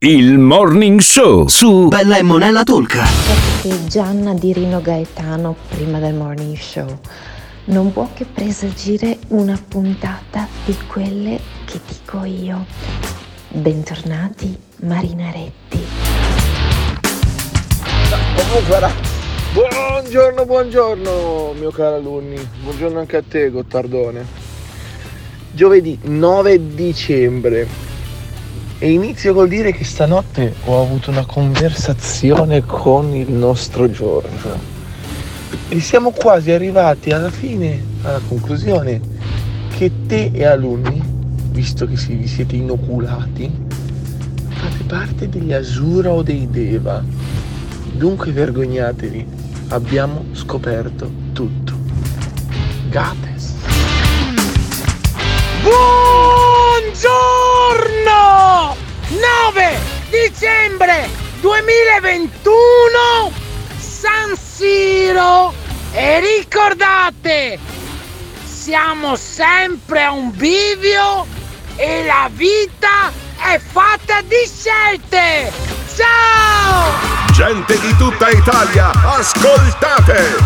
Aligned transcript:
Il 0.00 0.38
Morning 0.38 1.00
Show 1.00 1.48
su 1.48 1.88
Bella 1.88 2.18
e 2.18 2.22
Monella 2.22 2.62
Tolca. 2.62 3.02
Che 3.60 3.86
Gianna 3.88 4.32
di 4.32 4.52
Rino 4.52 4.80
Gaetano 4.80 5.56
prima 5.70 5.98
del 5.98 6.14
Morning 6.14 6.56
Show 6.56 7.00
non 7.64 7.92
può 7.92 8.08
che 8.14 8.24
presagire 8.24 9.18
una 9.30 9.60
puntata 9.66 10.46
di 10.64 10.76
quelle 10.86 11.40
che 11.64 11.80
dico 11.88 12.22
io. 12.22 12.64
Bentornati 13.48 14.56
Marinaretti. 14.84 15.84
Buongiorno, 19.52 20.44
buongiorno, 20.44 21.54
mio 21.58 21.70
caro 21.72 21.96
alunni. 21.96 22.36
Buongiorno 22.62 23.00
anche 23.00 23.16
a 23.16 23.22
te, 23.28 23.50
Gottardone. 23.50 24.24
Giovedì 25.50 25.98
9 26.02 26.72
dicembre. 26.72 27.96
E 28.80 28.92
inizio 28.92 29.34
col 29.34 29.48
dire 29.48 29.72
che 29.72 29.82
stanotte 29.82 30.54
ho 30.66 30.80
avuto 30.80 31.10
una 31.10 31.26
conversazione 31.26 32.64
con 32.64 33.12
il 33.12 33.32
nostro 33.32 33.90
Giorgio. 33.90 34.56
E 35.68 35.80
siamo 35.80 36.12
quasi 36.12 36.52
arrivati 36.52 37.10
alla 37.10 37.30
fine, 37.30 37.82
alla 38.02 38.20
conclusione, 38.28 39.00
che 39.76 39.90
te 40.06 40.30
e 40.32 40.44
alunni, 40.44 41.02
visto 41.50 41.88
che 41.88 41.96
vi 41.96 42.28
siete 42.28 42.54
inoculati, 42.54 43.50
fate 44.48 44.84
parte 44.86 45.28
degli 45.28 45.52
Asura 45.52 46.12
o 46.12 46.22
dei 46.22 46.48
Deva. 46.48 47.02
Dunque 47.92 48.30
vergognatevi, 48.30 49.26
abbiamo 49.68 50.24
scoperto 50.34 51.10
tutto. 51.32 51.72
Gates. 52.90 53.54
Buongiorno! 56.88 58.74
9 59.08 59.78
dicembre 60.08 61.10
2021 61.40 63.30
San 63.78 64.34
Siro 64.34 65.52
e 65.92 66.20
ricordate 66.20 67.58
siamo 68.42 69.16
sempre 69.16 70.02
a 70.02 70.12
un 70.12 70.30
bivio 70.34 71.26
e 71.76 72.06
la 72.06 72.30
vita 72.32 73.12
è 73.36 73.58
fatta 73.58 74.22
di 74.22 74.48
scelte 74.50 75.52
ciao 75.94 76.90
Gente 77.32 77.78
di 77.80 77.94
tutta 77.98 78.30
Italia, 78.30 78.90
ascoltate! 79.04 80.36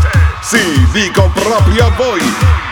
Sì, 0.41 0.89
dico 0.91 1.31
proprio 1.33 1.87
a 1.87 1.91
voi! 1.91 2.72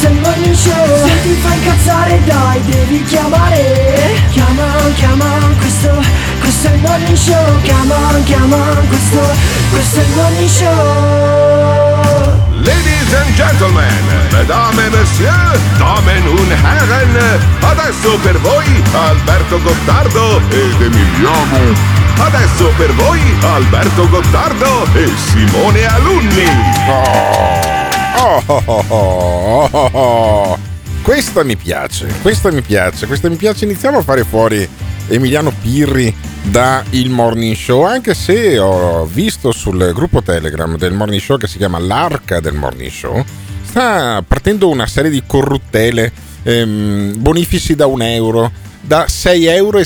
questo 0.00 0.06
è 0.06 0.10
il 0.10 0.20
morning 0.20 0.54
show. 0.54 1.06
Se 1.06 1.22
ti 1.22 1.34
fa 1.42 1.54
incazzare 1.54 2.20
dai, 2.24 2.60
devi 2.64 3.04
chiamare. 3.04 4.22
Chiama, 4.30 4.64
chiama, 4.94 5.24
questo, 5.58 5.90
questo 6.38 6.68
è 6.68 6.72
il 6.72 6.80
morning 6.80 7.16
show. 7.16 7.60
Chiama, 7.62 7.96
chiama, 8.24 8.56
questo, 8.88 9.20
questo 9.70 10.00
è 10.00 10.02
il 10.02 10.10
morning 10.14 10.48
show. 10.48 11.98
Ladies 12.62 13.14
and 13.14 13.34
gentlemen, 13.34 14.04
mesdames 14.32 14.78
et 14.78 14.90
messieurs, 14.90 15.60
damen 15.78 16.26
und 16.28 16.50
herren, 16.50 17.40
adesso 17.60 18.18
per 18.22 18.38
voi 18.40 18.82
Alberto 18.92 19.60
Gottardo 19.60 20.40
ed 20.50 20.80
Emiliano. 20.80 21.98
Adesso 22.18 22.72
per 22.76 22.92
voi 22.94 23.20
Alberto 23.42 24.08
Gottardo 24.08 24.86
e 24.92 25.10
Simone 25.16 25.86
Alunni. 25.86 26.44
Oh, 26.86 27.79
oh, 28.18 28.62
oh, 28.64 29.90
oh. 29.92 30.58
Questa 31.02 31.42
mi 31.42 31.56
piace, 31.56 32.06
questa 32.22 32.50
mi 32.50 32.62
piace, 32.62 33.06
questa 33.06 33.28
mi 33.28 33.36
piace. 33.36 33.64
Iniziamo 33.64 33.98
a 33.98 34.02
fare 34.02 34.24
fuori 34.24 34.68
Emiliano 35.08 35.52
Pirri 35.60 36.14
da 36.42 36.84
il 36.90 37.10
Morning 37.10 37.54
Show, 37.54 37.82
anche 37.82 38.14
se 38.14 38.58
ho 38.58 39.04
visto 39.06 39.52
sul 39.52 39.92
gruppo 39.94 40.22
Telegram 40.22 40.76
del 40.76 40.92
Morning 40.92 41.20
Show 41.20 41.36
che 41.36 41.46
si 41.46 41.58
chiama 41.58 41.78
L'Arca 41.78 42.40
del 42.40 42.54
Morning 42.54 42.90
Show, 42.90 43.24
sta 43.62 44.22
partendo 44.26 44.68
una 44.68 44.86
serie 44.86 45.10
di 45.10 45.22
corruttele, 45.26 46.12
ehm, 46.42 47.14
bonifici 47.18 47.74
da 47.74 47.86
un 47.86 48.02
euro, 48.02 48.50
da 48.80 49.06
6,66 49.06 49.44
euro. 49.54 49.78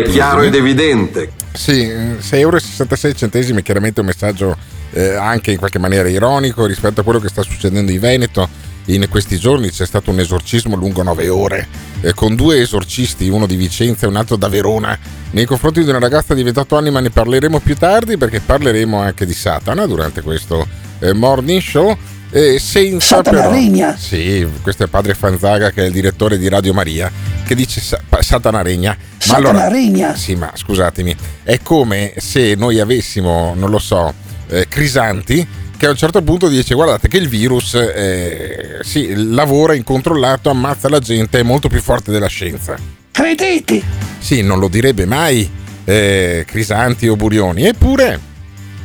È 0.00 0.02
chiaro 0.02 0.42
ed 0.42 0.54
evidente. 0.54 1.32
Sì, 1.52 1.86
6,66 1.86 2.38
euro 2.38 3.62
chiaramente 3.62 4.00
un 4.00 4.06
messaggio 4.06 4.56
eh, 4.92 5.14
anche 5.14 5.52
in 5.52 5.58
qualche 5.58 5.78
maniera 5.78 6.08
ironico 6.08 6.66
rispetto 6.66 7.00
a 7.00 7.04
quello 7.04 7.18
che 7.18 7.28
sta 7.28 7.42
succedendo 7.42 7.92
in 7.92 8.00
Veneto. 8.00 8.48
In 8.86 9.06
questi 9.08 9.38
giorni 9.38 9.70
c'è 9.70 9.86
stato 9.86 10.10
un 10.10 10.18
esorcismo 10.18 10.74
lungo 10.74 11.04
9 11.04 11.28
ore 11.28 11.68
eh, 12.00 12.14
con 12.14 12.34
due 12.34 12.60
esorcisti, 12.60 13.28
uno 13.28 13.46
di 13.46 13.54
Vicenza 13.54 14.06
e 14.06 14.08
un 14.08 14.16
altro 14.16 14.34
da 14.34 14.48
Verona, 14.48 14.98
nei 15.30 15.44
confronti 15.44 15.84
di 15.84 15.88
una 15.88 16.00
ragazza 16.00 16.34
di 16.34 16.42
28 16.42 16.76
anni, 16.76 16.90
ma 16.90 16.98
ne 16.98 17.10
parleremo 17.10 17.60
più 17.60 17.76
tardi 17.76 18.16
perché 18.16 18.40
parleremo 18.40 18.98
anche 18.98 19.24
di 19.24 19.34
Satana 19.34 19.86
durante 19.86 20.20
questo 20.20 20.66
eh, 20.98 21.12
morning 21.12 21.60
show. 21.60 21.96
Eh, 22.34 22.58
senza 22.58 23.16
Satana 23.16 23.40
però, 23.42 23.50
regna. 23.52 23.94
Sì, 23.96 24.48
questo 24.62 24.84
è 24.84 24.86
padre 24.86 25.12
Fanzaga 25.14 25.70
che 25.70 25.82
è 25.82 25.86
il 25.86 25.92
direttore 25.92 26.38
di 26.38 26.48
Radio 26.48 26.72
Maria 26.72 27.10
che 27.44 27.54
dice 27.54 27.80
sa- 27.80 28.00
Satana 28.20 28.62
regna. 28.62 28.96
Ma 28.98 29.06
Satana 29.18 29.48
allora, 29.50 29.68
regna. 29.68 30.14
sì, 30.16 30.34
ma 30.34 30.50
scusatemi, 30.54 31.14
è 31.42 31.60
come 31.62 32.14
se 32.16 32.54
noi 32.56 32.80
avessimo, 32.80 33.52
non 33.54 33.68
lo 33.68 33.78
so, 33.78 34.14
eh, 34.48 34.66
Crisanti 34.66 35.46
che 35.76 35.86
a 35.86 35.90
un 35.90 35.96
certo 35.96 36.22
punto 36.22 36.48
dice 36.48 36.74
guardate 36.74 37.08
che 37.08 37.16
il 37.16 37.28
virus 37.28 37.74
eh, 37.74 38.78
sì, 38.82 39.12
lavora 39.14 39.74
incontrollato, 39.74 40.48
ammazza 40.48 40.88
la 40.88 41.00
gente, 41.00 41.40
è 41.40 41.42
molto 41.42 41.68
più 41.68 41.80
forte 41.82 42.12
della 42.12 42.28
scienza. 42.28 42.76
Credete? 43.10 43.82
Sì, 44.20 44.42
non 44.42 44.58
lo 44.58 44.68
direbbe 44.68 45.04
mai 45.06 45.50
eh, 45.84 46.44
Crisanti 46.46 47.08
o 47.08 47.16
Burioni, 47.16 47.66
eppure 47.66 48.30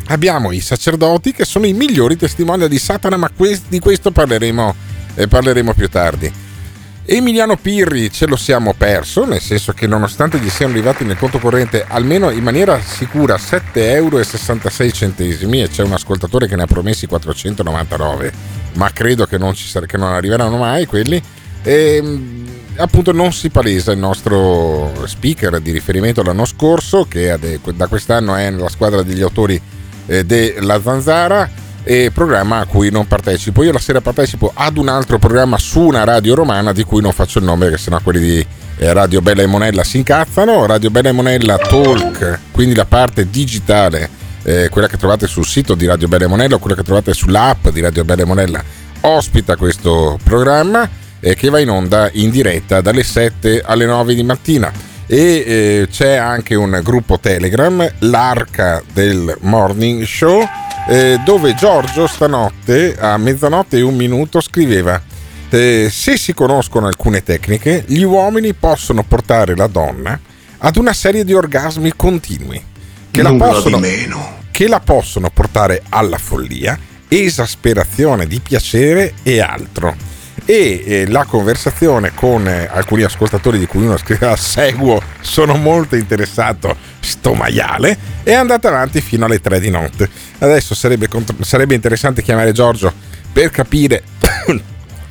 abbiamo 0.08 0.52
i 0.52 0.60
sacerdoti 0.60 1.32
che 1.32 1.46
sono 1.46 1.66
i 1.66 1.74
migliori 1.74 2.16
testimoni 2.16 2.68
di 2.68 2.80
Satana, 2.80 3.18
ma 3.18 3.32
di 3.68 3.80
questo 3.80 4.12
parleremo, 4.12 4.76
eh, 5.16 5.28
parleremo 5.28 5.74
più 5.74 5.90
tardi. 5.90 6.46
Emiliano 7.10 7.56
Pirri 7.56 8.12
ce 8.12 8.28
lo 8.28 8.36
siamo 8.36 8.74
perso, 8.74 9.24
nel 9.24 9.40
senso 9.40 9.72
che 9.72 9.88
nonostante 9.88 10.40
gli 10.40 10.50
siano 10.50 10.74
arrivati 10.74 11.06
nel 11.06 11.18
conto 11.18 11.40
corrente 11.40 11.86
almeno 11.88 12.32
in 12.32 12.44
maniera 12.44 12.82
sicura 12.82 13.38
7,66 13.38 13.74
euro 13.76 14.20
e 15.64 15.70
c'è 15.70 15.84
un 15.84 15.94
ascoltatore 15.94 16.48
che 16.48 16.58
ne 16.58 16.64
ha 16.64 16.68
promessi 16.68 17.08
499, 17.08 18.34
ma 18.74 18.92
credo 18.92 19.26
che 19.26 19.38
non, 19.38 19.56
sare- 19.56 19.86
che 19.86 19.96
non 19.96 20.12
arriveranno 20.12 20.58
mai 20.58 20.86
quelli, 20.86 21.22
e, 21.64 22.20
appunto 22.76 23.14
non 23.14 23.32
si 23.32 23.50
palesa 23.52 23.94
il 23.94 24.00
nostro 24.00 24.92
speaker 25.06 25.62
di 25.62 25.72
riferimento 25.72 26.22
l'anno 26.24 26.44
scorso, 26.44 27.06
che 27.08 27.40
da 27.74 27.88
quest'anno 27.88 28.36
è 28.36 28.50
nella 28.50 28.68
squadra 28.68 29.02
degli 29.02 29.22
autori 29.22 29.62
della 30.08 30.82
Zanzara 30.82 31.50
e 31.84 32.12
programma 32.14 32.60
a 32.60 32.66
cui 32.66 32.90
non 32.92 33.08
partecipo. 33.08 33.64
Io 33.64 33.72
la 33.72 33.80
sera 33.80 34.02
partecipo 34.02 34.52
ad 34.54 34.78
un 34.78 34.90
altro 34.90 35.20
programma 35.20 35.58
su 35.58 35.80
una 35.80 36.04
radio 36.04 36.36
romana 36.36 36.74
di 36.74 36.84
cui 36.84 37.02
non 37.02 37.14
faccio 37.14 37.40
il 37.40 37.46
nome 37.46 37.66
perché 37.66 37.82
sennò 37.82 38.00
quelli 38.02 38.20
di 38.20 38.46
eh, 38.80 38.94
Radio 38.94 39.22
Bella 39.22 39.42
e 39.42 39.46
Monella 39.46 39.84
si 39.86 39.98
incazzano. 39.98 40.66
Radio 40.66 40.90
Bella 40.90 41.10
e 41.10 41.12
Monella 41.14 41.58
Talk, 41.58 42.40
quindi 42.52 42.76
la 42.76 42.86
parte 42.86 43.30
digitale, 43.30 44.10
eh, 44.44 44.68
quella 44.70 44.88
che 44.88 44.98
trovate 44.98 45.28
sul 45.28 45.46
sito 45.46 45.76
di 45.76 45.86
Radio 45.86 46.10
Bella 46.10 46.26
e 46.26 46.28
Monella 46.28 46.56
o 46.56 46.60
quella 46.60 46.76
che 46.76 46.84
trovate 46.84 47.14
sull'app 47.14 47.70
di 47.70 47.80
Radio 47.80 48.04
Bella 48.04 48.24
e 48.24 48.26
Monella, 48.26 48.64
ospita 49.02 49.56
questo 49.56 50.20
programma 50.24 50.90
eh, 51.22 51.36
che 51.36 51.50
va 51.50 51.60
in 51.60 51.70
onda 51.70 52.10
in 52.14 52.30
diretta 52.30 52.82
dalle 52.82 53.04
7 53.04 53.62
alle 53.66 53.86
9 53.86 54.14
di 54.14 54.24
mattina 54.24 54.72
e 55.08 55.44
eh, 55.48 55.88
c'è 55.90 56.16
anche 56.16 56.54
un 56.54 56.80
gruppo 56.84 57.20
Telegram, 57.20 57.90
l'Arca 58.00 58.84
del 58.94 59.36
Morning 59.42 60.04
Show, 60.04 60.44
eh, 60.90 61.20
dove 61.26 61.56
Giorgio 61.56 62.06
stanotte 62.06 62.96
a 63.00 63.18
mezzanotte 63.18 63.78
e 63.78 63.82
un 63.82 63.96
minuto 63.96 64.42
scriveva 64.42 65.02
eh, 65.50 65.88
se 65.90 66.18
si 66.18 66.34
conoscono 66.34 66.88
alcune 66.88 67.24
tecniche, 67.24 67.84
gli 67.88 68.04
uomini 68.04 68.54
possono 68.54 69.04
portare 69.04 69.56
la 69.56 69.68
donna 69.68 70.20
ad 70.60 70.76
una 70.76 70.94
serie 70.94 71.24
di 71.24 71.34
orgasmi 71.34 71.94
continui 71.96 72.62
che 73.12 73.22
la, 73.22 73.34
possono, 73.34 73.80
che 74.52 74.68
la 74.68 74.80
possono 74.80 75.30
portare 75.30 75.84
alla 75.90 76.18
follia, 76.18 76.78
esasperazione 77.08 78.28
di 78.28 78.40
piacere 78.40 79.14
e 79.24 79.40
altro. 79.40 80.07
E 80.50 80.82
eh, 80.86 81.08
la 81.10 81.26
conversazione 81.26 82.14
con 82.14 82.48
eh, 82.48 82.70
alcuni 82.72 83.04
ascoltatori 83.04 83.60
di 83.60 83.66
cui 83.66 83.84
uno 83.84 83.98
scriveva 83.98 84.34
seguo, 84.38 85.02
sono 85.20 85.58
molto 85.58 85.98
interessato, 85.98 86.74
sto 87.02 87.34
maiale, 87.34 87.98
è 88.24 88.32
andata 88.32 88.70
avanti 88.70 89.02
fino 89.02 89.26
alle 89.26 89.42
3 89.42 89.60
di 89.60 89.70
notte. 89.70 90.10
Adesso 90.38 90.74
sarebbe, 90.74 91.10
contro- 91.10 91.36
sarebbe 91.44 91.76
interessante 91.76 92.22
chiamare 92.22 92.54
Giorgio 92.54 92.94
per 93.34 93.50
capire, 93.50 94.04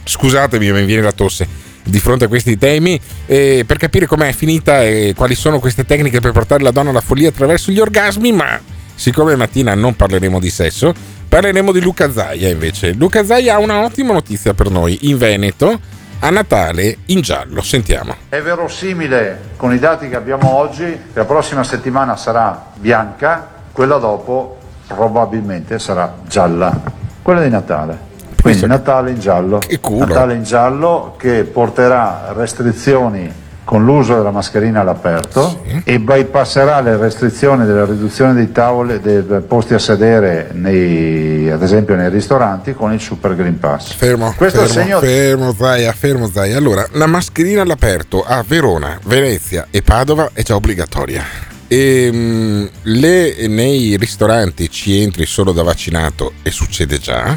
scusatemi 0.05 0.73
mi 0.73 0.87
viene 0.87 1.03
la 1.03 1.13
tosse, 1.13 1.47
di 1.83 2.01
fronte 2.01 2.25
a 2.25 2.29
questi 2.29 2.57
temi 2.57 2.99
eh, 3.27 3.65
per 3.67 3.77
capire 3.77 4.07
com'è 4.07 4.33
finita 4.33 4.83
e 4.83 5.13
quali 5.15 5.35
sono 5.35 5.61
queste 5.61 5.85
tecniche 5.85 6.21
per 6.21 6.33
portare 6.33 6.63
la 6.63 6.71
donna 6.71 6.89
alla 6.89 7.03
follia 7.03 7.29
attraverso 7.29 7.71
gli 7.71 7.79
orgasmi, 7.79 8.33
ma 8.33 8.59
siccome 8.95 9.37
mattina 9.37 9.75
non 9.75 9.95
parleremo 9.95 10.41
di 10.41 10.49
sesso, 10.49 10.95
parleremo 11.37 11.71
di 11.71 11.83
Luca 11.83 12.11
Zaia 12.11 12.49
invece. 12.49 12.93
Luca 12.95 13.23
Zaia 13.23 13.57
ha 13.57 13.59
una 13.59 13.85
ottima 13.85 14.15
notizia 14.15 14.55
per 14.55 14.71
noi. 14.71 15.11
In 15.11 15.19
Veneto, 15.19 15.79
a 16.21 16.31
Natale, 16.31 16.97
in 17.07 17.21
giallo. 17.21 17.61
Sentiamo. 17.61 18.15
È 18.31 18.41
verosimile 18.41 19.51
con 19.57 19.75
i 19.75 19.79
dati 19.79 20.09
che 20.09 20.17
abbiamo 20.17 20.55
oggi 20.55 20.85
che 20.85 20.99
la 21.13 21.27
prossima 21.27 21.63
settimana 21.63 22.17
sarà 22.17 22.69
bianca, 22.77 23.49
quella 23.71 23.99
dopo 23.99 24.57
probabilmente 24.87 25.79
sarà 25.79 26.15
gialla, 26.27 26.81
quella 27.21 27.43
di 27.43 27.51
Natale. 27.51 27.99
Quindi 28.41 28.67
Natale 28.67 29.11
in 29.11 29.21
giallo. 29.21 29.61
Natale 29.91 30.35
in 30.35 30.43
giallo 30.43 31.17
che 31.19 31.45
porterà 31.45 32.33
restrizioni 32.35 33.31
con 33.67 33.85
l'uso 33.85 34.15
della 34.15 34.31
mascherina 34.31 34.83
all'aperto 34.83 35.65
e 35.83 35.99
bypasserà 35.99 36.81
le 36.81 36.97
restrizioni 36.97 37.67
della 37.67 37.85
riduzione 37.85 38.33
dei 38.33 38.53
tavoli, 38.53 39.01
dei 39.01 39.25
posti 39.41 39.75
a 39.75 39.79
sedere 39.81 40.51
nei, 40.53 41.51
ad 41.51 41.61
esempio 41.65 41.97
nei 41.97 42.09
ristoranti 42.09 42.75
con 42.75 42.93
il 42.93 43.01
Super 43.01 43.35
Green 43.35 43.59
Pass. 43.59 43.93
Fermo, 43.93 44.33
Questo 44.37 44.61
fermo, 44.61 44.73
segno 44.73 45.01
fermo, 45.01 45.53
Zaia, 45.53 45.93
fermo, 45.93 46.29
Zaia. 46.29 46.57
Allora, 46.57 46.87
la 46.93 47.07
mascherina 47.07 47.63
all'aperto 47.63 48.23
a 48.25 48.45
Verona, 48.47 49.01
Venezia 49.03 49.67
e 49.73 49.83
Padova 49.83 50.31
è 50.33 50.43
già 50.43 50.55
obbligatoria. 50.55 51.25
E, 51.67 52.09
mm, 52.13 52.65
le- 52.83 53.49
nei 53.49 53.97
ristoranti 53.97 54.71
ci 54.71 55.03
entri 55.03 55.27
solo 55.27 55.51
da 55.51 55.65
vaccinato 55.65 56.35
e 56.45 56.53
succede 56.53 56.99
già. 57.01 57.37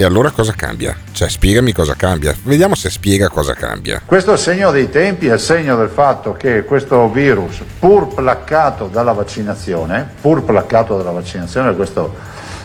E 0.00 0.04
allora 0.04 0.30
cosa 0.30 0.52
cambia? 0.52 0.96
Cioè, 1.10 1.28
spiegami 1.28 1.72
cosa 1.72 1.96
cambia. 1.96 2.32
Vediamo 2.44 2.76
se 2.76 2.88
spiega 2.88 3.28
cosa 3.28 3.54
cambia. 3.54 4.00
Questo 4.06 4.30
è 4.30 4.34
il 4.34 4.38
segno 4.38 4.70
dei 4.70 4.88
tempi, 4.88 5.26
è 5.26 5.32
il 5.32 5.40
segno 5.40 5.76
del 5.76 5.88
fatto 5.88 6.34
che 6.34 6.62
questo 6.62 7.10
virus, 7.10 7.62
pur 7.80 8.06
placcato 8.06 8.86
dalla 8.86 9.10
vaccinazione, 9.10 10.08
pur 10.20 10.44
placcato 10.44 10.96
dalla 10.96 11.10
vaccinazione, 11.10 11.74
questo 11.74 12.14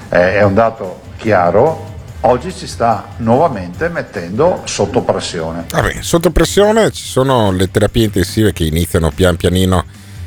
è, 0.10 0.44
un 0.44 0.54
dato 0.54 1.02
chiaro, 1.18 1.94
oggi 2.20 2.54
ci 2.54 2.68
sta 2.68 3.08
nuovamente 3.18 3.90
mettendo 3.90 4.62
sotto 4.66 5.02
pressione. 5.02 5.66
Vabbè, 5.72 6.02
sotto 6.02 6.30
pressione 6.30 6.92
ci 6.92 7.04
sono 7.04 7.52
le 7.52 7.72
terapie 7.72 8.04
intensive 8.04 8.54
che 8.54 8.64
iniziano 8.64 9.10
pian 9.10 9.38
pianino 9.38 9.84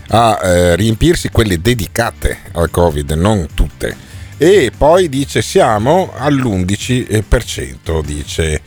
a 0.09 0.41
eh, 0.43 0.75
riempirsi, 0.75 1.29
quelle 1.29 1.61
dedicate 1.61 2.39
al 2.55 2.69
Covid, 2.69 3.13
non 3.13 3.47
tutte. 3.55 4.06
E 4.39 4.71
poi 4.77 5.09
dice 5.09 5.41
siamo 5.41 6.13
all'11%, 6.15 8.03
dice 8.05 8.61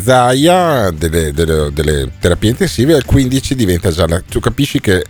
Zaia 0.00 0.90
delle, 0.90 1.32
delle- 1.32 1.70
delle 1.72 2.10
terapie 2.18 2.50
intensive, 2.50 2.94
al 2.94 3.04
15% 3.08 3.52
diventa 3.52 3.90
già 3.90 4.06
la... 4.08 4.20
Tu 4.20 4.40
capisci 4.40 4.80
che 4.80 5.04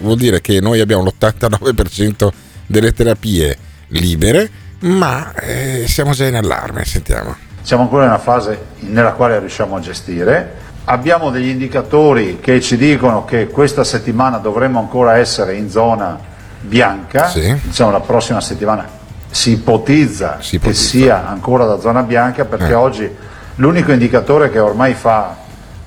vuol 0.00 0.16
dire 0.16 0.40
che 0.40 0.60
noi 0.60 0.80
abbiamo 0.80 1.04
l'89% 1.04 2.28
delle 2.66 2.92
terapie 2.92 3.56
libere, 3.88 4.50
ma 4.80 5.32
eh, 5.34 5.84
siamo 5.86 6.12
già 6.12 6.26
in 6.26 6.34
allarme, 6.34 6.84
sentiamo. 6.84 7.36
Siamo 7.62 7.84
ancora 7.84 8.04
in 8.04 8.10
una 8.10 8.18
fase 8.18 8.58
nella 8.80 9.12
quale 9.12 9.38
riusciamo 9.38 9.76
a 9.76 9.80
gestire. 9.80 10.62
Abbiamo 10.86 11.30
degli 11.30 11.48
indicatori 11.48 12.38
che 12.40 12.60
ci 12.60 12.76
dicono 12.76 13.24
che 13.24 13.46
questa 13.46 13.84
settimana 13.84 14.38
dovremmo 14.38 14.80
ancora 14.80 15.16
essere 15.16 15.54
in 15.54 15.70
zona 15.70 16.18
bianca, 16.60 17.32
diciamo 17.62 17.90
la 17.90 18.00
prossima 18.00 18.40
settimana 18.40 18.93
si 19.34 19.50
ipotizza, 19.52 20.36
che 20.68 20.74
sia 20.74 21.28
ancora 21.28 21.64
da 21.66 21.80
zona 21.80 22.02
bianca 22.04 22.44
perché 22.44 22.70
Eh. 22.70 22.74
oggi 22.74 23.10
l'unico 23.56 23.90
indicatore 23.90 24.48
che 24.48 24.60
ormai 24.60 24.94
fa, 24.94 25.34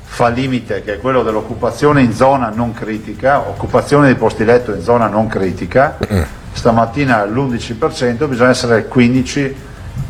fa 0.04 0.28
limite, 0.28 0.84
che 0.84 0.96
è 0.96 1.00
quello 1.00 1.24
dell'occupazione 1.24 2.02
in 2.02 2.14
zona 2.14 2.52
non 2.54 2.74
critica, 2.74 3.40
occupazione 3.48 4.10
di 4.10 4.16
posti 4.16 4.44
letto 4.44 4.74
in 4.74 4.82
zona 4.82 5.08
non 5.08 5.28
critica, 5.28 5.98
Mm. 6.12 6.22
stamattina 6.52 7.20
è 7.20 7.22
all'11%, 7.22 8.28
bisogna 8.28 8.50
essere 8.50 8.76
al 8.76 8.88
15% 8.94 9.54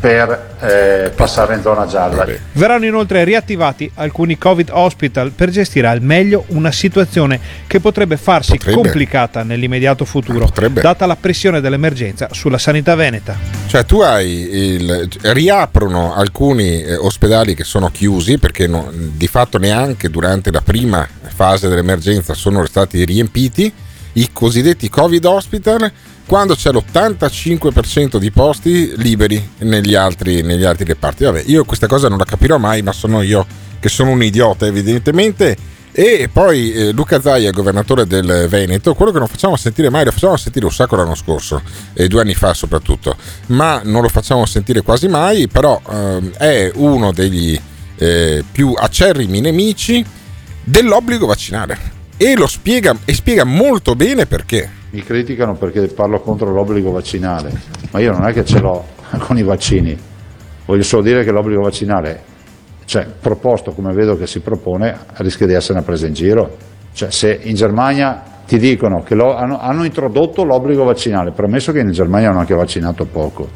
per 0.00 0.56
eh, 0.60 1.10
passare 1.14 1.56
in 1.56 1.62
zona 1.62 1.86
gialla. 1.86 2.26
Verranno 2.52 2.84
inoltre 2.84 3.24
riattivati 3.24 3.90
alcuni 3.94 4.38
Covid 4.38 4.70
hospital 4.72 5.30
per 5.32 5.50
gestire 5.50 5.88
al 5.88 6.02
meglio 6.02 6.44
una 6.48 6.70
situazione 6.70 7.40
che 7.66 7.80
potrebbe 7.80 8.16
farsi 8.16 8.52
Potrebbe. 8.52 8.80
complicata 8.80 9.42
nell'immediato 9.42 10.04
futuro, 10.04 10.48
data 10.70 11.06
la 11.06 11.16
pressione 11.16 11.60
dell'emergenza 11.60 12.28
sulla 12.30 12.58
sanità 12.58 12.94
veneta. 12.94 13.36
Cioè 13.66 13.84
tu 13.84 14.00
hai 14.00 14.28
il, 14.30 15.08
riaprono 15.22 16.14
alcuni 16.14 16.82
eh, 16.82 16.94
ospedali 16.96 17.54
che 17.54 17.64
sono 17.64 17.90
chiusi 17.90 18.38
perché 18.38 18.66
no- 18.66 18.90
di 18.92 19.26
fatto 19.26 19.58
neanche 19.58 20.10
durante 20.10 20.50
la 20.52 20.60
prima 20.60 21.06
fase 21.22 21.68
dell'emergenza 21.68 22.34
sono 22.34 22.64
stati 22.66 23.04
riempiti 23.04 23.72
i 24.14 24.30
cosiddetti 24.32 24.88
Covid 24.88 25.24
hospital 25.24 25.92
quando 26.28 26.54
c'è 26.54 26.70
l'85% 26.70 28.18
di 28.18 28.30
posti 28.30 28.92
liberi 28.96 29.52
negli 29.60 29.94
altri, 29.94 30.42
negli 30.42 30.62
altri 30.62 30.84
reparti. 30.84 31.24
Vabbè, 31.24 31.44
io 31.46 31.64
questa 31.64 31.86
cosa 31.86 32.10
non 32.10 32.18
la 32.18 32.24
capirò 32.24 32.58
mai, 32.58 32.82
ma 32.82 32.92
sono 32.92 33.22
io 33.22 33.46
che 33.80 33.88
sono 33.88 34.10
un 34.10 34.22
idiota 34.22 34.66
evidentemente. 34.66 35.56
E 35.90 36.28
poi 36.30 36.70
eh, 36.70 36.92
Luca 36.92 37.18
Zaia, 37.18 37.50
governatore 37.50 38.06
del 38.06 38.46
Veneto, 38.46 38.94
quello 38.94 39.10
che 39.10 39.18
non 39.18 39.26
facciamo 39.26 39.56
sentire 39.56 39.88
mai, 39.88 40.04
lo 40.04 40.10
facciamo 40.10 40.36
sentire 40.36 40.66
un 40.66 40.70
sacco 40.70 40.96
l'anno 40.96 41.14
scorso, 41.14 41.62
e 41.94 42.08
due 42.08 42.20
anni 42.20 42.34
fa 42.34 42.52
soprattutto, 42.52 43.16
ma 43.46 43.80
non 43.82 44.02
lo 44.02 44.08
facciamo 44.08 44.44
sentire 44.44 44.82
quasi 44.82 45.08
mai, 45.08 45.48
però 45.48 45.80
ehm, 45.90 46.32
è 46.32 46.70
uno 46.74 47.10
degli 47.10 47.58
eh, 47.96 48.44
più 48.52 48.74
acerrimi 48.76 49.40
nemici 49.40 50.04
dell'obbligo 50.62 51.24
vaccinale. 51.24 51.96
E 52.18 52.36
lo 52.36 52.46
spiega, 52.46 52.94
e 53.06 53.14
spiega 53.14 53.44
molto 53.44 53.96
bene 53.96 54.26
perché. 54.26 54.77
Mi 54.90 55.02
criticano 55.02 55.54
perché 55.54 55.86
parlo 55.88 56.18
contro 56.20 56.50
l'obbligo 56.50 56.90
vaccinale, 56.90 57.52
ma 57.90 58.00
io 58.00 58.12
non 58.12 58.26
è 58.26 58.32
che 58.32 58.44
ce 58.44 58.58
l'ho 58.58 58.84
con 59.20 59.36
i 59.36 59.42
vaccini. 59.42 59.96
Voglio 60.64 60.82
solo 60.82 61.02
dire 61.02 61.24
che 61.24 61.30
l'obbligo 61.30 61.60
vaccinale, 61.60 62.20
cioè 62.86 63.06
proposto 63.06 63.72
come 63.72 63.92
vedo 63.92 64.16
che 64.16 64.26
si 64.26 64.40
propone, 64.40 64.96
rischia 65.16 65.46
di 65.46 65.52
essere 65.52 65.74
una 65.74 65.82
presa 65.82 66.06
in 66.06 66.14
giro. 66.14 66.56
Cioè, 66.92 67.10
se 67.10 67.38
in 67.42 67.54
Germania 67.54 68.22
ti 68.46 68.58
dicono 68.58 69.02
che 69.02 69.12
hanno, 69.12 69.58
hanno 69.58 69.84
introdotto 69.84 70.42
l'obbligo 70.42 70.84
vaccinale, 70.84 71.32
premesso 71.32 71.70
che 71.70 71.80
in 71.80 71.90
Germania 71.90 72.30
hanno 72.30 72.40
anche 72.40 72.54
vaccinato 72.54 73.04
poco, 73.04 73.46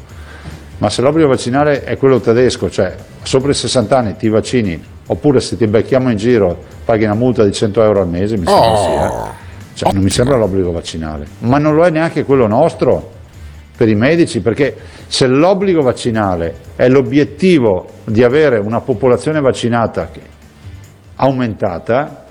ma 0.77 0.89
se 0.89 1.01
l'obbligo 1.01 1.29
vaccinale 1.29 1.83
è 1.83 1.97
quello 1.97 2.19
tedesco, 2.19 2.69
cioè 2.69 2.95
sopra 3.23 3.49
i 3.49 3.55
60 3.55 3.97
anni 3.97 4.15
ti 4.15 4.29
vaccini, 4.29 4.79
oppure 5.07 5.39
se 5.39 5.57
ti 5.57 5.65
becchiamo 5.65 6.11
in 6.11 6.17
giro 6.17 6.57
paghi 6.85 7.05
una 7.05 7.15
multa 7.15 7.43
di 7.43 7.51
100 7.51 7.81
euro 7.81 8.01
al 8.01 8.07
mese, 8.09 8.37
mi 8.37 8.45
sembra 8.45 8.75
sì, 8.75 8.91
eh. 8.91 9.42
Cioè, 9.73 9.91
non 9.91 10.03
mi 10.03 10.09
sembra 10.09 10.37
l'obbligo 10.37 10.71
vaccinale, 10.71 11.25
ma 11.39 11.57
non 11.57 11.73
lo 11.73 11.83
è 11.83 11.89
neanche 11.89 12.23
quello 12.23 12.47
nostro 12.47 13.11
per 13.75 13.89
i 13.89 13.95
medici, 13.95 14.39
perché 14.39 14.75
se 15.07 15.25
l'obbligo 15.27 15.81
vaccinale 15.81 16.55
è 16.75 16.87
l'obiettivo 16.87 17.87
di 18.05 18.23
avere 18.23 18.59
una 18.59 18.81
popolazione 18.81 19.39
vaccinata 19.39 20.09
che- 20.11 20.21
aumentata, 21.15 22.25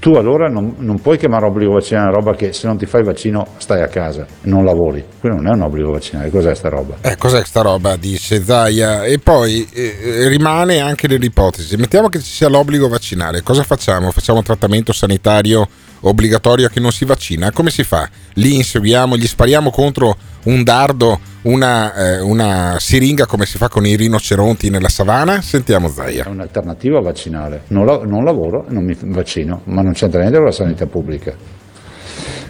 tu 0.00 0.14
allora 0.14 0.48
non, 0.48 0.74
non 0.78 1.00
puoi 1.00 1.18
chiamare 1.18 1.46
obbligo 1.46 1.72
vaccinale 1.72 2.08
una 2.08 2.16
roba 2.16 2.36
che 2.36 2.52
se 2.52 2.66
non 2.68 2.76
ti 2.76 2.86
fai 2.86 3.00
il 3.00 3.06
vaccino 3.06 3.46
stai 3.56 3.82
a 3.82 3.88
casa, 3.88 4.26
non 4.42 4.64
lavori. 4.64 5.04
Quello 5.18 5.36
non 5.36 5.48
è 5.48 5.50
un 5.50 5.62
obbligo 5.62 5.90
vaccinale, 5.90 6.30
cos'è 6.30 6.54
sta 6.54 6.68
roba? 6.68 6.96
Eh, 7.00 7.16
cos'è 7.16 7.44
sta 7.44 7.62
roba? 7.62 7.96
Dice 7.96 8.42
Zaia. 8.42 9.04
E 9.04 9.18
poi 9.18 9.68
eh, 9.72 10.28
rimane 10.28 10.78
anche 10.78 11.08
nell'ipotesi. 11.08 11.76
Mettiamo 11.76 12.08
che 12.08 12.20
ci 12.20 12.30
sia 12.30 12.48
l'obbligo 12.48 12.88
vaccinale. 12.88 13.42
Cosa 13.42 13.64
facciamo? 13.64 14.12
Facciamo 14.12 14.38
un 14.38 14.44
trattamento 14.44 14.92
sanitario 14.92 15.68
obbligatorio 16.00 16.66
a 16.66 16.70
chi 16.70 16.80
non 16.80 16.92
si 16.92 17.04
vaccina? 17.04 17.50
Come 17.52 17.70
si 17.70 17.84
fa? 17.84 18.08
Li 18.34 18.54
inseguiamo, 18.56 19.16
gli 19.16 19.26
spariamo 19.26 19.70
contro 19.70 20.16
un 20.44 20.62
dardo, 20.62 21.18
una, 21.42 21.94
eh, 21.94 22.20
una 22.20 22.76
siringa 22.78 23.26
come 23.26 23.46
si 23.46 23.58
fa 23.58 23.68
con 23.68 23.86
i 23.86 23.96
rinoceronti 23.96 24.70
nella 24.70 24.88
savana? 24.88 25.40
Sentiamo 25.40 25.88
Zaia. 25.88 26.24
È 26.24 26.28
un'alternativa 26.28 27.00
vaccinale. 27.00 27.62
Non, 27.68 27.84
la- 27.86 28.02
non 28.04 28.24
lavoro 28.24 28.66
e 28.68 28.72
non 28.72 28.84
mi 28.84 28.96
vaccino, 29.00 29.62
ma 29.64 29.82
non 29.82 29.92
c'entra 29.92 30.20
niente 30.20 30.36
con 30.38 30.46
la 30.46 30.52
sanità 30.52 30.86
pubblica. 30.86 31.34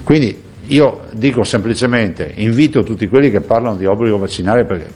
Quindi 0.05 0.43
io 0.67 1.07
dico 1.12 1.45
semplicemente, 1.45 2.33
invito 2.37 2.83
tutti 2.83 3.09
quelli 3.09 3.31
che 3.31 3.40
parlano 3.40 3.76
di 3.76 3.87
obbligo 3.87 4.19
vaccinale 4.19 4.64
perché 4.64 4.87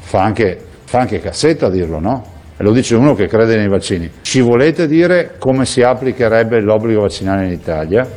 fa 0.00 0.22
anche, 0.22 0.58
fa 0.84 1.00
anche 1.00 1.20
cassetta 1.20 1.66
a 1.66 1.70
dirlo, 1.70 1.98
no? 2.00 2.32
Lo 2.58 2.70
dice 2.70 2.94
uno 2.94 3.14
che 3.14 3.26
crede 3.26 3.56
nei 3.56 3.68
vaccini. 3.68 4.08
Ci 4.22 4.40
volete 4.40 4.86
dire 4.86 5.34
come 5.38 5.64
si 5.64 5.82
applicherebbe 5.82 6.60
l'obbligo 6.60 7.00
vaccinale 7.00 7.46
in 7.46 7.52
Italia? 7.52 8.08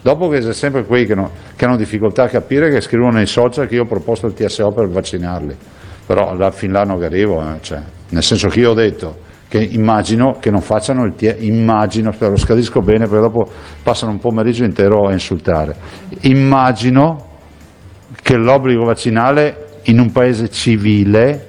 Dopo 0.00 0.28
che 0.28 0.38
c'è 0.38 0.54
sempre 0.54 0.84
quelli 0.84 1.06
che, 1.06 1.14
no- 1.14 1.30
che 1.56 1.64
hanno 1.64 1.76
difficoltà 1.76 2.24
a 2.24 2.28
capire 2.28 2.70
che 2.70 2.80
scrivono 2.80 3.16
nei 3.16 3.26
social 3.26 3.66
che 3.66 3.74
io 3.74 3.82
ho 3.82 3.86
proposto 3.86 4.26
il 4.26 4.32
TSO 4.32 4.70
per 4.70 4.88
vaccinarli. 4.88 5.56
Però 6.06 6.34
là, 6.36 6.50
fin 6.52 6.70
là 6.70 6.84
non 6.84 7.02
arrivo, 7.02 7.40
eh, 7.42 7.58
cioè, 7.60 7.80
nel 8.10 8.22
senso 8.22 8.48
che 8.48 8.60
io 8.60 8.70
ho 8.70 8.74
detto 8.74 9.28
che 9.48 9.58
immagino 9.58 10.36
che 10.38 10.50
non 10.50 10.60
facciano 10.60 11.04
il 11.04 11.14
TSO, 11.14 11.34
immagino, 11.40 12.12
spero 12.12 12.36
scadisco 12.36 12.80
bene 12.80 13.06
perché 13.06 13.20
dopo 13.20 13.50
passano 13.82 14.12
un 14.12 14.18
pomeriggio 14.20 14.62
intero 14.62 15.08
a 15.08 15.12
insultare. 15.12 15.74
Immagino 16.20 17.26
che 18.22 18.36
l'obbligo 18.36 18.84
vaccinale 18.84 19.80
in 19.84 19.98
un 19.98 20.12
paese 20.12 20.48
civile 20.48 21.48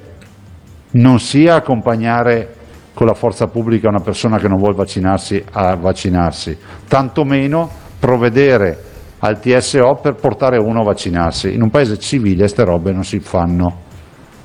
non 0.92 1.20
sia 1.20 1.56
accompagnare 1.56 2.56
con 2.94 3.08
la 3.08 3.14
forza 3.14 3.48
pubblica 3.48 3.88
una 3.88 4.02
persona 4.02 4.38
che 4.38 4.48
non 4.48 4.58
vuole 4.58 4.76
vaccinarsi 4.76 5.44
a 5.52 5.76
vaccinarsi, 5.76 6.58
tantomeno 6.88 7.70
provvedere 8.00 8.90
al 9.20 9.40
TSO 9.40 10.00
per 10.02 10.16
portare 10.16 10.58
uno 10.58 10.82
a 10.82 10.84
vaccinarsi. 10.84 11.54
In 11.54 11.62
un 11.62 11.70
paese 11.70 11.98
civile 12.00 12.40
queste 12.40 12.64
robe 12.64 12.92
non 12.92 13.04
si 13.04 13.20
fanno. 13.20 13.90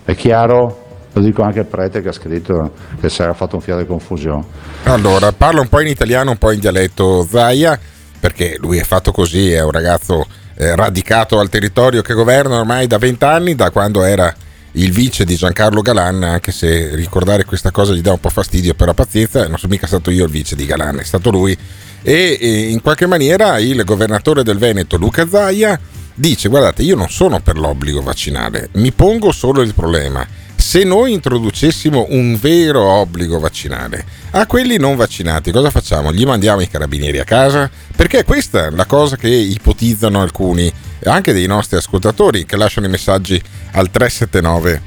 È 0.04 0.14
chiaro? 0.14 0.84
Lo 1.12 1.22
dico 1.22 1.42
anche 1.42 1.60
al 1.60 1.66
prete 1.66 2.02
che 2.02 2.08
ha 2.08 2.12
scritto 2.12 2.72
che 3.00 3.08
si 3.08 3.22
era 3.22 3.32
fatto 3.32 3.56
un 3.56 3.62
fiato 3.62 3.80
di 3.80 3.86
confusione. 3.86 4.44
Allora, 4.84 5.32
parla 5.32 5.62
un 5.62 5.68
po' 5.68 5.80
in 5.80 5.88
italiano, 5.88 6.32
un 6.32 6.36
po' 6.36 6.52
in 6.52 6.60
dialetto 6.60 7.22
Zaia, 7.22 7.78
perché 8.20 8.56
lui 8.60 8.76
è 8.76 8.82
fatto 8.82 9.12
così, 9.12 9.50
è 9.50 9.62
un 9.62 9.70
ragazzo 9.70 10.26
eh, 10.56 10.76
radicato 10.76 11.38
al 11.38 11.48
territorio 11.48 12.02
che 12.02 12.12
governa 12.12 12.58
ormai 12.58 12.86
da 12.86 12.98
vent'anni, 12.98 13.54
da 13.54 13.70
quando 13.70 14.02
era 14.02 14.32
il 14.76 14.92
vice 14.92 15.24
di 15.24 15.36
Giancarlo 15.36 15.80
Galan, 15.80 16.22
anche 16.22 16.52
se 16.52 16.94
ricordare 16.94 17.44
questa 17.44 17.70
cosa 17.70 17.94
gli 17.94 18.00
dà 18.00 18.12
un 18.12 18.20
po' 18.20 18.28
fastidio, 18.28 18.74
però 18.74 18.92
pazienza, 18.94 19.46
non 19.46 19.58
sono 19.58 19.72
mica 19.72 19.86
stato 19.86 20.10
io 20.10 20.24
il 20.24 20.30
vice 20.30 20.56
di 20.56 20.66
Galan, 20.66 20.98
è 20.98 21.04
stato 21.04 21.30
lui. 21.30 21.56
E, 22.02 22.38
e 22.40 22.70
in 22.70 22.82
qualche 22.82 23.06
maniera 23.06 23.58
il 23.58 23.82
governatore 23.84 24.42
del 24.42 24.58
Veneto, 24.58 24.96
Luca 24.96 25.26
Zaia, 25.28 25.78
dice 26.14 26.48
guardate 26.48 26.82
io 26.82 26.96
non 26.96 27.08
sono 27.08 27.40
per 27.40 27.58
l'obbligo 27.58 28.02
vaccinale, 28.02 28.68
mi 28.74 28.92
pongo 28.92 29.32
solo 29.32 29.62
il 29.62 29.74
problema. 29.74 30.26
Se 30.56 30.82
noi 30.84 31.12
introducessimo 31.12 32.06
un 32.10 32.38
vero 32.40 32.82
obbligo 32.82 33.38
vaccinale 33.38 34.04
a 34.30 34.46
quelli 34.46 34.78
non 34.78 34.96
vaccinati, 34.96 35.50
cosa 35.50 35.70
facciamo? 35.70 36.12
Gli 36.12 36.26
mandiamo 36.26 36.60
i 36.60 36.68
carabinieri 36.68 37.18
a 37.18 37.24
casa? 37.24 37.70
Perché 37.94 38.24
questa 38.24 38.66
è 38.66 38.70
la 38.70 38.84
cosa 38.84 39.16
che 39.16 39.28
ipotizzano 39.28 40.20
alcuni, 40.20 40.70
anche 41.04 41.32
dei 41.32 41.46
nostri 41.46 41.76
ascoltatori, 41.76 42.44
che 42.44 42.56
lasciano 42.56 42.86
i 42.86 42.90
messaggi 42.90 43.40
al 43.72 43.90
379 43.90 44.82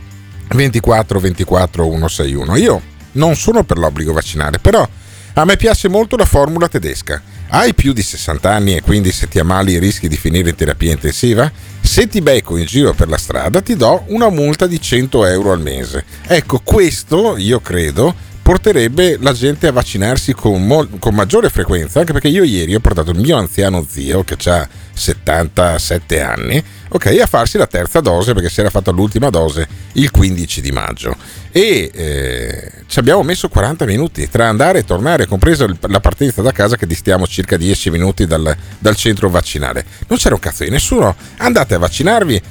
24 0.49 1.19
24 1.19 1.83
161. 1.83 2.55
Io 2.57 2.81
non 3.13 3.35
sono 3.35 3.63
per 3.63 3.77
l'obbligo 3.77 4.13
vaccinale, 4.13 4.59
però 4.59 4.87
a 5.33 5.45
me 5.45 5.57
piace 5.57 5.87
molto 5.87 6.15
la 6.17 6.25
formula 6.25 6.67
tedesca. 6.67 7.21
Hai 7.49 7.73
più 7.73 7.93
di 7.93 8.01
60 8.01 8.51
anni 8.51 8.75
e 8.75 8.81
quindi 8.81 9.11
se 9.11 9.27
ti 9.27 9.39
ammali 9.39 9.79
rischi 9.79 10.07
di 10.07 10.17
finire 10.17 10.49
in 10.49 10.55
terapia 10.55 10.91
intensiva? 10.91 11.51
Se 11.89 12.07
ti 12.07 12.21
becco 12.21 12.55
in 12.55 12.65
giro 12.65 12.93
per 12.93 13.09
la 13.09 13.17
strada 13.17 13.63
ti 13.63 13.75
do 13.75 14.03
una 14.09 14.29
multa 14.29 14.67
di 14.67 14.79
100 14.79 15.25
euro 15.25 15.51
al 15.51 15.59
mese. 15.59 16.05
Ecco, 16.27 16.61
questo 16.63 17.35
io 17.35 17.61
credo 17.61 18.13
porterebbe 18.49 19.19
la 19.21 19.31
gente 19.31 19.67
a 19.67 19.71
vaccinarsi 19.71 20.33
con, 20.33 20.65
mo- 20.65 20.87
con 20.97 21.13
maggiore 21.13 21.51
frequenza, 21.51 21.99
anche 21.99 22.13
perché 22.13 22.29
io 22.29 22.43
ieri 22.43 22.73
ho 22.73 22.79
portato 22.79 23.11
il 23.11 23.19
mio 23.19 23.37
anziano 23.37 23.85
zio 23.87 24.23
che 24.23 24.37
ha 24.49 24.67
77 24.91 26.19
anni, 26.19 26.63
ok, 26.87 27.19
a 27.21 27.27
farsi 27.27 27.59
la 27.59 27.67
terza 27.67 27.99
dose 27.99 28.33
perché 28.33 28.49
si 28.49 28.59
era 28.61 28.71
fatta 28.71 28.89
l'ultima 28.89 29.29
dose 29.29 29.67
il 29.93 30.09
15 30.09 30.61
di 30.61 30.71
maggio. 30.71 31.15
E 31.51 31.91
eh, 31.93 32.71
ci 32.87 32.97
abbiamo 32.97 33.21
messo 33.21 33.49
40 33.49 33.85
minuti 33.85 34.27
tra 34.27 34.47
andare 34.47 34.79
e 34.79 34.83
tornare, 34.83 35.27
compresa 35.27 35.67
la 35.81 35.99
partenza 35.99 36.41
da 36.41 36.51
casa 36.51 36.75
che 36.75 36.87
distiamo 36.87 37.27
circa 37.27 37.55
10 37.55 37.91
minuti 37.91 38.25
dal, 38.25 38.57
dal 38.79 38.95
centro 38.95 39.29
vaccinale. 39.29 39.85
Non 40.07 40.17
c'era 40.17 40.33
un 40.33 40.41
cazzo 40.41 40.63
di 40.63 40.71
nessuno, 40.71 41.15
andate 41.37 41.75
a 41.75 41.77
vaccinarvi, 41.77 42.41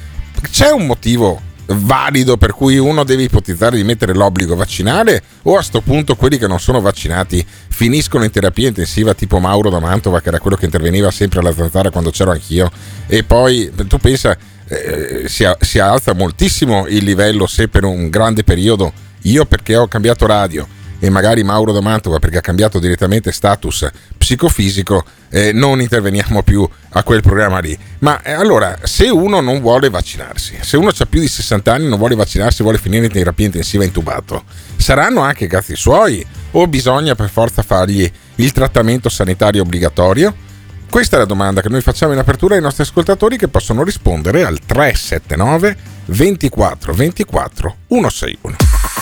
c'è 0.49 0.71
un 0.71 0.87
motivo 0.87 1.48
valido 1.69 2.37
per 2.37 2.53
cui 2.53 2.79
uno 2.79 3.05
deve 3.05 3.25
ipotizzare 3.25 3.77
di 3.77 3.85
mettere 3.85 4.15
l'obbligo 4.15 4.55
vaccinale 4.55 5.23
o 5.43 5.57
a 5.57 5.63
sto 5.63 5.81
punto 5.81 6.17
quelli 6.17 6.39
che 6.39 6.47
non 6.47 6.59
sono 6.61 6.81
vaccinati 6.81 7.45
finiscono 7.69 8.25
in 8.25 8.31
terapia 8.31 8.69
intensiva 8.69 9.15
tipo 9.15 9.39
Mauro 9.39 9.69
da 9.69 9.79
Mantova 9.79 10.21
che 10.21 10.29
era 10.29 10.41
quello 10.41 10.57
che 10.57 10.65
interveniva 10.65 11.11
sempre 11.11 11.41
alla 11.41 11.53
zanzara 11.53 11.91
quando 11.91 12.11
c'ero 12.11 12.31
anch'io 12.31 12.71
e 13.07 13.23
poi 13.23 13.71
tu 13.87 13.99
pensa 13.99 14.37
eh, 14.69 15.25
si, 15.29 15.45
si 15.61 15.79
alza 15.79 16.13
moltissimo 16.13 16.87
il 16.87 17.05
livello 17.05 17.47
se 17.47 17.69
per 17.69 17.85
un 17.85 18.09
grande 18.11 18.45
periodo. 18.45 18.93
Io 19.23 19.45
perché 19.47 19.77
ho 19.77 19.89
cambiato 19.89 20.27
radio 20.27 20.67
e 20.99 21.11
magari 21.11 21.43
Mauro 21.43 21.73
da 21.73 21.81
Mantova 21.81 22.19
perché 22.19 22.39
ha 22.39 22.41
cambiato 22.41 22.79
direttamente 22.79 23.33
status 23.33 23.89
psicofisico, 24.17 25.05
eh, 25.31 25.53
non 25.53 25.81
interveniamo 25.81 26.43
più 26.43 26.69
a 26.91 27.03
quel 27.03 27.23
programma 27.23 27.59
lì. 27.61 27.77
Ma 28.01 28.21
eh, 28.23 28.33
allora, 28.33 28.79
se 28.83 29.09
uno 29.09 29.41
non 29.41 29.61
vuole 29.61 29.91
vaccinarsi, 29.91 30.59
se 30.61 30.77
uno 30.77 30.89
ha 30.97 31.07
più 31.07 31.21
di 31.21 31.29
60 31.29 31.73
anni 31.73 31.89
non 31.89 31.99
vuole 31.99 32.15
vaccinarsi, 32.15 32.63
vuole 32.63 32.79
finire 32.79 33.07
in 33.07 33.13
terapia 33.13 33.47
intensiva 33.47 33.85
intubato, 33.85 34.45
saranno 34.77 35.21
anche 35.21 35.47
cazzi 35.47 35.77
suoi 35.77 36.25
o 36.53 36.67
bisogna 36.67 37.15
per 37.15 37.29
forza 37.29 37.63
fargli 37.63 38.11
il 38.37 38.53
trattamento 38.53 39.09
sanitario 39.09 39.63
obbligatorio? 39.63 40.47
Questa 40.91 41.17
è 41.17 41.19
la 41.19 41.27
domanda 41.27 41.61
che 41.61 41.69
noi 41.69 41.83
facciamo 41.83 42.13
in 42.13 42.19
apertura 42.19 42.55
ai 42.55 42.63
nostri 42.63 42.83
ascoltatori 42.83 43.37
che 43.37 43.49
possono 43.49 43.83
rispondere 43.85 44.45
al 44.45 44.59
379 44.65 45.77
24 46.07 46.93
24 46.95 47.77
161. 47.89 48.57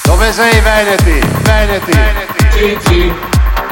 Dove 0.05 0.33
sei 0.33 0.61
Veneti? 0.61 1.27
Veneti. 1.43 1.93
Veneti. 1.93 3.15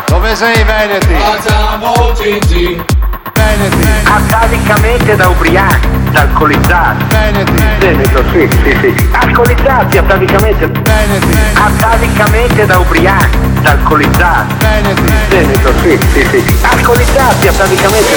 Dove 0.07 0.37
sei 0.37 0.63
Veneti? 0.63 1.15
Facciamo 1.15 2.13
Gigi. 2.15 2.94
Veneti. 3.35 3.89
Atavicamente 4.05 5.17
da 5.17 5.29
ubriachi, 5.29 5.89
da 6.11 6.21
alcolizzati. 6.21 7.05
Veneti. 7.09 7.63
Veneto, 7.79 8.25
sì, 8.31 8.49
sì, 8.63 8.79
sì. 8.81 9.09
Alcolizzati 9.13 9.99
atavicamente. 9.99 10.67
Veneti. 10.67 11.37
Atavicamente 11.55 12.67
da 12.67 12.79
ubriachi, 12.79 13.39
da 13.61 13.71
alcolizzati. 13.71 14.55
Veneti. 14.59 15.13
Veneto, 15.29 15.73
sì, 15.83 15.99
sì, 16.13 16.27
sì. 16.31 16.59
Alcolizzati 16.63 17.49
atavicamente. 17.49 18.17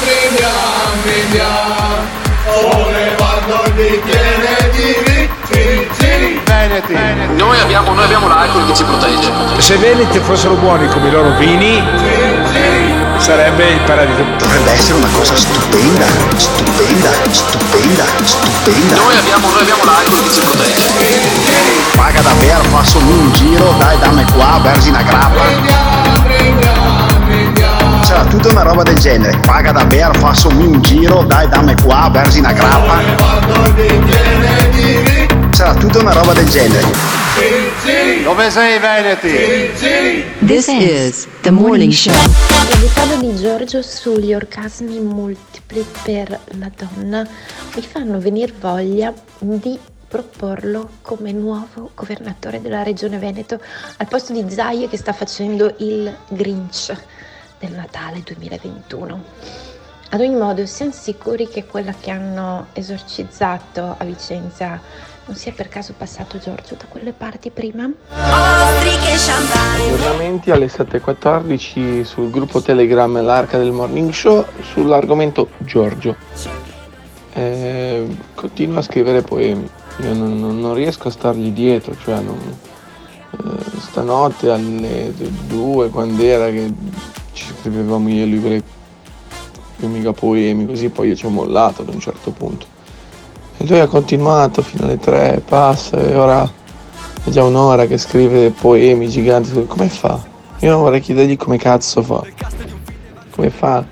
Brindiamo, 0.00 0.72
brindiamo, 1.02 1.94
sollevando 2.44 3.62
il 3.66 3.72
bicchiere 3.72 4.70
di. 4.72 5.30
Veneti. 6.44 6.94
Noi 7.34 7.58
abbiamo, 7.60 7.92
noi 7.92 8.04
abbiamo 8.04 8.28
l'alcol 8.28 8.66
che 8.66 8.74
ci 8.74 8.84
protegge. 8.84 9.30
Se 9.58 9.76
Veneti 9.76 10.18
fossero 10.20 10.54
buoni 10.54 10.86
come 10.88 11.08
i 11.08 11.10
loro 11.10 11.30
vini, 11.36 11.82
sarebbe 13.22 13.70
il 13.70 13.80
paradiso. 13.82 14.24
Dovrebbe 14.36 14.72
essere 14.72 14.94
una 14.94 15.08
cosa 15.12 15.36
stupenda, 15.36 16.04
stupenda, 16.36 17.10
stupenda, 17.30 18.04
stupenda. 18.24 18.96
Noi 18.96 19.16
abbiamo, 19.16 19.48
noi 19.48 19.60
abbiamo 19.60 19.84
l'alcol 19.84 20.22
che 20.24 20.30
ci 20.30 20.40
protegge. 20.40 20.90
Paga 21.94 22.20
davvero, 22.20 22.62
faccio 22.64 22.98
un 22.98 23.32
giro, 23.32 23.74
dai 23.78 23.98
dammi 24.00 24.24
qua, 24.32 24.60
versi 24.62 24.88
una 24.88 25.02
grappa. 25.02 25.40
C'era 28.02 28.24
tutta 28.24 28.48
una 28.48 28.62
roba 28.62 28.82
del 28.82 28.98
genere. 28.98 29.38
Paga 29.46 29.70
davvero, 29.70 30.12
faccio 30.14 30.48
un 30.48 30.82
giro, 30.82 31.22
dai 31.22 31.48
dammi 31.48 31.76
qua, 31.80 32.10
versi 32.12 32.40
una 32.40 32.52
grappa. 32.52 33.00
C'era 35.50 35.74
tutta 35.74 35.98
una 36.00 36.12
roba 36.12 36.32
del 36.32 36.48
genere. 36.48 37.71
Dove 37.82 38.48
sei 38.48 38.78
Veneti? 38.78 40.22
This 40.46 40.68
is 40.68 41.26
the 41.40 41.50
morning 41.50 41.90
show. 41.90 42.12
L'episodio 42.68 43.18
di 43.18 43.34
Giorgio 43.34 43.82
sugli 43.82 44.32
orgasmi 44.32 45.00
multipli 45.00 45.84
per 46.04 46.38
la 46.58 46.70
donna 46.76 47.26
mi 47.74 47.82
fanno 47.82 48.20
venire 48.20 48.52
voglia 48.56 49.12
di 49.36 49.76
proporlo 50.06 50.90
come 51.02 51.32
nuovo 51.32 51.90
governatore 51.92 52.60
della 52.60 52.84
regione 52.84 53.18
Veneto 53.18 53.60
al 53.96 54.06
posto 54.06 54.32
di 54.32 54.48
Zaia 54.48 54.86
che 54.86 54.96
sta 54.96 55.12
facendo 55.12 55.74
il 55.78 56.14
Grinch 56.28 56.94
del 57.58 57.72
Natale 57.72 58.22
2021. 58.24 59.24
Ad 60.10 60.20
ogni 60.20 60.36
modo, 60.36 60.66
siamo 60.66 60.92
sicuri 60.92 61.48
che 61.48 61.64
quella 61.64 61.94
che 61.98 62.10
hanno 62.10 62.66
esorcizzato 62.74 63.96
a 63.98 64.04
Vicenza 64.04 64.78
non 65.26 65.36
sia 65.36 65.52
per 65.52 65.68
caso 65.68 65.94
passato 65.96 66.38
Giorgio 66.38 66.74
da 66.76 66.84
quelle 66.88 67.12
parti 67.12 67.50
prima? 67.50 67.88
Aggiornamenti 69.94 70.50
alle 70.50 70.66
7.14 70.66 72.02
sul 72.02 72.30
gruppo 72.30 72.60
Telegram 72.60 73.22
L'Arca 73.22 73.58
del 73.58 73.70
Morning 73.72 74.10
Show 74.10 74.44
sull'argomento 74.72 75.48
Giorgio. 75.58 76.16
Eh, 77.34 78.06
continua 78.34 78.80
a 78.80 78.82
scrivere 78.82 79.22
poemi, 79.22 79.68
io 80.02 80.12
non, 80.14 80.38
non- 80.38 80.60
non 80.60 80.74
riesco 80.74 81.08
a 81.08 81.10
stargli 81.10 81.50
dietro, 81.50 81.96
cioè 82.02 82.20
non- 82.20 82.58
eh, 83.30 83.80
stanotte 83.80 84.50
alle 84.50 85.14
2 85.46 85.88
quando 85.88 86.22
era 86.22 86.50
che 86.50 86.70
ci 87.32 87.46
scrivevamo 87.60 88.08
io 88.10 88.24
e 88.24 88.26
lui 88.26 88.40
quelle 88.40 88.62
quei 89.78 89.88
mega 89.90 90.12
poemi, 90.12 90.66
così 90.66 90.90
poi 90.90 91.08
io 91.08 91.16
ci 91.16 91.24
ho 91.26 91.30
mollato 91.30 91.82
ad 91.82 91.88
un 91.88 92.00
certo 92.00 92.30
punto. 92.32 92.66
E 93.62 93.66
lui 93.68 93.78
ha 93.78 93.86
continuato 93.86 94.60
fino 94.60 94.86
alle 94.86 94.98
3, 94.98 95.40
passa 95.46 95.96
e 95.96 96.16
ora 96.16 96.42
è 96.42 97.30
già 97.30 97.44
un'ora 97.44 97.86
che 97.86 97.96
scrive 97.96 98.50
poemi 98.50 99.08
giganti. 99.08 99.66
Come 99.68 99.88
fa? 99.88 100.20
Io 100.58 100.78
vorrei 100.78 101.00
chiedergli 101.00 101.36
come 101.36 101.58
cazzo 101.58 102.02
fa. 102.02 102.26
Come 103.30 103.50
fa 103.50 103.84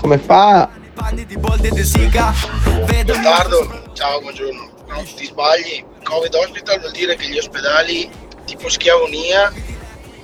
Come 0.00 0.16
fa? 0.16 0.70
Gottardo, 3.04 3.90
ciao, 3.92 4.20
buongiorno. 4.22 4.70
No, 4.88 5.02
ti 5.14 5.26
sbagli. 5.26 5.84
Covid 6.02 6.34
hospital 6.34 6.80
vuol 6.80 6.92
dire 6.92 7.14
che 7.16 7.28
gli 7.28 7.36
ospedali 7.36 8.08
tipo 8.46 8.70
Schiavonia 8.70 9.52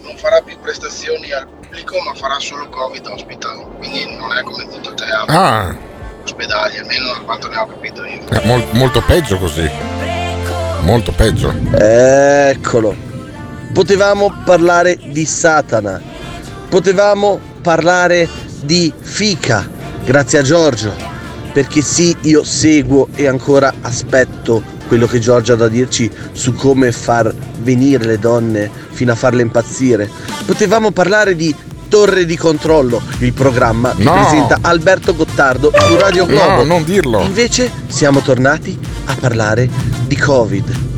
non 0.00 0.16
farà 0.16 0.40
più 0.40 0.58
prestazioni 0.58 1.30
al 1.32 1.46
pubblico 1.46 2.00
ma 2.00 2.14
farà 2.14 2.38
solo 2.38 2.66
Covid 2.70 3.06
hospital. 3.08 3.76
Quindi 3.76 4.16
non 4.16 4.34
è 4.34 4.42
come 4.42 4.66
tutto 4.68 4.88
il 4.88 4.94
teatro. 4.94 5.36
Ah, 5.36 5.92
Ospedali, 6.24 6.78
almeno 6.78 7.06
da 7.12 7.20
quanto 7.24 7.48
ne 7.48 7.56
ho 7.56 7.66
capito 7.66 8.04
io. 8.04 8.24
è 8.28 8.46
mol- 8.46 8.66
molto 8.72 9.02
peggio 9.02 9.38
così. 9.38 9.70
Molto 10.80 11.12
peggio. 11.12 11.54
Eccolo. 11.76 12.94
Potevamo 13.72 14.42
parlare 14.44 14.98
di 15.02 15.24
Satana. 15.24 16.00
Potevamo 16.68 17.38
parlare 17.62 18.28
di 18.62 18.92
fica. 18.98 19.68
Grazie 20.04 20.38
a 20.38 20.42
Giorgio. 20.42 20.94
Perché 21.52 21.82
sì, 21.82 22.16
io 22.22 22.42
seguo 22.42 23.08
e 23.14 23.26
ancora 23.26 23.72
aspetto 23.82 24.62
quello 24.88 25.06
che 25.06 25.18
Giorgio 25.18 25.52
ha 25.54 25.56
da 25.56 25.68
dirci 25.68 26.10
su 26.32 26.52
come 26.54 26.92
far 26.92 27.32
venire 27.58 28.04
le 28.04 28.18
donne 28.18 28.70
fino 28.90 29.12
a 29.12 29.14
farle 29.14 29.42
impazzire. 29.42 30.10
Potevamo 30.44 30.90
parlare 30.90 31.34
di 31.36 31.54
Torre 31.88 32.24
di 32.26 32.36
controllo, 32.36 33.00
il 33.18 33.32
programma 33.32 33.94
che 33.96 34.02
No. 34.02 34.12
presenta 34.12 34.58
Alberto 34.60 35.14
Gottardo 35.14 35.72
su 35.86 35.96
Radio 35.96 36.26
Globo. 36.26 36.56
No, 36.56 36.64
non 36.64 36.84
dirlo. 36.84 37.20
Invece 37.20 37.70
siamo 37.86 38.20
tornati 38.20 38.78
a 39.06 39.16
parlare 39.18 39.68
di 40.06 40.16
Covid. 40.16 40.92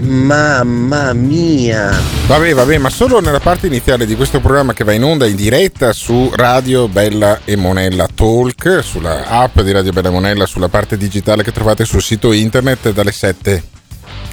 Mamma 0.00 1.12
mia! 1.12 1.90
Vabbè, 2.26 2.54
vabbè, 2.54 2.78
ma 2.78 2.88
solo 2.88 3.20
nella 3.20 3.40
parte 3.40 3.66
iniziale 3.66 4.06
di 4.06 4.14
questo 4.16 4.40
programma 4.40 4.72
che 4.72 4.84
va 4.84 4.92
in 4.92 5.02
onda 5.02 5.26
in 5.26 5.34
diretta 5.36 5.92
su 5.92 6.30
Radio 6.34 6.88
Bella 6.88 7.40
e 7.44 7.56
Monella 7.56 8.06
Talk, 8.14 8.80
sulla 8.82 9.26
app 9.28 9.60
di 9.60 9.72
Radio 9.72 9.92
Bella 9.92 10.08
e 10.08 10.12
Monella, 10.12 10.46
sulla 10.46 10.68
parte 10.68 10.96
digitale 10.96 11.42
che 11.42 11.52
trovate 11.52 11.84
sul 11.84 12.00
sito 12.02 12.32
internet 12.32 12.90
dalle 12.92 13.12
7 13.12 13.62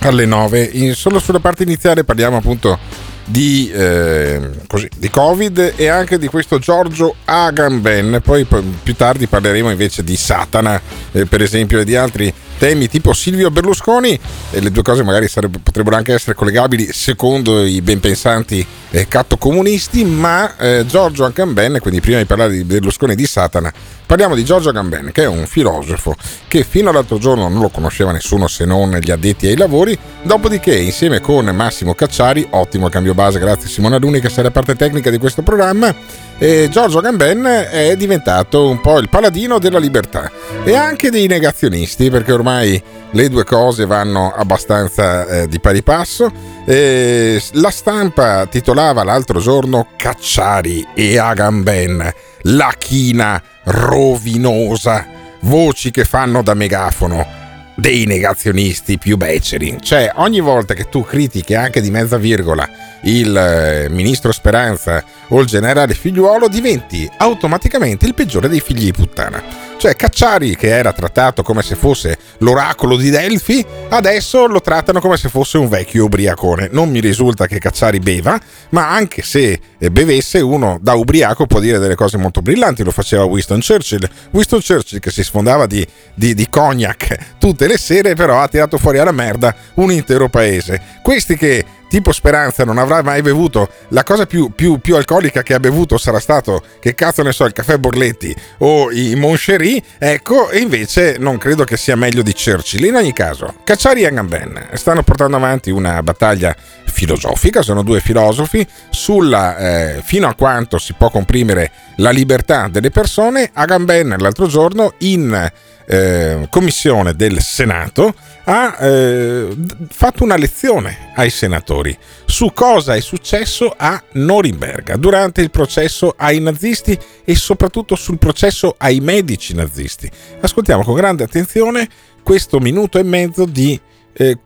alle 0.02 0.26
9. 0.26 0.62
In- 0.74 0.94
solo 0.96 1.20
sulla 1.20 1.40
parte 1.40 1.64
iniziale 1.64 2.04
parliamo 2.04 2.38
appunto 2.38 2.78
di, 3.26 3.72
eh, 3.72 4.50
così, 4.68 4.88
di 4.96 5.10
Covid 5.10 5.74
e 5.76 5.88
anche 5.88 6.18
di 6.18 6.28
questo 6.28 6.60
Giorgio 6.60 7.16
Agamben. 7.26 8.22
Poi, 8.24 8.46
più 8.46 8.96
tardi 8.96 9.28
parleremo 9.28 9.70
invece 9.70 10.04
di 10.04 10.16
Satana, 10.16 10.80
eh, 11.12 11.26
per 11.26 11.42
esempio, 11.42 11.80
e 11.80 11.86
di 11.86 11.96
altri 11.96 12.34
temi 12.58 12.88
tipo 12.88 13.14
Silvio 13.14 13.52
Berlusconi. 13.52 14.20
E 14.52 14.60
le 14.60 14.72
due 14.72 14.84
cose 14.84 15.04
magari 15.04 15.28
sarebbe- 15.28 15.60
potrebbero 15.60 15.96
anche 15.96 16.14
essere 16.14 16.36
collegabili 16.36 16.92
secondo 16.92 17.64
i 17.64 17.82
ben 17.82 18.00
pensanti 18.00 18.66
eh, 18.92 19.08
cattocomunisti, 19.08 20.06
ma 20.06 20.56
eh, 20.58 20.86
Giorgio 20.88 21.26
Agamben, 21.26 21.80
quindi 21.82 22.00
prima 22.00 22.20
di 22.20 22.26
parlare 22.26 22.54
di 22.54 22.64
Berlusconi 22.64 23.14
e 23.14 23.16
di 23.16 23.26
Satana, 23.26 23.72
parliamo 24.06 24.36
di 24.36 24.46
Giorgio 24.46 24.70
Agamben, 24.70 25.12
che 25.12 25.24
è 25.24 25.28
un 25.28 25.46
filosofo 25.48 26.16
che 26.48 26.64
fino 26.64 26.90
all'altro 26.90 27.18
giorno 27.18 27.50
non 27.50 27.60
lo 27.60 27.70
conosceva 27.70 28.12
nessuno 28.12 28.48
se 28.48 28.64
non 28.64 28.96
gli 29.02 29.12
addetti 29.12 29.48
ai 29.48 29.58
lavori, 29.58 29.98
dopodiché 30.22 30.76
insieme 30.78 31.20
con 31.20 31.46
Massimo 31.48 31.94
Cacciari, 31.94 32.48
ottimo 32.52 32.88
cambio 32.88 33.14
base, 33.14 33.40
grazie 33.40 33.68
Simona 33.68 33.98
Luni 33.98 34.22
che 34.22 34.32
la 34.42 34.52
parte 34.52 34.76
tecnica 34.76 35.10
di 35.10 35.18
questo 35.18 35.42
programma, 35.42 35.94
e 36.38 36.68
Giorgio 36.70 37.00
Agamben 37.00 37.44
è 37.72 37.96
diventato 37.98 38.70
un 38.70 38.80
po' 38.82 39.00
il 39.00 39.10
paladino 39.10 39.58
della 39.58 39.80
libertà 39.80 40.32
e 40.64 40.76
anche 40.76 41.10
dei 41.10 41.28
negazionisti, 41.28 42.10
perché 42.10 42.32
ormai 42.32 42.45
le 42.52 43.30
due 43.30 43.44
cose 43.44 43.86
vanno 43.86 44.32
abbastanza 44.36 45.26
eh, 45.26 45.48
di 45.48 45.60
pari 45.60 45.84
passo. 45.84 46.32
E 46.66 47.42
la 47.54 47.70
stampa 47.70 48.46
titolava 48.46 49.04
l'altro 49.04 49.40
giorno 49.40 49.88
Cacciari 49.96 50.88
e 50.94 51.18
Agamben, 51.18 52.14
la 52.44 52.74
china 52.78 53.42
rovinosa, 53.64 55.06
voci 55.42 55.92
che 55.92 56.06
fanno 56.06 56.42
da 56.42 56.54
megafono 56.54 57.44
dei 57.76 58.06
negazionisti 58.06 58.98
più 58.98 59.18
beceri. 59.18 59.78
Cioè, 59.82 60.12
ogni 60.16 60.40
volta 60.40 60.74
che 60.74 60.88
tu 60.90 61.04
critichi 61.04 61.54
anche 61.54 61.82
di 61.82 61.92
mezza 61.92 62.18
virgola 62.18 62.68
il 63.04 63.36
eh, 63.36 63.90
ministro 63.90 64.32
Speranza 64.32 65.04
o 65.28 65.40
il 65.40 65.46
generale 65.46 65.94
figliuolo, 65.94 66.48
diventi 66.48 67.10
automaticamente 67.18 68.06
il 68.06 68.14
peggiore 68.14 68.48
dei 68.48 68.62
figli 68.62 68.86
di 68.86 68.94
puttana. 68.94 69.44
Cioè, 69.86 69.96
Cacciari, 69.96 70.56
che 70.56 70.70
era 70.70 70.94
trattato 70.94 71.44
come 71.44 71.62
se 71.62 71.76
fosse 71.76 72.18
l'oracolo 72.40 72.98
di 72.98 73.12
Delfi, 73.12 73.64
adesso 73.90 74.48
lo 74.48 74.60
trattano 74.60 75.00
come 75.00 75.16
se 75.16 75.30
fosse 75.30 75.60
un 75.60 75.68
vecchio 75.68 76.06
ubriacone. 76.06 76.70
Non 76.72 76.90
mi 76.90 77.00
risulta 77.00 77.46
che 77.46 77.60
Cacciari 77.60 78.00
beva, 78.00 78.36
ma 78.70 78.90
anche 78.90 79.22
se 79.22 79.60
eh, 79.78 79.92
bevesse, 79.92 80.40
uno 80.40 80.80
da 80.82 80.96
ubriaco 80.96 81.46
può 81.46 81.60
dire 81.60 81.78
delle 81.78 81.94
cose 81.94 82.18
molto 82.18 82.42
brillanti. 82.42 82.84
Lo 82.84 82.90
faceva 82.90 83.26
Winston 83.26 83.60
Churchill. 83.62 84.10
Winston 84.32 84.60
Churchill 84.60 84.98
che 84.98 85.12
si 85.12 85.24
sfondava 85.24 85.68
di, 85.68 85.86
di, 86.16 86.34
di 86.34 86.50
cognac 86.50 87.36
tutte 87.38 87.68
le 87.68 87.78
sere, 87.78 88.16
però 88.16 88.40
ha 88.40 88.48
tirato 88.48 88.80
fuori 88.80 88.98
alla 88.98 89.12
merda 89.12 89.56
un 89.76 89.92
intero 89.92 90.30
paese. 90.30 90.82
Questi 91.04 91.38
che 91.38 91.64
tipo 91.88 92.12
Speranza 92.12 92.64
non 92.64 92.78
avrà 92.78 93.02
mai 93.02 93.22
bevuto. 93.22 93.70
La 93.90 94.04
cosa 94.04 94.26
più, 94.26 94.52
più, 94.54 94.80
più 94.80 94.96
alcolica 94.96 95.44
che 95.44 95.54
ha 95.54 95.60
bevuto 95.60 95.98
sarà 95.98 96.20
stato 96.20 96.64
che 96.80 96.94
cazzo 96.96 97.24
ne 97.24 97.32
so 97.32 97.46
il 97.46 97.54
caffè 97.54 97.78
Borletti 97.78 98.36
o 98.60 98.92
i 98.92 99.16
Moncherie. 99.16 99.82
Ecco 99.98 100.50
e 100.50 100.60
invece 100.60 101.18
non 101.20 101.38
credo 101.38 101.64
che 101.64 101.78
sia 101.78 101.96
meglio 101.96 102.22
di 102.22 102.34
Churchill. 102.34 102.86
In 102.86 102.96
ogni 102.96 103.14
caso 103.14 103.56
Cacciari 103.64 104.02
e 104.02 104.08
Agamben 104.08 104.70
stanno 104.74 105.04
portando 105.04 105.38
avanti 105.38 105.72
una 105.72 106.02
battaglia 106.04 106.56
filosofica 106.96 107.62
sono 107.62 107.84
due 107.84 108.00
filosofi 108.00 108.66
sulla 108.90 109.58
eh, 109.58 110.02
fino 110.02 110.28
a 110.28 110.34
quanto 110.34 110.78
si 110.78 110.94
può 110.98 111.10
comprimere 111.10 111.72
la 111.98 112.10
libertà 112.10 112.68
delle 112.70 112.90
persone. 112.90 113.50
Agamben 113.54 114.16
l'altro 114.18 114.48
giorno 114.48 114.94
in 115.00 115.52
eh, 115.88 116.48
commissione 116.50 117.14
del 117.14 117.42
Senato 117.42 118.14
ha 118.46 118.78
eh, 118.80 119.56
fatto 119.90 120.24
una 120.24 120.36
lezione 120.36 121.12
ai 121.16 121.30
senatori 121.30 121.98
su 122.26 122.52
cosa 122.54 122.96
è 122.96 123.00
successo 123.00 123.74
a 123.76 124.02
Norimberga 124.14 124.98
durante 124.98 125.42
il 125.42 125.52
processo 125.52 126.14
ai 126.18 126.40
nazisti 126.40 126.98
e 127.24 127.36
soprattutto 127.36 127.96
sul 127.96 128.18
processo 128.18 128.76
ai 128.78 129.00
medici 129.00 129.54
nazisti. 129.54 130.10
Ascoltiamo 130.42 130.84
con 130.84 130.96
grande 130.96 131.24
attenzione 131.24 131.88
questo 132.24 132.60
minuto 132.60 132.98
e 132.98 133.04
mezzo 133.04 133.46
di, 133.46 133.80
eh, 134.14 134.38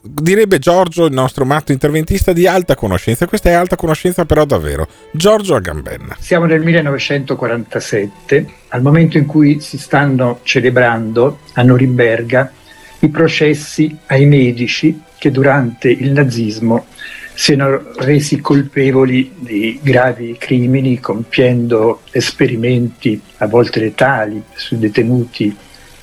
direbbe 0.00 0.58
Giorgio, 0.58 1.06
il 1.06 1.12
nostro 1.12 1.44
matto 1.44 1.72
interventista, 1.72 2.32
di 2.32 2.46
alta 2.46 2.74
conoscenza. 2.74 3.26
Questa 3.26 3.50
è 3.50 3.52
alta 3.52 3.76
conoscenza 3.76 4.24
però 4.24 4.44
davvero. 4.44 4.88
Giorgio 5.10 5.54
Agamben. 5.54 6.14
Siamo 6.18 6.46
nel 6.46 6.62
1947, 6.62 8.46
al 8.68 8.82
momento 8.82 9.18
in 9.18 9.26
cui 9.26 9.60
si 9.60 9.78
stanno 9.78 10.40
celebrando 10.42 11.40
a 11.54 11.62
Norimberga 11.62 12.52
i 13.00 13.08
processi 13.08 13.96
ai 14.06 14.26
medici 14.26 15.00
che 15.18 15.30
durante 15.30 15.90
il 15.90 16.10
nazismo 16.12 16.86
siano 17.34 17.92
resi 17.96 18.40
colpevoli 18.40 19.32
di 19.36 19.80
gravi 19.82 20.36
crimini 20.38 21.00
compiendo 21.00 22.02
esperimenti 22.12 23.20
a 23.38 23.46
volte 23.46 23.80
letali 23.80 24.42
sui 24.54 24.78
detenuti 24.78 25.54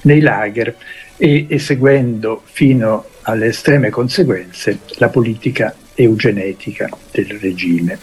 nei 0.02 0.20
lager 0.20 0.76
e 1.18 1.46
eseguendo 1.50 2.42
fino 2.46 3.06
alle 3.24 3.48
estreme 3.48 3.90
conseguenze 3.90 4.80
la 4.98 5.10
politica 5.10 5.76
eugenetica 5.94 6.90
del 7.12 7.38
regime. 7.40 7.98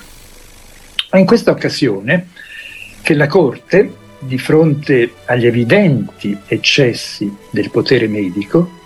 Ma 1.11 1.19
in 1.19 1.27
questa 1.27 1.51
occasione 1.51 2.29
che 3.03 3.15
la 3.15 3.27
Corte, 3.27 3.95
di 4.19 4.39
fronte 4.39 5.13
agli 5.25 5.47
evidenti 5.47 6.37
eccessi 6.47 7.33
del 7.51 7.71
potere 7.71 8.09
medico, 8.09 8.77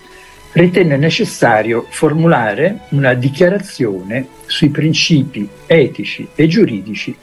ritenne 0.52 0.96
necessario 0.96 1.86
formulare 1.88 2.80
una 2.90 3.14
dichiarazione 3.14 4.26
sui 4.46 4.68
principi 4.68 5.48
etici 5.66 6.28
e 6.34 6.46
giuridici 6.46 7.16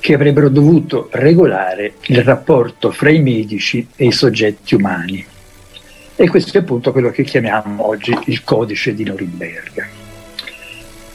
che 0.00 0.14
avrebbero 0.14 0.50
dovuto 0.50 1.08
regolare 1.12 1.94
il 2.08 2.22
rapporto 2.22 2.90
fra 2.90 3.10
i 3.10 3.22
medici 3.22 3.88
e 3.96 4.06
i 4.06 4.12
soggetti 4.12 4.74
umani. 4.74 5.24
E 6.16 6.28
questo 6.28 6.56
è 6.56 6.60
appunto 6.60 6.92
quello 6.92 7.10
che 7.10 7.24
chiamiamo 7.24 7.86
oggi 7.86 8.16
il 8.26 8.44
codice 8.44 8.94
di 8.94 9.04
Norimberga. 9.04 9.88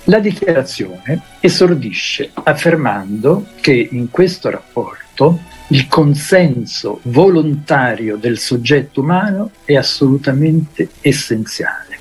La 0.05 0.19
dichiarazione 0.19 1.21
esordisce 1.39 2.31
affermando 2.33 3.45
che 3.62 3.89
in 3.91 4.09
questo 4.09 4.49
rapporto 4.49 5.39
il 5.67 5.88
consenso 5.88 6.99
volontario 7.03 8.17
del 8.17 8.39
soggetto 8.39 9.01
umano 9.01 9.51
è 9.63 9.75
assolutamente 9.75 10.89
essenziale 11.01 11.97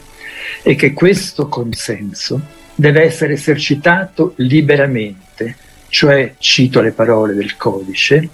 e 0.63 0.75
che 0.75 0.93
questo 0.93 1.49
consenso 1.49 2.41
deve 2.75 3.03
essere 3.03 3.35
esercitato 3.35 4.33
liberamente, 4.37 5.57
cioè, 5.89 6.35
cito 6.39 6.81
le 6.81 6.93
parole 6.93 7.35
del 7.35 7.57
codice, 7.57 8.29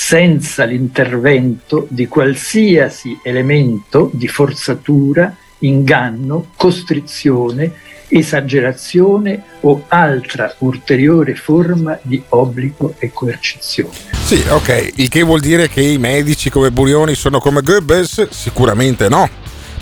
senza 0.00 0.62
l'intervento 0.62 1.88
di 1.90 2.06
qualsiasi 2.06 3.18
elemento 3.20 4.08
di 4.12 4.28
forzatura, 4.28 5.36
inganno, 5.58 6.52
costrizione, 6.54 7.72
esagerazione 8.06 9.42
o 9.62 9.82
altra 9.88 10.54
ulteriore 10.58 11.34
forma 11.34 11.98
di 12.00 12.22
obbligo 12.28 12.94
e 13.00 13.10
coercizione. 13.12 13.90
Sì, 14.24 14.40
ok, 14.48 14.92
il 14.94 15.08
che 15.08 15.22
vuol 15.22 15.40
dire 15.40 15.68
che 15.68 15.82
i 15.82 15.98
medici 15.98 16.48
come 16.48 16.70
Burioni 16.70 17.16
sono 17.16 17.40
come 17.40 17.60
Goebbels? 17.60 18.28
Sicuramente 18.28 19.08
no. 19.08 19.28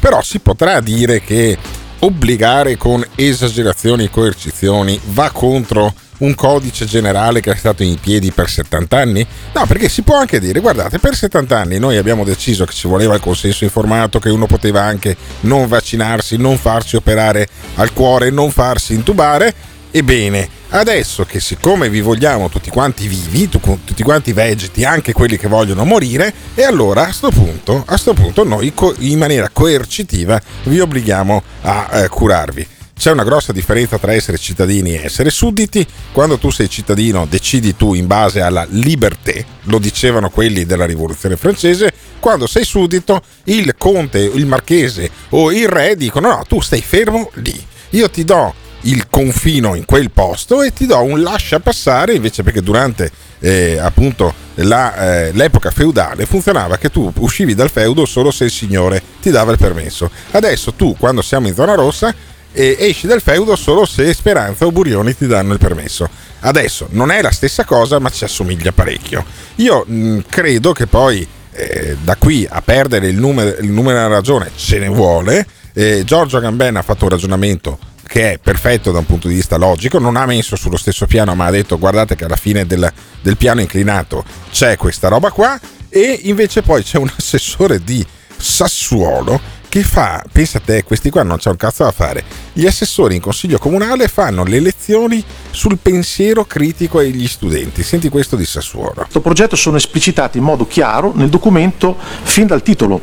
Però 0.00 0.22
si 0.22 0.40
potrà 0.40 0.80
dire 0.80 1.20
che 1.20 1.58
obbligare 2.00 2.78
con 2.78 3.04
esagerazioni 3.14 4.04
e 4.04 4.10
coercizioni 4.10 4.98
va 5.12 5.30
contro 5.30 5.92
un 6.18 6.34
codice 6.34 6.84
generale 6.86 7.40
che 7.40 7.52
è 7.52 7.56
stato 7.56 7.82
in 7.82 7.98
piedi 8.00 8.30
per 8.30 8.48
70 8.48 8.96
anni? 8.96 9.26
No, 9.54 9.66
perché 9.66 9.88
si 9.88 10.02
può 10.02 10.16
anche 10.16 10.40
dire, 10.40 10.60
guardate, 10.60 10.98
per 10.98 11.14
70 11.14 11.58
anni 11.58 11.78
noi 11.78 11.96
abbiamo 11.96 12.24
deciso 12.24 12.64
che 12.64 12.72
ci 12.72 12.88
voleva 12.88 13.14
il 13.14 13.20
consenso 13.20 13.64
informato, 13.64 14.18
che 14.18 14.30
uno 14.30 14.46
poteva 14.46 14.82
anche 14.82 15.16
non 15.40 15.66
vaccinarsi, 15.66 16.36
non 16.36 16.56
farsi 16.58 16.96
operare 16.96 17.48
al 17.76 17.92
cuore, 17.92 18.30
non 18.30 18.50
farsi 18.50 18.94
intubare. 18.94 19.54
Ebbene, 19.90 20.46
adesso 20.70 21.24
che 21.24 21.40
siccome 21.40 21.88
vi 21.88 22.00
vogliamo 22.00 22.50
tutti 22.50 22.68
quanti 22.68 23.08
vivi, 23.08 23.48
tutti 23.48 24.02
quanti 24.02 24.32
vegeti, 24.32 24.84
anche 24.84 25.12
quelli 25.12 25.38
che 25.38 25.48
vogliono 25.48 25.84
morire, 25.84 26.32
e 26.54 26.64
allora 26.64 27.06
a 27.06 27.12
sto 27.12 27.30
punto, 27.30 27.82
a 27.86 27.96
sto 27.96 28.12
punto 28.12 28.44
noi 28.44 28.72
in 28.98 29.18
maniera 29.18 29.48
coercitiva 29.50 30.40
vi 30.64 30.80
obblighiamo 30.80 31.42
a 31.62 31.88
eh, 31.92 32.08
curarvi. 32.08 32.75
C'è 32.98 33.10
una 33.12 33.24
grossa 33.24 33.52
differenza 33.52 33.98
tra 33.98 34.14
essere 34.14 34.38
cittadini 34.38 34.94
e 34.94 35.04
essere 35.04 35.28
sudditi. 35.28 35.86
Quando 36.12 36.38
tu 36.38 36.50
sei 36.50 36.68
cittadino 36.68 37.26
decidi 37.28 37.76
tu 37.76 37.92
in 37.92 38.06
base 38.06 38.40
alla 38.40 38.66
libertà, 38.70 39.32
lo 39.64 39.78
dicevano 39.78 40.30
quelli 40.30 40.64
della 40.64 40.86
rivoluzione 40.86 41.36
francese. 41.36 41.92
Quando 42.18 42.46
sei 42.46 42.64
suddito, 42.64 43.22
il 43.44 43.74
conte, 43.76 44.18
il 44.20 44.46
marchese 44.46 45.10
o 45.30 45.52
il 45.52 45.68
re 45.68 45.94
dicono 45.94 46.28
no, 46.28 46.44
tu 46.48 46.60
stai 46.60 46.80
fermo 46.80 47.30
lì. 47.34 47.64
Io 47.90 48.08
ti 48.08 48.24
do 48.24 48.54
il 48.82 49.08
confino 49.08 49.74
in 49.74 49.84
quel 49.84 50.10
posto 50.10 50.62
e 50.62 50.72
ti 50.72 50.86
do 50.86 51.00
un 51.02 51.20
lascia 51.20 51.60
passare 51.60 52.14
invece 52.14 52.42
perché 52.42 52.62
durante 52.62 53.10
eh, 53.40 53.78
appunto 53.78 54.32
la, 54.54 55.26
eh, 55.26 55.32
l'epoca 55.32 55.70
feudale 55.70 56.24
funzionava 56.24 56.78
che 56.78 56.90
tu 56.90 57.12
uscivi 57.18 57.54
dal 57.54 57.70
feudo 57.70 58.06
solo 58.06 58.30
se 58.30 58.44
il 58.44 58.50
signore 58.50 59.02
ti 59.20 59.30
dava 59.30 59.52
il 59.52 59.58
permesso. 59.58 60.10
Adesso 60.30 60.72
tu 60.72 60.96
quando 60.98 61.20
siamo 61.20 61.46
in 61.46 61.54
zona 61.54 61.74
rossa 61.74 62.14
e 62.56 62.74
esci 62.78 63.06
dal 63.06 63.20
feudo 63.20 63.54
solo 63.54 63.84
se 63.84 64.14
Speranza 64.14 64.64
o 64.64 64.72
Burioni 64.72 65.14
ti 65.14 65.26
danno 65.26 65.52
il 65.52 65.58
permesso. 65.58 66.08
Adesso 66.40 66.88
non 66.92 67.10
è 67.10 67.20
la 67.20 67.30
stessa 67.30 67.66
cosa, 67.66 67.98
ma 67.98 68.08
ci 68.08 68.24
assomiglia 68.24 68.72
parecchio. 68.72 69.22
Io 69.56 69.84
mh, 69.86 70.20
credo 70.30 70.72
che 70.72 70.86
poi 70.86 71.26
eh, 71.52 71.98
da 72.02 72.16
qui 72.16 72.46
a 72.48 72.62
perdere 72.62 73.08
il 73.08 73.18
numero, 73.18 73.58
il 73.60 73.70
numero 73.70 73.98
della 73.98 74.14
ragione 74.14 74.50
ce 74.56 74.78
ne 74.78 74.88
vuole. 74.88 75.46
Eh, 75.74 76.02
Giorgio 76.06 76.40
Gambena 76.40 76.78
ha 76.78 76.82
fatto 76.82 77.04
un 77.04 77.10
ragionamento 77.10 77.78
che 78.06 78.32
è 78.32 78.38
perfetto 78.38 78.90
da 78.90 79.00
un 79.00 79.06
punto 79.06 79.28
di 79.28 79.34
vista 79.34 79.56
logico, 79.56 79.98
non 79.98 80.16
ha 80.16 80.24
messo 80.24 80.56
sullo 80.56 80.78
stesso 80.78 81.04
piano, 81.06 81.34
ma 81.34 81.44
ha 81.44 81.50
detto 81.50 81.76
guardate 81.78 82.14
che 82.14 82.24
alla 82.24 82.36
fine 82.36 82.64
del, 82.64 82.90
del 83.20 83.36
piano 83.36 83.60
inclinato 83.60 84.24
c'è 84.50 84.78
questa 84.78 85.08
roba 85.08 85.30
qua 85.30 85.60
e 85.90 86.20
invece 86.22 86.62
poi 86.62 86.82
c'è 86.82 86.96
un 86.96 87.10
assessore 87.14 87.82
di 87.84 88.06
Sassuolo 88.38 89.38
che 89.68 89.82
fa, 89.82 90.24
pensa 90.32 90.56
a 90.58 90.62
te, 90.64 90.84
questi 90.84 91.10
qua 91.10 91.22
non 91.22 91.36
c'è 91.36 91.50
un 91.50 91.56
cazzo 91.56 91.84
da 91.84 91.90
fare. 91.90 92.24
Gli 92.58 92.66
assessori 92.66 93.16
in 93.16 93.20
consiglio 93.20 93.58
comunale 93.58 94.08
fanno 94.08 94.42
le 94.42 94.60
lezioni 94.60 95.22
sul 95.50 95.76
pensiero 95.76 96.46
critico 96.46 97.00
agli 97.00 97.28
studenti. 97.28 97.82
Senti 97.82 98.08
questo 98.08 98.34
di 98.34 98.46
Sassuolo. 98.46 98.94
Questo 98.94 99.20
progetto 99.20 99.56
sono 99.56 99.76
esplicitati 99.76 100.38
in 100.38 100.44
modo 100.44 100.66
chiaro 100.66 101.12
nel 101.14 101.28
documento 101.28 101.94
fin 102.22 102.46
dal 102.46 102.62
titolo 102.62 102.98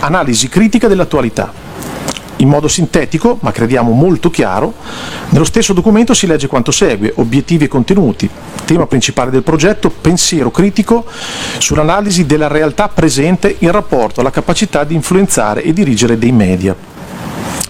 Analisi 0.00 0.48
critica 0.48 0.88
dell'attualità 0.88 1.52
in 2.38 2.48
modo 2.48 2.66
sintetico, 2.66 3.38
ma 3.42 3.52
crediamo 3.52 3.92
molto 3.92 4.28
chiaro, 4.28 4.74
nello 5.28 5.44
stesso 5.44 5.72
documento 5.72 6.12
si 6.12 6.26
legge 6.26 6.48
quanto 6.48 6.72
segue, 6.72 7.12
obiettivi 7.14 7.66
e 7.66 7.68
contenuti, 7.68 8.28
tema 8.64 8.88
principale 8.88 9.30
del 9.30 9.44
progetto, 9.44 9.90
pensiero 9.90 10.50
critico 10.50 11.04
sull'analisi 11.58 12.26
della 12.26 12.48
realtà 12.48 12.88
presente 12.88 13.54
in 13.60 13.70
rapporto 13.70 14.18
alla 14.18 14.32
capacità 14.32 14.82
di 14.82 14.96
influenzare 14.96 15.62
e 15.62 15.72
dirigere 15.72 16.18
dei 16.18 16.32
media. 16.32 16.91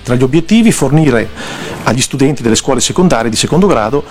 Tra 0.02 0.14
gli 0.16 0.22
obiettivi 0.22 0.72
fornire 0.72 1.28
agli 1.84 2.00
studenti 2.00 2.42
delle 2.42 2.54
scuole 2.54 2.80
secondarie 2.80 3.30
di 3.30 3.36
secondo 3.36 3.66
grado 3.66 4.04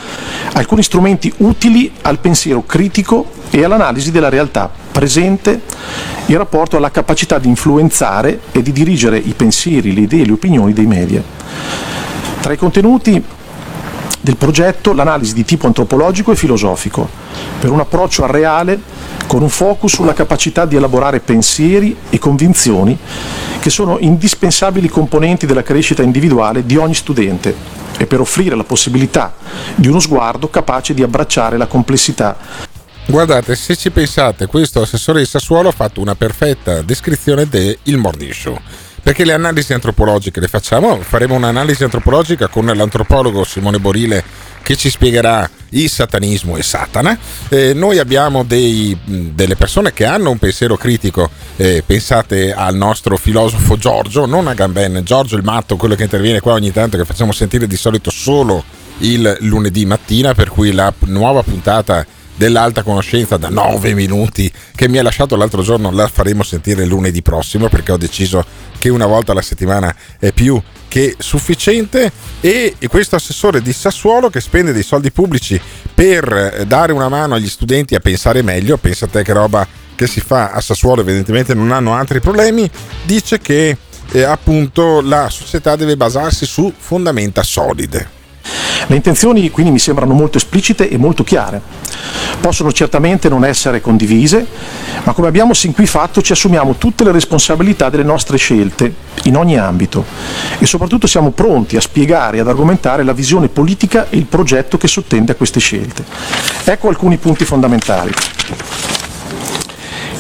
alcuni 0.53 0.83
strumenti 0.83 1.31
utili 1.37 1.91
al 2.01 2.19
pensiero 2.19 2.63
critico 2.65 3.29
e 3.49 3.63
all'analisi 3.63 4.11
della 4.11 4.29
realtà 4.29 4.71
presente 4.91 5.61
in 6.27 6.37
rapporto 6.37 6.77
alla 6.77 6.91
capacità 6.91 7.39
di 7.39 7.47
influenzare 7.47 8.39
e 8.51 8.61
di 8.61 8.71
dirigere 8.71 9.17
i 9.17 9.33
pensieri, 9.35 9.93
le 9.93 10.01
idee 10.01 10.21
e 10.21 10.25
le 10.25 10.31
opinioni 10.31 10.73
dei 10.73 10.85
media. 10.85 11.21
Tra 12.39 12.53
i 12.53 12.57
contenuti 12.57 13.21
del 14.21 14.37
progetto 14.37 14.93
l'analisi 14.93 15.33
di 15.33 15.43
tipo 15.43 15.67
antropologico 15.67 16.31
e 16.31 16.35
filosofico, 16.35 17.09
per 17.59 17.71
un 17.71 17.79
approccio 17.79 18.23
al 18.23 18.29
reale 18.29 18.79
con 19.27 19.41
un 19.41 19.49
focus 19.49 19.93
sulla 19.93 20.13
capacità 20.13 20.65
di 20.65 20.75
elaborare 20.75 21.19
pensieri 21.19 21.95
e 22.09 22.19
convinzioni 22.19 22.97
che 23.59 23.69
sono 23.69 23.97
indispensabili 23.99 24.87
componenti 24.87 25.45
della 25.45 25.63
crescita 25.63 26.03
individuale 26.03 26.65
di 26.65 26.77
ogni 26.77 26.95
studente 26.95 27.55
e 27.97 28.05
per 28.05 28.19
offrire 28.19 28.55
la 28.55 28.63
possibilità 28.63 29.33
di 29.75 29.87
uno 29.87 29.99
sguardo 29.99 30.49
capace 30.49 30.93
di 30.93 31.03
abbracciare 31.03 31.57
la 31.57 31.67
complessità 31.67 32.37
Guardate, 33.07 33.55
se 33.55 33.75
ci 33.75 33.91
pensate, 33.91 34.45
questo 34.45 34.81
assessore 34.81 35.19
di 35.19 35.25
Sassuolo 35.25 35.69
ha 35.69 35.73
fatto 35.73 35.99
una 35.99 36.15
perfetta 36.15 36.81
descrizione 36.81 37.47
del 37.49 37.77
Show. 38.31 38.57
Perché 39.03 39.25
le 39.25 39.33
analisi 39.33 39.73
antropologiche 39.73 40.39
le 40.39 40.47
facciamo? 40.47 41.01
Faremo 41.01 41.33
un'analisi 41.33 41.83
antropologica 41.83 42.47
con 42.47 42.65
l'antropologo 42.65 43.43
Simone 43.43 43.79
Borile 43.79 44.23
che 44.61 44.75
ci 44.75 44.91
spiegherà 44.91 45.49
il 45.69 45.89
satanismo 45.89 46.55
e 46.55 46.61
Satana. 46.61 47.17
Eh, 47.49 47.73
noi 47.73 47.97
abbiamo 47.97 48.43
dei, 48.43 48.95
delle 49.03 49.55
persone 49.55 49.91
che 49.91 50.05
hanno 50.05 50.29
un 50.29 50.37
pensiero 50.37 50.77
critico, 50.77 51.29
eh, 51.55 51.83
pensate 51.83 52.53
al 52.53 52.75
nostro 52.75 53.17
filosofo 53.17 53.75
Giorgio, 53.75 54.27
non 54.27 54.47
a 54.47 54.53
Gamben, 54.53 55.01
Giorgio 55.03 55.35
il 55.35 55.43
matto, 55.43 55.77
quello 55.77 55.95
che 55.95 56.03
interviene 56.03 56.39
qua 56.39 56.53
ogni 56.53 56.71
tanto, 56.71 56.95
che 56.95 57.05
facciamo 57.05 57.31
sentire 57.31 57.65
di 57.65 57.77
solito 57.77 58.11
solo 58.11 58.63
il 58.99 59.35
lunedì 59.39 59.83
mattina, 59.85 60.35
per 60.35 60.49
cui 60.49 60.71
la 60.71 60.93
nuova 60.99 61.41
puntata 61.41 62.05
dell'alta 62.35 62.83
conoscenza 62.83 63.37
da 63.37 63.49
9 63.49 63.93
minuti 63.93 64.51
che 64.75 64.87
mi 64.87 64.97
ha 64.97 65.03
lasciato 65.03 65.35
l'altro 65.35 65.61
giorno, 65.61 65.91
la 65.91 66.07
faremo 66.07 66.43
sentire 66.43 66.85
lunedì 66.85 67.21
prossimo 67.21 67.69
perché 67.69 67.91
ho 67.91 67.97
deciso 67.97 68.45
che 68.77 68.89
una 68.89 69.05
volta 69.05 69.31
alla 69.31 69.41
settimana 69.41 69.95
è 70.19 70.31
più 70.31 70.61
che 70.87 71.15
sufficiente 71.19 72.11
e 72.41 72.75
questo 72.89 73.15
assessore 73.15 73.61
di 73.61 73.71
Sassuolo 73.71 74.29
che 74.29 74.41
spende 74.41 74.73
dei 74.73 74.83
soldi 74.83 75.11
pubblici 75.11 75.59
per 75.93 76.65
dare 76.67 76.91
una 76.91 77.07
mano 77.07 77.35
agli 77.35 77.47
studenti 77.47 77.95
a 77.95 77.99
pensare 77.99 78.41
meglio, 78.41 78.77
pensa 78.77 79.07
te 79.07 79.23
che 79.23 79.33
roba 79.33 79.65
che 79.95 80.07
si 80.07 80.19
fa 80.19 80.51
a 80.51 80.59
Sassuolo, 80.59 81.01
evidentemente 81.01 81.53
non 81.53 81.71
hanno 81.71 81.93
altri 81.93 82.19
problemi, 82.19 82.69
dice 83.03 83.39
che 83.39 83.77
eh, 84.11 84.23
appunto 84.23 84.99
la 85.01 85.29
società 85.29 85.75
deve 85.75 85.95
basarsi 85.95 86.45
su 86.45 86.73
fondamenta 86.75 87.43
solide. 87.43 88.19
Le 88.87 88.95
intenzioni 88.95 89.49
quindi 89.51 89.71
mi 89.71 89.79
sembrano 89.79 90.13
molto 90.13 90.37
esplicite 90.37 90.89
e 90.89 90.97
molto 90.97 91.23
chiare. 91.23 91.61
Possono 92.39 92.71
certamente 92.71 93.29
non 93.29 93.45
essere 93.45 93.81
condivise, 93.81 94.45
ma 95.03 95.13
come 95.13 95.27
abbiamo 95.27 95.53
sin 95.53 95.73
qui 95.73 95.85
fatto 95.85 96.21
ci 96.21 96.31
assumiamo 96.31 96.75
tutte 96.75 97.03
le 97.03 97.11
responsabilità 97.11 97.89
delle 97.89 98.03
nostre 98.03 98.37
scelte 98.37 98.93
in 99.23 99.37
ogni 99.37 99.57
ambito 99.57 100.03
e 100.57 100.65
soprattutto 100.65 101.07
siamo 101.07 101.31
pronti 101.31 101.77
a 101.77 101.81
spiegare 101.81 102.37
e 102.37 102.39
ad 102.39 102.47
argomentare 102.47 103.03
la 103.03 103.13
visione 103.13 103.47
politica 103.47 104.07
e 104.09 104.17
il 104.17 104.25
progetto 104.25 104.77
che 104.77 104.87
sottende 104.87 105.33
a 105.33 105.35
queste 105.35 105.59
scelte. 105.59 106.03
Ecco 106.63 106.89
alcuni 106.89 107.17
punti 107.17 107.45
fondamentali. 107.45 108.11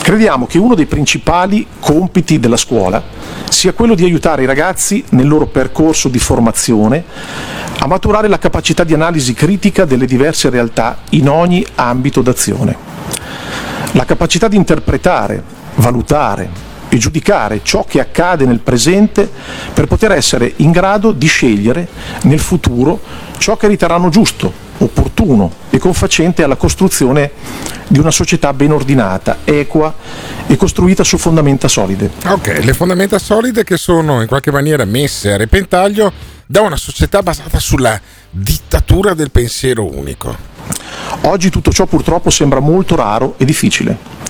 Crediamo 0.01 0.47
che 0.47 0.57
uno 0.57 0.73
dei 0.73 0.87
principali 0.87 1.65
compiti 1.79 2.39
della 2.39 2.57
scuola 2.57 3.01
sia 3.49 3.71
quello 3.71 3.93
di 3.93 4.03
aiutare 4.03 4.41
i 4.41 4.47
ragazzi 4.47 5.03
nel 5.09 5.27
loro 5.27 5.45
percorso 5.45 6.09
di 6.09 6.17
formazione 6.17 7.03
a 7.77 7.87
maturare 7.87 8.27
la 8.27 8.39
capacità 8.39 8.83
di 8.83 8.95
analisi 8.95 9.33
critica 9.33 9.85
delle 9.85 10.07
diverse 10.07 10.49
realtà 10.49 11.01
in 11.11 11.29
ogni 11.29 11.63
ambito 11.75 12.21
d'azione. 12.21 12.75
La 13.91 14.03
capacità 14.05 14.47
di 14.47 14.55
interpretare, 14.55 15.43
valutare 15.75 16.49
e 16.89 16.97
giudicare 16.97 17.61
ciò 17.63 17.85
che 17.87 17.99
accade 17.99 18.45
nel 18.45 18.59
presente 18.59 19.29
per 19.73 19.85
poter 19.85 20.13
essere 20.13 20.51
in 20.57 20.71
grado 20.71 21.11
di 21.11 21.27
scegliere 21.27 21.87
nel 22.23 22.39
futuro 22.39 22.99
ciò 23.37 23.55
che 23.55 23.67
riterranno 23.67 24.09
giusto, 24.09 24.70
opportuno 25.21 25.51
e 25.69 25.77
confacente 25.77 26.43
alla 26.43 26.55
costruzione 26.55 27.31
di 27.87 27.99
una 27.99 28.11
società 28.11 28.53
ben 28.53 28.71
ordinata, 28.71 29.39
equa 29.43 29.93
e 30.47 30.55
costruita 30.57 31.03
su 31.03 31.17
fondamenta 31.17 31.67
solide. 31.67 32.09
Ok, 32.25 32.61
le 32.63 32.73
fondamenta 32.73 33.19
solide 33.19 33.63
che 33.63 33.77
sono 33.77 34.21
in 34.21 34.27
qualche 34.27 34.51
maniera 34.51 34.85
messe 34.85 35.33
a 35.33 35.37
repentaglio 35.37 36.11
da 36.45 36.61
una 36.61 36.75
società 36.75 37.21
basata 37.21 37.59
sulla 37.59 37.99
dittatura 38.29 39.13
del 39.13 39.31
pensiero 39.31 39.85
unico. 39.85 40.49
Oggi 41.21 41.49
tutto 41.49 41.71
ciò 41.71 41.85
purtroppo 41.85 42.29
sembra 42.29 42.59
molto 42.59 42.95
raro 42.95 43.35
e 43.37 43.45
difficile. 43.45 44.20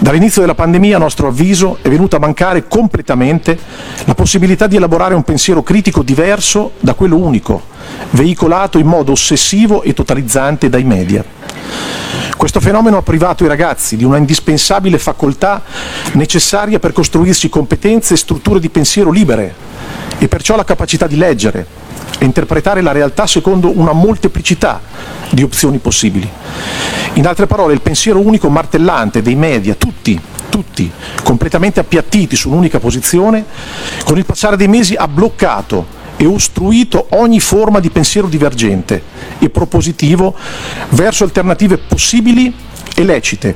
Dall'inizio 0.00 0.40
della 0.40 0.54
pandemia, 0.54 0.96
a 0.96 0.98
nostro 0.98 1.28
avviso, 1.28 1.78
è 1.80 1.88
venuta 1.88 2.16
a 2.16 2.20
mancare 2.20 2.66
completamente 2.66 3.58
la 4.04 4.14
possibilità 4.14 4.66
di 4.66 4.76
elaborare 4.76 5.14
un 5.14 5.22
pensiero 5.22 5.62
critico 5.62 6.02
diverso 6.02 6.72
da 6.80 6.94
quello 6.94 7.16
unico, 7.16 7.62
veicolato 8.10 8.78
in 8.78 8.86
modo 8.86 9.12
ossessivo 9.12 9.82
e 9.82 9.94
totalizzante 9.94 10.68
dai 10.68 10.84
media. 10.84 11.24
Questo 12.36 12.60
fenomeno 12.60 12.98
ha 12.98 13.02
privato 13.02 13.44
i 13.44 13.48
ragazzi 13.48 13.96
di 13.96 14.04
una 14.04 14.18
indispensabile 14.18 14.98
facoltà 14.98 15.62
necessaria 16.12 16.78
per 16.78 16.92
costruirsi 16.92 17.48
competenze 17.48 18.14
e 18.14 18.18
strutture 18.18 18.60
di 18.60 18.68
pensiero 18.68 19.10
libere 19.10 19.54
e 20.18 20.28
perciò 20.28 20.56
la 20.56 20.64
capacità 20.64 21.06
di 21.06 21.16
leggere 21.16 21.83
e 22.18 22.24
interpretare 22.24 22.80
la 22.80 22.92
realtà 22.92 23.26
secondo 23.26 23.76
una 23.76 23.92
molteplicità 23.92 24.80
di 25.30 25.42
opzioni 25.42 25.78
possibili. 25.78 26.28
In 27.14 27.26
altre 27.26 27.46
parole, 27.46 27.74
il 27.74 27.80
pensiero 27.80 28.20
unico 28.20 28.48
martellante 28.48 29.22
dei 29.22 29.36
media, 29.36 29.74
tutti, 29.74 30.20
tutti, 30.48 30.90
completamente 31.22 31.80
appiattiti 31.80 32.36
su 32.36 32.48
un'unica 32.48 32.78
posizione, 32.78 33.44
con 34.04 34.18
il 34.18 34.24
passare 34.24 34.56
dei 34.56 34.68
mesi 34.68 34.94
ha 34.94 35.06
bloccato 35.08 36.02
e 36.16 36.26
ostruito 36.26 37.06
ogni 37.10 37.40
forma 37.40 37.80
di 37.80 37.90
pensiero 37.90 38.28
divergente 38.28 39.02
e 39.38 39.50
propositivo 39.50 40.34
verso 40.90 41.24
alternative 41.24 41.78
possibili 41.78 42.54
e 42.94 43.04
lecite, 43.04 43.54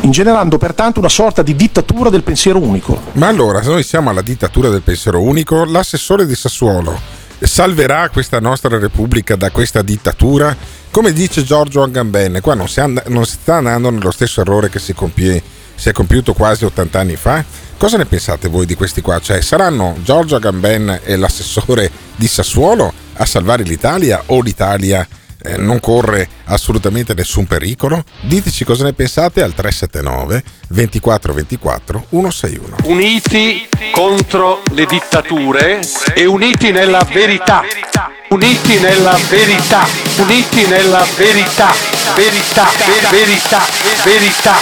ingenerando 0.00 0.58
pertanto 0.58 0.98
una 0.98 1.08
sorta 1.08 1.42
di 1.42 1.54
dittatura 1.54 2.10
del 2.10 2.22
pensiero 2.22 2.60
unico. 2.60 3.00
Ma 3.12 3.28
allora, 3.28 3.62
se 3.62 3.70
noi 3.70 3.82
siamo 3.82 4.10
alla 4.10 4.22
dittatura 4.22 4.68
del 4.68 4.82
pensiero 4.82 5.20
unico, 5.20 5.64
l'assessore 5.64 6.26
di 6.26 6.34
Sassuolo 6.34 7.15
salverà 7.40 8.08
questa 8.08 8.40
nostra 8.40 8.78
Repubblica 8.78 9.36
da 9.36 9.50
questa 9.50 9.82
dittatura? 9.82 10.56
Come 10.90 11.12
dice 11.12 11.44
Giorgio 11.44 11.82
Agamben, 11.82 12.38
qua 12.40 12.54
non 12.54 12.68
si, 12.68 12.80
and- 12.80 13.02
non 13.08 13.26
si 13.26 13.36
sta 13.40 13.56
andando 13.56 13.90
nello 13.90 14.10
stesso 14.10 14.40
errore 14.40 14.70
che 14.70 14.78
si, 14.78 14.94
compie- 14.94 15.42
si 15.74 15.88
è 15.88 15.92
compiuto 15.92 16.32
quasi 16.32 16.64
80 16.64 16.98
anni 16.98 17.16
fa? 17.16 17.44
Cosa 17.76 17.98
ne 17.98 18.06
pensate 18.06 18.48
voi 18.48 18.64
di 18.64 18.74
questi 18.74 19.02
qua? 19.02 19.20
Cioè, 19.20 19.42
saranno 19.42 19.96
Giorgio 20.02 20.36
Agamben 20.36 21.00
e 21.04 21.16
l'assessore 21.16 21.90
di 22.16 22.26
Sassuolo 22.26 22.92
a 23.14 23.26
salvare 23.26 23.62
l'Italia 23.62 24.22
o 24.26 24.40
l'Italia 24.40 25.06
eh, 25.46 25.56
non 25.56 25.80
corre 25.80 26.28
assolutamente 26.44 27.14
nessun 27.14 27.46
pericolo? 27.46 28.04
Diteci 28.22 28.64
cosa 28.64 28.84
ne 28.84 28.92
pensate 28.92 29.42
al 29.42 29.54
379 29.54 30.42
24 30.68 31.32
24 31.32 32.06
161. 32.10 32.76
Uniti 32.84 33.68
contro 33.92 34.62
le 34.72 34.86
dittature 34.86 35.80
e 36.14 36.24
uniti 36.26 36.70
nella 36.72 37.02
verità. 37.10 37.62
Uniti 38.28 38.78
nella 38.80 39.16
verità, 39.28 39.86
uniti 40.16 40.66
nella 40.66 41.06
verità, 41.16 41.72
verità, 42.16 42.68
ver- 42.84 43.08
verità, 43.10 43.64
verità. 44.02 44.54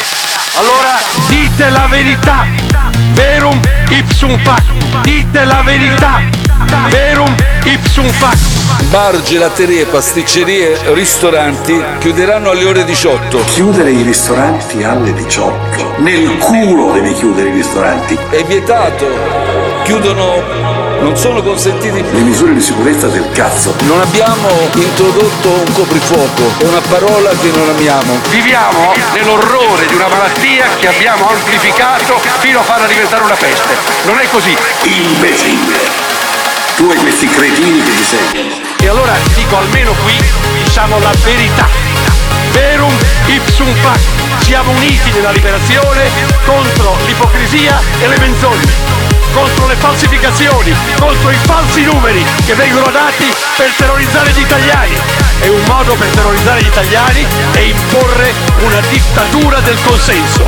Allora 0.57 1.01
dite 1.29 1.71
la 1.71 1.87
verità, 1.87 2.45
verum 3.15 3.61
ipsum 3.91 4.37
fac, 4.43 4.63
dite 5.03 5.45
la 5.45 5.63
verità, 5.63 6.21
verum 6.91 7.35
ipsum 7.65 8.09
fac. 8.11 8.39
Bar, 8.91 9.21
gelaterie, 9.23 9.87
pasticcerie, 9.87 10.79
ristoranti 10.93 11.83
chiuderanno 11.99 12.51
alle 12.51 12.65
ore 12.65 12.85
18. 12.85 13.45
Chiudere 13.47 13.91
i 13.91 14.03
ristoranti 14.03 14.83
alle 14.83 15.13
18. 15.13 15.95
Nel 15.99 16.37
culo 16.39 16.93
devi 16.93 17.13
chiudere 17.15 17.49
i 17.49 17.53
ristoranti. 17.53 18.19
È 18.31 18.45
vietato. 18.45 19.07
Chiudono. 19.85 20.74
Non 21.05 21.19
sono 21.19 21.43
consentiti. 21.43 22.03
Le 22.03 22.21
misure 22.21 22.55
di 22.55 22.63
sicurezza 22.63 23.09
del 23.09 23.29
cazzo. 23.33 23.75
Non 23.81 24.01
abbiamo 24.01 24.49
introdotto 24.73 25.51
un 25.51 25.73
coprifuoco. 25.75 26.55
È 26.57 26.65
una 26.65 26.81
parola 26.89 27.29
che 27.29 27.51
non 27.55 27.69
amiamo. 27.69 28.21
Viviamo 28.31 28.95
nell'orrore 29.13 29.85
di 29.85 29.95
una 29.97 30.09
malattia 30.09 30.67
che 30.81 30.89
abbiamo 30.89 31.29
amplificato 31.29 32.19
fino 32.39 32.61
a 32.61 32.63
farla 32.63 32.87
diventare 32.87 33.23
una 33.23 33.35
peste. 33.35 33.77
Non 34.07 34.19
è 34.19 34.27
così. 34.31 34.57
Imbecille. 34.85 35.79
Tu 36.77 36.91
e 36.91 36.95
questi 36.95 37.29
cretini 37.29 37.83
che 37.83 37.91
ti 37.91 38.05
seguono. 38.05 38.55
E 38.81 38.89
allora 38.89 39.13
dico 39.35 39.59
almeno 39.59 39.93
qui 40.05 40.19
diciamo 40.63 40.99
la 41.01 41.13
verità. 41.23 41.94
Verum 42.55 42.97
ipsum 43.27 43.75
fac. 43.83 44.01
Siamo 44.39 44.71
uniti 44.71 45.11
nella 45.11 45.31
liberazione 45.31 46.09
contro 46.47 46.97
l'ipocrisia 47.07 47.81
e 48.01 48.09
le 48.09 48.19
menzogne 48.19 49.15
contro 49.35 49.67
le 49.67 49.75
falsificazioni, 49.75 50.73
contro 50.99 51.31
i 51.31 51.37
falsi 51.43 51.83
numeri 51.83 52.25
che 52.47 52.55
vengono 52.55 52.89
dati 52.91 53.29
per 53.57 53.69
terrorizzare 53.77 54.31
gli 54.31 54.41
italiani. 54.41 54.97
È 55.41 55.49
un 55.49 55.63
modo 55.67 55.95
per 55.95 56.09
terrorizzare 56.09 56.63
gli 56.63 56.67
italiani 56.67 57.27
e 57.53 57.69
imporre 57.69 58.33
una 58.61 58.81
dittatura 58.89 59.59
del 59.61 59.79
consenso. 59.83 60.45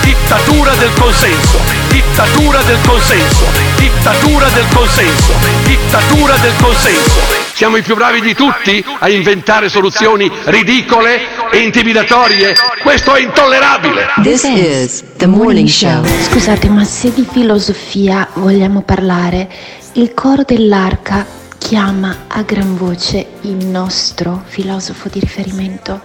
Dittatura 0.00 0.72
del 0.76 0.92
consenso, 0.94 1.60
dittatura 1.88 2.62
del 2.62 2.78
consenso, 2.86 3.44
dittatura 3.76 4.48
del 4.48 4.66
consenso, 4.72 5.34
dittatura 5.64 6.36
del 6.38 6.54
consenso. 6.56 7.47
Siamo 7.58 7.76
i 7.76 7.82
più 7.82 7.96
bravi 7.96 8.20
di 8.20 8.34
tutti 8.34 8.84
a 9.00 9.08
inventare 9.08 9.68
soluzioni 9.68 10.30
ridicole 10.44 11.50
e 11.50 11.58
intimidatorie. 11.58 12.54
Questo 12.80 13.16
è 13.16 13.20
intollerabile. 13.20 14.06
This 14.22 14.44
is 14.44 15.04
the 15.16 15.26
morning 15.26 15.66
show. 15.66 16.04
Scusate, 16.04 16.68
ma 16.68 16.84
se 16.84 17.12
di 17.12 17.26
filosofia 17.28 18.28
vogliamo 18.34 18.82
parlare, 18.82 19.50
il 19.94 20.14
coro 20.14 20.44
dell'arca 20.44 21.26
chiama 21.58 22.26
a 22.28 22.42
gran 22.42 22.76
voce 22.76 23.26
il 23.40 23.66
nostro 23.66 24.44
filosofo 24.46 25.08
di 25.08 25.18
riferimento. 25.18 26.00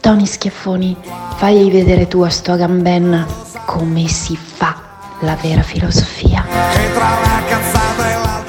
Tony 0.00 0.26
Schiaffoni, 0.26 0.94
fai 1.36 1.70
vedere 1.70 2.08
tu 2.08 2.20
a 2.20 2.28
sto 2.28 2.52
Agamben 2.52 3.26
come 3.64 4.06
si 4.06 4.36
fa 4.36 4.78
la 5.20 5.34
vera 5.40 5.62
filosofia. 5.62 7.73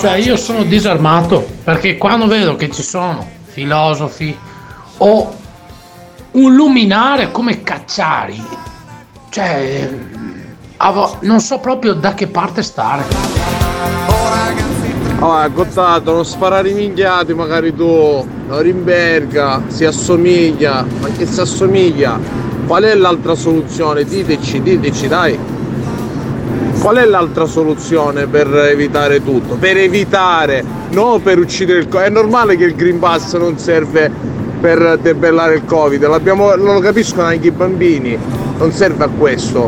Cioè 0.05 0.17
io 0.17 0.37
sono 0.37 0.61
disarmato 0.61 1.43
perché 1.63 1.97
quando 1.97 2.27
vedo 2.27 2.55
che 2.55 2.69
ci 2.69 2.83
sono 2.83 3.27
filosofi 3.45 4.37
o 4.97 5.35
un 6.33 6.53
luminare 6.53 7.31
come 7.31 7.63
Cacciari, 7.63 8.39
cioè 9.31 9.89
non 11.21 11.39
so 11.39 11.57
proprio 11.57 11.93
da 11.93 12.13
che 12.13 12.27
parte 12.27 12.61
stare. 12.61 13.03
Oh, 15.21 15.51
Gottato, 15.51 16.13
non 16.13 16.23
sparare 16.23 16.69
i 16.69 16.75
minchiati 16.75 17.33
magari 17.33 17.73
tu, 17.73 18.23
Norimberga, 18.47 19.63
si 19.69 19.85
assomiglia, 19.85 20.85
ma 20.99 21.07
che 21.17 21.25
si 21.25 21.39
assomiglia? 21.39 22.19
Qual 22.67 22.83
è 22.83 22.93
l'altra 22.93 23.33
soluzione? 23.33 24.03
Diteci, 24.03 24.61
diteci, 24.61 25.07
dai. 25.07 25.35
Qual 26.85 26.97
è 26.97 27.05
l'altra 27.05 27.47
soluzione 27.47 28.27
per 28.27 28.47
evitare 28.47 29.23
tutto? 29.23 29.55
Per 29.55 29.75
evitare, 29.75 30.63
non 30.91 31.19
per 31.19 31.39
uccidere 31.39 31.79
il 31.79 31.87
Covid. 31.87 32.05
È 32.05 32.09
normale 32.11 32.55
che 32.55 32.65
il 32.65 32.75
Green 32.75 32.99
Pass 32.99 33.35
non 33.37 33.57
serve 33.57 34.11
per 34.61 34.99
debellare 35.01 35.55
il 35.55 35.65
Covid, 35.65 36.05
L'abbiamo- 36.05 36.53
lo 36.53 36.77
capiscono 36.77 37.23
anche 37.23 37.47
i 37.47 37.51
bambini, 37.51 38.15
non 38.59 38.71
serve 38.71 39.05
a 39.05 39.07
questo. 39.07 39.67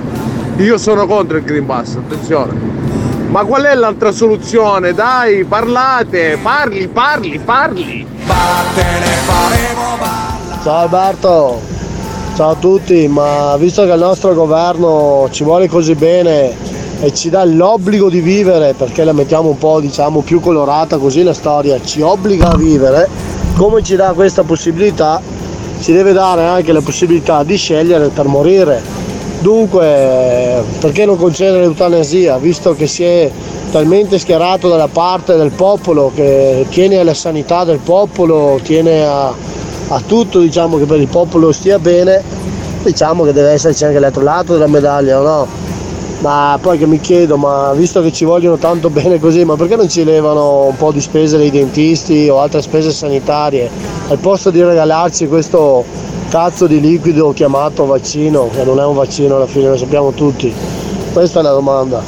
Io 0.58 0.77
sono 0.77 1.08
contro 1.08 1.38
il 1.38 1.43
Green 1.43 1.65
Pass, 1.65 1.95
attenzione. 1.95 2.53
Ma 3.30 3.43
qual 3.45 3.63
è 3.63 3.73
l'altra 3.73 4.12
soluzione? 4.12 4.93
Dai, 4.93 5.43
parlate, 5.43 6.38
parli, 6.39 6.88
parli, 6.88 7.39
parli. 7.43 8.08
Ciao 10.62 10.75
Alberto, 10.82 11.62
ciao 12.36 12.51
a 12.51 12.56
tutti, 12.58 13.08
ma 13.08 13.58
visto 13.58 13.86
che 13.86 13.91
il 13.91 13.99
nostro 13.99 14.36
governo 14.36 15.27
ci 15.32 15.43
vuole 15.43 15.67
così 15.67 15.95
bene 15.95 16.66
e 16.99 17.13
ci 17.13 17.29
dà 17.29 17.43
l'obbligo 17.45 18.10
di 18.10 18.21
vivere, 18.21 18.73
perché 18.73 19.03
la 19.03 19.13
mettiamo 19.13 19.49
un 19.49 19.57
po' 19.57 19.79
diciamo 19.79 20.21
più 20.21 20.39
colorata 20.39 20.97
così 20.97 21.23
la 21.23 21.33
storia, 21.33 21.79
ci 21.83 22.01
obbliga 22.01 22.51
a 22.51 22.57
vivere, 22.57 23.07
come 23.55 23.83
ci 23.83 23.95
dà 23.95 24.13
questa 24.13 24.43
possibilità, 24.43 25.21
ci 25.79 25.91
deve 25.93 26.12
dare 26.12 26.43
anche 26.45 26.71
la 26.71 26.81
possibilità 26.81 27.43
di 27.43 27.55
scegliere 27.55 28.07
per 28.10 28.25
morire. 28.25 28.81
Dunque, 29.39 30.63
perché 30.79 31.05
non 31.05 31.15
concedere 31.15 31.60
l'eutanasia, 31.60 32.38
visto 32.38 32.73
che 32.73 32.88
si 32.88 33.03
è 33.03 33.29
talmente 33.71 34.17
schierato 34.17 34.67
dalla 34.67 34.88
parte 34.88 35.36
del 35.36 35.51
popolo, 35.51 36.12
che 36.13 36.65
tiene 36.69 36.97
alla 36.97 37.13
sanità 37.13 37.63
del 37.63 37.77
popolo, 37.77 38.60
tiene 38.63 39.05
a, 39.05 39.27
a 39.89 40.01
tutto, 40.03 40.39
diciamo 40.39 40.77
che 40.77 40.86
per 40.86 40.99
il 40.99 41.07
popolo 41.07 41.51
stia 41.51 41.77
bene, 41.77 42.23
diciamo 42.81 43.23
che 43.23 43.33
deve 43.33 43.51
esserci 43.51 43.86
anche 43.86 43.99
l'altro 43.99 44.23
lato 44.23 44.53
della 44.53 44.67
medaglia, 44.67 45.19
o 45.19 45.23
no? 45.23 45.66
Ma 46.19 46.58
poi 46.60 46.80
che 46.80 46.88
mi 46.88 46.99
chiedo, 46.99 47.38
ma 47.38 47.73
visto 47.73 48.01
che 48.01 48.12
ci 48.12 48.25
vogliono 48.25 48.58
tanto 48.58 48.89
bene 48.89 49.19
così, 49.19 49.45
ma 49.45 49.56
perché 49.56 49.75
non 49.75 49.88
ci 49.88 50.03
levano 50.03 50.63
un 50.65 50.75
po' 50.75 50.91
di 50.91 50.99
spese 50.99 51.38
dei 51.38 51.51
dentisti 51.51 52.27
o 52.27 52.39
altre 52.39 52.62
spese 52.62 52.91
sanitarie? 52.91 53.69
Al 54.08 54.17
posto 54.17 54.49
di 54.49 54.63
regalarci 54.63 55.27
questo 55.27 55.86
cazzo 56.30 56.65
di 56.65 56.80
liquido 56.80 57.34
chiamato 57.34 57.86
vaccino, 57.86 58.49
che 58.49 58.63
non 58.63 58.80
è 58.80 58.86
un 58.86 58.95
vaccino 58.95 59.36
alla 59.36 59.45
fine, 59.45 59.69
lo 59.69 59.77
sappiamo 59.77 60.12
tutti. 60.12 60.53
Questa 61.13 61.39
è 61.39 61.43
la 61.43 61.51
domanda. 61.51 62.01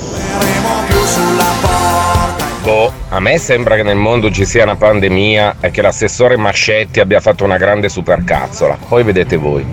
Boh, 2.63 2.91
a 3.09 3.19
me 3.19 3.37
sembra 3.37 3.75
che 3.75 3.83
nel 3.83 3.95
mondo 3.95 4.31
ci 4.31 4.45
sia 4.45 4.63
una 4.63 4.75
pandemia 4.75 5.57
e 5.59 5.71
che 5.71 5.81
l'assessore 5.81 6.35
Mascetti 6.35 6.99
abbia 6.99 7.19
fatto 7.19 7.43
una 7.43 7.57
grande 7.57 7.89
supercazzola. 7.89 8.77
Poi 8.87 9.03
vedete 9.03 9.37
voi. 9.37 9.65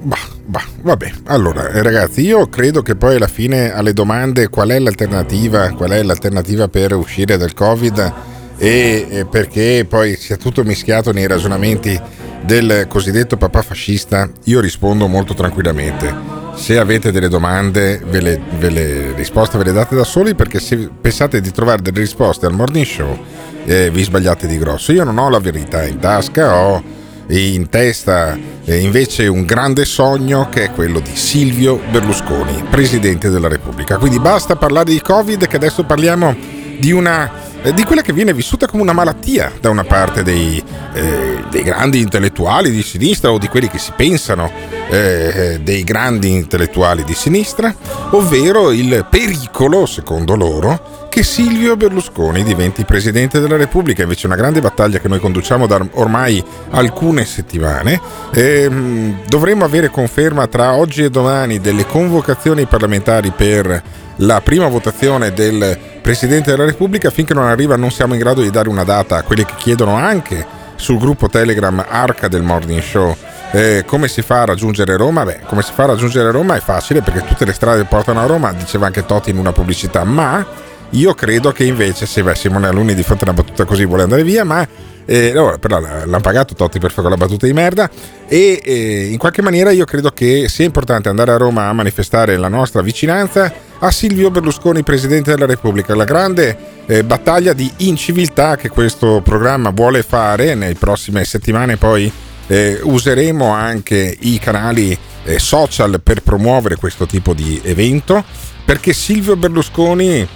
bah, 0.00 0.37
vabbè, 0.48 1.12
allora 1.26 1.68
eh, 1.70 1.82
ragazzi, 1.82 2.22
io 2.22 2.48
credo 2.48 2.82
che 2.82 2.96
poi 2.96 3.16
alla 3.16 3.28
fine 3.28 3.72
alle 3.72 3.92
domande 3.92 4.48
qual 4.48 4.70
è 4.70 4.78
l'alternativa, 4.78 5.70
qual 5.72 5.90
è 5.90 6.02
l'alternativa 6.02 6.68
per 6.68 6.94
uscire 6.94 7.36
dal 7.36 7.52
Covid 7.52 8.12
e, 8.56 9.06
e 9.08 9.26
perché 9.26 9.86
poi 9.88 10.16
sia 10.16 10.36
tutto 10.36 10.64
mischiato 10.64 11.12
nei 11.12 11.26
ragionamenti 11.26 12.00
del 12.42 12.86
cosiddetto 12.88 13.36
papà 13.36 13.62
fascista, 13.62 14.28
io 14.44 14.60
rispondo 14.60 15.06
molto 15.06 15.34
tranquillamente. 15.34 16.36
Se 16.54 16.78
avete 16.78 17.12
delle 17.12 17.28
domande, 17.28 18.00
ve 18.04 18.20
le, 18.20 18.40
ve 18.58 18.70
le 18.70 19.12
risposte 19.12 19.58
ve 19.58 19.64
le 19.64 19.72
date 19.72 19.94
da 19.94 20.02
soli 20.02 20.34
perché 20.34 20.58
se 20.58 20.88
pensate 21.00 21.40
di 21.40 21.52
trovare 21.52 21.82
delle 21.82 22.00
risposte 22.00 22.46
al 22.46 22.54
morning 22.54 22.84
show 22.84 23.16
eh, 23.64 23.90
vi 23.90 24.02
sbagliate 24.02 24.46
di 24.46 24.58
grosso. 24.58 24.92
Io 24.92 25.04
non 25.04 25.18
ho 25.18 25.28
la 25.28 25.38
verità 25.38 25.84
in 25.84 25.98
tasca, 25.98 26.56
ho 26.56 26.82
in 27.28 27.68
testa 27.68 28.38
eh, 28.64 28.78
invece 28.78 29.26
un 29.26 29.44
grande 29.44 29.84
sogno 29.84 30.48
che 30.50 30.64
è 30.64 30.70
quello 30.70 31.00
di 31.00 31.14
Silvio 31.14 31.80
Berlusconi, 31.90 32.64
Presidente 32.70 33.28
della 33.28 33.48
Repubblica. 33.48 33.98
Quindi 33.98 34.18
basta 34.18 34.56
parlare 34.56 34.90
di 34.90 35.00
Covid 35.00 35.46
che 35.46 35.56
adesso 35.56 35.84
parliamo 35.84 36.34
di 36.78 36.92
una 36.92 37.46
eh, 37.60 37.74
di 37.74 37.82
quella 37.82 38.02
che 38.02 38.12
viene 38.12 38.32
vissuta 38.32 38.68
come 38.68 38.82
una 38.82 38.92
malattia 38.92 39.52
da 39.60 39.68
una 39.68 39.82
parte 39.82 40.22
dei, 40.22 40.62
eh, 40.94 41.42
dei 41.50 41.62
grandi 41.64 41.98
intellettuali 41.98 42.70
di 42.70 42.82
sinistra 42.82 43.32
o 43.32 43.38
di 43.38 43.48
quelli 43.48 43.68
che 43.68 43.78
si 43.78 43.92
pensano 43.96 44.50
eh, 44.88 45.58
dei 45.60 45.82
grandi 45.82 46.30
intellettuali 46.30 47.02
di 47.02 47.14
sinistra, 47.14 47.74
ovvero 48.10 48.70
il 48.70 49.04
pericolo, 49.10 49.86
secondo 49.86 50.36
loro, 50.36 50.97
che 51.08 51.22
Silvio 51.22 51.76
Berlusconi 51.76 52.42
diventi 52.44 52.84
Presidente 52.84 53.40
della 53.40 53.56
Repubblica. 53.56 54.02
Invece 54.02 54.26
una 54.26 54.36
grande 54.36 54.60
battaglia 54.60 54.98
che 54.98 55.08
noi 55.08 55.18
conduciamo 55.18 55.66
da 55.66 55.84
ormai 55.92 56.42
alcune 56.70 57.24
settimane. 57.24 58.00
Ehm, 58.32 59.20
dovremmo 59.26 59.64
avere 59.64 59.88
conferma 59.88 60.46
tra 60.46 60.74
oggi 60.74 61.04
e 61.04 61.10
domani 61.10 61.60
delle 61.60 61.86
convocazioni 61.86 62.66
parlamentari 62.66 63.30
per 63.30 63.82
la 64.16 64.40
prima 64.40 64.68
votazione 64.68 65.32
del 65.32 65.78
Presidente 66.02 66.50
della 66.50 66.64
Repubblica. 66.64 67.10
Finché 67.10 67.34
non 67.34 67.44
arriva 67.44 67.76
non 67.76 67.90
siamo 67.90 68.14
in 68.14 68.20
grado 68.20 68.42
di 68.42 68.50
dare 68.50 68.68
una 68.68 68.84
data 68.84 69.16
a 69.16 69.22
quelli 69.22 69.44
che 69.44 69.54
chiedono 69.56 69.94
anche 69.94 70.46
sul 70.76 70.98
gruppo 70.98 71.28
Telegram 71.28 71.84
Arca 71.88 72.28
del 72.28 72.42
Morning 72.42 72.80
Show. 72.80 73.16
Eh, 73.50 73.84
come 73.86 74.08
si 74.08 74.20
fa 74.22 74.42
a 74.42 74.44
raggiungere 74.46 74.96
Roma? 74.96 75.24
Beh, 75.24 75.40
come 75.46 75.62
si 75.62 75.72
fa 75.72 75.84
a 75.84 75.86
raggiungere 75.86 76.30
Roma 76.30 76.54
è 76.54 76.60
facile 76.60 77.00
perché 77.00 77.24
tutte 77.24 77.44
le 77.46 77.52
strade 77.52 77.84
portano 77.84 78.20
a 78.20 78.26
Roma, 78.26 78.52
diceva 78.52 78.86
anche 78.86 79.06
Totti 79.06 79.30
in 79.30 79.38
una 79.38 79.52
pubblicità, 79.52 80.04
ma 80.04 80.46
io 80.90 81.14
credo 81.14 81.52
che 81.52 81.64
invece, 81.64 82.06
se 82.06 82.22
beh, 82.22 82.34
Simone 82.34 82.66
Alunni 82.66 82.94
di 82.94 83.02
fronte 83.02 83.24
a 83.24 83.30
una 83.30 83.40
battuta 83.40 83.64
così 83.64 83.84
vuole 83.84 84.04
andare 84.04 84.22
via, 84.24 84.44
ma 84.44 84.66
eh, 85.10 85.30
allora, 85.30 85.56
però 85.56 85.80
l'hanno 85.80 86.20
pagato 86.20 86.54
Totti 86.54 86.78
per 86.78 86.90
fare 86.90 87.08
quella 87.08 87.16
battuta 87.16 87.46
di 87.46 87.54
merda 87.54 87.88
e 88.26 88.60
eh, 88.62 89.08
in 89.10 89.16
qualche 89.16 89.40
maniera 89.40 89.70
io 89.70 89.86
credo 89.86 90.10
che 90.10 90.50
sia 90.50 90.66
importante 90.66 91.08
andare 91.08 91.30
a 91.32 91.38
Roma 91.38 91.68
a 91.68 91.72
manifestare 91.72 92.36
la 92.36 92.48
nostra 92.48 92.82
vicinanza 92.82 93.50
a 93.78 93.90
Silvio 93.90 94.30
Berlusconi, 94.30 94.82
Presidente 94.82 95.30
della 95.32 95.46
Repubblica. 95.46 95.94
La 95.94 96.04
grande 96.04 96.56
eh, 96.84 97.04
battaglia 97.04 97.54
di 97.54 97.72
inciviltà 97.78 98.56
che 98.56 98.68
questo 98.68 99.22
programma 99.24 99.70
vuole 99.70 100.02
fare 100.02 100.54
nelle 100.54 100.74
prossime 100.74 101.24
settimane 101.24 101.78
poi 101.78 102.12
eh, 102.46 102.78
useremo 102.82 103.46
anche 103.46 104.14
i 104.20 104.38
canali 104.38 104.98
eh, 105.24 105.38
social 105.38 106.02
per 106.02 106.22
promuovere 106.22 106.76
questo 106.76 107.06
tipo 107.06 107.32
di 107.32 107.58
evento 107.64 108.22
perché 108.64 108.92
Silvio 108.92 109.36
Berlusconi 109.36 110.28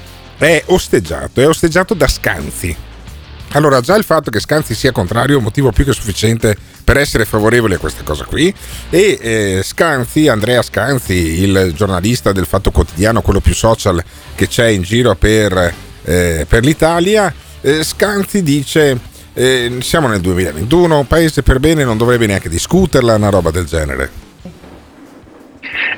è 0.46 0.64
osteggiato, 0.66 1.40
è 1.40 1.46
osteggiato 1.46 1.94
da 1.94 2.09
Scanzi. 2.09 2.74
Allora, 3.52 3.81
già 3.81 3.96
il 3.96 4.02
fatto 4.02 4.31
che 4.31 4.40
Scanzi 4.40 4.74
sia 4.74 4.90
contrario 4.90 5.35
è 5.35 5.38
un 5.38 5.44
motivo 5.44 5.70
più 5.72 5.85
che 5.85 5.92
sufficiente 5.92 6.57
per 6.83 6.96
essere 6.96 7.24
favorevole 7.24 7.74
a 7.74 7.78
questa 7.78 8.02
cosa 8.02 8.24
qui. 8.24 8.52
E 8.90 9.18
eh, 9.20 9.61
Scanzi, 9.62 10.28
Andrea 10.28 10.62
Scanzi, 10.62 11.42
il 11.42 11.72
giornalista 11.74 12.33
del 12.33 12.46
Fatto 12.46 12.70
Quotidiano, 12.70 13.20
quello 13.20 13.40
più 13.40 13.55
social 13.55 14.02
che 14.35 14.48
c'è 14.48 14.68
in 14.68 14.83
giro 14.83 15.14
per, 15.14 15.74
eh, 16.05 16.46
per 16.48 16.64
l'Italia, 16.64 17.33
eh, 17.61 17.85
Scanzi 17.85 18.42
dice: 18.42 18.98
eh, 19.35 19.76
Siamo 19.81 20.09
nel 20.09 20.20
2021, 20.20 20.98
un 20.98 21.07
paese 21.07 21.42
per 21.42 21.61
bene 21.61 21.85
non 21.85 21.98
dovrebbe 21.98 22.26
neanche 22.26 22.48
discuterla, 22.48 23.14
una 23.14 23.28
roba 23.28 23.50
del 23.50 23.66
genere. 23.66 24.31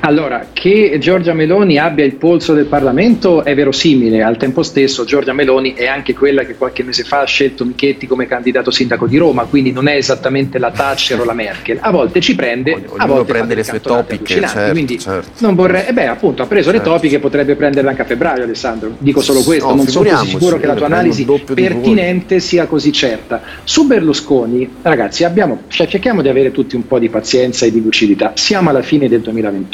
Allora, 0.01 0.47
che 0.53 0.97
Giorgia 0.99 1.33
Meloni 1.33 1.77
abbia 1.77 2.05
il 2.05 2.15
polso 2.15 2.53
del 2.53 2.65
Parlamento 2.65 3.43
è 3.43 3.55
verosimile, 3.55 4.23
al 4.23 4.37
tempo 4.37 4.63
stesso 4.63 5.03
Giorgia 5.05 5.33
Meloni 5.33 5.73
è 5.73 5.87
anche 5.87 6.13
quella 6.13 6.43
che 6.43 6.55
qualche 6.55 6.83
mese 6.83 7.03
fa 7.03 7.21
ha 7.21 7.25
scelto 7.25 7.65
Michetti 7.65 8.07
come 8.07 8.27
candidato 8.27 8.71
sindaco 8.71 9.07
di 9.07 9.17
Roma, 9.17 9.43
quindi 9.45 9.71
non 9.71 9.87
è 9.87 9.95
esattamente 9.95 10.59
la 10.59 10.71
Thatcher 10.71 11.19
o 11.19 11.23
la 11.23 11.33
Merkel, 11.33 11.77
a 11.81 11.91
volte 11.91 12.21
ci 12.21 12.35
prende, 12.35 12.73
Ognuno 12.73 12.93
a 12.95 13.05
volte 13.05 13.31
prende 13.31 13.55
le 13.55 13.63
sue 13.63 13.81
topiche, 13.81 14.41
certo, 14.41 14.71
quindi 14.71 14.99
certo. 14.99 15.29
non 15.39 15.55
vorrei, 15.55 15.87
eh 15.87 15.93
beh 15.93 16.07
appunto 16.07 16.43
ha 16.43 16.45
preso 16.45 16.71
Certo. 16.71 16.89
le 16.89 16.95
topiche, 16.95 17.19
potrebbe 17.19 17.55
prenderle 17.55 17.89
anche 17.89 18.01
a 18.01 18.05
febbraio 18.05 18.43
Alessandro, 18.43 18.95
dico 18.97 19.21
solo 19.21 19.41
questo, 19.41 19.69
No, 19.69 19.75
non 19.75 19.87
sono 19.87 20.09
così 20.09 20.29
sicuro 20.29 20.57
che 20.57 20.67
la 20.67 20.75
tua 20.75 20.85
analisi 20.85 21.25
pertinente 21.53 22.39
sia 22.39 22.65
così 22.67 22.91
certa. 22.91 23.41
Su 23.63 23.85
Berlusconi, 23.85 24.69
ragazzi, 24.81 25.23
abbiamo, 25.23 25.63
cioè, 25.67 25.87
cerchiamo 25.87 26.21
di 26.21 26.29
avere 26.29 26.51
tutti 26.51 26.75
un 26.75 26.85
po' 26.87 26.99
di 26.99 27.09
pazienza 27.09 27.65
e 27.65 27.71
di 27.71 27.81
lucidità, 27.81 28.33
siamo 28.35 28.69
alla 28.69 28.81
fine 28.81 29.07
del 29.07 29.21
2021. 29.21 29.64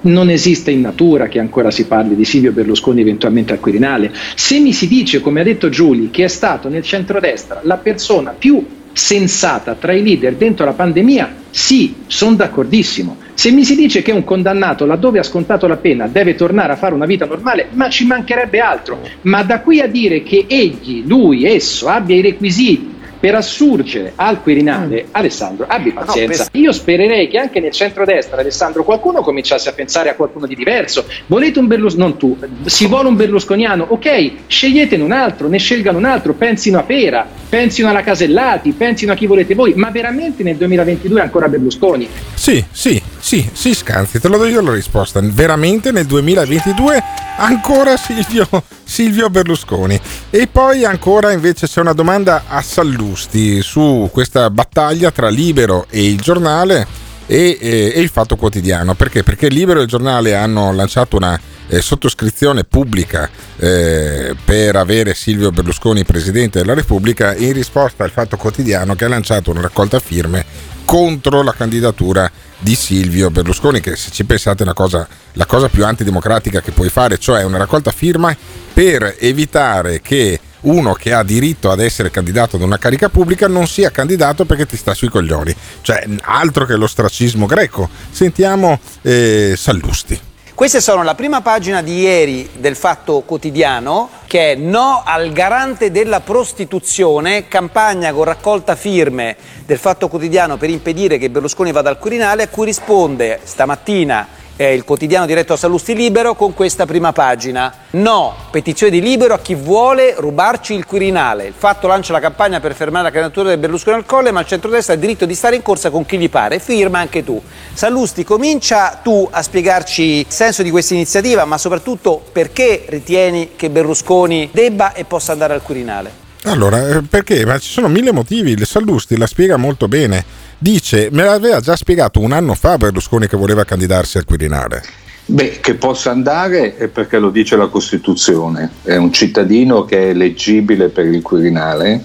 Non 0.00 0.30
esiste 0.30 0.70
in 0.70 0.80
natura 0.80 1.26
che 1.26 1.40
ancora 1.40 1.70
si 1.70 1.86
parli 1.86 2.14
di 2.14 2.24
Silvio 2.24 2.52
Berlusconi 2.52 3.00
eventualmente 3.00 3.52
al 3.52 3.60
Quirinale. 3.60 4.12
Se 4.34 4.58
mi 4.60 4.72
si 4.72 4.86
dice, 4.86 5.20
come 5.20 5.40
ha 5.40 5.44
detto 5.44 5.68
Giuli, 5.68 6.10
che 6.10 6.24
è 6.24 6.28
stato 6.28 6.68
nel 6.68 6.82
centrodestra 6.82 7.60
la 7.64 7.76
persona 7.76 8.30
più 8.30 8.64
sensata 8.92 9.74
tra 9.74 9.92
i 9.92 10.02
leader 10.02 10.34
dentro 10.34 10.64
la 10.64 10.72
pandemia, 10.72 11.34
sì, 11.50 11.94
sono 12.06 12.36
d'accordissimo. 12.36 13.16
Se 13.34 13.50
mi 13.50 13.64
si 13.64 13.74
dice 13.74 14.02
che 14.02 14.12
un 14.12 14.24
condannato, 14.24 14.86
laddove 14.86 15.18
ha 15.18 15.24
scontato 15.24 15.66
la 15.66 15.76
pena, 15.76 16.06
deve 16.06 16.34
tornare 16.34 16.72
a 16.72 16.76
fare 16.76 16.94
una 16.94 17.06
vita 17.06 17.24
normale, 17.24 17.68
ma 17.72 17.88
ci 17.88 18.06
mancherebbe 18.06 18.60
altro. 18.60 19.00
Ma 19.22 19.42
da 19.42 19.60
qui 19.60 19.80
a 19.80 19.86
dire 19.86 20.22
che 20.22 20.44
egli, 20.48 21.04
lui, 21.06 21.44
esso, 21.44 21.88
abbia 21.88 22.16
i 22.16 22.22
requisiti 22.22 22.96
per 23.18 23.34
assurgere 23.34 24.12
al 24.16 24.40
Quirinale, 24.42 25.06
Alessandro, 25.10 25.66
abbi 25.68 25.92
pazienza. 25.92 26.48
Io 26.52 26.72
spererei 26.72 27.28
che 27.28 27.38
anche 27.38 27.60
nel 27.60 27.72
centrodestra, 27.72 28.40
Alessandro, 28.40 28.84
qualcuno 28.84 29.22
cominciasse 29.22 29.68
a 29.68 29.72
pensare 29.72 30.10
a 30.10 30.14
qualcuno 30.14 30.46
di 30.46 30.54
diverso. 30.54 31.04
Volete 31.26 31.58
un 31.58 31.66
Berlusconi? 31.66 31.96
Non 31.98 32.16
tu, 32.16 32.36
si 32.64 32.86
vuole 32.86 33.08
un 33.08 33.16
berlusconiano? 33.16 33.86
Ok, 33.88 34.46
sceglietene 34.46 35.02
un 35.02 35.12
altro, 35.12 35.48
ne 35.48 35.58
scelgano 35.58 35.98
un 35.98 36.04
altro, 36.04 36.34
pensino 36.34 36.78
a 36.78 36.82
Pera, 36.82 37.26
pensino 37.48 37.88
alla 37.88 38.02
Casellati, 38.02 38.72
pensino 38.72 39.12
a 39.12 39.14
chi 39.16 39.26
volete 39.26 39.54
voi, 39.54 39.74
ma 39.74 39.90
veramente 39.90 40.42
nel 40.42 40.56
2022 40.56 41.20
ancora 41.20 41.48
Berlusconi? 41.48 42.08
Sì, 42.34 42.64
sì, 42.70 43.02
sì, 43.18 43.48
sì, 43.52 43.74
Scanzi, 43.74 44.20
te 44.20 44.28
lo 44.28 44.38
do 44.38 44.46
io 44.46 44.60
la 44.60 44.72
risposta. 44.72 45.20
Veramente 45.22 45.90
nel 45.90 46.06
2022 46.06 47.02
ancora 47.36 47.96
Silvio, 47.96 48.46
Silvio 48.84 49.28
Berlusconi. 49.30 49.98
E 50.30 50.46
poi 50.46 50.84
ancora 50.84 51.32
invece 51.32 51.66
c'è 51.66 51.80
una 51.80 51.92
domanda 51.92 52.44
a 52.48 52.62
Sallusti 53.08 53.62
su 53.62 54.10
questa 54.12 54.50
battaglia 54.50 55.10
tra 55.10 55.28
Libero 55.28 55.86
e 55.88 56.04
il 56.04 56.20
giornale 56.20 56.86
e, 57.26 57.56
e- 57.60 57.92
e 57.94 58.00
il 58.00 58.10
Fatto 58.10 58.36
Quotidiano. 58.36 58.94
Perché? 58.94 59.22
Perché 59.22 59.48
Libero 59.48 59.80
e 59.80 59.82
il 59.84 59.88
giornale 59.88 60.34
hanno 60.34 60.72
lanciato 60.72 61.16
una 61.16 61.38
eh, 61.68 61.80
sottoscrizione 61.80 62.64
pubblica 62.64 63.28
eh, 63.56 64.34
per 64.44 64.76
avere 64.76 65.14
Silvio 65.14 65.50
Berlusconi 65.50 66.04
presidente 66.04 66.58
della 66.58 66.74
Repubblica 66.74 67.34
in 67.34 67.52
risposta 67.52 68.04
al 68.04 68.10
Fatto 68.10 68.36
Quotidiano 68.36 68.94
che 68.94 69.06
ha 69.06 69.08
lanciato 69.08 69.50
una 69.50 69.62
raccolta 69.62 69.98
firme 69.98 70.44
contro 70.84 71.42
la 71.42 71.52
candidatura 71.52 72.30
di 72.60 72.74
Silvio 72.74 73.30
Berlusconi, 73.30 73.80
che 73.80 73.94
se 73.94 74.10
ci 74.10 74.24
pensate 74.24 74.60
è 74.60 74.62
una 74.62 74.74
cosa, 74.74 75.06
la 75.34 75.46
cosa 75.46 75.68
più 75.68 75.84
antidemocratica 75.84 76.60
che 76.60 76.72
puoi 76.72 76.88
fare, 76.88 77.18
cioè 77.18 77.44
una 77.44 77.58
raccolta 77.58 77.90
firma 77.90 78.34
per 78.72 79.16
evitare 79.18 80.00
che 80.00 80.40
uno 80.62 80.92
che 80.94 81.12
ha 81.12 81.22
diritto 81.22 81.70
ad 81.70 81.80
essere 81.80 82.10
candidato 82.10 82.56
ad 82.56 82.62
una 82.62 82.78
carica 82.78 83.08
pubblica 83.08 83.48
non 83.48 83.66
sia 83.66 83.90
candidato 83.90 84.44
perché 84.44 84.66
ti 84.66 84.76
sta 84.76 84.94
sui 84.94 85.08
coglioni. 85.08 85.54
Cioè, 85.82 86.06
altro 86.22 86.64
che 86.64 86.76
l'ostracismo 86.76 87.46
greco. 87.46 87.88
Sentiamo 88.10 88.78
eh, 89.02 89.54
Sallusti. 89.56 90.20
Queste 90.58 90.80
sono 90.80 91.04
la 91.04 91.14
prima 91.14 91.40
pagina 91.40 91.82
di 91.82 92.00
ieri 92.00 92.50
del 92.58 92.74
Fatto 92.74 93.20
Quotidiano 93.20 94.10
che 94.26 94.52
è 94.52 94.54
no 94.56 95.04
al 95.04 95.30
garante 95.30 95.92
della 95.92 96.18
prostituzione, 96.18 97.46
campagna 97.46 98.12
con 98.12 98.24
raccolta 98.24 98.74
firme 98.74 99.36
del 99.64 99.78
Fatto 99.78 100.08
Quotidiano 100.08 100.56
per 100.56 100.68
impedire 100.68 101.16
che 101.16 101.30
Berlusconi 101.30 101.70
vada 101.70 101.90
al 101.90 101.98
Quirinale, 101.98 102.42
a 102.42 102.48
cui 102.48 102.64
risponde 102.64 103.38
stamattina 103.44 104.26
eh, 104.58 104.74
il 104.74 104.84
quotidiano 104.84 105.24
diretto 105.24 105.52
a 105.52 105.56
Salusti 105.56 105.94
Libero 105.94 106.34
con 106.34 106.52
questa 106.52 106.84
prima 106.84 107.12
pagina. 107.12 107.72
No, 107.90 108.34
petizione 108.50 108.90
di 108.90 109.00
Libero 109.00 109.32
a 109.34 109.38
chi 109.38 109.54
vuole 109.54 110.14
rubarci 110.18 110.74
il 110.74 110.84
Quirinale. 110.84 111.46
Il 111.46 111.54
Fatto 111.56 111.86
lancia 111.86 112.12
la 112.12 112.18
campagna 112.18 112.58
per 112.58 112.74
fermare 112.74 113.04
la 113.04 113.10
candidatura 113.12 113.50
del 113.50 113.58
Berlusconi 113.58 113.96
al 113.96 114.04
Colle, 114.04 114.32
ma 114.32 114.40
il 114.40 114.46
centrodestra 114.46 114.92
ha 114.92 114.96
il 114.96 115.00
diritto 115.00 115.26
di 115.26 115.34
stare 115.36 115.54
in 115.54 115.62
corsa 115.62 115.90
con 115.90 116.04
chi 116.04 116.18
gli 116.18 116.28
pare. 116.28 116.58
Firma 116.58 116.98
anche 116.98 117.22
tu. 117.22 117.40
Sallusti, 117.72 118.24
comincia 118.24 118.98
tu 119.00 119.26
a 119.30 119.40
spiegarci 119.40 120.02
il 120.02 120.26
senso 120.28 120.64
di 120.64 120.70
questa 120.70 120.94
iniziativa, 120.94 121.44
ma 121.44 121.56
soprattutto 121.56 122.20
perché 122.32 122.84
ritieni 122.88 123.50
che 123.54 123.70
Berlusconi 123.70 124.50
debba 124.52 124.92
e 124.92 125.04
possa 125.04 125.30
andare 125.30 125.54
al 125.54 125.62
Quirinale. 125.62 126.26
Allora, 126.44 126.88
eh, 126.88 127.02
perché? 127.02 127.44
Ma 127.44 127.58
ci 127.58 127.70
sono 127.70 127.88
mille 127.88 128.12
motivi, 128.12 128.56
Sallusti 128.64 129.16
la 129.16 129.26
spiega 129.26 129.56
molto 129.56 129.86
bene. 129.86 130.46
Dice, 130.58 131.08
me 131.12 131.24
l'aveva 131.24 131.60
già 131.60 131.76
spiegato 131.76 132.20
un 132.20 132.32
anno 132.32 132.54
fa 132.54 132.76
Berlusconi 132.76 133.26
che 133.26 133.36
voleva 133.36 133.64
candidarsi 133.64 134.18
al 134.18 134.24
Quirinale. 134.24 134.82
Beh, 135.30 135.58
che 135.60 135.74
possa 135.74 136.10
andare 136.10 136.76
è 136.76 136.88
perché 136.88 137.18
lo 137.18 137.30
dice 137.30 137.56
la 137.56 137.66
Costituzione, 137.66 138.70
è 138.82 138.96
un 138.96 139.12
cittadino 139.12 139.84
che 139.84 139.98
è 139.98 140.08
eleggibile 140.08 140.88
per 140.88 141.04
il 141.04 141.20
Quirinale 141.20 142.02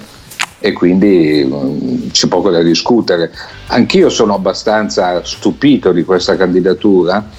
e 0.59 0.73
quindi 0.73 1.45
mm, 1.45 2.09
c'è 2.11 2.27
poco 2.27 2.49
da 2.49 2.61
discutere. 2.61 3.31
Anch'io 3.67 4.09
sono 4.09 4.33
abbastanza 4.33 5.23
stupito 5.23 5.93
di 5.93 6.03
questa 6.03 6.35
candidatura 6.35 7.29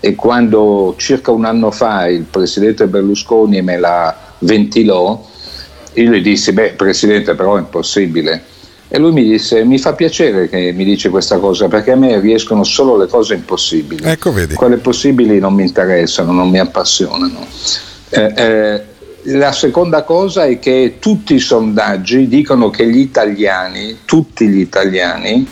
e 0.00 0.14
quando 0.14 0.94
circa 0.96 1.32
un 1.32 1.44
anno 1.44 1.70
fa 1.70 2.06
il 2.06 2.22
presidente 2.22 2.86
Berlusconi 2.86 3.60
me 3.60 3.78
la 3.78 4.16
ventilò, 4.38 5.22
io 5.94 6.10
gli 6.10 6.22
dissi, 6.22 6.52
beh 6.52 6.72
presidente 6.72 7.34
però 7.34 7.56
è 7.56 7.60
impossibile. 7.60 8.54
E 8.88 8.98
lui 8.98 9.12
mi 9.12 9.24
disse, 9.24 9.64
mi 9.64 9.78
fa 9.78 9.94
piacere 9.94 10.48
che 10.48 10.72
mi 10.72 10.84
dice 10.84 11.08
questa 11.08 11.38
cosa 11.38 11.66
perché 11.66 11.92
a 11.92 11.96
me 11.96 12.20
riescono 12.20 12.62
solo 12.62 12.96
le 12.96 13.08
cose 13.08 13.34
impossibili. 13.34 14.04
Ecco, 14.04 14.32
vedi. 14.32 14.54
Quelle 14.54 14.76
possibili 14.76 15.40
non 15.40 15.54
mi 15.54 15.64
interessano, 15.64 16.32
non 16.32 16.48
mi 16.50 16.60
appassionano. 16.60 17.44
Eh, 18.10 18.32
eh, 18.36 18.82
la 19.22 19.50
seconda 19.50 20.04
cosa 20.04 20.44
è 20.44 20.60
che 20.60 20.96
tutti 21.00 21.34
i 21.34 21.40
sondaggi 21.40 22.28
dicono 22.28 22.70
che 22.70 22.88
gli 22.88 22.98
italiani, 22.98 23.98
tutti 24.04 24.46
gli 24.46 24.60
italiani, 24.60 25.44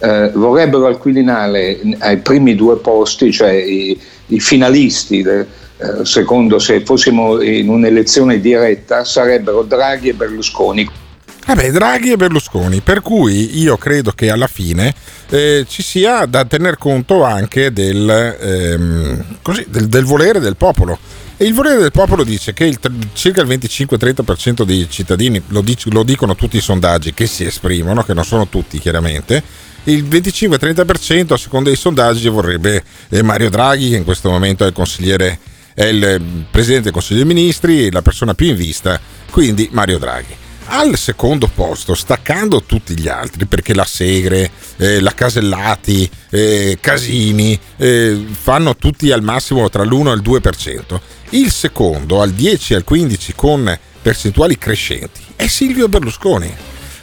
eh, 0.00 0.30
vorrebbero 0.34 0.86
al 0.86 0.98
Quirinale 0.98 1.80
ai 2.00 2.18
primi 2.18 2.54
due 2.54 2.76
posti, 2.76 3.32
cioè 3.32 3.52
i, 3.52 3.98
i 4.26 4.40
finalisti, 4.40 5.22
eh, 5.22 5.46
secondo 6.02 6.58
se 6.58 6.82
fossimo 6.84 7.40
in 7.40 7.70
un'elezione 7.70 8.40
diretta, 8.40 9.04
sarebbero 9.04 9.62
Draghi 9.62 10.10
e 10.10 10.14
Berlusconi. 10.14 10.88
Vabbè, 11.48 11.70
Draghi 11.70 12.12
e 12.12 12.16
Berlusconi, 12.18 12.82
per 12.82 13.00
cui 13.00 13.58
io 13.58 13.78
credo 13.78 14.12
che 14.12 14.30
alla 14.30 14.46
fine 14.46 14.92
eh, 15.30 15.64
ci 15.66 15.82
sia 15.82 16.26
da 16.26 16.44
tener 16.44 16.76
conto 16.76 17.24
anche 17.24 17.72
del, 17.72 18.06
ehm, 18.38 19.38
così, 19.40 19.64
del, 19.66 19.86
del 19.86 20.04
volere 20.04 20.40
del 20.40 20.56
popolo. 20.56 20.98
E 21.38 21.46
il 21.46 21.54
volere 21.54 21.80
del 21.80 21.90
popolo 21.90 22.22
dice 22.22 22.52
che 22.52 22.66
il, 22.66 22.78
circa 23.14 23.40
il 23.40 23.48
25-30% 23.48 24.62
dei 24.64 24.88
cittadini, 24.90 25.42
lo, 25.46 25.62
dic- 25.62 25.90
lo, 25.90 26.02
dicono 26.02 26.34
tutti 26.34 26.58
i 26.58 26.60
sondaggi 26.60 27.14
che 27.14 27.26
si 27.26 27.46
esprimono, 27.46 28.02
che 28.02 28.12
non 28.12 28.26
sono 28.26 28.46
tutti 28.48 28.78
chiaramente, 28.78 29.42
il 29.84 30.04
25-30% 30.04 31.32
secondo 31.36 31.70
i 31.70 31.76
sondaggi 31.76 32.28
vorrebbe 32.28 32.84
eh, 33.08 33.22
Mario 33.22 33.48
Draghi, 33.48 33.88
che 33.88 33.96
in 33.96 34.04
questo 34.04 34.28
momento 34.28 34.64
è 34.64 34.66
il 34.66 34.74
consigliere, 34.74 35.38
è 35.72 35.84
il 35.84 36.44
presidente 36.50 36.84
del 36.84 36.92
Consiglio 36.92 37.24
dei 37.24 37.34
Ministri, 37.34 37.90
la 37.90 38.02
persona 38.02 38.34
più 38.34 38.48
in 38.48 38.56
vista, 38.56 39.00
quindi 39.30 39.70
Mario 39.72 39.96
Draghi 39.96 40.46
al 40.68 40.96
secondo 40.96 41.50
posto, 41.52 41.94
staccando 41.94 42.62
tutti 42.62 42.98
gli 42.98 43.08
altri, 43.08 43.46
perché 43.46 43.74
la 43.74 43.84
Segre, 43.84 44.50
eh, 44.76 45.00
la 45.00 45.12
Casellati, 45.14 46.08
eh, 46.30 46.78
Casini 46.80 47.58
eh, 47.76 48.26
fanno 48.30 48.76
tutti 48.76 49.10
al 49.10 49.22
massimo 49.22 49.68
tra 49.68 49.84
l'1 49.84 50.10
e 50.10 50.14
il 50.14 50.22
2%. 50.22 51.00
Il 51.30 51.50
secondo 51.50 52.20
al 52.20 52.32
10 52.32 52.72
e 52.72 52.76
al 52.76 52.84
15 52.84 53.32
con 53.34 53.78
percentuali 54.00 54.56
crescenti 54.56 55.20
è 55.36 55.46
Silvio 55.46 55.88
Berlusconi. 55.88 56.54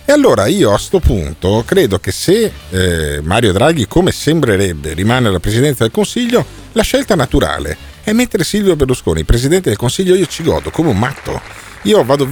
E 0.07 0.11
allora 0.11 0.45
io 0.45 0.69
a 0.69 0.75
questo 0.75 0.99
punto 0.99 1.63
credo 1.65 1.97
che 1.97 2.11
se 2.11 2.51
eh, 2.69 3.21
Mario 3.23 3.51
Draghi, 3.51 3.87
come 3.87 4.11
sembrerebbe, 4.11 4.93
rimane 4.93 5.27
alla 5.29 5.39
presidenza 5.39 5.83
del 5.83 5.91
Consiglio, 5.91 6.45
la 6.73 6.83
scelta 6.83 7.15
naturale 7.15 7.75
è 8.03 8.11
mettere 8.13 8.43
Silvio 8.43 8.75
Berlusconi 8.75 9.23
presidente 9.23 9.69
del 9.69 9.79
Consiglio. 9.79 10.13
Io 10.13 10.27
ci 10.27 10.43
godo 10.43 10.69
come 10.69 10.89
un 10.89 10.99
matto 10.99 11.41
io 11.85 12.03
vado, 12.03 12.27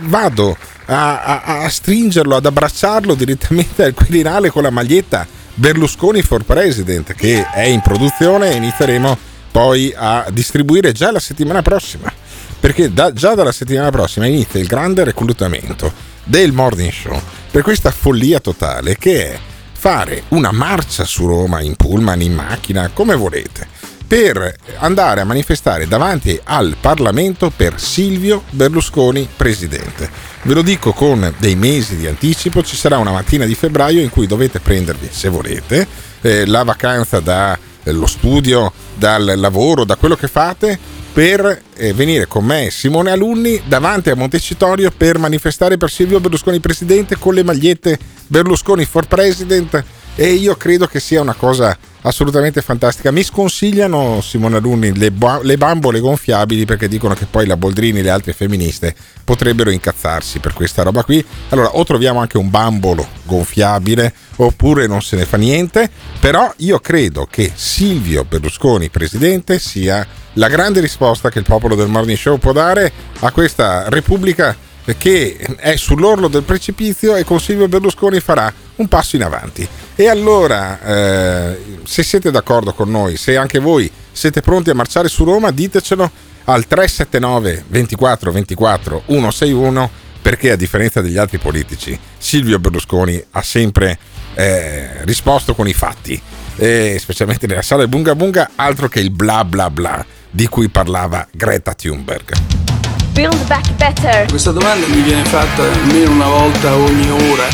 vado 0.00 0.56
a, 0.86 1.22
a, 1.22 1.42
a, 1.64 1.68
stringerlo, 1.68 2.36
ad 2.36 2.46
abbracciarlo 2.46 3.14
direttamente 3.14 3.84
al 3.84 3.94
Quirinale 3.94 4.50
con 4.50 4.62
la 4.62 4.70
maglietta 4.70 5.26
Berlusconi 5.54 6.22
for 6.22 6.44
President 6.44 7.14
che 7.14 7.46
è 7.50 7.62
in 7.62 7.80
produzione 7.80 8.52
e 8.52 8.56
inizieremo 8.56 9.18
poi 9.50 9.92
a 9.96 10.26
distribuire 10.30 10.92
già 10.92 11.10
la 11.10 11.20
settimana 11.20 11.62
prossima. 11.62 12.12
Perché 12.58 12.92
da, 12.92 13.12
già 13.12 13.34
dalla 13.34 13.52
settimana 13.52 13.90
prossima 13.90 14.26
inizia 14.26 14.60
il 14.60 14.66
grande 14.66 15.04
reclutamento 15.04 15.92
del 16.24 16.52
Morning 16.52 16.92
Show 16.92 17.20
per 17.50 17.62
questa 17.62 17.90
follia 17.90 18.40
totale 18.40 18.96
che 18.96 19.32
è 19.32 19.38
fare 19.72 20.24
una 20.28 20.52
marcia 20.52 21.04
su 21.04 21.26
Roma 21.26 21.60
in 21.60 21.76
pullman, 21.76 22.20
in 22.20 22.34
macchina, 22.34 22.90
come 22.92 23.14
volete 23.14 23.68
per 24.06 24.54
andare 24.78 25.20
a 25.20 25.24
manifestare 25.24 25.88
davanti 25.88 26.38
al 26.44 26.76
Parlamento 26.80 27.52
per 27.54 27.80
Silvio 27.80 28.44
Berlusconi 28.50 29.28
presidente. 29.36 30.08
Ve 30.42 30.54
lo 30.54 30.62
dico 30.62 30.92
con 30.92 31.34
dei 31.38 31.56
mesi 31.56 31.96
di 31.96 32.06
anticipo, 32.06 32.62
ci 32.62 32.76
sarà 32.76 32.98
una 32.98 33.10
mattina 33.10 33.44
di 33.44 33.54
febbraio 33.54 34.00
in 34.00 34.10
cui 34.10 34.26
dovete 34.26 34.60
prendervi, 34.60 35.08
se 35.10 35.28
volete, 35.28 35.86
eh, 36.20 36.46
la 36.46 36.62
vacanza 36.62 37.20
dallo 37.20 38.04
eh, 38.04 38.08
studio, 38.08 38.72
dal 38.94 39.32
lavoro, 39.36 39.84
da 39.84 39.96
quello 39.96 40.14
che 40.14 40.28
fate 40.28 40.78
per 41.16 41.62
eh, 41.76 41.94
venire 41.94 42.26
con 42.26 42.44
me 42.44 42.68
Simone 42.70 43.10
Alunni 43.10 43.62
davanti 43.66 44.10
a 44.10 44.14
Montecitorio 44.14 44.92
per 44.94 45.18
manifestare 45.18 45.78
per 45.78 45.90
Silvio 45.90 46.20
Berlusconi 46.20 46.60
presidente 46.60 47.16
con 47.16 47.32
le 47.32 47.42
magliette 47.42 47.98
Berlusconi 48.26 48.84
for 48.84 49.06
President 49.06 49.82
e 50.14 50.32
io 50.32 50.56
credo 50.56 50.86
che 50.86 51.00
sia 51.00 51.22
una 51.22 51.32
cosa 51.32 51.74
assolutamente 52.06 52.62
fantastica. 52.62 53.10
Mi 53.10 53.22
sconsigliano 53.22 54.20
Simone 54.20 54.56
Alunni 54.56 54.96
le, 54.96 55.10
ba- 55.10 55.40
le, 55.42 55.56
bambole 55.56 56.00
gonfiabili 56.00 56.64
perché 56.64 56.88
dicono 56.88 57.14
che 57.14 57.26
poi 57.26 57.46
la 57.46 57.56
Boldrini 57.56 57.98
e 57.98 58.02
le 58.02 58.10
altre 58.10 58.32
femministe 58.32 58.94
potrebbero 59.24 59.70
incazzarsi 59.70 60.38
per 60.38 60.52
questa 60.52 60.82
roba 60.82 61.02
qui. 61.02 61.24
Allora 61.50 61.76
o 61.76 61.84
troviamo 61.84 62.20
anche 62.20 62.38
un 62.38 62.48
bambolo 62.48 63.06
gonfiabile 63.24 64.14
oppure 64.36 64.86
non 64.86 65.02
se 65.02 65.16
ne 65.16 65.24
fa 65.24 65.36
niente, 65.36 65.90
però 66.20 66.52
io 66.58 66.78
credo 66.78 67.26
che 67.28 67.50
Silvio 67.54 68.24
Berlusconi 68.24 68.88
presidente 68.88 69.58
sia 69.58 70.06
la 70.34 70.48
grande 70.48 70.80
risposta 70.80 71.30
che 71.30 71.38
il 71.38 71.44
popolo 71.44 71.74
del 71.74 71.88
Morning 71.88 72.18
Show 72.18 72.38
può 72.38 72.52
dare 72.52 72.92
a 73.20 73.32
questa 73.32 73.88
Repubblica 73.88 74.56
che 74.98 75.36
è 75.56 75.76
sull'orlo 75.76 76.28
del 76.28 76.42
precipizio 76.42 77.16
e 77.16 77.24
con 77.24 77.40
Silvio 77.40 77.68
Berlusconi 77.68 78.20
farà 78.20 78.52
un 78.76 78.88
passo 78.88 79.16
in 79.16 79.22
avanti. 79.22 79.66
E 79.94 80.08
allora, 80.08 80.80
eh, 80.82 81.58
se 81.84 82.02
siete 82.02 82.30
d'accordo 82.30 82.72
con 82.72 82.90
noi, 82.90 83.16
se 83.16 83.36
anche 83.36 83.58
voi 83.58 83.90
siete 84.12 84.40
pronti 84.40 84.70
a 84.70 84.74
marciare 84.74 85.08
su 85.08 85.24
Roma, 85.24 85.50
ditecelo 85.50 86.10
al 86.44 86.66
379 86.66 87.64
24 87.68 88.30
24 88.30 89.02
161 89.06 89.90
perché 90.22 90.50
a 90.50 90.56
differenza 90.56 91.00
degli 91.00 91.18
altri 91.18 91.38
politici, 91.38 91.98
Silvio 92.18 92.58
Berlusconi 92.58 93.22
ha 93.30 93.42
sempre 93.42 93.96
eh, 94.34 95.04
risposto 95.04 95.54
con 95.54 95.68
i 95.68 95.72
fatti, 95.72 96.20
e 96.56 96.96
specialmente 96.98 97.46
nella 97.46 97.62
sala 97.62 97.82
del 97.82 97.90
Bunga 97.90 98.14
Bunga, 98.14 98.50
altro 98.56 98.88
che 98.88 98.98
il 98.98 99.10
bla 99.10 99.44
bla 99.44 99.70
bla 99.70 100.04
di 100.28 100.48
cui 100.48 100.68
parlava 100.68 101.26
Greta 101.30 101.74
Thunberg. 101.74 102.75
Build 103.16 103.46
back 103.46 103.72
better. 103.76 104.26
Questa 104.28 104.52
domanda 104.52 104.86
mi 104.88 105.00
viene 105.00 105.24
fatta 105.24 105.62
almeno 105.62 106.10
una 106.10 106.26
volta 106.26 106.74
ogni 106.74 107.10
ora. 107.30 107.44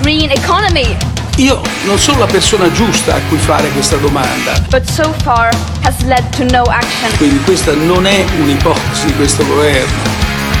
Green 0.00 0.30
economy. 0.30 0.96
Io 1.36 1.60
non 1.84 1.98
sono 1.98 2.20
la 2.20 2.26
persona 2.26 2.72
giusta 2.72 3.16
a 3.16 3.20
cui 3.28 3.36
fare 3.36 3.68
questa 3.72 3.96
domanda. 3.96 4.58
But 4.70 4.88
so 4.88 5.12
far 5.22 5.54
has 5.82 6.00
led 6.04 6.24
to 6.38 6.44
no 6.44 6.62
action. 6.62 7.14
Quindi 7.18 7.38
questa 7.44 7.74
non 7.74 8.06
è 8.06 8.24
un'ipotesi 8.40 9.04
di 9.04 9.14
questo 9.16 9.44
governo. 9.44 9.92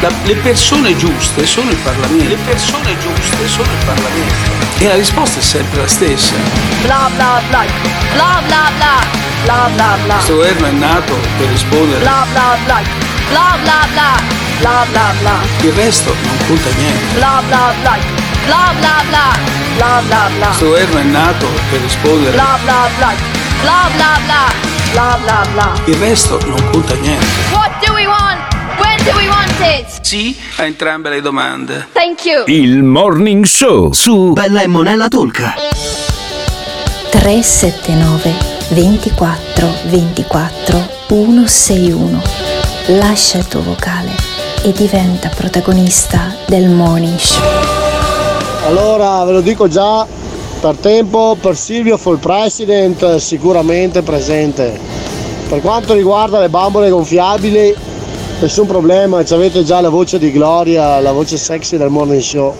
La, 0.02 0.10
le 0.24 0.34
persone 0.34 0.94
giuste 0.94 1.46
sono 1.46 1.70
il 1.70 1.78
Parlamento. 1.78 2.28
Le 2.28 2.36
persone 2.44 2.98
giuste 2.98 3.48
sono 3.48 3.72
il 3.72 3.84
Parlamento. 3.86 4.34
E 4.76 4.88
la 4.88 4.96
risposta 4.96 5.38
è 5.38 5.42
sempre 5.42 5.80
la 5.80 5.88
stessa. 5.88 6.34
Bla 6.82 7.08
bla 7.16 7.40
bla. 7.48 7.64
Bla 8.12 8.42
bla 8.46 8.70
bla. 8.76 9.06
Bla 9.44 9.70
bla 9.72 9.96
bla. 10.04 10.14
Questo 10.16 10.34
governo 10.34 10.66
è 10.66 10.72
nato 10.72 11.14
per 11.38 11.48
rispondere. 11.48 12.00
Bla 12.00 12.26
bla 12.30 12.58
bla 12.66 13.03
Bla 13.30 13.58
bla 13.62 13.86
bla. 13.92 14.20
Bla 14.60 14.86
bla 14.90 15.12
bla. 15.20 15.38
Il 15.62 15.72
resto 15.72 16.14
non 16.22 16.36
conta 16.46 16.68
niente. 16.76 17.14
Bla 17.14 17.42
bla 17.46 17.72
bla. 17.80 17.96
Bla 18.46 18.72
bla 18.78 19.02
bla. 19.08 19.38
Bla 19.76 20.02
bla 20.06 20.30
bla. 20.36 20.46
Questo 20.46 20.76
erno 20.76 20.98
è 20.98 21.02
nato 21.02 21.46
per 21.70 21.80
rispondere. 21.80 22.32
Bla 22.32 22.58
bla 22.62 22.88
bla. 22.96 23.12
Bla 23.62 23.88
bla 23.94 24.18
bla. 24.24 24.52
Bla 24.92 25.18
bla 25.22 25.46
bla. 25.52 25.72
Il 25.86 25.94
resto 25.96 26.38
non 26.46 26.70
conta 26.70 26.94
niente. 26.94 27.26
What 27.50 27.84
do 27.84 27.92
we 27.94 28.06
want? 28.06 28.40
When 28.78 29.02
do 29.04 29.16
we 29.16 29.28
want 29.28 29.52
it? 29.60 29.86
Sì 30.00 30.36
a 30.56 30.64
entrambe 30.64 31.10
le 31.10 31.20
domande. 31.20 31.88
Thank 31.92 32.24
you. 32.24 32.44
Il 32.46 32.82
Morning 32.82 33.44
Show 33.44 33.92
su 33.92 34.32
Bella 34.32 34.62
e 34.62 34.66
Monella 34.66 35.08
Tolca. 35.08 35.54
379 37.10 38.34
24 38.68 39.74
24 39.84 40.88
161 41.08 42.53
lascia 42.86 43.38
il 43.38 43.48
tuo 43.48 43.62
vocale 43.62 44.10
e 44.62 44.72
diventa 44.72 45.30
protagonista 45.34 46.34
del 46.46 46.68
morning 46.68 47.16
show. 47.16 47.42
Allora 48.66 49.24
ve 49.24 49.32
lo 49.32 49.40
dico 49.40 49.68
già, 49.68 50.06
per 50.60 50.76
tempo 50.76 51.36
per 51.40 51.56
Silvio 51.56 51.96
for 51.96 52.18
President 52.18 53.16
sicuramente 53.16 54.02
presente. 54.02 54.78
Per 55.48 55.60
quanto 55.60 55.94
riguarda 55.94 56.40
le 56.40 56.48
bambole 56.50 56.90
gonfiabili, 56.90 57.74
nessun 58.40 58.66
problema, 58.66 59.18
avete 59.18 59.64
già 59.64 59.80
la 59.80 59.90
voce 59.90 60.18
di 60.18 60.30
Gloria, 60.30 61.00
la 61.00 61.12
voce 61.12 61.38
sexy 61.38 61.76
del 61.76 61.90
morning 61.90 62.20
show. 62.20 62.54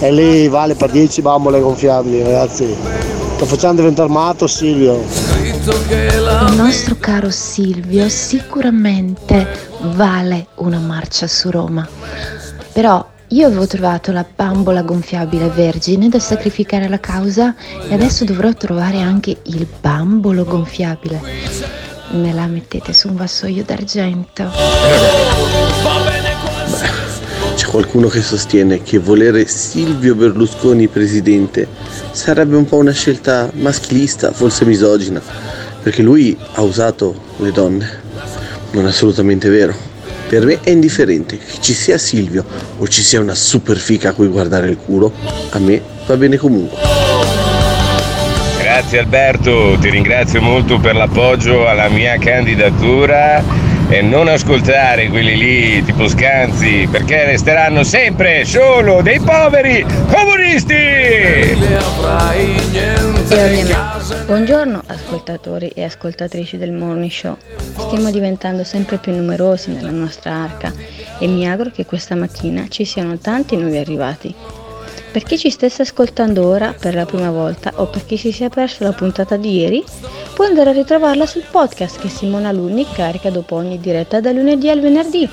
e 0.00 0.12
lì 0.12 0.48
vale 0.48 0.74
per 0.74 0.90
10 0.90 1.22
bambole 1.22 1.60
gonfiabili, 1.60 2.22
ragazzi. 2.22 3.13
Sto 3.44 3.56
facendo 3.56 3.82
diventare 3.82 4.08
matto 4.08 4.46
Silvio. 4.46 5.04
Il 5.04 6.54
nostro 6.56 6.96
caro 6.98 7.30
Silvio 7.30 8.08
sicuramente 8.08 9.46
vale 9.80 10.46
una 10.56 10.78
marcia 10.78 11.26
su 11.26 11.50
Roma. 11.50 11.86
Però 12.72 13.06
io 13.28 13.46
avevo 13.46 13.66
trovato 13.66 14.12
la 14.12 14.24
bambola 14.34 14.80
gonfiabile 14.80 15.48
vergine 15.48 16.08
da 16.08 16.18
sacrificare 16.20 16.86
alla 16.86 17.00
causa 17.00 17.54
e 17.86 17.92
adesso 17.92 18.24
dovrò 18.24 18.50
trovare 18.54 19.00
anche 19.00 19.36
il 19.42 19.66
bambolo 19.78 20.44
gonfiabile. 20.44 21.20
Me 22.12 22.32
la 22.32 22.46
mettete 22.46 22.94
su 22.94 23.08
un 23.08 23.16
vassoio 23.16 23.62
d'argento. 23.62 24.52
C'è 27.54 27.66
qualcuno 27.66 28.08
che 28.08 28.20
sostiene 28.20 28.82
che 28.82 28.98
volere 28.98 29.46
Silvio 29.46 30.16
Berlusconi 30.16 30.88
presidente 30.88 31.68
sarebbe 32.10 32.56
un 32.56 32.64
po' 32.64 32.76
una 32.76 32.92
scelta 32.92 33.48
maschilista, 33.54 34.32
forse 34.32 34.64
misogina, 34.64 35.22
perché 35.80 36.02
lui 36.02 36.36
ha 36.54 36.62
usato 36.62 37.14
le 37.36 37.52
donne. 37.52 37.88
Non 38.72 38.86
è 38.86 38.88
assolutamente 38.88 39.48
vero. 39.48 39.72
Per 40.28 40.44
me 40.44 40.58
è 40.62 40.70
indifferente 40.70 41.38
che 41.38 41.60
ci 41.60 41.74
sia 41.74 41.96
Silvio 41.96 42.44
o 42.78 42.88
ci 42.88 43.02
sia 43.02 43.20
una 43.20 43.36
super 43.36 43.76
fica 43.76 44.08
a 44.08 44.12
cui 44.14 44.26
guardare 44.26 44.68
il 44.68 44.76
culo, 44.76 45.12
a 45.50 45.58
me 45.60 45.80
va 46.06 46.16
bene 46.16 46.36
comunque. 46.36 46.76
Grazie 48.58 48.98
Alberto, 48.98 49.76
ti 49.80 49.90
ringrazio 49.90 50.40
molto 50.40 50.80
per 50.80 50.96
l'appoggio 50.96 51.68
alla 51.68 51.88
mia 51.88 52.18
candidatura 52.18 53.63
e 53.88 54.02
non 54.02 54.28
ascoltare 54.28 55.08
quelli 55.08 55.36
lì 55.36 55.84
tipo 55.84 56.08
Scanzi 56.08 56.88
perché 56.90 57.24
resteranno 57.24 57.82
sempre 57.82 58.44
solo 58.44 59.02
dei 59.02 59.20
poveri 59.20 59.84
comunisti! 60.10 60.74
Buongiorno 64.26 64.82
ascoltatori 64.86 65.68
e 65.68 65.84
ascoltatrici 65.84 66.56
del 66.56 66.72
Morning 66.72 67.10
Show. 67.10 67.36
Stiamo 67.76 68.10
diventando 68.10 68.64
sempre 68.64 68.98
più 68.98 69.12
numerosi 69.14 69.70
nella 69.70 69.90
nostra 69.90 70.32
arca 70.32 70.72
e 71.18 71.26
mi 71.26 71.48
auguro 71.48 71.70
che 71.70 71.84
questa 71.84 72.14
mattina 72.14 72.66
ci 72.68 72.84
siano 72.84 73.18
tanti 73.18 73.56
nuovi 73.56 73.76
arrivati. 73.76 74.34
Per 75.14 75.22
chi 75.22 75.38
ci 75.38 75.48
stesse 75.48 75.82
ascoltando 75.82 76.44
ora 76.44 76.74
per 76.76 76.96
la 76.96 77.06
prima 77.06 77.30
volta 77.30 77.70
o 77.76 77.86
per 77.86 78.04
chi 78.04 78.16
si 78.16 78.32
sia 78.32 78.48
perso 78.48 78.82
la 78.82 78.90
puntata 78.90 79.36
di 79.36 79.58
ieri, 79.58 79.84
può 80.34 80.44
andare 80.44 80.70
a 80.70 80.72
ritrovarla 80.72 81.24
sul 81.24 81.44
podcast 81.48 82.00
che 82.00 82.08
Simona 82.08 82.48
Alunni 82.48 82.84
carica 82.92 83.30
dopo 83.30 83.54
ogni 83.54 83.78
diretta 83.78 84.20
da 84.20 84.32
lunedì 84.32 84.68
al 84.68 84.80
venerdì, 84.80 85.28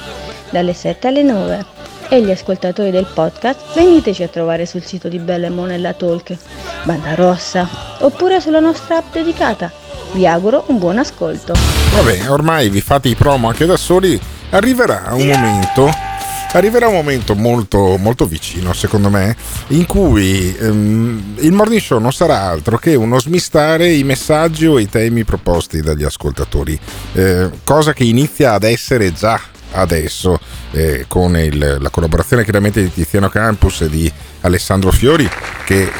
dalle 0.51 0.75
7 0.75 1.07
alle 1.07 1.23
9. 1.23 1.65
E 2.09 2.21
gli 2.21 2.29
ascoltatori 2.29 2.91
del 2.91 3.07
podcast 3.11 3.73
veniteci 3.73 4.21
a 4.21 4.27
trovare 4.27 4.67
sul 4.67 4.83
sito 4.83 5.07
di 5.07 5.17
Bella 5.17 5.47
e 5.47 5.49
Monella 5.49 5.93
Talk, 5.93 6.37
Banda 6.83 7.15
Rossa, 7.15 7.67
oppure 8.01 8.39
sulla 8.39 8.59
nostra 8.59 8.97
app 8.97 9.11
dedicata. 9.13 9.71
Vi 10.11 10.27
auguro 10.27 10.65
un 10.67 10.77
buon 10.77 10.99
ascolto. 10.99 11.55
Vabbè, 11.95 12.29
ormai 12.29 12.69
vi 12.69 12.81
fate 12.81 13.07
i 13.07 13.15
promo 13.15 13.47
anche 13.47 13.65
da 13.65 13.77
soli. 13.77 14.21
Arriverà 14.51 15.05
un 15.13 15.25
momento 15.25 16.10
arriverà 16.53 16.87
un 16.87 16.95
momento 16.95 17.35
molto, 17.35 17.97
molto 17.97 18.25
vicino, 18.25 18.73
secondo 18.73 19.09
me, 19.09 19.35
in 19.67 19.85
cui 19.85 20.55
ehm, 20.57 21.35
il 21.39 21.51
morning 21.51 21.81
show 21.81 21.99
non 21.99 22.11
sarà 22.11 22.41
altro 22.41 22.77
che 22.77 22.95
uno 22.95 23.19
smistare 23.19 23.91
i 23.91 24.03
messaggi 24.03 24.65
o 24.65 24.79
i 24.79 24.89
temi 24.89 25.23
proposti 25.23 25.81
dagli 25.81 26.03
ascoltatori, 26.03 26.77
eh, 27.13 27.49
cosa 27.63 27.93
che 27.93 28.03
inizia 28.03 28.53
ad 28.53 28.63
essere 28.63 29.13
già 29.13 29.39
adesso 29.73 30.39
eh, 30.71 31.05
con 31.07 31.37
il, 31.37 31.77
la 31.79 31.89
collaborazione 31.89 32.43
chiaramente 32.43 32.81
di 32.81 32.91
Tiziano 32.91 33.29
Campus 33.29 33.81
e 33.81 33.89
di 33.89 34.11
Alessandro 34.41 34.91
Fiori 34.91 35.29
che 35.65 35.83
eh, 35.83 35.91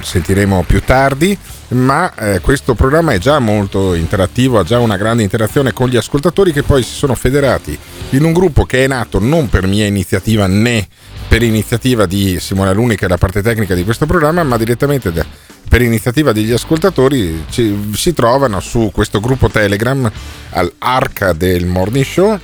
sentiremo 0.00 0.64
più 0.66 0.82
tardi 0.82 1.36
ma 1.70 2.12
eh, 2.14 2.40
questo 2.40 2.74
programma 2.74 3.12
è 3.12 3.18
già 3.18 3.38
molto 3.38 3.94
interattivo 3.94 4.58
ha 4.58 4.64
già 4.64 4.78
una 4.78 4.96
grande 4.96 5.22
interazione 5.22 5.72
con 5.72 5.88
gli 5.88 5.96
ascoltatori 5.96 6.52
che 6.52 6.62
poi 6.62 6.82
si 6.82 6.94
sono 6.94 7.14
federati 7.14 7.78
in 8.10 8.24
un 8.24 8.32
gruppo 8.32 8.64
che 8.64 8.84
è 8.84 8.86
nato 8.88 9.18
non 9.20 9.48
per 9.48 9.66
mia 9.66 9.86
iniziativa 9.86 10.46
né 10.46 10.86
per 11.28 11.42
iniziativa 11.42 12.06
di 12.06 12.40
Simone 12.40 12.74
Luni 12.74 12.96
che 12.96 13.06
è 13.06 13.08
la 13.08 13.18
parte 13.18 13.40
tecnica 13.40 13.74
di 13.74 13.84
questo 13.84 14.06
programma 14.06 14.42
ma 14.42 14.56
direttamente 14.56 15.12
da, 15.12 15.24
per 15.70 15.82
iniziativa 15.82 16.32
degli 16.32 16.50
ascoltatori 16.50 17.44
ci, 17.48 17.92
si 17.94 18.12
trovano 18.12 18.58
su 18.58 18.90
questo 18.92 19.20
gruppo 19.20 19.48
Telegram 19.48 20.10
all'arca 20.50 21.32
del 21.32 21.64
Morning 21.64 22.04
Show. 22.04 22.36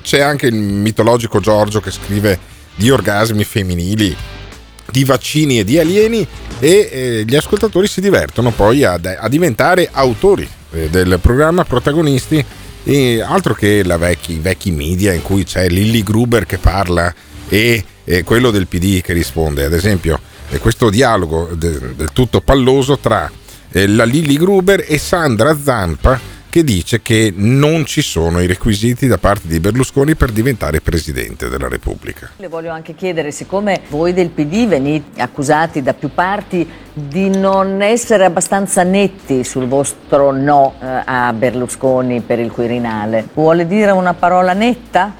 C'è 0.00 0.20
anche 0.20 0.46
il 0.46 0.54
mitologico 0.54 1.38
Giorgio 1.38 1.80
che 1.80 1.90
scrive 1.90 2.38
di 2.74 2.88
orgasmi 2.88 3.44
femminili, 3.44 4.16
di 4.90 5.04
vaccini 5.04 5.58
e 5.58 5.64
di 5.64 5.78
alieni 5.78 6.26
e 6.58 6.88
eh, 6.92 7.24
gli 7.26 7.36
ascoltatori 7.36 7.86
si 7.86 8.00
divertono 8.00 8.50
poi 8.50 8.84
a, 8.84 8.98
a 9.18 9.28
diventare 9.28 9.88
autori 9.90 10.48
eh, 10.72 10.88
del 10.88 11.18
programma, 11.20 11.64
protagonisti 11.64 12.44
altro 13.24 13.54
che 13.54 13.82
vecchi, 13.82 14.34
i 14.34 14.38
vecchi 14.38 14.70
media 14.70 15.12
in 15.12 15.22
cui 15.22 15.44
c'è 15.44 15.68
Lilly 15.68 16.02
Gruber 16.02 16.46
che 16.46 16.58
parla 16.58 17.14
e, 17.48 17.84
e 18.04 18.24
quello 18.24 18.50
del 18.50 18.66
PD 18.66 19.00
che 19.00 19.12
risponde. 19.12 19.64
Ad 19.64 19.72
esempio, 19.72 20.18
eh, 20.50 20.58
questo 20.58 20.90
dialogo 20.90 21.50
de, 21.54 21.94
del 21.94 22.10
tutto 22.12 22.40
palloso 22.40 22.98
tra 22.98 23.30
eh, 23.70 23.86
la 23.86 24.04
Lilly 24.04 24.36
Gruber 24.36 24.84
e 24.86 24.98
Sandra 24.98 25.56
Zampa 25.60 26.18
che 26.52 26.64
dice 26.64 27.00
che 27.00 27.32
non 27.34 27.86
ci 27.86 28.02
sono 28.02 28.38
i 28.38 28.46
requisiti 28.46 29.06
da 29.06 29.16
parte 29.16 29.48
di 29.48 29.58
Berlusconi 29.58 30.14
per 30.16 30.32
diventare 30.32 30.82
Presidente 30.82 31.48
della 31.48 31.66
Repubblica. 31.66 32.32
Le 32.36 32.48
voglio 32.48 32.70
anche 32.70 32.94
chiedere, 32.94 33.30
siccome 33.30 33.80
voi 33.88 34.12
del 34.12 34.28
PD 34.28 34.68
venite 34.68 35.22
accusati 35.22 35.80
da 35.80 35.94
più 35.94 36.10
parti 36.12 36.68
di 36.92 37.30
non 37.30 37.80
essere 37.80 38.26
abbastanza 38.26 38.82
netti 38.82 39.44
sul 39.44 39.66
vostro 39.66 40.30
no 40.30 40.74
eh, 40.78 41.02
a 41.06 41.32
Berlusconi 41.32 42.20
per 42.20 42.38
il 42.38 42.50
Quirinale, 42.50 43.26
vuole 43.32 43.66
dire 43.66 43.90
una 43.92 44.12
parola 44.12 44.52
netta? 44.52 45.14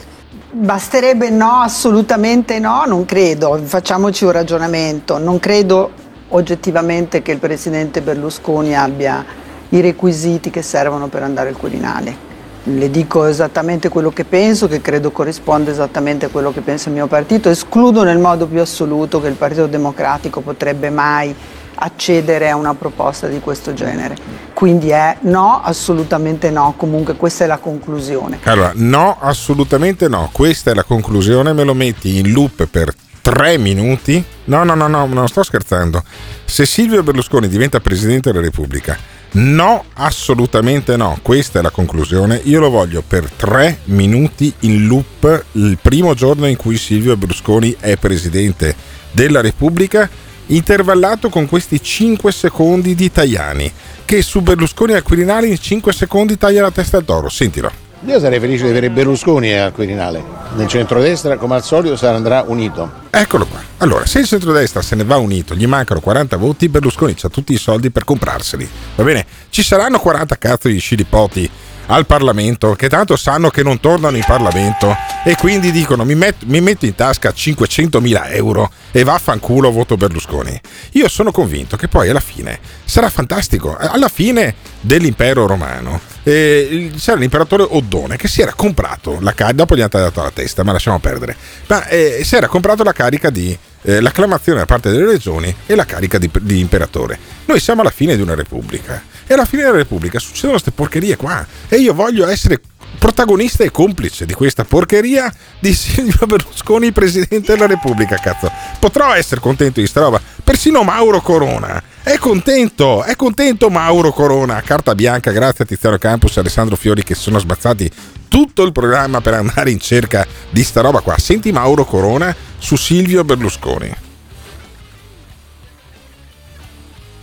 Basterebbe 0.51 1.30
no, 1.30 1.61
assolutamente 1.61 2.59
no, 2.59 2.85
non 2.85 3.07
credo, 3.07 3.59
facciamoci 3.64 4.26
un 4.26 4.33
ragionamento, 4.33 5.16
non 5.16 5.41
credo 5.41 5.93
oggettivamente 6.28 7.22
che 7.22 7.33
il 7.33 7.39
Presidente 7.39 8.03
Berlusconi 8.03 8.76
abbia 8.76 9.41
i 9.72 9.80
requisiti 9.80 10.50
che 10.50 10.62
servono 10.62 11.08
per 11.08 11.22
andare 11.22 11.48
al 11.48 11.56
Quirinale. 11.56 12.30
Le 12.64 12.90
dico 12.90 13.24
esattamente 13.24 13.88
quello 13.88 14.10
che 14.10 14.24
penso, 14.24 14.68
che 14.68 14.80
credo 14.80 15.10
corrisponda 15.10 15.70
esattamente 15.70 16.26
a 16.26 16.28
quello 16.28 16.52
che 16.52 16.60
pensa 16.60 16.88
il 16.88 16.94
mio 16.94 17.08
partito. 17.08 17.48
Escludo 17.48 18.04
nel 18.04 18.18
modo 18.18 18.46
più 18.46 18.60
assoluto 18.60 19.20
che 19.20 19.28
il 19.28 19.34
Partito 19.34 19.66
Democratico 19.66 20.40
potrebbe 20.40 20.90
mai 20.90 21.34
accedere 21.74 22.50
a 22.50 22.56
una 22.56 22.74
proposta 22.74 23.26
di 23.26 23.40
questo 23.40 23.72
genere. 23.72 24.14
Quindi 24.52 24.90
è 24.90 25.16
no, 25.22 25.60
assolutamente 25.64 26.50
no, 26.50 26.74
comunque 26.76 27.16
questa 27.16 27.44
è 27.44 27.46
la 27.48 27.58
conclusione. 27.58 28.38
Allora, 28.44 28.70
no, 28.74 29.16
assolutamente 29.20 30.06
no, 30.06 30.28
questa 30.30 30.70
è 30.70 30.74
la 30.74 30.84
conclusione, 30.84 31.52
me 31.52 31.64
lo 31.64 31.74
metti 31.74 32.18
in 32.18 32.30
loop 32.30 32.66
per 32.66 32.94
tre 33.22 33.58
minuti. 33.58 34.22
No, 34.44 34.62
no, 34.62 34.74
no, 34.74 34.86
no, 34.86 35.06
non 35.06 35.26
sto 35.26 35.42
scherzando. 35.42 36.04
Se 36.44 36.66
Silvio 36.66 37.02
Berlusconi 37.02 37.48
diventa 37.48 37.80
Presidente 37.80 38.30
della 38.30 38.44
Repubblica, 38.44 38.96
No, 39.33 39.85
assolutamente 39.95 40.97
no. 40.97 41.18
Questa 41.22 41.59
è 41.59 41.62
la 41.62 41.70
conclusione. 41.70 42.41
Io 42.45 42.61
lo 42.61 42.68
voglio 42.68 43.03
per 43.07 43.30
tre 43.30 43.78
minuti 43.85 44.53
in 44.61 44.87
loop 44.87 45.45
il 45.53 45.78
primo 45.80 46.12
giorno 46.14 46.47
in 46.47 46.57
cui 46.57 46.76
Silvio 46.76 47.16
Berlusconi 47.16 47.74
è 47.80 47.97
presidente 47.97 48.74
della 49.11 49.41
Repubblica, 49.41 50.09
intervallato 50.47 51.30
con 51.30 51.47
questi 51.49 51.83
5 51.83 52.30
secondi 52.30 52.95
di 52.95 53.11
Tajani, 53.11 53.72
che 54.05 54.20
su 54.20 54.43
Berlusconi 54.43 54.93
al 54.93 55.03
Quirinale 55.03 55.47
in 55.47 55.59
5 55.59 55.93
secondi 55.93 56.37
taglia 56.37 56.61
la 56.61 56.70
testa 56.70 56.99
al 56.99 57.05
toro. 57.05 57.30
Sentilo. 57.30 57.82
Io 58.05 58.18
sarei 58.18 58.40
felice 58.40 58.64
di 58.64 58.70
avere 58.70 58.90
Berlusconi 58.90 59.53
al 59.53 59.72
Quirinale. 59.72 60.20
Nel 60.57 60.66
centrodestra, 60.66 61.36
come 61.36 61.55
al 61.55 61.62
solito, 61.62 61.94
sarà 61.94 62.16
andrà 62.16 62.42
unito. 62.44 62.90
Eccolo 63.11 63.46
qua. 63.46 63.61
Allora, 63.76 64.07
se 64.07 64.18
il 64.18 64.26
centrodestra 64.26 64.82
se 64.82 64.96
ne 64.96 65.05
va 65.05 65.18
unito, 65.18 65.55
gli 65.55 65.66
mancano 65.68 66.00
40 66.00 66.36
voti, 66.36 66.68
Berlusconi 66.68 67.14
ha 67.22 67.28
tutti 67.28 67.53
i 67.53 67.59
soldi 67.59 67.90
per 67.90 68.03
comprarseli. 68.03 68.68
Va 68.96 69.05
bene? 69.05 69.24
Ci 69.50 69.62
saranno 69.62 70.00
40 70.00 70.36
cazzo 70.36 70.66
di 70.66 70.78
scilipoti 70.78 71.48
al 71.87 72.07
Parlamento 72.07 72.74
che 72.74 72.89
tanto 72.89 73.16
sanno 73.16 73.51
che 73.51 73.62
non 73.62 73.80
tornano 73.80 74.16
in 74.16 74.24
Parlamento 74.26 74.97
e 75.24 75.37
quindi 75.37 75.70
dicono 75.70 76.05
mi, 76.05 76.14
met- 76.14 76.45
mi 76.45 76.61
metto 76.61 76.87
in 76.87 76.95
tasca 76.95 77.30
500.000 77.30 78.35
euro 78.35 78.70
e 78.91 79.05
vaffanculo 79.05 79.70
voto 79.70 79.97
Berlusconi. 79.97 80.59
Io 80.93 81.09
sono 81.09 81.30
convinto 81.30 81.76
che 81.76 81.89
poi 81.89 82.09
alla 82.09 82.20
fine 82.20 82.59
sarà 82.85 83.09
fantastico. 83.09 83.76
Alla 83.76 84.09
fine 84.09 84.55
dell'impero 84.80 85.47
romano 85.47 86.01
eh, 86.22 86.93
c'era 86.97 87.18
l'imperatore 87.18 87.66
Oddone 87.68 88.16
che 88.16 88.28
si 88.28 88.43
era 88.43 88.53
comprato 88.55 89.18
la 89.20 89.33
carica, 89.33 89.57
dopo 89.57 89.76
gli 89.76 89.80
hanno 89.80 89.89
tagliato 89.89 90.22
la 90.22 90.30
testa, 90.30 90.62
ma 90.62 90.72
lasciamo 90.72 90.99
perdere, 90.99 91.37
ma 91.66 91.87
eh, 91.89 92.22
si 92.24 92.37
era 92.37 92.47
comprato 92.47 92.83
la 92.83 92.93
carica 92.93 93.30
di 93.30 93.57
eh, 93.83 94.01
l'acclamazione 94.01 94.61
da 94.61 94.66
parte 94.66 94.91
delle 94.91 95.07
regioni 95.07 95.55
e 95.66 95.74
la 95.74 95.85
carica 95.85 96.18
di, 96.18 96.30
di, 96.41 96.59
imperatore. 96.59 97.18
Noi 97.47 97.61
siamo 97.61 97.80
alla 97.80 97.91
fine 97.91 98.16
di 98.16 98.22
una 98.22 98.35
repubblica 98.35 99.03
e 99.33 99.35
alla 99.35 99.45
fine 99.47 99.62
della 99.62 99.76
repubblica 99.76 100.18
succedono 100.18 100.53
queste 100.53 100.70
porcherie 100.70 101.16
qua 101.16 101.45
e 101.68 101.76
io 101.76 101.95
voglio 101.95 102.26
essere 102.28 102.61
protagonista 102.99 103.64
e 103.64 103.70
complice 103.70 104.26
di 104.26 104.35
questa 104.35 104.64
porcheria 104.64 105.33
di 105.59 105.72
Silvio 105.74 106.26
Berlusconi, 106.26 106.93
presidente 106.93 107.53
della 107.53 107.66
Repubblica. 107.66 108.16
Cazzo, 108.16 108.53
potrò 108.78 109.12
essere 109.14 109.41
contento 109.41 109.80
di 109.80 109.87
sta 109.87 110.01
roba. 110.01 110.20
Persino 110.45 110.83
Mauro 110.83 111.20
Corona 111.20 111.83
è 112.03 112.16
contento, 112.18 113.03
è 113.03 113.16
contento 113.16 113.70
Mauro 113.70 114.12
Corona. 114.12 114.61
Carta 114.61 114.95
bianca, 114.95 115.30
grazie 115.30 115.64
a 115.64 115.66
Tiziano 115.66 115.99
Campus 115.99 116.37
e 116.37 116.41
Alessandro 116.41 116.76
Fiori 116.76 117.03
che 117.03 117.14
si 117.14 117.22
sono 117.22 117.39
sbazzati 117.39 117.91
tutto 118.28 118.62
il 118.62 118.72
programma 118.72 119.20
per 119.20 119.35
andare 119.35 119.70
in 119.70 119.80
cerca 119.80 120.26
di 120.51 120.62
sta 120.62 120.80
roba 120.80 121.01
qua. 121.01 121.16
Senti 121.18 121.51
Mauro 121.51 121.85
Corona 121.85 122.35
su 122.59 122.76
Silvio 122.76 123.24
Berlusconi. 123.24 124.11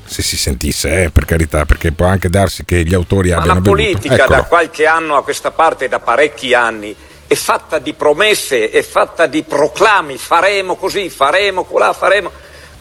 Se 0.10 0.24
si 0.24 0.38
sentisse, 0.38 1.04
eh, 1.04 1.10
per 1.12 1.26
carità, 1.26 1.66
perché 1.66 1.92
può 1.92 2.08
anche 2.08 2.30
darsi 2.30 2.66
che 2.66 2.84
gli 2.84 2.96
autori 2.96 3.30
Ma 3.30 3.38
abbiano 3.38 3.60
la 3.60 3.62
politica 3.70 4.26
da 4.26 4.44
qualche 4.44 4.88
anno 4.88 5.16
a 5.16 5.24
questa 5.24 5.52
parte, 5.52 5.88
da 5.88 6.00
parecchi 6.00 6.56
anni, 6.56 6.96
è 7.28 7.36
fatta 7.36 7.78
di 7.78 7.94
promesse, 7.94 8.72
è 8.72 8.82
fatta 8.82 9.28
di 9.28 9.44
proclami, 9.44 10.18
faremo 10.18 10.78
così, 10.78 11.12
faremo 11.12 11.64
colà, 11.64 11.94
faremo. 11.94 12.32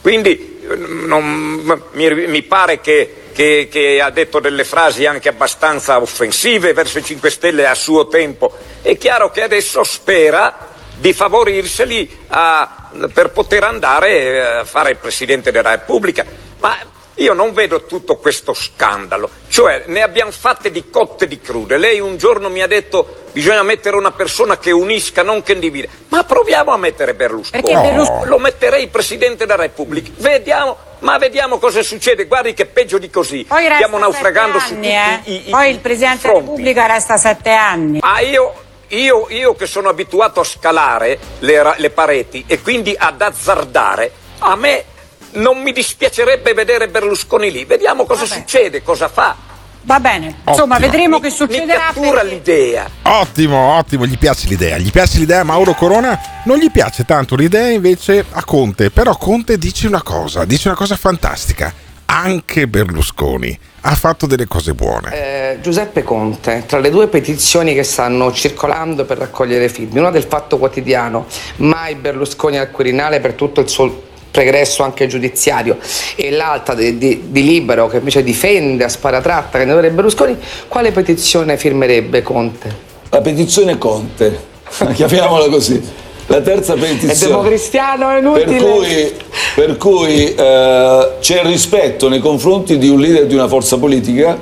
Quindi 0.00 0.58
eh, 0.66 0.74
non- 0.74 1.82
mi, 1.92 2.26
mi 2.28 2.42
pare 2.44 2.80
che, 2.80 3.24
che- 3.34 3.68
che 3.70 4.00
ha 4.00 4.08
detto 4.08 4.40
delle 4.40 4.64
frasi 4.64 5.04
anche 5.04 5.28
abbastanza 5.28 6.00
offensive 6.00 6.72
verso 6.72 6.96
i 6.98 7.04
5 7.04 7.28
Stelle 7.28 7.66
a 7.66 7.74
suo 7.74 8.08
tempo. 8.08 8.56
È 8.80 8.96
chiaro 8.96 9.30
che 9.30 9.42
adesso 9.42 9.84
spera 9.84 10.66
di 10.96 11.12
favorirseli 11.12 12.20
a- 12.28 12.88
per 13.12 13.32
poter 13.32 13.64
andare 13.64 14.10
eh, 14.18 14.38
a 14.40 14.64
fare 14.64 14.92
il 14.92 14.96
Presidente 14.96 15.52
della 15.52 15.72
Repubblica. 15.72 16.24
Ma 16.60 16.74
io 17.18 17.32
non 17.32 17.52
vedo 17.52 17.84
tutto 17.84 18.16
questo 18.16 18.54
scandalo, 18.54 19.28
cioè 19.48 19.84
ne 19.86 20.02
abbiamo 20.02 20.30
fatte 20.30 20.70
di 20.70 20.88
cotte 20.90 21.24
e 21.24 21.28
di 21.28 21.40
crude. 21.40 21.76
Lei 21.76 22.00
un 22.00 22.16
giorno 22.16 22.48
mi 22.48 22.62
ha 22.62 22.66
detto 22.66 23.24
bisogna 23.32 23.62
mettere 23.62 23.96
una 23.96 24.10
persona 24.12 24.58
che 24.58 24.70
unisca, 24.70 25.22
non 25.22 25.42
che 25.42 25.58
divide. 25.58 25.88
Ma 26.08 26.22
proviamo 26.24 26.70
a 26.72 26.76
mettere 26.76 27.14
Berlusconi. 27.14 27.62
Perché 27.62 27.78
Berlus- 27.80 28.24
Lo 28.24 28.38
metterei 28.38 28.86
Presidente 28.88 29.46
della 29.46 29.60
Repubblica. 29.62 30.10
Vediamo, 30.16 30.76
ma 31.00 31.18
vediamo 31.18 31.58
cosa 31.58 31.82
succede. 31.82 32.26
Guardi 32.26 32.54
che 32.54 32.66
peggio 32.66 32.98
di 32.98 33.10
così. 33.10 33.44
Poi 33.44 33.64
Stiamo 33.64 33.98
naufragando 33.98 34.58
sette 34.60 34.68
su 34.68 34.74
anni, 34.74 35.16
tutti 35.18 35.30
eh. 35.30 35.32
i, 35.32 35.48
i- 35.48 35.50
Poi 35.50 35.70
il 35.70 35.78
Presidente 35.80 36.26
della. 36.28 36.38
Repubblica 36.38 36.86
resta 36.86 37.16
sette 37.16 37.50
anni. 37.50 37.98
Ah, 38.00 38.20
io, 38.20 38.52
io- 38.88 39.26
io 39.30 39.54
che 39.56 39.66
sono 39.66 39.88
abituato 39.88 40.40
a 40.40 40.44
scalare 40.44 41.18
le, 41.40 41.74
le 41.76 41.90
pareti 41.90 42.44
e 42.46 42.60
quindi 42.62 42.94
ad 42.96 43.20
azzardare, 43.20 44.10
a 44.38 44.54
me 44.56 44.84
non 45.32 45.60
mi 45.62 45.72
dispiacerebbe 45.72 46.54
vedere 46.54 46.88
Berlusconi 46.88 47.50
lì. 47.50 47.64
Vediamo 47.64 48.04
cosa 48.04 48.24
succede, 48.24 48.82
cosa 48.82 49.08
fa. 49.08 49.36
Va 49.82 50.00
bene, 50.00 50.40
insomma, 50.46 50.74
Ottimo. 50.76 50.90
vedremo 50.90 51.18
che 51.20 51.28
Mi 51.28 51.34
succederà. 51.34 51.78
cattura 51.92 52.22
l'idea. 52.22 52.90
Ottimo, 53.02 53.76
ottimo, 53.76 54.04
gli 54.06 54.18
piace 54.18 54.46
l'idea. 54.48 54.76
Gli 54.76 54.90
piace 54.90 55.18
l'idea 55.18 55.40
a 55.40 55.44
Mauro 55.44 55.72
Corona, 55.74 56.18
non 56.44 56.58
gli 56.58 56.70
piace 56.70 57.04
tanto 57.04 57.36
l'idea 57.36 57.68
invece 57.68 58.24
a 58.30 58.44
Conte. 58.44 58.90
Però 58.90 59.16
Conte 59.16 59.56
dice 59.56 59.86
una 59.86 60.02
cosa, 60.02 60.44
dice 60.44 60.68
una 60.68 60.76
cosa 60.76 60.96
fantastica. 60.96 61.72
Anche 62.10 62.66
Berlusconi 62.68 63.56
ha 63.82 63.94
fatto 63.94 64.26
delle 64.26 64.46
cose 64.46 64.74
buone. 64.74 65.12
Eh, 65.54 65.60
Giuseppe 65.60 66.02
Conte, 66.02 66.64
tra 66.66 66.78
le 66.80 66.90
due 66.90 67.06
petizioni 67.08 67.74
che 67.74 67.82
stanno 67.82 68.32
circolando 68.32 69.04
per 69.04 69.18
raccogliere 69.18 69.68
firme, 69.68 70.00
una 70.00 70.10
del 70.10 70.24
Fatto 70.24 70.58
Quotidiano, 70.58 71.26
mai 71.56 71.94
Berlusconi 71.94 72.58
al 72.58 72.70
Quirinale 72.70 73.20
per 73.20 73.34
tutto 73.34 73.60
il 73.60 73.68
suo 73.68 74.02
pregresso 74.30 74.82
anche 74.82 75.06
giudiziario 75.06 75.78
e 76.16 76.30
l'altra 76.30 76.74
di, 76.74 76.98
di- 76.98 77.22
di 77.28 77.42
Libero 77.44 77.88
che 77.88 77.96
invece 77.98 78.22
difende 78.22 78.84
a 78.84 78.88
sparatratta 78.88 79.58
che 79.58 79.64
ne 79.64 79.72
dovrebbe 79.72 79.94
Berlusconi, 79.94 80.36
quale 80.68 80.92
petizione 80.92 81.56
firmerebbe 81.56 82.22
Conte? 82.22 82.86
La 83.10 83.20
petizione 83.20 83.78
Conte, 83.78 84.38
chiamiamola 84.94 85.48
così. 85.48 85.82
La 86.30 86.42
terza 86.42 86.74
È 86.74 86.78
petizione. 86.78 87.16
democristiano, 87.32 88.10
è 88.10 88.20
Per 88.20 88.48
inutile. 88.48 88.58
cui, 88.60 89.12
per 89.54 89.76
cui, 89.78 90.34
eh, 90.34 91.08
c'è 91.20 91.42
rispetto 91.42 92.10
nei 92.10 92.18
confronti 92.20 92.76
di 92.76 92.90
un 92.90 93.00
leader 93.00 93.24
di 93.26 93.32
una 93.34 93.48
forza 93.48 93.78
politica, 93.78 94.36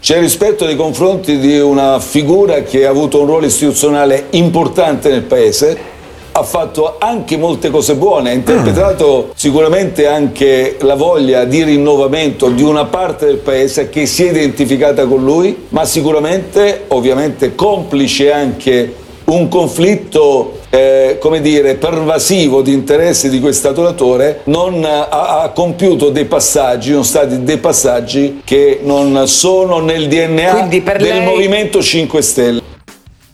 c'è 0.00 0.20
rispetto 0.20 0.64
nei 0.64 0.74
confronti 0.76 1.38
di 1.38 1.58
una 1.58 2.00
figura 2.00 2.62
che 2.62 2.86
ha 2.86 2.88
avuto 2.88 3.20
un 3.20 3.26
ruolo 3.26 3.44
istituzionale 3.44 4.28
importante 4.30 5.10
nel 5.10 5.22
paese, 5.22 5.76
ha 6.38 6.42
fatto 6.42 6.96
anche 6.98 7.36
molte 7.36 7.70
cose 7.70 7.94
buone, 7.96 8.30
ha 8.30 8.32
interpretato 8.32 9.30
sicuramente 9.34 10.06
anche 10.06 10.76
la 10.80 10.94
voglia 10.94 11.44
di 11.44 11.64
rinnovamento 11.64 12.48
di 12.48 12.62
una 12.62 12.84
parte 12.84 13.26
del 13.26 13.38
paese 13.38 13.88
che 13.88 14.06
si 14.06 14.24
è 14.24 14.30
identificata 14.30 15.06
con 15.06 15.24
lui, 15.24 15.66
ma 15.70 15.84
sicuramente 15.84 16.84
ovviamente 16.88 17.54
complice 17.54 18.32
anche 18.32 18.94
un 19.24 19.48
conflitto, 19.48 20.60
eh, 20.70 21.18
come 21.20 21.40
dire, 21.42 21.74
pervasivo 21.74 22.62
di 22.62 22.72
interessi 22.72 23.28
di 23.28 23.40
questo 23.40 23.68
adoratore, 23.68 24.40
non 24.44 24.82
ha, 24.84 25.42
ha 25.42 25.50
compiuto 25.50 26.08
dei 26.08 26.24
passaggi, 26.24 26.90
sono 26.90 27.02
stati 27.02 27.42
dei 27.42 27.58
passaggi 27.58 28.40
che 28.42 28.80
non 28.82 29.26
sono 29.26 29.80
nel 29.80 30.08
DNA 30.08 30.68
del 30.68 30.82
lei- 30.98 31.24
Movimento 31.24 31.82
5 31.82 32.22
Stelle. 32.22 32.67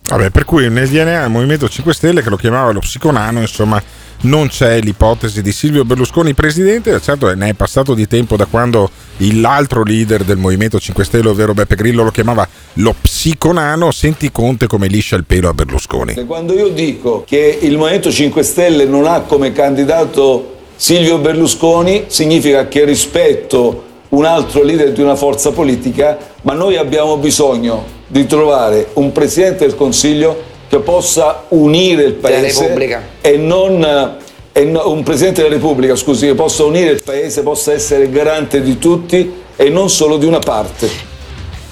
Vabbè, 0.06 0.28
per 0.28 0.44
cui 0.44 0.68
nel 0.68 0.86
DNA 0.86 1.22
del 1.22 1.30
Movimento 1.30 1.66
5 1.66 1.94
Stelle, 1.94 2.22
che 2.22 2.28
lo 2.28 2.36
chiamava 2.36 2.70
lo 2.72 2.80
psiconano, 2.80 3.40
insomma, 3.40 3.82
non 4.22 4.48
c'è 4.48 4.78
l'ipotesi 4.80 5.40
di 5.40 5.50
Silvio 5.50 5.86
Berlusconi 5.86 6.34
presidente. 6.34 7.00
Certo, 7.00 7.34
ne 7.34 7.48
è 7.48 7.54
passato 7.54 7.94
di 7.94 8.06
tempo 8.06 8.36
da 8.36 8.44
quando 8.44 8.90
l'altro 9.16 9.82
leader 9.82 10.22
del 10.22 10.36
Movimento 10.36 10.78
5 10.78 11.04
Stelle, 11.04 11.28
ovvero 11.28 11.54
Beppe 11.54 11.74
Grillo, 11.74 12.02
lo 12.02 12.10
chiamava 12.10 12.46
lo 12.74 12.94
psiconano. 13.00 13.90
Senti 13.92 14.30
Conte 14.30 14.66
come 14.66 14.88
liscia 14.88 15.16
il 15.16 15.24
pelo 15.24 15.48
a 15.48 15.54
Berlusconi. 15.54 16.22
Quando 16.26 16.52
io 16.52 16.68
dico 16.68 17.24
che 17.26 17.58
il 17.62 17.78
Movimento 17.78 18.12
5 18.12 18.42
Stelle 18.42 18.84
non 18.84 19.06
ha 19.06 19.20
come 19.20 19.52
candidato 19.52 20.56
Silvio 20.76 21.16
Berlusconi, 21.16 22.04
significa 22.08 22.68
che 22.68 22.84
rispetto 22.84 23.84
un 24.10 24.26
altro 24.26 24.62
leader 24.62 24.92
di 24.92 25.00
una 25.00 25.16
forza 25.16 25.50
politica, 25.50 26.18
ma 26.42 26.52
noi 26.52 26.76
abbiamo 26.76 27.16
bisogno 27.16 27.93
di 28.06 28.26
trovare 28.26 28.88
un 28.94 29.12
Presidente 29.12 29.66
del 29.66 29.74
Consiglio 29.74 30.52
che 30.68 30.78
possa 30.80 31.44
unire 31.48 32.02
il 32.02 32.14
Paese 32.14 32.62
Repubblica. 32.62 33.02
e 33.20 33.36
non 33.36 34.22
e 34.56 34.64
no- 34.64 34.88
un 34.88 35.02
Presidente 35.02 35.42
della 35.42 35.54
Repubblica, 35.54 35.96
scusi, 35.96 36.26
che 36.26 36.34
possa 36.34 36.62
unire 36.62 36.90
il 36.90 37.02
Paese, 37.02 37.42
possa 37.42 37.72
essere 37.72 38.08
garante 38.08 38.62
di 38.62 38.78
tutti 38.78 39.42
e 39.56 39.68
non 39.68 39.90
solo 39.90 40.16
di 40.16 40.26
una 40.26 40.38
parte. 40.38 40.88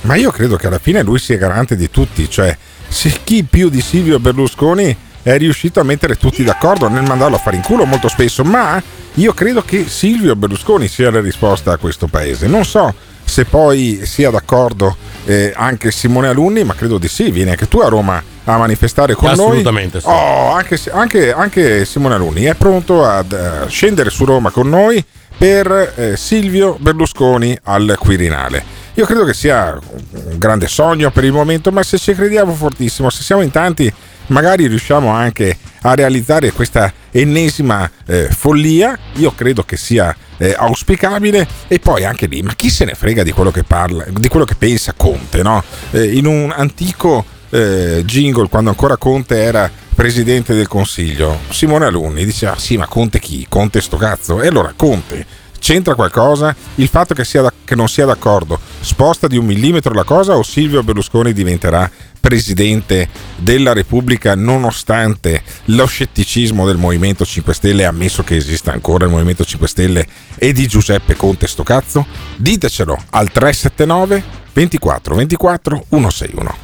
Ma 0.03 0.17
io 0.17 0.33
credo 0.33 0.57
che 0.57 0.67
alla 0.67 0.81
fine 0.81 1.03
lui 1.03 1.21
sia 1.21 1.37
garante 1.37 1.77
di 1.77 1.91
tutti, 1.91 2.29
cioè 2.29 2.57
se 2.89 3.21
chi 3.23 3.45
più 3.45 3.69
di 3.69 3.81
Silvio 3.81 4.19
Berlusconi 4.19 4.97
è 5.23 5.37
riuscito 5.39 5.79
a 5.79 5.85
mettere 5.85 6.17
tutti 6.17 6.43
d'accordo 6.43 6.89
nel 6.89 7.05
mandarlo 7.05 7.37
a 7.37 7.39
fare 7.39 7.55
in 7.55 7.63
culo 7.63 7.85
molto 7.85 8.09
spesso, 8.09 8.43
ma 8.43 8.83
io 9.15 9.33
credo 9.35 9.63
che 9.63 9.87
Silvio 9.89 10.35
Berlusconi 10.35 10.89
sia 10.89 11.11
la 11.11 11.21
risposta 11.21 11.73
a 11.73 11.77
questo 11.77 12.07
paese. 12.07 12.47
Non 12.47 12.65
so 12.65 12.95
se 13.25 13.45
poi 13.45 14.01
sia 14.05 14.31
d'accordo 14.31 14.97
eh, 15.25 15.53
anche 15.55 15.91
Simone 15.91 16.29
Alunni, 16.29 16.65
ma 16.65 16.75
credo 16.75 16.99
di 16.99 17.09
sì, 17.09 17.31
vieni 17.31 17.51
anche 17.51 17.69
tu 17.69 17.79
a 17.79 17.89
Roma 17.89 18.23
a 18.45 18.57
manifestare 18.59 19.15
con 19.15 19.29
Assolutamente, 19.29 20.01
noi. 20.03 20.03
sì. 20.03 20.09
Oh, 20.09 20.53
anche, 20.53 20.79
anche- 20.91 21.33
anche 21.33 21.85
Simone 21.85 22.15
Alunni 22.15 22.45
è 22.45 22.55
pronto 22.55 23.05
ad 23.05 23.33
eh, 23.33 23.69
scendere 23.69 24.11
su 24.11 24.25
Roma 24.25 24.51
con 24.51 24.69
noi 24.69 25.05
per 25.37 25.95
eh, 25.97 26.17
Silvio 26.17 26.77
Berlusconi 26.79 27.57
al 27.65 27.97
Quirinale. 27.99 28.81
Io 28.95 29.07
credo 29.07 29.25
che 29.25 29.33
sia 29.33 29.79
un 30.13 30.39
grande 30.39 30.69
sogno 30.69 31.11
per 31.11 31.25
il 31.25 31.33
momento, 31.33 31.71
ma 31.73 31.83
se 31.83 31.99
ci 31.99 32.15
crediamo 32.15 32.53
fortissimo, 32.53 33.09
se 33.09 33.23
siamo 33.23 33.41
in 33.41 33.51
tanti, 33.51 33.93
magari 34.27 34.67
riusciamo 34.67 35.09
anche 35.11 35.57
a 35.83 35.95
realizzare 35.95 36.53
questa 36.53 36.93
ennesima 37.11 37.91
eh, 38.07 38.29
follia. 38.31 38.99
Io 39.15 39.33
credo 39.35 39.63
che 39.63 39.77
sia 39.77 40.15
eh, 40.39 40.55
auspicabile 40.57 41.47
e 41.69 41.79
poi 41.79 42.05
anche 42.05 42.27
lì, 42.27 42.43
ma 42.43 42.55
chi 42.55 42.71
se 42.71 42.85
ne 42.85 42.95
frega 42.95 43.23
di 43.23 43.33
quello 43.33 43.51
che 43.51 43.65
parla, 43.65 44.05
di 44.09 44.29
quello 44.29 44.45
che 44.45 44.55
pensa 44.55 44.95
Conte, 44.97 45.43
no? 45.43 45.63
Eh, 45.91 46.17
in 46.17 46.27
un 46.27 46.53
antico 46.55 47.25
eh, 47.51 48.03
jingle, 48.05 48.49
quando 48.49 48.71
ancora 48.71 48.97
Conte 48.97 49.37
era 49.43 49.71
presidente 49.95 50.55
del 50.55 50.69
consiglio, 50.69 51.39
Simone 51.51 51.87
Alunni 51.87 52.25
diceva: 52.25 52.57
Sì, 52.59 52.77
ma 52.77 52.87
Conte 52.87 53.19
chi? 53.19 53.47
Conte 53.49 53.81
sto 53.81 53.97
cazzo. 53.97 54.41
E 54.41 54.49
allora 54.49 54.73
Conte 54.75 55.41
c'entra 55.63 55.95
qualcosa? 55.95 56.55
Il 56.75 56.89
fatto 56.89 57.15
che, 57.15 57.25
da- 57.33 57.53
che 57.65 57.77
non 57.77 57.89
sia 57.89 58.05
d'accordo 58.05 58.59
sposta 58.81 59.29
di 59.29 59.39
un 59.39 59.47
millimetro 59.47 59.95
la 59.95 60.03
cosa 60.03 60.37
o 60.37 60.43
Silvio 60.43 60.83
Berlusconi 60.83 61.33
diventerà 61.33 61.89
presidente 62.21 63.09
della 63.37 63.73
Repubblica 63.73 64.35
nonostante 64.35 65.43
lo 65.67 65.87
scetticismo 65.87 66.67
del 66.67 66.77
Movimento 66.77 67.25
5 67.25 67.55
Stelle, 67.55 67.85
ammesso 67.85 68.25
che 68.25 68.37
esista 68.37 68.73
ancora 68.73 69.05
il 69.05 69.11
Movimento 69.11 69.45
5 69.45 69.69
Stelle 69.69 70.07
e 70.37 70.53
di 70.53 70.67
Giuseppe 70.67 71.17
Conte 71.17 71.47
sto 71.47 71.63
cazzo? 71.63 72.07
Ditecelo 72.37 72.97
al 73.11 73.31
379 73.31 74.41
24 74.53 75.15
24 75.15 75.85
161. 75.89 76.62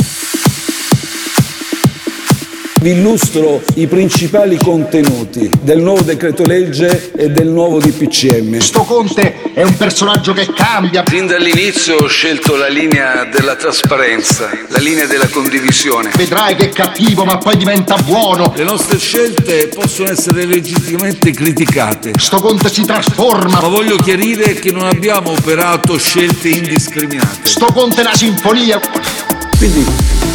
Vi 2.80 2.90
illustro 2.90 3.60
i 3.74 3.88
principali 3.88 4.56
contenuti 4.56 5.50
del 5.62 5.80
nuovo 5.80 6.02
decreto 6.02 6.44
legge 6.44 7.10
e 7.16 7.28
del 7.28 7.48
nuovo 7.48 7.80
DPCM. 7.80 8.58
Sto 8.60 8.82
Conte 8.82 9.52
è 9.52 9.64
un 9.64 9.76
personaggio 9.76 10.32
che 10.32 10.46
cambia. 10.54 11.02
Sin 11.04 11.26
dall'inizio 11.26 11.96
ho 11.96 12.06
scelto 12.06 12.54
la 12.54 12.68
linea 12.68 13.24
della 13.24 13.56
trasparenza, 13.56 14.50
la 14.68 14.78
linea 14.78 15.06
della 15.06 15.26
condivisione. 15.26 16.10
Vedrai 16.14 16.54
che 16.54 16.66
è 16.66 16.68
cattivo 16.68 17.24
ma 17.24 17.36
poi 17.38 17.56
diventa 17.56 17.96
buono. 17.96 18.52
Le 18.54 18.62
nostre 18.62 18.98
scelte 18.98 19.68
possono 19.74 20.10
essere 20.10 20.44
legittimamente 20.44 21.32
criticate. 21.32 22.12
Sto 22.16 22.38
Conte 22.38 22.68
si 22.68 22.84
trasforma. 22.84 23.60
Ma 23.60 23.66
voglio 23.66 23.96
chiarire 23.96 24.54
che 24.54 24.70
non 24.70 24.86
abbiamo 24.86 25.30
operato 25.30 25.98
scelte 25.98 26.48
indiscriminate. 26.48 27.40
Sto 27.42 27.66
Conte 27.72 28.02
è 28.02 28.04
la 28.04 28.14
sinfonia. 28.14 28.80
Quindi 29.56 29.84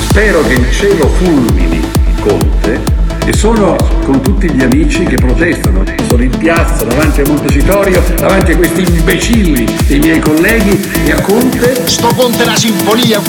spero 0.10 0.46
che 0.46 0.54
il 0.54 0.72
cielo 0.74 1.08
fulmini 1.08 1.83
Conte 2.24 2.80
e 3.26 3.34
sono 3.34 3.76
con 4.06 4.22
tutti 4.22 4.50
gli 4.50 4.64
amici 4.64 5.04
che 5.04 5.18
protestano. 5.18 5.84
Sono 6.08 6.24
in 6.24 6.38
piazza 6.38 6.86
davanti 6.86 7.20
a 7.20 7.28
Montecitorio, 7.28 8.02
davanti 8.16 8.54
a 8.54 8.56
questi 8.56 8.82
imbecilli 8.82 9.66
dei 9.88 10.00
miei 10.00 10.20
colleghi 10.20 10.80
e 11.06 11.12
a 11.12 11.20
Conte. 11.20 11.86
Sto 11.86 12.08
Conte 12.16 12.44
è 12.44 12.46
la 12.46 12.56
sinfonia. 12.56 13.20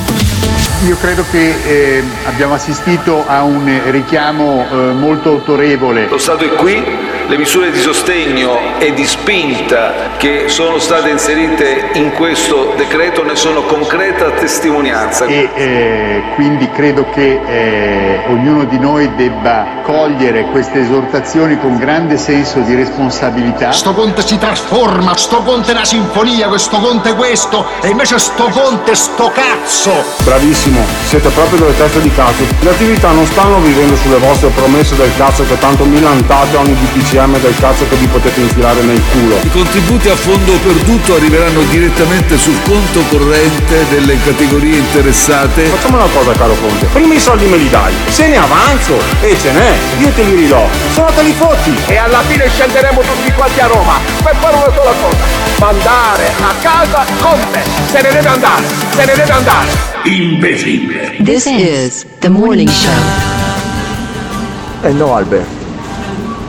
Io 0.86 0.96
credo 1.00 1.24
che 1.28 1.54
eh, 1.66 2.02
abbiamo 2.24 2.54
assistito 2.54 3.24
a 3.26 3.42
un 3.42 3.80
richiamo 3.86 4.64
eh, 4.70 4.92
molto 4.92 5.30
autorevole. 5.30 6.06
Lo 6.08 6.18
Stato 6.18 6.44
è 6.44 6.54
qui, 6.54 6.80
le 7.26 7.38
misure 7.38 7.70
di 7.70 7.78
sostegno 7.78 8.78
e 8.78 8.92
di 8.92 9.06
spinta 9.06 10.10
che 10.18 10.44
sono 10.48 10.78
state 10.78 11.08
inserite 11.08 11.90
in 11.94 12.12
questo 12.12 12.74
decreto 12.76 13.24
ne 13.24 13.34
sono 13.34 13.62
concreta 13.62 14.30
testimonianza. 14.32 15.24
E 15.24 15.48
eh, 15.54 16.22
quindi 16.34 16.70
credo 16.70 17.08
che 17.10 17.40
eh, 17.46 18.20
ognuno 18.28 18.64
di 18.64 18.78
noi 18.78 19.14
debba 19.14 19.80
cogliere 19.82 20.44
queste 20.50 20.80
esortazioni 20.80 21.58
con 21.58 21.78
grande 21.78 22.18
senso 22.18 22.60
di 22.60 22.74
responsabilità. 22.74 23.72
Sto 23.72 23.94
Conte 23.94 24.26
si 24.26 24.38
trasforma, 24.38 25.16
sto 25.16 25.42
Conte 25.42 25.70
è 25.70 25.74
una 25.74 25.84
sinfonia, 25.84 26.48
questo 26.48 26.78
Conte 26.78 27.10
è 27.10 27.14
questo, 27.14 27.66
e 27.80 27.88
invece 27.88 28.18
sto 28.18 28.44
Conte 28.44 28.92
è 28.92 28.94
sto 28.94 29.32
cazzo. 29.32 29.92
Bravissimo, 30.24 30.84
siete 31.06 31.28
proprio 31.30 31.58
delle 31.60 31.76
teste 31.76 32.00
di 32.00 32.12
cazzo. 32.12 32.44
Le 32.60 32.70
attività 32.70 33.10
non 33.12 33.24
stanno 33.26 33.58
vivendo 33.60 33.96
sulle 33.96 34.18
vostre 34.18 34.48
promesse 34.50 34.94
del 34.96 35.10
cazzo 35.16 35.44
che 35.46 35.58
tanto 35.58 35.84
milantate 35.84 36.56
ogni 36.56 36.74
DPCM 37.14 37.38
del 37.40 37.54
cazzo 37.58 37.86
che 37.88 37.94
vi 37.96 38.06
potete 38.06 38.40
infilare 38.40 38.82
nel 38.82 39.00
culo. 39.12 39.38
I 39.42 39.50
contributi 39.50 40.08
a 40.08 40.16
fondo 40.16 40.52
perduto 40.58 41.14
arriveranno 41.14 41.60
direttamente 41.70 42.36
sul 42.36 42.60
conto 42.64 43.00
corrente 43.08 43.86
delle 43.88 44.18
categorie 44.20 44.78
interessate. 44.78 45.64
Facciamo 45.66 45.96
una 45.96 46.08
cosa 46.12 46.32
caro 46.32 46.54
Conte, 46.54 46.86
prima 46.86 47.14
i 47.14 47.20
soldi 47.20 47.46
me 47.46 47.56
li 47.56 47.70
dai, 47.70 47.92
se 48.08 48.26
ne 48.26 48.36
avanzo 48.36 48.98
e 49.20 49.36
ce 49.38 49.52
n'è, 49.52 49.72
io 50.00 50.08
te 50.10 50.22
li 50.24 50.34
ridò, 50.34 50.66
se 50.92 51.00
no 51.00 51.10
te 51.14 51.22
li 51.22 51.32
fotti. 51.32 51.74
E 51.86 51.96
alla 51.96 52.20
fine 52.22 52.48
scenderemo 52.48 53.00
tutti 53.00 53.32
quanti 53.32 53.60
a 53.60 53.66
Roma 53.66 53.98
per 54.22 54.34
fare 54.40 54.56
una 54.56 54.72
sola 54.74 54.92
cosa, 55.00 55.24
mandare 55.58 56.32
a 56.40 56.54
casa 56.60 57.04
Conte. 57.20 57.62
Se 57.90 58.02
ne 58.02 58.10
deve 58.10 58.28
andare, 58.28 58.62
se 58.90 59.04
ne 59.04 59.14
deve 59.14 59.32
andare. 59.32 59.68
Imbecille. 60.02 61.16
This 61.22 61.46
is 61.46 62.06
the 62.18 62.28
morning 62.28 62.68
show. 62.68 62.92
Eh 64.82 64.92
no 64.92 65.14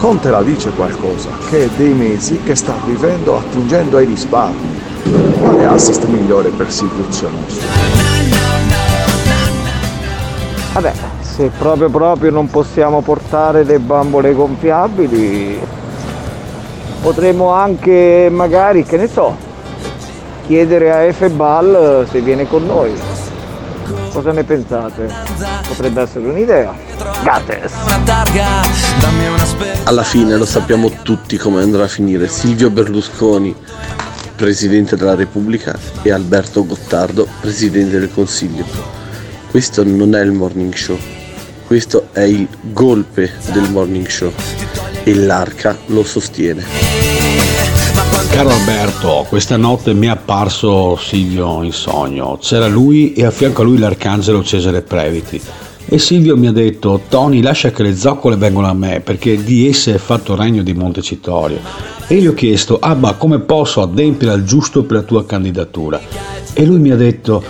Alberto, 0.06 0.14
Conte 0.16 0.30
la 0.30 0.44
dice 0.44 0.70
qualcosa, 0.70 1.30
che 1.50 1.66
è 1.66 1.70
dei 1.78 1.92
mesi 1.92 2.40
che 2.44 2.54
sta 2.54 2.76
vivendo 2.86 3.38
attingendo 3.38 3.98
ai 3.98 4.06
risparmi. 4.06 4.80
Quale 5.40 5.66
assist 5.66 6.06
migliore 6.06 6.50
per 6.50 6.72
Silvio 6.72 7.12
Zionista? 7.12 7.66
Vabbè, 10.74 10.92
se 11.22 11.50
proprio 11.58 11.90
proprio 11.90 12.30
non 12.30 12.48
possiamo 12.50 13.02
portare 13.02 13.64
le 13.64 13.80
bambole 13.80 14.34
gonfiabili, 14.34 15.60
potremmo 17.02 17.50
anche 17.50 18.30
magari, 18.32 18.84
che 18.84 18.98
ne 18.98 19.08
so, 19.08 19.36
chiedere 20.46 20.92
a 20.92 21.02
Efebal 21.02 22.06
se 22.10 22.22
viene 22.22 22.48
con 22.48 22.64
noi. 22.64 23.15
Cosa 24.12 24.32
ne 24.32 24.44
pensate? 24.44 25.08
Potrebbe 25.68 26.02
essere 26.02 26.28
un'idea. 26.28 26.74
Gates. 27.24 27.74
Alla 29.84 30.04
fine 30.04 30.38
lo 30.38 30.46
sappiamo 30.46 30.90
tutti 31.04 31.38
come 31.38 31.62
andrà 31.62 31.84
a 31.84 31.88
finire 31.88 32.28
Silvio 32.28 32.70
Berlusconi, 32.70 33.56
Presidente 34.36 34.96
della 34.96 35.16
Repubblica, 35.16 35.78
e 36.02 36.12
Alberto 36.12 36.66
Gottardo, 36.66 37.28
Presidente 37.42 38.00
del 38.00 38.12
Consiglio. 38.14 38.66
Questo 39.50 39.84
non 39.84 40.16
è 40.16 40.22
il 40.22 40.32
morning 40.32 40.74
show, 40.74 40.98
questo 41.66 42.10
è 42.12 42.22
il 42.22 42.48
golpe 42.62 43.32
del 43.52 43.70
morning 43.70 44.08
show 44.08 44.32
e 45.04 45.14
l'arca 45.14 45.78
lo 45.88 46.04
sostiene. 46.04 47.05
Caro 48.36 48.50
Alberto, 48.50 49.26
questa 49.30 49.56
notte 49.56 49.94
mi 49.94 50.08
è 50.08 50.10
apparso 50.10 50.98
Silvio 50.98 51.64
in 51.64 51.72
sogno. 51.72 52.38
C'era 52.42 52.68
lui 52.68 53.14
e 53.14 53.24
a 53.24 53.32
fianco 53.32 53.62
a 53.62 53.64
lui 53.64 53.78
l'arcangelo 53.78 54.44
Cesare 54.44 54.82
Previti. 54.82 55.42
E 55.86 55.98
Silvio 55.98 56.36
mi 56.36 56.48
ha 56.48 56.52
detto, 56.52 57.00
Tony 57.08 57.42
lascia 57.42 57.72
che 57.72 57.82
le 57.82 57.96
zoccole 57.96 58.36
vengano 58.36 58.68
a 58.68 58.74
me 58.74 59.00
perché 59.00 59.42
di 59.42 59.70
esse 59.70 59.94
è 59.94 59.98
fatto 59.98 60.34
il 60.34 60.40
regno 60.40 60.64
di 60.64 60.74
Montecitorio. 60.74 61.60
E 62.08 62.16
gli 62.18 62.28
ho 62.28 62.34
chiesto, 62.34 62.78
Abba, 62.78 63.14
come 63.14 63.40
posso 63.40 63.82
adempiere 63.82 64.34
al 64.34 64.44
giusto 64.44 64.84
per 64.84 64.98
la 64.98 65.04
tua 65.04 65.26
candidatura? 65.26 66.02
E 66.52 66.66
lui 66.66 66.80
mi 66.80 66.92
ha 66.92 66.98
detto, 66.98 67.42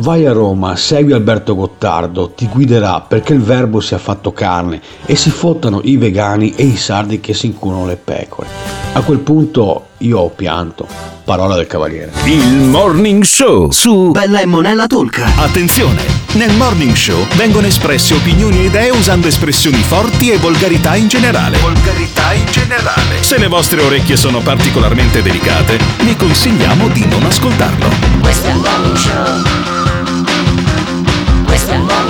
vai 0.00 0.26
a 0.26 0.32
Roma, 0.32 0.76
segui 0.76 1.12
Alberto 1.12 1.54
Gottardo, 1.54 2.30
ti 2.30 2.48
guiderà 2.48 3.00
perché 3.00 3.34
il 3.34 3.42
verbo 3.42 3.80
sia 3.80 3.98
fatto 3.98 4.32
carne 4.32 4.80
e 5.04 5.14
si 5.14 5.30
fottano 5.30 5.80
i 5.84 5.96
vegani 5.96 6.54
e 6.56 6.64
i 6.64 6.76
sardi 6.76 7.20
che 7.20 7.34
si 7.34 7.46
incunano 7.46 7.86
le 7.86 7.96
pecore. 7.96 8.48
A 8.92 9.02
quel 9.02 9.18
punto 9.18 9.88
io 9.98 10.18
ho 10.18 10.28
pianto. 10.30 10.86
Parola 11.24 11.54
del 11.54 11.66
cavaliere. 11.66 12.10
Il 12.24 12.56
Morning 12.56 13.22
Show 13.22 13.70
su 13.70 14.10
Bella 14.10 14.40
e 14.40 14.46
Monella 14.46 14.86
Tolca. 14.86 15.26
Attenzione! 15.36 16.02
Nel 16.32 16.52
Morning 16.54 16.94
Show 16.94 17.26
vengono 17.36 17.66
espresse 17.66 18.14
opinioni 18.14 18.58
e 18.58 18.64
idee 18.64 18.90
usando 18.90 19.28
espressioni 19.28 19.78
forti 19.78 20.30
e 20.30 20.38
volgarità 20.38 20.96
in 20.96 21.08
generale. 21.08 21.58
Volgarità 21.58 22.32
in 22.32 22.46
generale. 22.50 23.22
Se 23.22 23.38
le 23.38 23.46
vostre 23.46 23.82
orecchie 23.82 24.16
sono 24.16 24.40
particolarmente 24.40 25.22
delicate, 25.22 25.78
vi 26.02 26.16
consigliamo 26.16 26.88
di 26.88 27.06
non 27.06 27.24
ascoltarlo. 27.24 27.88
Questo 28.20 28.48
è 28.48 28.50
il 28.50 28.56
morning 28.56 28.96
show. 28.96 29.89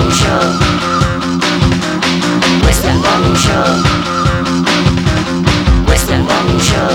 Morning 0.01 0.17
show. 0.17 0.49
Il 2.69 2.97
morning 2.97 3.35
show. 3.35 3.69
Il 6.09 6.21
morning 6.23 6.59
show. 6.59 6.93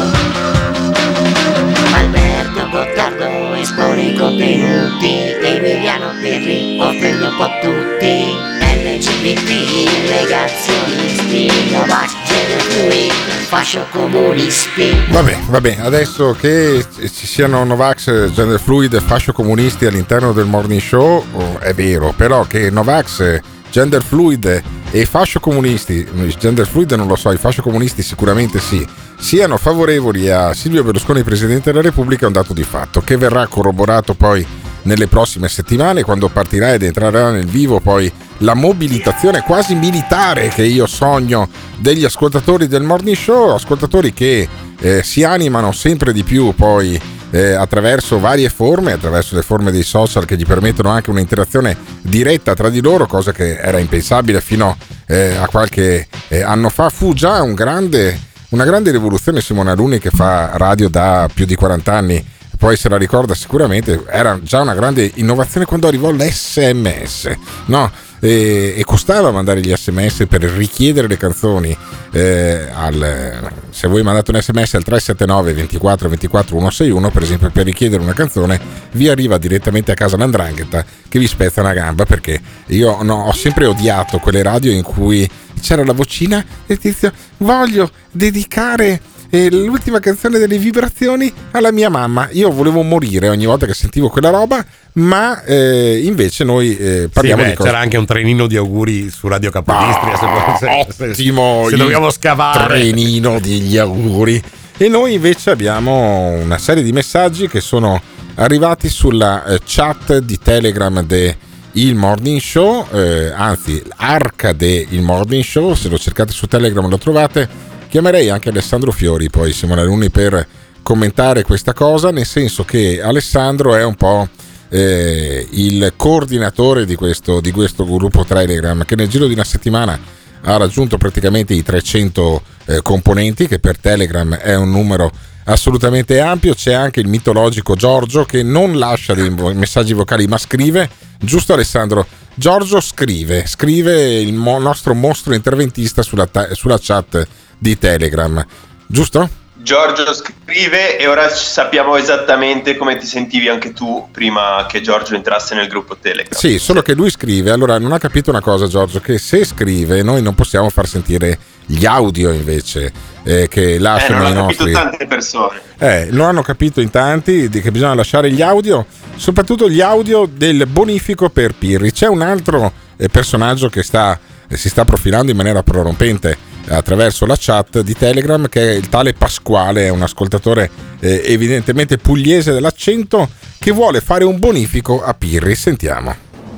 Alberto 1.95 2.69
Gottardo 2.69 3.55
espone 3.55 4.03
i 4.03 4.15
contenuti. 4.15 5.37
Emiliano 5.41 6.15
Pirri 6.21 6.81
offende 6.81 7.27
un 7.27 7.37
po' 7.37 7.51
tutti. 7.63 8.56
LGBT, 8.87 10.09
negazionisti, 10.09 11.51
Novak, 11.73 12.09
gender 12.25 12.61
fluid, 12.61 13.13
fascio 13.49 13.85
comunisti. 13.91 14.95
Vabbè, 15.11 15.39
vabbè, 15.49 15.79
adesso 15.81 16.37
che 16.39 16.85
ci 17.13 17.27
siano 17.27 17.65
Novax, 17.65 18.31
gender 18.31 18.61
fluid 18.61 18.95
e 18.95 19.01
fascio 19.01 19.33
comunisti 19.33 19.87
all'interno 19.87 20.33
del 20.33 20.47
morning 20.47 20.81
show, 20.81 21.25
oh, 21.33 21.59
è 21.59 21.75
vero, 21.75 22.15
però 22.17 22.45
che 22.45 22.71
Novax, 22.71 23.41
gender 23.73 24.05
fluid 24.05 24.63
e 24.93 25.05
fascio 25.05 25.41
comunisti, 25.41 26.07
gender 26.39 26.67
fluid 26.67 26.93
non 26.93 27.09
lo 27.09 27.17
so, 27.17 27.33
i 27.33 27.39
fascio 27.39 27.63
comunisti 27.63 28.03
sicuramente 28.03 28.61
sì, 28.61 28.87
siano 29.19 29.57
favorevoli 29.57 30.31
a 30.31 30.55
Silvio 30.55 30.85
Berlusconi 30.85 31.25
Presidente 31.25 31.73
della 31.73 31.83
Repubblica 31.83 32.23
è 32.23 32.29
un 32.29 32.35
dato 32.35 32.55
di 32.55 32.63
fatto 32.63 33.01
che 33.01 33.17
verrà 33.17 33.49
corroborato 33.49 34.15
poi 34.15 34.47
nelle 34.87 35.09
prossime 35.09 35.49
settimane 35.49 36.03
quando 36.03 36.29
partirà 36.29 36.73
ed 36.73 36.83
entrerà 36.83 37.31
nel 37.31 37.47
vivo 37.47 37.81
poi 37.81 38.11
la 38.39 38.55
mobilitazione 38.55 39.43
quasi 39.43 39.75
militare 39.75 40.49
che 40.49 40.63
io 40.63 40.87
sogno 40.87 41.49
degli 41.79 42.05
ascoltatori 42.05 42.67
del 42.67 42.83
morning 42.83 43.17
show, 43.17 43.51
ascoltatori 43.51 44.13
che 44.13 44.49
eh, 44.79 45.03
si 45.03 45.25
animano 45.25 45.73
sempre 45.73 46.13
di 46.13 46.23
più 46.23 46.55
poi 46.55 47.01
eh, 47.31 47.53
attraverso 47.53 48.21
varie 48.21 48.49
forme, 48.49 48.93
attraverso 48.93 49.35
le 49.35 49.43
forme 49.43 49.71
dei 49.71 49.83
social 49.83 50.25
che 50.25 50.37
gli 50.37 50.47
permettono 50.47 50.91
anche 50.91 51.11
un'interazione 51.11 51.77
diretta 52.03 52.55
tra 52.55 52.71
di 52.71 52.81
loro, 52.81 53.07
cosa 53.07 53.33
che 53.33 53.57
era 53.57 53.79
impensabile 53.79 54.41
fino 54.41 54.77
eh, 55.07 55.35
a 55.37 55.47
qualche 55.49 56.07
eh, 56.29 56.43
anno 56.43 56.69
fa. 56.69 56.89
Fu 56.91 57.13
già 57.15 57.43
un 57.43 57.55
grande, 57.55 58.19
una 58.51 58.65
grande 58.65 58.91
rivoluzione 58.91 59.41
Simone 59.41 59.71
Aluni 59.71 59.99
che 59.99 60.11
fa 60.11 60.53
radio 60.55 60.89
da 60.89 61.29
più 61.33 61.45
di 61.47 61.55
40 61.57 61.93
anni 61.93 62.25
poi 62.59 62.77
se 62.77 62.89
la 62.89 62.97
ricorda 62.97 63.35
sicuramente, 63.35 64.05
era 64.09 64.39
già 64.43 64.61
una 64.61 64.75
grande 64.75 65.11
innovazione 65.15 65.67
quando 65.67 65.87
arrivò 65.87 66.11
l'SMS, 66.11 67.37
no? 67.67 67.91
E, 68.19 68.75
e 68.77 68.85
costava 68.85 69.31
mandare 69.31 69.61
gli 69.61 69.71
sms 69.77 70.25
per 70.27 70.41
richiedere 70.41 71.07
le 71.07 71.19
canzoni 71.19 71.77
eh, 72.13 72.67
al, 72.73 73.51
se 73.69 73.89
voi 73.89 74.03
mandate 74.03 74.31
un 74.31 74.41
sms 74.41 74.75
al 74.75 74.83
379 74.83 75.53
24 75.53 76.09
24 76.09 76.57
161 76.57 77.11
per 77.11 77.23
esempio 77.23 77.51
per 77.51 77.67
richiedere 77.67 78.03
una 78.03 78.15
canzone 78.15 78.59
vi 78.93 79.11
arriva 79.11 79.37
direttamente 79.37 79.93
a 79.93 79.95
casa 79.95 80.17
l'andrangheta 80.17 80.83
che 81.09 81.19
vi 81.19 81.27
spezza 81.27 81.61
una 81.61 81.75
gamba 81.75 82.07
perché 82.07 82.41
io 82.69 83.03
no, 83.03 83.27
ho 83.27 83.33
sempre 83.35 83.67
odiato 83.67 84.17
quelle 84.17 84.43
radio 84.43 84.73
in 84.73 84.83
cui 84.83 85.29
c'era 85.61 85.85
la 85.85 85.93
vocina 85.93 86.45
del 86.67 86.79
tizio, 86.79 87.13
voglio 87.39 87.91
dedicare 88.11 89.01
eh, 89.37 89.51
l'ultima 89.51 90.01
canzone 90.01 90.39
delle 90.39 90.59
vibrazioni 90.59 91.33
alla 91.53 91.73
mia 91.73 91.89
mamma. 91.91 92.29
Io 92.33 92.51
volevo 92.51 92.83
morire 92.83 93.29
ogni 93.29 93.47
volta 93.47 93.67
che 93.67 93.75
sentivo 93.75 94.09
quella 94.09 94.31
roba, 94.31 94.65
ma 94.95 95.43
eh, 95.45 96.01
invece 96.05 96.45
noi 96.45 96.77
eh, 96.77 97.09
parliamo 97.13 97.43
Sì, 97.43 97.47
beh, 97.49 97.51
di 97.53 97.57
cose. 97.59 97.69
c'era 97.69 97.81
anche 97.83 97.97
un 97.97 98.07
trenino 98.07 98.47
di 98.47 98.57
auguri 98.57 99.11
su 99.11 99.29
Radio 99.29 99.51
Capodistria. 99.51 100.17
se- 100.17 100.27
se, 100.59 100.93
se- 100.93 101.09
Ottimo, 101.11 101.65
se 101.69 101.75
il 101.75 101.81
dobbiamo 101.81 102.11
scavare. 102.11 102.79
trenino 102.81 103.39
degli 103.41 103.77
auguri. 103.77 104.43
E 104.79 104.89
noi 104.89 105.15
invece 105.15 105.51
abbiamo 105.51 106.31
una 106.43 106.59
serie 106.59 106.83
di 106.83 106.93
messaggi 106.93 107.49
che 107.49 107.61
sono 107.61 108.01
arrivati 108.35 108.89
sulla 108.91 109.45
eh, 109.45 109.61
chat 109.65 110.19
di 110.19 110.39
Telegram 110.39 111.03
de 111.03 111.37
Il 111.73 111.95
Morning 111.95 112.39
Show, 112.41 112.87
eh, 112.93 113.33
anzi 113.35 113.83
Arcade 113.97 114.87
Il 114.91 115.01
Morning 115.03 115.43
Show, 115.43 115.75
se 115.75 115.89
lo 115.89 115.99
cercate 115.99 116.33
su 116.33 116.47
Telegram 116.47 116.87
lo 116.89 116.99
trovate. 116.99 117.49
Chiamerei 117.97 118.29
anche 118.29 118.51
Alessandro 118.51 118.93
Fiori, 118.93 119.31
poi 119.31 119.55
Simone 119.55 119.81
Alunni 119.81 120.11
per 120.11 120.47
commentare 120.83 121.45
questa 121.45 121.73
cosa, 121.73 122.11
nel 122.11 122.27
senso 122.27 122.63
che 122.63 123.01
Alessandro 123.01 123.75
è 123.75 123.83
un 123.83 123.95
po' 123.95 124.29
eh, 124.69 125.49
il 125.53 125.95
coordinatore 125.97 126.85
di 126.85 126.95
questo, 126.95 127.41
di 127.41 127.51
questo 127.53 127.87
gruppo 127.87 128.27
Telegram 128.27 128.85
che 128.85 128.97
nel 128.97 129.09
giro 129.09 129.27
di 129.27 129.33
una 129.33 129.45
settimana 129.45 129.99
ha 130.43 130.57
raggiunto 130.59 130.99
praticamente 130.99 131.55
i 131.55 131.63
300 131.63 132.43
eh, 132.67 132.83
componenti, 132.83 133.49
che 133.49 133.61
per 133.61 133.79
Telegram 133.79 134.35
è 134.35 134.55
un 134.55 134.71
numero 134.71 135.11
assolutamente 135.45 136.21
ampio. 136.21 136.53
C'è 136.53 136.75
anche 136.75 137.01
il 137.01 137.09
mitologico 137.09 137.77
Giorgio 137.77 138.27
che 138.27 138.43
non 138.43 138.79
lascia 138.79 139.15
dei 139.15 139.31
messaggi 139.31 139.95
vocali 139.95 140.27
ma 140.27 140.37
scrive. 140.37 140.91
Giusto 141.19 141.55
Alessandro? 141.55 142.07
Giorgio 142.35 142.83
scrive, 142.83 143.47
scrive 143.47 144.21
il 144.21 144.35
mo- 144.35 144.59
nostro 144.59 144.93
mostro 144.93 145.33
interventista 145.33 146.03
sulla, 146.03 146.27
ta- 146.27 146.53
sulla 146.53 146.79
chat 146.79 147.27
di 147.59 147.79
Telegram. 147.79 148.45
Giusto? 148.87 149.29
Giorgio 149.59 150.13
scrive 150.15 150.97
e 150.97 151.09
ora 151.09 151.29
sappiamo 151.29 151.97
esattamente 151.97 152.77
come 152.77 152.97
ti 152.99 153.07
sentivi 153.07 153.49
anche 153.49 153.73
tu 153.73 154.07
prima 154.13 154.65
che 154.69 154.81
Giorgio 154.81 155.17
entrasse 155.17 155.57
nel 155.57 155.67
gruppo 155.67 155.97
Telegram. 155.97 156.39
Sì, 156.39 156.61
solo 156.61 156.83
che 156.83 156.95
lui 156.95 157.11
scrive, 157.11 157.51
allora 157.51 157.77
non 157.79 157.91
ha 157.91 157.99
capito 157.99 158.31
una 158.31 158.41
cosa 158.41 158.69
Giorgio, 158.69 159.01
che 159.01 159.19
se 159.19 159.45
scrive 159.45 160.03
noi 160.03 160.23
non 160.23 160.37
possiamo 160.37 160.71
far 160.71 160.87
sentire 160.87 161.37
gli 161.67 161.85
audio 161.85 162.31
invece 162.31 162.93
eh, 163.25 163.49
che 163.49 163.73
Eh, 163.75 163.79
lasciano 163.81 164.23
non 164.23 164.33
i 164.33 164.37
ho 164.37 164.41
capito 164.43 164.65
nostri... 164.67 164.73
tante 164.73 165.07
persone. 165.07 165.61
Eh, 165.79 166.13
lo 166.13 166.23
hanno 166.23 166.43
capito 166.43 166.81
in 166.81 166.91
tanti 166.91 167.49
che 167.49 167.71
bisogna 167.73 167.95
lasciare 167.95 168.31
gli 168.31 168.43
audio, 168.43 168.87
soprattutto 169.17 169.69
gli 169.69 169.81
audio 169.81 170.29
del 170.31 170.67
bonifico 170.69 171.29
per 171.29 171.55
Pirri. 171.55 171.91
C'è 171.91 172.07
un 172.07 172.23
altro 172.23 172.73
eh, 172.97 173.09
personaggio 173.09 173.69
che 173.69 173.83
sta, 173.83 174.17
eh, 174.47 174.57
si 174.57 174.69
sta 174.69 174.85
profilando 174.85 175.33
in 175.33 175.37
maniera 175.37 175.65
prorompente 175.65 176.46
attraverso 176.69 177.27
la 177.27 177.37
chat 177.39 177.81
di 177.81 177.95
Telegram 177.95 178.49
che 178.49 178.71
è 178.71 178.75
il 178.75 178.89
tale 178.89 179.13
Pasquale, 179.13 179.87
è 179.87 179.89
un 179.89 180.03
ascoltatore 180.03 180.71
eh, 181.01 181.23
evidentemente 181.27 181.99
pugliese 181.99 182.53
dell'accento 182.53 183.29
che 183.59 183.71
vuole 183.71 184.01
fare 184.01 184.25
un 184.25 184.39
bonifico 184.39 185.03
a 185.03 185.15
Pirri. 185.15 185.55
Sentiamo. 185.55 186.15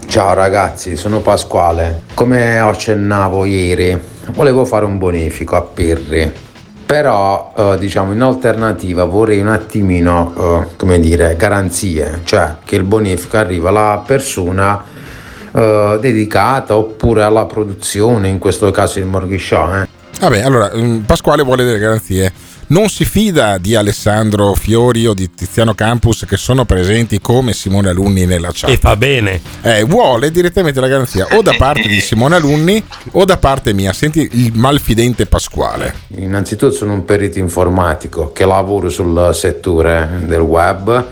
Ciao 0.07 0.33
ragazzi, 0.33 0.97
sono 0.97 1.21
Pasquale. 1.21 2.03
Come 2.15 2.59
accennavo 2.59 3.45
ieri, 3.45 3.99
volevo 4.33 4.65
fare 4.65 4.85
un 4.85 4.99
bonifico 4.99 5.57
a 5.57 5.63
Pirri. 5.63 6.33
Però, 6.87 7.53
eh, 7.55 7.77
diciamo, 7.79 8.15
in 8.15 8.23
alternativa 8.23 9.05
vorrei 9.05 9.41
un 9.41 9.49
attimino, 9.49 10.33
eh, 10.35 10.77
come 10.77 10.99
dire, 10.99 11.37
garanzie, 11.37 12.21
cioè 12.25 12.57
che 12.65 12.77
il 12.77 12.85
bonifico 12.85 13.37
arriva 13.37 13.69
alla 13.69 14.03
persona 14.07 14.83
eh, 15.53 15.99
dedicata 16.01 16.77
oppure 16.77 17.25
alla 17.25 17.45
produzione, 17.45 18.29
in 18.29 18.39
questo 18.39 18.71
caso 18.71 18.99
il 19.01 19.05
Morghi 19.05 19.39
Show. 19.39 19.75
Eh. 19.75 19.98
Vabbè, 20.21 20.41
allora 20.41 20.73
mm, 20.75 21.01
Pasquale 21.01 21.43
vuole 21.43 21.65
delle 21.65 21.79
garanzie. 21.79 22.33
Non 22.71 22.89
si 22.89 23.07
fida 23.07 23.57
di 23.57 23.75
Alessandro 23.75 24.53
Fiori 24.53 25.07
o 25.07 25.15
di 25.15 25.33
Tiziano 25.33 25.75
Campus 25.75 26.27
che 26.29 26.37
sono 26.37 26.67
presenti 26.67 27.19
come 27.19 27.55
Simone 27.55 27.89
Alunni 27.89 28.27
nella 28.27 28.51
chat. 28.53 28.69
E 28.69 28.77
fa 28.77 28.95
bene. 28.97 29.41
Eh, 29.63 29.85
vuole 29.85 30.31
direttamente 30.31 30.79
la 30.81 30.89
garanzia 30.89 31.29
o 31.31 31.41
da 31.41 31.55
parte 31.57 31.89
di 31.89 32.01
Simone 32.01 32.35
Alunni 32.35 32.83
o 33.13 33.25
da 33.25 33.39
parte 33.39 33.73
mia. 33.73 33.93
Senti 33.95 34.29
il 34.33 34.53
malfidente 34.55 35.25
Pasquale. 35.25 35.95
Innanzitutto 36.17 36.73
sono 36.73 36.93
un 36.93 37.05
perito 37.05 37.39
informatico 37.39 38.33
che 38.33 38.45
lavoro 38.45 38.91
sul 38.91 39.31
settore 39.33 40.23
del 40.27 40.41
web 40.41 41.07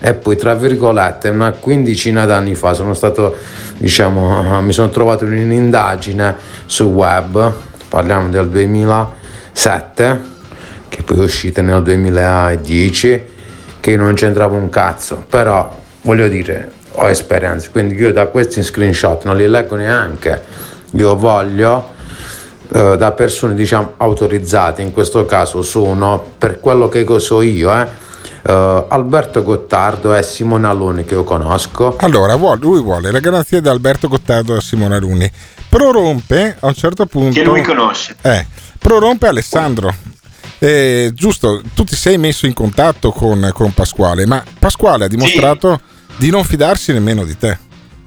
e 0.00 0.14
poi 0.14 0.36
tra 0.36 0.54
virgolette 0.54 1.28
una 1.28 1.52
quindicina 1.52 2.24
d'anni 2.24 2.54
fa 2.54 2.72
sono 2.72 2.94
stato 2.94 3.36
diciamo 3.78 4.62
mi 4.62 4.72
sono 4.72 4.90
trovato 4.90 5.24
in 5.24 5.32
un'indagine 5.32 6.36
sul 6.66 6.86
web 6.86 7.66
parliamo 7.88 8.28
del 8.28 8.48
2007 8.48 10.20
che 10.88 11.02
poi 11.02 11.18
è 11.18 11.20
uscita 11.20 11.62
nel 11.62 11.82
2010 11.82 13.22
che 13.80 13.96
non 13.96 14.14
c'entrava 14.14 14.56
un 14.56 14.68
cazzo. 14.68 15.24
Però 15.28 15.76
voglio 16.02 16.28
dire 16.28 16.72
ho 16.92 17.08
esperienza. 17.08 17.68
Quindi 17.70 17.94
io 17.94 18.12
da 18.12 18.26
questi 18.26 18.62
screenshot 18.62 19.24
non 19.24 19.36
li 19.36 19.46
leggo 19.46 19.76
neanche. 19.76 20.42
Io 20.92 21.16
voglio 21.16 21.96
eh, 22.72 22.96
da 22.96 23.12
persone 23.12 23.54
diciamo 23.54 23.94
autorizzate 23.96 24.82
in 24.82 24.92
questo 24.92 25.24
caso 25.24 25.62
sono 25.62 26.32
per 26.36 26.60
quello 26.60 26.88
che 26.88 27.06
so 27.18 27.40
io 27.40 27.74
eh, 27.74 27.86
eh, 28.42 28.84
Alberto 28.88 29.42
Gottardo 29.42 30.14
e 30.14 30.22
Simone 30.22 30.66
Aloni 30.66 31.04
che 31.04 31.14
io 31.14 31.24
conosco 31.24 31.96
Allora, 31.98 32.36
vuole- 32.36 32.60
lui 32.60 32.80
vuole 32.80 33.10
la 33.10 33.20
garanzia 33.20 33.60
da 33.60 33.70
Alberto 33.70 34.08
Gottardo 34.08 34.56
e 34.56 34.60
Simone 34.60 34.96
Alunni. 34.96 35.30
Prorompe 35.68 36.56
a 36.60 36.66
un 36.66 36.74
certo 36.74 37.06
punto. 37.06 37.34
Che 37.34 37.44
lui 37.44 37.62
conosce. 37.62 38.16
Eh, 38.22 38.46
prorompe 38.78 39.26
Alessandro. 39.26 39.94
Eh, 40.58 41.12
giusto, 41.14 41.62
tu 41.74 41.84
ti 41.84 41.94
sei 41.94 42.18
messo 42.18 42.46
in 42.46 42.54
contatto 42.54 43.12
con, 43.12 43.50
con 43.52 43.72
Pasquale, 43.72 44.26
ma 44.26 44.42
Pasquale 44.58 45.04
ha 45.04 45.08
dimostrato 45.08 45.80
di 46.16 46.30
non 46.30 46.42
fidarsi 46.42 46.92
nemmeno 46.92 47.24
di 47.24 47.36
te. 47.38 47.58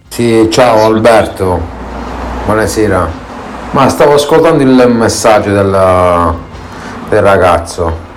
Sì, 0.10 0.50
ciao 0.52 0.86
Alberto, 0.86 1.62
buonasera. 2.46 3.10
Ma 3.72 3.88
stavo 3.88 4.16
ascoltando 4.16 4.64
il 4.64 4.90
messaggio 4.90 5.52
del, 5.54 6.36
del 7.08 7.22
ragazzo. 7.22 8.10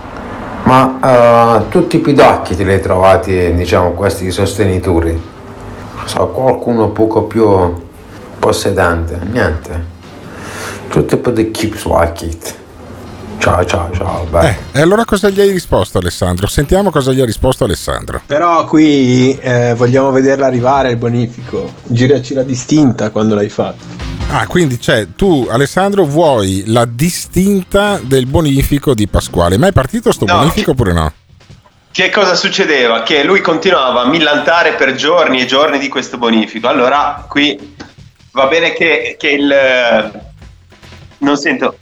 Ma 0.64 1.58
eh, 1.60 1.68
tutti 1.68 1.96
i 1.96 2.00
pidocchi 2.00 2.56
te 2.56 2.64
li 2.64 2.72
hai 2.72 2.80
trovati, 2.80 3.54
diciamo, 3.54 3.92
questi 3.92 4.30
sostenitori? 4.30 5.20
So, 6.06 6.28
qualcuno 6.28 6.88
poco 6.88 7.24
più 7.24 7.46
possedente? 8.38 9.18
Niente. 9.30 9.92
Tutti 10.88 11.16
per 11.16 11.32
the 11.34 11.50
keeps 11.50 11.84
like 11.84 12.24
it. 12.24 12.62
Ciao, 13.38 13.64
ciao, 13.66 13.90
ciao. 13.92 14.26
Eh, 14.42 14.56
e 14.72 14.80
allora 14.80 15.04
cosa 15.04 15.28
gli 15.28 15.40
hai 15.40 15.50
risposto 15.50 15.98
Alessandro? 15.98 16.46
Sentiamo 16.46 16.90
cosa 16.90 17.12
gli 17.12 17.20
ha 17.20 17.24
risposto 17.26 17.64
Alessandro. 17.64 18.22
Però 18.26 18.64
qui 18.64 19.38
eh, 19.38 19.74
vogliamo 19.74 20.10
vederla 20.10 20.46
arrivare 20.46 20.90
il 20.90 20.96
bonifico. 20.96 21.72
Giraci 21.84 22.32
la 22.34 22.42
distinta 22.42 23.10
quando 23.10 23.34
l'hai 23.34 23.50
fatto. 23.50 23.84
Ah, 24.30 24.46
quindi 24.46 24.80
cioè, 24.80 25.08
tu 25.14 25.46
Alessandro 25.50 26.04
vuoi 26.04 26.64
la 26.66 26.86
distinta 26.86 28.00
del 28.02 28.26
bonifico 28.26 28.94
di 28.94 29.06
Pasquale. 29.06 29.58
Ma 29.58 29.66
è 29.66 29.72
partito 29.72 30.10
sto 30.10 30.24
No. 30.24 30.38
bonifico 30.38 30.70
oppure 30.70 30.92
no? 30.92 31.12
Che 31.92 32.10
cosa 32.10 32.34
succedeva? 32.34 33.02
Che 33.02 33.22
lui 33.22 33.40
continuava 33.40 34.00
a 34.02 34.08
millantare 34.08 34.72
per 34.72 34.94
giorni 34.94 35.40
e 35.42 35.46
giorni 35.46 35.78
di 35.78 35.88
questo 35.88 36.16
bonifico. 36.16 36.66
Allora, 36.66 37.24
qui 37.28 37.76
va 38.32 38.46
bene 38.46 38.72
che, 38.72 39.16
che 39.18 39.28
il... 39.28 40.22
Non 41.18 41.36
sento. 41.36 41.76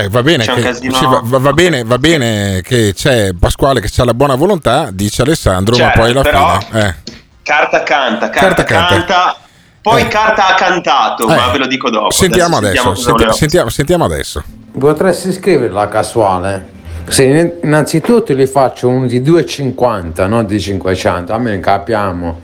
Eh, 0.00 0.08
va 0.08 0.22
bene, 0.22 0.44
che, 0.44 0.60
casino. 0.60 0.94
sì, 0.94 1.04
va, 1.04 1.38
va- 1.38 1.52
bene, 1.52 1.84
va 1.84 1.98
bene 1.98 2.60
che 2.62 2.92
c'è 2.94 3.30
Pasquale 3.38 3.80
che 3.80 3.90
ha 3.96 4.04
la 4.04 4.14
buona 4.14 4.34
volontà, 4.34 4.88
dice 4.92 5.22
Alessandro, 5.22 5.74
Certo, 5.74 5.98
ma 5.98 6.02
poi 6.04 6.10
alla 6.12 6.22
però- 6.22 6.58
fine... 6.60 6.88
eh. 6.88 6.94
Carta 7.42 7.82
canta, 7.82 8.30
carta, 8.30 8.62
Carta 8.62 8.64
canta. 8.64 8.94
canta. 8.96 9.36
Poi 9.82 10.06
carta 10.06 10.46
ha 10.48 10.54
cantato, 10.54 11.24
Eh, 11.24 11.34
ma 11.34 11.48
ve 11.50 11.58
lo 11.58 11.66
dico 11.66 11.90
dopo. 11.90 12.10
Sentiamo 12.12 12.56
adesso, 12.58 12.82
cosa 12.90 12.94
senti- 12.94 13.10
voleva- 13.12 13.32
sentiamo, 13.32 13.68
sentiamo 13.68 14.04
adesso. 14.04 14.42
Potresti 14.78 15.32
scriverla 15.32 15.88
casuale? 15.88 16.68
Se 17.08 17.58
innanzitutto 17.64 18.32
li 18.32 18.46
faccio 18.46 18.88
uno 18.88 19.06
di 19.08 19.20
2,50, 19.20 20.28
non 20.28 20.46
di 20.46 20.60
500, 20.60 21.32
almeno 21.32 21.58
capiamo. 21.60 22.38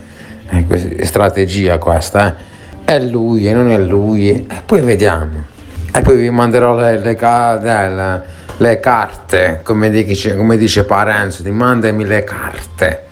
È 0.46 0.64
questa- 0.66 1.04
strategia 1.04 1.78
questa, 1.78 2.26
eh. 2.36 2.56
È 2.84 2.98
lui 2.98 3.46
e 3.46 3.52
non 3.52 3.70
è 3.70 3.78
lui, 3.78 4.30
e 4.30 4.62
poi 4.66 4.80
vediamo. 4.80 5.44
Poi 6.02 6.16
vi 6.16 6.30
manderò 6.30 6.74
le, 6.76 6.98
le 6.98 7.16
le- 7.20 8.36
le 8.56 8.80
carte, 8.80 9.60
come 9.62 9.88
dice, 9.90 10.36
come 10.36 10.56
dice 10.56 10.84
Parenzo, 10.84 11.42
ti 11.42 11.50
mandami 11.50 12.04
le 12.04 12.24
carte. 12.24 13.04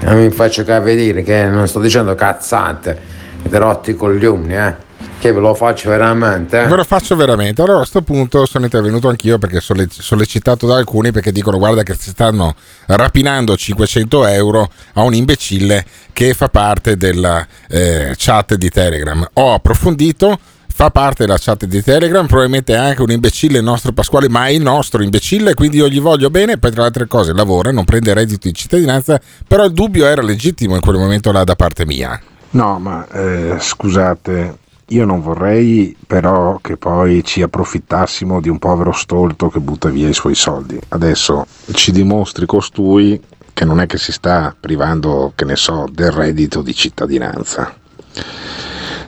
E 0.00 0.14
mi 0.14 0.30
faccio 0.30 0.62
ca- 0.64 0.78
vedere 0.80 1.22
che 1.22 1.44
non 1.46 1.66
sto 1.66 1.80
dicendo 1.80 2.14
cazzate, 2.14 2.98
ti 3.42 3.56
rotti 3.56 3.90
i 3.90 3.94
coglioni, 3.96 4.54
eh. 4.54 4.74
Che 5.18 5.32
ve 5.32 5.40
lo 5.40 5.54
faccio 5.54 5.88
veramente. 5.88 6.64
Ve 6.66 6.76
lo 6.76 6.84
faccio 6.84 7.16
veramente. 7.16 7.60
Allora 7.62 7.76
a 7.78 7.80
questo 7.80 8.02
punto 8.02 8.44
sono 8.44 8.64
intervenuto 8.66 9.08
anch'io 9.08 9.38
perché 9.38 9.60
solle- 9.60 9.86
sollecitato 9.90 10.66
da 10.66 10.76
alcuni 10.76 11.12
perché 11.12 11.32
dicono 11.32 11.56
guarda 11.56 11.82
che 11.82 11.94
si 11.94 12.10
stanno 12.10 12.54
rapinando 12.86 13.56
500 13.56 14.26
euro 14.26 14.70
a 14.92 15.02
un 15.02 15.14
imbecille 15.14 15.82
che 16.12 16.34
fa 16.34 16.48
parte 16.50 16.96
della 16.98 17.44
eh, 17.70 18.12
chat 18.18 18.54
di 18.56 18.68
Telegram. 18.68 19.26
Ho 19.34 19.54
approfondito, 19.54 20.38
fa 20.84 20.90
parte 20.90 21.24
della 21.24 21.38
chat 21.38 21.64
di 21.64 21.82
Telegram, 21.82 22.26
probabilmente 22.26 22.74
è 22.74 22.76
anche 22.76 23.00
un 23.00 23.10
imbecille 23.10 23.58
il 23.58 23.64
nostro 23.64 23.92
Pasquale, 23.92 24.28
ma 24.28 24.46
è 24.46 24.50
il 24.50 24.60
nostro 24.60 25.02
imbecille, 25.02 25.54
quindi 25.54 25.78
io 25.78 25.88
gli 25.88 26.00
voglio 26.00 26.28
bene, 26.28 26.58
poi 26.58 26.72
tra 26.72 26.82
le 26.82 26.88
altre 26.88 27.06
cose 27.06 27.32
lavora, 27.32 27.72
non 27.72 27.84
prende 27.84 28.12
reddito 28.12 28.48
di 28.48 28.54
cittadinanza, 28.54 29.18
però 29.48 29.64
il 29.64 29.72
dubbio 29.72 30.04
era 30.04 30.20
legittimo 30.20 30.74
in 30.74 30.82
quel 30.82 30.98
momento 30.98 31.32
là 31.32 31.42
da 31.42 31.56
parte 31.56 31.86
mia. 31.86 32.20
No, 32.50 32.78
ma 32.78 33.06
eh, 33.08 33.56
scusate, 33.58 34.58
io 34.88 35.04
non 35.06 35.22
vorrei 35.22 35.96
però 36.06 36.58
che 36.60 36.76
poi 36.76 37.24
ci 37.24 37.40
approfittassimo 37.40 38.42
di 38.42 38.50
un 38.50 38.58
povero 38.58 38.92
stolto 38.92 39.48
che 39.48 39.60
butta 39.60 39.88
via 39.88 40.08
i 40.08 40.14
suoi 40.14 40.34
soldi. 40.34 40.78
Adesso 40.88 41.46
ci 41.72 41.92
dimostri 41.92 42.44
costui 42.44 43.18
che 43.54 43.64
non 43.64 43.80
è 43.80 43.86
che 43.86 43.96
si 43.96 44.12
sta 44.12 44.54
privando, 44.58 45.32
che 45.34 45.46
ne 45.46 45.56
so, 45.56 45.86
del 45.90 46.10
reddito 46.10 46.60
di 46.60 46.74
cittadinanza. 46.74 47.74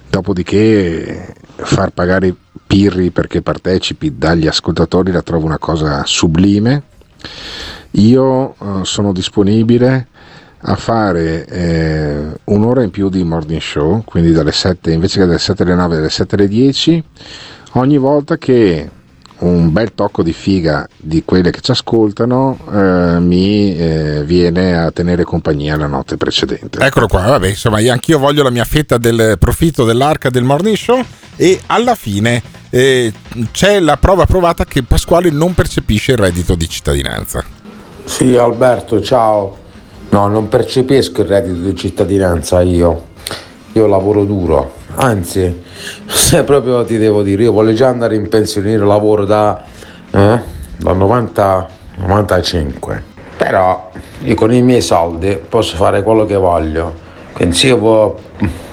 Dopodiché 0.08 1.34
far 1.56 1.90
pagare 1.90 2.34
Pirri 2.66 3.10
perché 3.10 3.42
partecipi 3.42 4.18
dagli 4.18 4.46
ascoltatori 4.46 5.12
la 5.12 5.22
trovo 5.22 5.46
una 5.46 5.58
cosa 5.58 6.04
sublime. 6.04 6.82
Io 7.92 8.54
eh, 8.54 8.80
sono 8.82 9.12
disponibile 9.12 10.08
a 10.68 10.74
fare 10.74 11.46
eh, 11.46 12.26
un'ora 12.44 12.82
in 12.82 12.90
più 12.90 13.08
di 13.08 13.22
morning 13.22 13.60
show, 13.60 14.02
quindi 14.04 14.32
dalle 14.32 14.52
7 14.52 14.90
invece 14.90 15.20
che 15.20 15.26
dalle 15.26 15.38
7 15.38 15.62
alle 15.62 15.74
9 15.74 15.94
dalle 15.96 16.10
7 16.10 16.34
alle 16.34 16.48
10, 16.48 17.04
ogni 17.72 17.98
volta 17.98 18.36
che 18.36 18.90
un 19.38 19.70
bel 19.72 19.92
tocco 19.94 20.22
di 20.22 20.32
figa 20.32 20.88
di 20.96 21.22
quelle 21.24 21.50
che 21.50 21.60
ci 21.60 21.70
ascoltano 21.70 22.58
eh, 22.72 23.20
mi 23.20 23.76
eh, 23.76 24.22
viene 24.24 24.76
a 24.76 24.90
tenere 24.90 25.24
compagnia 25.24 25.76
la 25.76 25.86
notte 25.86 26.16
precedente. 26.16 26.78
Eccolo 26.78 27.06
qua, 27.06 27.22
vabbè, 27.22 27.48
insomma, 27.48 27.80
io 27.80 27.92
anch'io 27.92 28.18
voglio 28.18 28.42
la 28.42 28.50
mia 28.50 28.64
fetta 28.64 28.96
del 28.96 29.36
profitto 29.38 29.84
dell'arca 29.84 30.30
del 30.30 30.42
morning 30.42 30.76
show 30.76 31.02
e 31.36 31.60
alla 31.66 31.94
fine 31.94 32.42
eh, 32.70 33.12
c'è 33.52 33.78
la 33.80 33.96
prova 33.96 34.24
provata 34.24 34.64
che 34.64 34.82
Pasquale 34.82 35.30
non 35.30 35.54
percepisce 35.54 36.12
il 36.12 36.18
reddito 36.18 36.54
di 36.54 36.68
cittadinanza. 36.68 37.44
Sì, 38.04 38.36
Alberto, 38.36 39.02
ciao. 39.02 39.64
No, 40.10 40.28
non 40.28 40.48
percepisco 40.48 41.22
il 41.22 41.28
reddito 41.28 41.60
di 41.68 41.76
cittadinanza 41.76 42.62
io. 42.62 43.08
Io 43.72 43.86
lavoro 43.86 44.24
duro. 44.24 44.74
Anzi, 44.94 45.62
se 46.06 46.42
proprio 46.44 46.84
ti 46.84 46.98
devo 46.98 47.22
dire, 47.22 47.44
io 47.44 47.52
voglio 47.52 47.72
già 47.72 47.88
andare 47.88 48.14
in 48.16 48.28
pensione, 48.28 48.76
lavoro 48.76 49.24
da, 49.24 49.62
eh, 50.10 50.40
dal 50.76 50.96
90 50.96 51.68
95. 51.96 53.02
Però 53.36 53.90
io 54.20 54.34
con 54.34 54.52
i 54.52 54.62
miei 54.62 54.80
soldi 54.80 55.38
posso 55.48 55.76
fare 55.76 56.02
quello 56.02 56.24
che 56.24 56.36
voglio. 56.36 57.04
Quindi 57.32 57.54
se 57.54 57.68
io 57.68 57.78
vo- 57.78 58.18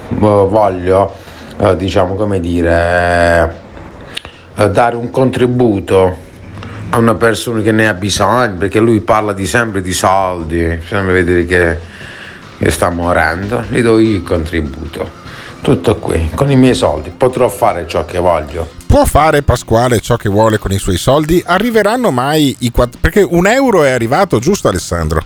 vo- 0.08 0.48
voglio, 0.48 1.12
eh, 1.58 1.76
diciamo 1.76 2.14
come 2.14 2.40
dire, 2.40 3.54
eh, 4.56 4.70
dare 4.70 4.96
un 4.96 5.10
contributo 5.10 6.16
a 6.90 6.98
una 6.98 7.14
persona 7.14 7.60
che 7.60 7.72
ne 7.72 7.88
ha 7.88 7.94
bisogno, 7.94 8.56
perché 8.56 8.78
lui 8.78 9.00
parla 9.00 9.32
di 9.32 9.46
sempre 9.46 9.82
di 9.82 9.92
soldi, 9.92 10.80
sembra 10.86 11.12
vedere 11.12 11.44
che, 11.44 11.78
che 12.58 12.70
sta 12.70 12.88
morendo, 12.90 13.64
gli 13.68 13.82
do 13.82 13.98
io 13.98 14.16
il 14.16 14.22
contributo. 14.22 15.22
Tutto 15.64 15.96
qui, 15.96 16.28
con 16.34 16.50
i 16.50 16.56
miei 16.56 16.74
soldi 16.74 17.08
potrò 17.08 17.48
fare 17.48 17.86
ciò 17.88 18.04
che 18.04 18.18
voglio. 18.18 18.68
Può 18.86 19.06
fare 19.06 19.40
Pasquale 19.40 19.98
ciò 20.00 20.16
che 20.16 20.28
vuole 20.28 20.58
con 20.58 20.72
i 20.72 20.78
suoi 20.78 20.98
soldi? 20.98 21.42
Arriveranno 21.42 22.10
mai 22.10 22.54
i 22.58 22.70
quattro... 22.70 23.00
Perché 23.00 23.22
un 23.22 23.46
euro 23.46 23.82
è 23.82 23.90
arrivato, 23.90 24.38
giusto 24.40 24.68
Alessandro? 24.68 25.24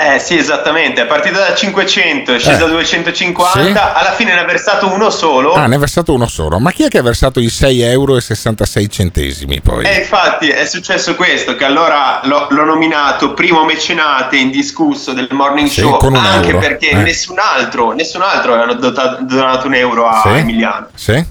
Eh 0.00 0.20
sì, 0.20 0.38
esattamente, 0.38 1.02
è 1.02 1.06
partito 1.06 1.38
da 1.40 1.52
500, 1.56 2.32
è 2.34 2.38
sceso 2.38 2.66
Eh. 2.66 2.68
a 2.68 2.70
250, 2.70 3.50
Sì. 3.50 3.98
alla 3.98 4.12
fine 4.12 4.32
ne 4.32 4.38
ha 4.40 4.44
versato 4.44 4.86
uno 4.92 5.10
solo. 5.10 5.54
Ah, 5.54 5.66
ne 5.66 5.74
ha 5.74 5.78
versato 5.78 6.14
uno 6.14 6.28
solo. 6.28 6.60
Ma 6.60 6.70
chi 6.70 6.84
è 6.84 6.88
che 6.88 6.98
ha 6.98 7.02
versato 7.02 7.40
i 7.40 7.48
6 7.48 7.80
euro 7.80 8.16
e 8.16 8.20
66 8.20 8.88
centesimi 8.88 9.60
poi? 9.60 9.84
E 9.84 9.94
infatti 9.98 10.50
è 10.50 10.64
successo 10.66 11.16
questo, 11.16 11.56
che 11.56 11.64
allora 11.64 12.20
l'ho, 12.22 12.46
l'ho 12.50 12.64
nominato 12.64 13.34
primo 13.34 13.64
mecenate 13.64 14.36
indiscusso 14.36 15.12
del 15.14 15.26
morning 15.32 15.66
Sì, 15.66 15.80
show, 15.80 15.98
anche 16.14 16.46
euro, 16.50 16.58
perché 16.60 16.90
eh. 16.90 16.94
nessun 17.02 17.38
altro, 17.40 17.90
nessun 17.90 18.22
altro 18.22 18.54
aveva 18.54 18.74
dotato- 18.74 19.24
donato 19.24 19.66
un 19.66 19.74
euro 19.74 20.06
a 20.06 20.20
Sì? 20.22 20.28
Emiliano. 20.28 20.86
Sì? 20.94 21.24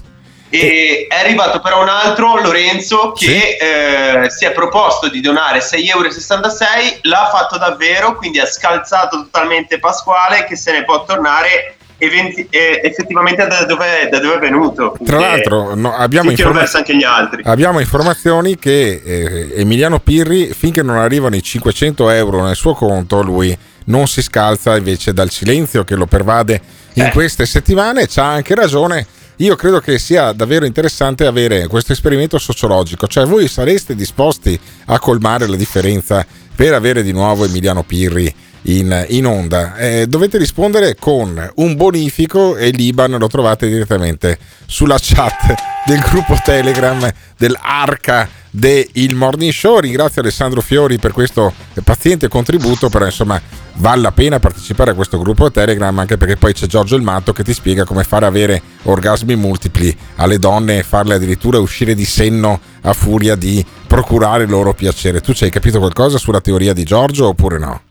E 0.50 1.06
è 1.08 1.14
arrivato 1.18 1.60
però 1.60 1.82
un 1.82 1.88
altro, 1.88 2.40
Lorenzo, 2.40 3.12
che 3.12 3.56
eh, 3.60 4.30
si 4.30 4.44
è 4.46 4.52
proposto 4.52 5.08
di 5.08 5.20
donare 5.20 5.58
6,66 5.58 5.84
euro, 5.88 6.08
l'ha 7.02 7.28
fatto 7.30 7.58
davvero, 7.58 8.16
quindi 8.16 8.38
ha 8.40 8.46
scalzato 8.46 9.16
totalmente 9.24 9.78
Pasquale 9.78 10.44
che 10.44 10.56
se 10.56 10.72
ne 10.72 10.84
può 10.84 11.04
tornare 11.04 11.74
eventi- 11.98 12.46
eh, 12.48 12.80
effettivamente 12.82 13.46
da 13.46 13.64
dove, 13.64 14.08
da 14.10 14.18
dove 14.20 14.36
è 14.36 14.38
venuto. 14.38 14.96
Tra 15.04 15.18
l'altro 15.18 15.74
no, 15.74 15.94
abbiamo, 15.94 16.30
informa- 16.30 16.64
abbiamo 17.44 17.80
informazioni 17.80 18.56
che 18.58 19.02
eh, 19.04 19.60
Emiliano 19.60 19.98
Pirri, 19.98 20.54
finché 20.54 20.82
non 20.82 20.96
arrivano 20.96 21.36
i 21.36 21.42
500 21.42 22.08
euro 22.10 22.42
nel 22.44 22.56
suo 22.56 22.74
conto, 22.74 23.20
lui 23.22 23.56
non 23.86 24.06
si 24.06 24.22
scalza 24.22 24.76
invece 24.76 25.12
dal 25.12 25.30
silenzio 25.30 25.82
che 25.84 25.94
lo 25.94 26.06
pervade 26.06 26.60
in 26.94 27.04
Eh. 27.06 27.10
queste 27.10 27.44
settimane. 27.46 28.06
C'ha 28.06 28.24
anche 28.24 28.54
ragione. 28.54 29.06
Io 29.40 29.54
credo 29.54 29.78
che 29.78 30.00
sia 30.00 30.32
davvero 30.32 30.64
interessante 30.64 31.24
avere 31.24 31.68
questo 31.68 31.92
esperimento 31.92 32.38
sociologico, 32.38 33.06
cioè 33.06 33.24
voi 33.24 33.46
sareste 33.46 33.94
disposti 33.94 34.58
a 34.86 34.98
colmare 34.98 35.46
la 35.46 35.54
differenza 35.54 36.26
per 36.56 36.74
avere 36.74 37.04
di 37.04 37.12
nuovo 37.12 37.44
Emiliano 37.44 37.84
Pirri 37.84 38.34
in, 38.62 39.06
in 39.08 39.26
onda? 39.26 39.76
Eh, 39.76 40.06
dovete 40.06 40.38
rispondere 40.38 40.96
con 40.96 41.52
un 41.56 41.76
bonifico 41.76 42.56
e 42.56 42.70
l'Iban 42.70 43.12
lo 43.12 43.26
trovate 43.28 43.68
direttamente 43.68 44.38
sulla 44.66 44.98
chat 45.00 45.54
del 45.86 46.00
gruppo 46.00 46.36
Telegram 46.44 47.10
dell'Arca 47.36 48.28
del 48.50 49.14
Morning 49.14 49.52
Show. 49.52 49.78
Ringrazio 49.78 50.20
Alessandro 50.20 50.60
Fiori 50.60 50.98
per 50.98 51.12
questo 51.12 51.52
paziente 51.84 52.28
contributo, 52.28 52.88
però 52.88 53.04
insomma 53.04 53.40
vale 53.74 54.02
la 54.02 54.12
pena 54.12 54.38
partecipare 54.38 54.90
a 54.90 54.94
questo 54.94 55.18
gruppo 55.18 55.50
Telegram 55.50 55.96
anche 55.98 56.16
perché 56.16 56.36
poi 56.36 56.52
c'è 56.52 56.66
Giorgio 56.66 56.96
Il 56.96 57.02
Matto 57.02 57.32
che 57.32 57.44
ti 57.44 57.54
spiega 57.54 57.84
come 57.84 58.02
fare 58.04 58.26
avere 58.26 58.60
orgasmi 58.82 59.36
multipli 59.36 59.96
alle 60.16 60.38
donne 60.38 60.78
e 60.78 60.82
farle 60.82 61.14
addirittura 61.14 61.58
uscire 61.58 61.94
di 61.94 62.04
senno 62.04 62.60
a 62.82 62.92
furia 62.92 63.36
di 63.36 63.64
procurare 63.86 64.46
loro 64.46 64.74
piacere. 64.74 65.20
Tu 65.20 65.32
ci 65.32 65.44
hai 65.44 65.50
capito 65.50 65.78
qualcosa 65.78 66.18
sulla 66.18 66.40
teoria 66.40 66.72
di 66.72 66.84
Giorgio 66.84 67.28
oppure 67.28 67.58
no? 67.58 67.82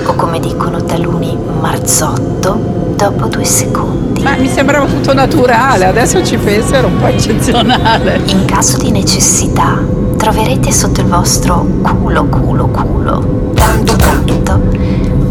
o 0.04 0.14
come 0.14 0.38
dicono 0.38 0.84
taluni, 0.84 1.36
marzotto, 1.60 2.58
dopo 2.94 3.26
due 3.26 3.44
secondi. 3.44 4.22
Ma 4.22 4.36
mi 4.36 4.48
sembrava 4.48 4.84
tutto 4.84 5.14
naturale, 5.14 5.86
adesso 5.86 6.22
ci 6.22 6.36
penso 6.36 6.74
era 6.74 6.86
un 6.86 6.98
po' 6.98 7.06
eccezionale. 7.06 8.20
In 8.26 8.44
caso 8.44 8.76
di 8.76 8.90
necessità, 8.90 9.82
troverete 10.18 10.70
sotto 10.70 11.00
il 11.00 11.06
vostro 11.06 11.66
culo, 11.80 12.26
culo, 12.26 12.66
culo, 12.68 13.52
tanto, 13.54 13.96
tanto, 13.96 14.60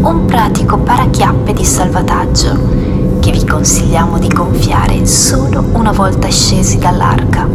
un 0.02 0.24
pratico 0.24 0.78
parachiappe 0.78 1.52
di 1.52 1.64
salvataggio 1.64 3.18
che 3.20 3.30
vi 3.32 3.44
consigliamo 3.44 4.18
di 4.18 4.28
gonfiare 4.28 5.04
solo 5.04 5.62
una 5.72 5.92
volta 5.92 6.28
scesi 6.28 6.78
dall'arca, 6.78 7.46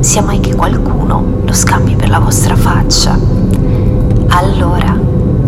sia 0.00 0.22
mai 0.22 0.40
che 0.40 0.56
qualcuno 0.56 1.22
lo 1.44 1.52
scambi 1.52 1.94
per 1.94 2.08
la 2.08 2.18
vostra 2.18 2.56
faccia. 2.56 3.16
Allora 4.28 4.98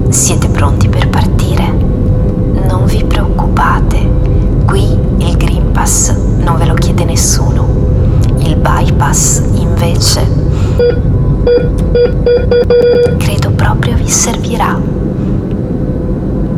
siete 0.09 0.49
pronti 0.49 0.89
per 0.89 1.09
partire? 1.09 1.69
Non 2.69 2.85
vi 2.85 3.03
preoccupate, 3.05 4.09
qui 4.67 4.85
il 5.19 5.37
Green 5.37 5.73
Pass 5.73 6.15
non 6.39 6.57
ve 6.59 6.67
lo 6.67 6.75
chiede 6.75 7.05
nessuno, 7.05 7.67
il 8.39 8.55
bypass 8.55 9.43
invece. 9.55 10.29
Credo 13.19 13.51
proprio 13.51 13.97
vi 13.97 14.09
servirà 14.09 15.00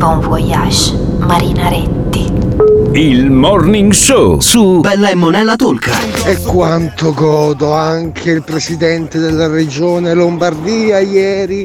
Bon 0.02 0.18
voyage, 0.18 0.98
Marinaretti. 1.18 2.32
Il 2.90 3.30
Morning 3.30 3.92
Show 3.92 4.40
su 4.40 4.80
Bella 4.80 5.10
e 5.10 5.14
Monella 5.14 5.54
Tolca. 5.54 5.92
E 6.24 6.42
quanto 6.42 7.14
godo 7.14 7.72
anche 7.72 8.32
il 8.32 8.42
presidente 8.42 9.20
della 9.20 9.46
regione 9.46 10.12
Lombardia 10.12 10.98
ieri 10.98 11.64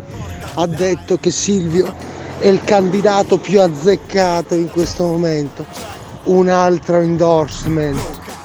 ha 0.53 0.67
detto 0.67 1.17
che 1.17 1.31
Silvio 1.31 1.91
è 2.37 2.47
il 2.47 2.63
candidato 2.63 3.39
più 3.39 3.59
azzeccato 3.59 4.53
in 4.53 4.69
questo 4.69 5.07
momento. 5.07 5.65
Un 6.25 6.47
altro 6.49 6.99
endorsement. 6.99 7.97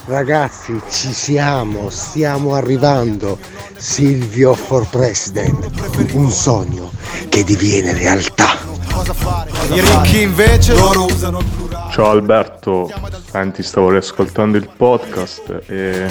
Ragazzi, 0.07 0.80
ci 0.88 1.12
siamo, 1.12 1.90
stiamo 1.90 2.55
arrivando. 2.55 3.36
Silvio 3.76 4.55
for 4.55 4.88
President. 4.88 5.68
Un 6.14 6.30
sogno 6.30 6.90
che 7.28 7.45
diviene 7.45 7.93
realtà. 7.93 8.72
I 9.05 9.80
ricchi 9.80 10.22
invece 10.22 10.74
loro 10.74 11.07
usano 11.07 11.40
il 11.40 11.44
plurale. 11.46 11.90
Ciao 11.90 12.11
Alberto, 12.11 12.88
senti, 13.28 13.64
stavo 13.64 13.90
riascoltando 13.90 14.57
il 14.57 14.68
podcast 14.76 15.62
e 15.66 16.07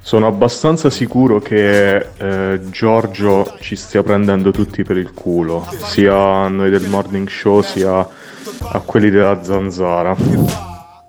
sono 0.00 0.26
abbastanza 0.26 0.88
sicuro 0.88 1.40
che 1.40 1.96
eh, 2.16 2.60
Giorgio 2.70 3.56
ci 3.60 3.76
stia 3.76 4.02
prendendo 4.02 4.50
tutti 4.50 4.82
per 4.82 4.96
il 4.96 5.12
culo, 5.12 5.68
sia 5.84 6.16
a 6.16 6.48
noi 6.48 6.70
del 6.70 6.88
morning 6.88 7.28
show 7.28 7.60
sia 7.60 7.98
a 7.98 8.80
quelli 8.80 9.10
della 9.10 9.42
zanzara. 9.42 10.16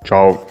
Ciao. 0.02 0.46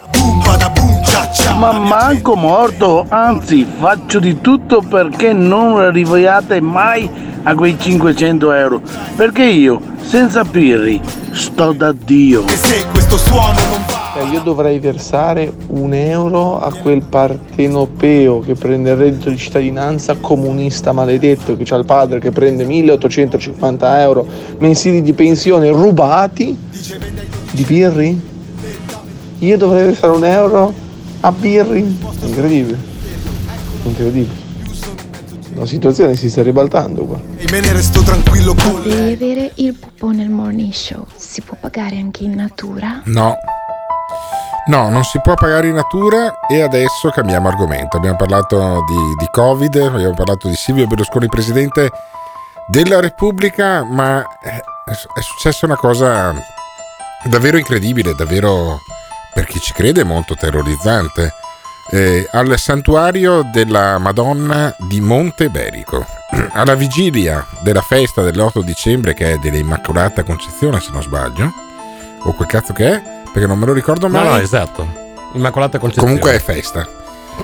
Ma 1.59 1.71
manco 1.71 2.35
morto, 2.35 3.05
anzi 3.09 3.63
faccio 3.77 4.19
di 4.19 4.41
tutto 4.41 4.81
perché 4.81 5.33
non 5.33 5.79
arriviate 5.79 6.59
mai 6.61 7.26
a 7.47 7.55
quei 7.55 7.77
500 7.79 8.51
euro. 8.51 8.81
Perché 9.15 9.43
io, 9.43 9.81
senza 10.01 10.43
pirri, 10.43 10.99
sto 11.31 11.71
da 11.71 11.93
Dio. 11.93 12.43
Eh, 12.45 14.25
Io 14.33 14.41
dovrei 14.41 14.79
versare 14.79 15.53
un 15.67 15.93
euro 15.93 16.59
a 16.59 16.73
quel 16.73 17.03
partenopeo 17.03 18.41
che 18.41 18.55
prende 18.55 18.91
il 18.91 18.97
reddito 18.97 19.29
di 19.29 19.37
cittadinanza 19.37 20.17
comunista 20.19 20.91
maledetto 20.91 21.55
che 21.55 21.73
ha 21.73 21.77
il 21.77 21.85
padre 21.85 22.19
che 22.19 22.31
prende 22.31 22.65
1850 22.65 24.01
euro 24.01 24.27
mensili 24.57 25.01
di 25.01 25.13
pensione 25.13 25.69
rubati 25.69 26.57
di 27.51 27.63
birri? 27.63 28.19
Io 29.39 29.57
dovrei 29.57 29.85
versare 29.85 30.13
un 30.13 30.25
euro 30.25 30.73
a 31.21 31.31
birri? 31.31 31.97
Incredibile. 32.23 32.77
Incredibile. 33.83 34.46
La 35.57 35.65
situazione 35.65 36.15
si 36.15 36.29
sta 36.29 36.43
ribaltando 36.43 37.03
qua. 37.03 37.19
E 37.35 37.47
me 37.49 37.59
ne 37.61 37.73
resto 37.73 38.03
tranquillo 38.03 38.53
con 38.53 38.83
Devi 38.83 39.13
avere 39.13 39.51
il 39.55 39.73
pupò 39.73 40.09
nel 40.09 40.29
morning 40.29 40.71
show. 40.71 41.03
Si 41.15 41.41
può 41.41 41.57
pagare 41.59 41.97
anche 41.97 42.25
in 42.25 42.35
natura? 42.35 43.01
No. 43.05 43.35
No, 44.67 44.89
non 44.89 45.03
si 45.03 45.19
può 45.19 45.33
pagare 45.33 45.67
in 45.67 45.73
natura 45.73 46.41
e 46.47 46.61
adesso 46.61 47.09
cambiamo 47.09 47.47
argomento. 47.47 47.97
Abbiamo 47.97 48.17
parlato 48.17 48.83
di, 48.85 49.15
di 49.17 49.27
Covid, 49.31 49.75
abbiamo 49.77 50.13
parlato 50.13 50.47
di 50.47 50.53
Silvio 50.55 50.85
Berlusconi, 50.85 51.27
presidente 51.27 51.89
della 52.67 52.99
Repubblica, 52.99 53.83
ma 53.83 54.23
è, 54.39 54.49
è 54.51 55.21
successa 55.21 55.65
una 55.65 55.77
cosa 55.77 56.35
davvero 57.23 57.57
incredibile, 57.57 58.13
davvero 58.13 58.77
per 59.33 59.45
chi 59.45 59.59
ci 59.59 59.73
crede 59.73 60.03
molto 60.03 60.35
terrorizzante. 60.35 61.33
Eh, 61.89 62.27
al 62.31 62.57
santuario 62.59 63.47
della 63.51 63.97
Madonna 63.97 64.75
di 64.77 64.99
Monte 64.99 65.49
Berico, 65.49 66.05
alla 66.51 66.75
vigilia 66.75 67.45
della 67.61 67.81
festa 67.81 68.21
dell'8 68.23 68.61
dicembre, 68.61 69.13
che 69.13 69.33
è 69.33 69.37
dell'Immacolata 69.37 70.23
Concezione, 70.23 70.79
se 70.81 70.89
non 70.91 71.01
sbaglio, 71.01 71.51
o 72.23 72.33
quel 72.33 72.47
cazzo 72.47 72.73
che 72.73 72.91
è, 72.93 73.01
perché 73.31 73.47
non 73.47 73.57
me 73.57 73.65
lo 73.65 73.73
ricordo 73.73 74.09
mai. 74.09 74.23
No, 74.23 74.29
no, 74.31 74.37
esatto. 74.37 75.05
Immacolata 75.33 75.77
Concezione. 75.79 76.07
Comunque 76.19 76.35
è 76.35 76.39
festa. 76.43 76.87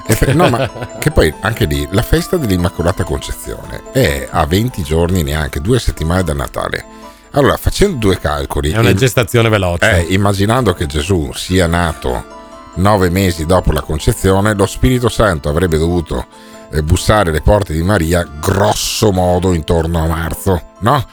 È 0.06 0.14
fe- 0.14 0.34
no, 0.34 0.50
ma 0.50 0.70
che 1.00 1.12
poi 1.12 1.34
anche 1.42 1.66
lì 1.66 1.88
la 1.92 2.02
festa 2.02 2.36
dell'Immacolata 2.36 3.04
Concezione 3.04 3.84
è 3.94 4.28
a 4.30 4.46
20 4.46 4.84
giorni, 4.84 5.24
neanche 5.24 5.62
due 5.62 5.80
settimane 5.80 6.24
da 6.24 6.34
Natale. 6.34 6.84
Allora, 7.32 7.56
facendo 7.58 7.98
due 7.98 8.20
calcoli, 8.20 8.72
È 8.72 8.78
una 8.78 8.94
gestazione 8.94 9.48
veloce. 9.50 9.90
eh, 9.90 10.14
immaginando 10.14 10.74
che 10.74 10.86
Gesù 10.86 11.32
sia 11.34 11.66
nato 11.66 12.42
nove 12.76 13.10
mesi 13.10 13.46
dopo 13.46 13.72
la 13.72 13.82
concezione, 13.82 14.54
lo 14.54 14.66
Spirito 14.66 15.10
Santo 15.10 15.50
avrebbe 15.50 15.78
dovuto 15.78 16.26
eh, 16.72 16.82
bussare 16.82 17.32
le 17.32 17.42
porte 17.42 17.74
di 17.74 17.84
Maria 17.84 18.28
grosso 18.40 19.12
modo 19.12 19.54
intorno 19.54 20.04
a 20.04 20.08
marzo, 20.08 20.62
no? 20.80 21.04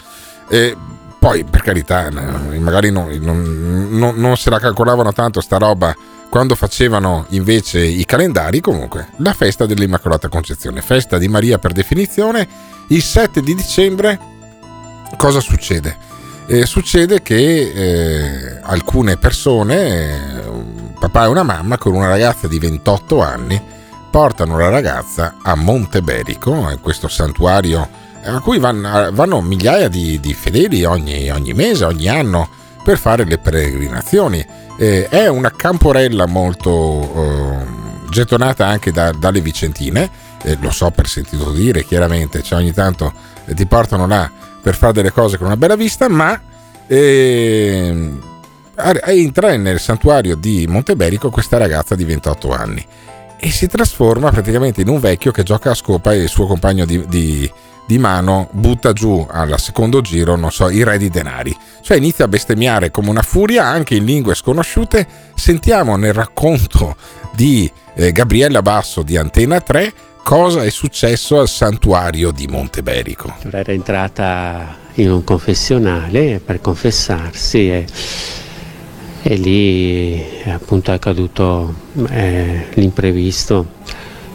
E 0.49 0.77
poi, 1.19 1.45
per 1.45 1.61
carità, 1.63 2.09
magari 2.59 2.91
non, 2.91 3.09
non- 3.21 4.15
non- 4.17 4.37
se 4.39 4.49
la 4.49 4.59
calcolavano 4.59 5.13
tanto 5.13 5.43
sta 5.43 5.59
roba 5.59 5.95
quando 6.31 6.55
facevano 6.55 7.27
invece 7.31 7.81
i 7.81 8.05
calendari, 8.07 8.61
comunque, 8.61 9.09
la 9.19 9.35
festa 9.35 9.67
dell'Immacolata 9.67 10.29
Concezione, 10.29 10.81
festa 10.81 11.19
di 11.19 11.29
Maria 11.29 11.59
per 11.59 11.73
definizione, 11.73 12.49
il 12.89 13.03
7 13.03 13.43
di 13.43 13.55
dicembre 13.55 14.19
cosa 15.17 15.41
succede? 15.41 16.09
Eh, 16.47 16.67
succede 16.67 17.21
che 17.23 17.37
eh, 17.37 18.61
alcune 18.63 19.17
persone, 19.19 20.43
papà 21.01 21.25
e 21.25 21.29
una 21.29 21.43
mamma 21.43 21.79
con 21.79 21.95
una 21.95 22.09
ragazza 22.09 22.47
di 22.47 22.59
28 22.59 23.23
anni, 23.23 23.61
portano 24.11 24.59
la 24.59 24.69
ragazza 24.69 25.37
a 25.43 25.55
Monteberico, 25.57 26.79
questo 26.83 27.09
santuario 27.09 27.89
a 28.23 28.39
cui 28.41 28.59
vanno, 28.59 29.11
vanno 29.13 29.41
migliaia 29.41 29.89
di, 29.89 30.21
di 30.21 30.35
fedeli 30.35 30.85
ogni, 30.85 31.31
ogni 31.31 31.55
mese, 31.55 31.87
ogni 31.87 32.07
anno, 32.07 32.49
per 32.85 32.99
fare 32.99 33.25
le 33.25 33.39
peregrinazioni. 33.39 34.45
Eh, 34.79 35.09
è 35.09 35.27
una 35.27 35.51
camporella 35.51 36.27
molto 36.27 37.11
eh, 37.15 37.67
gettonata 38.11 38.67
anche 38.67 38.93
da- 38.93 39.13
dalle 39.13 39.41
Vicentine, 39.41 40.11
eh, 40.43 40.59
lo 40.61 40.71
so 40.71 40.91
per 40.91 41.09
sentito 41.09 41.51
dire 41.51 41.83
chiaramente, 41.85 42.43
cioè 42.43 42.59
ogni 42.59 42.73
tanto 42.73 43.11
eh, 43.47 43.55
ti 43.55 43.65
portano 43.65 44.07
là 44.07 44.31
per 44.61 44.75
fare 44.75 44.93
delle 44.93 45.13
cose 45.13 45.39
con 45.39 45.47
una 45.47 45.57
bella 45.57 45.77
vista, 45.77 46.09
ma 46.11 46.39
ehm, 46.87 48.30
entra 49.05 49.57
nel 49.57 49.81
santuario 49.81 50.37
di 50.37 50.67
Monteberico 50.69 51.31
questa 51.31 51.59
ragazza 51.59 51.95
di 51.95 52.05
28 52.05 52.53
anni 52.53 52.87
e 53.39 53.51
si 53.51 53.67
trasforma 53.67 54.31
praticamente 54.31 54.83
in 54.83 54.89
un 54.89 55.01
vecchio 55.01 55.31
che 55.31 55.43
gioca 55.43 55.71
a 55.71 55.75
scopa 55.75 56.13
e 56.13 56.19
il 56.19 56.29
suo 56.29 56.47
compagno 56.47 56.85
di, 56.85 57.07
di- 57.09 57.51
di 57.87 57.99
mano 57.99 58.49
butta 58.53 58.93
giù 58.93 59.27
al 59.29 59.59
secondo 59.59 60.01
giro, 60.01 60.37
non 60.37 60.53
so, 60.53 60.69
i 60.71 60.85
re 60.85 60.97
di 60.97 61.09
denari. 61.09 61.57
Cioè 61.81 61.97
inizia 61.97 62.27
a 62.27 62.29
bestemmiare 62.29 62.93
come 62.93 63.09
una 63.09 63.23
furia 63.23 63.65
anche 63.65 63.97
in 63.97 64.05
lingue 64.05 64.37
sconosciute. 64.37 65.05
Sentiamo 65.35 65.97
nel 65.97 66.13
racconto 66.13 66.95
di 67.35 67.69
eh, 67.95 68.13
Gabriella 68.13 68.63
Basso 68.63 69.03
di 69.03 69.17
Antena 69.17 69.61
3 69.61 69.93
cosa 70.23 70.63
è 70.63 70.71
successo 70.71 71.41
al 71.41 71.49
santuario 71.49 72.31
di 72.31 72.47
Monteberico. 72.47 73.35
Era 73.51 73.73
entrata 73.73 74.77
in 74.95 75.11
un 75.11 75.25
confessionale 75.25 76.41
per 76.45 76.61
confessarsi 76.61 77.71
e, 77.71 77.87
e 79.23 79.35
lì 79.37 80.23
appunto 80.47 80.91
è 80.91 80.95
accaduto 80.95 81.75
eh, 82.09 82.67
l'imprevisto, 82.75 83.67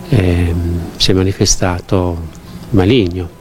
ehm, 0.10 0.98
si 0.98 1.12
è 1.12 1.14
manifestato 1.14 2.28
maligno. 2.70 3.35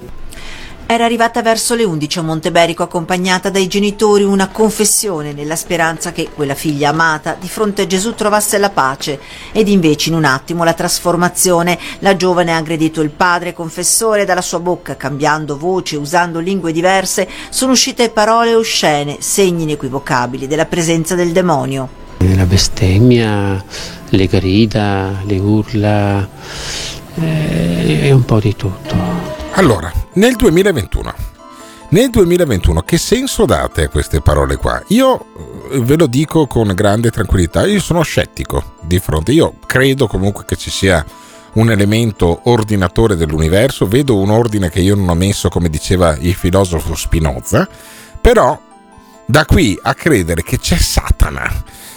Era 0.86 1.06
arrivata 1.06 1.40
verso 1.40 1.74
le 1.74 1.82
11 1.84 2.18
a 2.18 2.22
Monteberico 2.22 2.82
accompagnata 2.82 3.48
dai 3.48 3.66
genitori 3.68 4.22
una 4.22 4.48
confessione 4.48 5.32
nella 5.32 5.56
speranza 5.56 6.12
che 6.12 6.28
quella 6.32 6.54
figlia 6.54 6.90
amata 6.90 7.38
di 7.40 7.48
fronte 7.48 7.82
a 7.82 7.86
Gesù 7.86 8.14
trovasse 8.14 8.58
la 8.58 8.68
pace 8.68 9.18
ed 9.52 9.68
invece 9.68 10.10
in 10.10 10.16
un 10.16 10.26
attimo 10.26 10.62
la 10.62 10.74
trasformazione. 10.74 11.78
La 12.00 12.16
giovane 12.16 12.52
ha 12.52 12.58
aggredito 12.58 13.00
il 13.00 13.08
padre 13.08 13.54
confessore 13.54 14.26
dalla 14.26 14.42
sua 14.42 14.60
bocca, 14.60 14.94
cambiando 14.94 15.56
voce, 15.56 15.96
usando 15.96 16.38
lingue 16.38 16.70
diverse, 16.70 17.26
sono 17.48 17.72
uscite 17.72 18.10
parole 18.10 18.54
oscene, 18.54 19.16
segni 19.20 19.62
inequivocabili 19.62 20.46
della 20.46 20.66
presenza 20.66 21.14
del 21.14 21.32
demonio. 21.32 21.88
La 22.18 22.44
bestemmia, 22.44 23.64
le 24.10 24.26
grida, 24.26 25.22
le 25.24 25.38
urla 25.38 26.28
eh, 27.20 28.00
e 28.02 28.12
un 28.12 28.24
po' 28.26 28.38
di 28.38 28.54
tutto. 28.54 29.43
Allora, 29.56 29.92
nel 30.14 30.34
2021, 30.34 31.14
nel 31.90 32.10
2021 32.10 32.82
che 32.82 32.98
senso 32.98 33.44
date 33.44 33.84
a 33.84 33.88
queste 33.88 34.20
parole 34.20 34.56
qua? 34.56 34.82
Io 34.88 35.26
eh, 35.70 35.78
ve 35.78 35.96
lo 35.96 36.08
dico 36.08 36.48
con 36.48 36.72
grande 36.74 37.12
tranquillità, 37.12 37.64
io 37.64 37.78
sono 37.78 38.02
scettico 38.02 38.74
di 38.82 38.98
fronte, 38.98 39.30
io 39.30 39.54
credo 39.64 40.08
comunque 40.08 40.44
che 40.44 40.56
ci 40.56 40.70
sia 40.70 41.06
un 41.52 41.70
elemento 41.70 42.40
ordinatore 42.50 43.14
dell'universo, 43.14 43.86
vedo 43.86 44.16
un 44.16 44.30
ordine 44.30 44.70
che 44.70 44.80
io 44.80 44.96
non 44.96 45.08
ho 45.08 45.14
messo 45.14 45.48
come 45.48 45.70
diceva 45.70 46.16
il 46.18 46.34
filosofo 46.34 46.96
Spinoza, 46.96 47.68
però 48.20 48.60
da 49.24 49.44
qui 49.44 49.78
a 49.80 49.94
credere 49.94 50.42
che 50.42 50.58
c'è 50.58 50.76
Satana, 50.76 51.48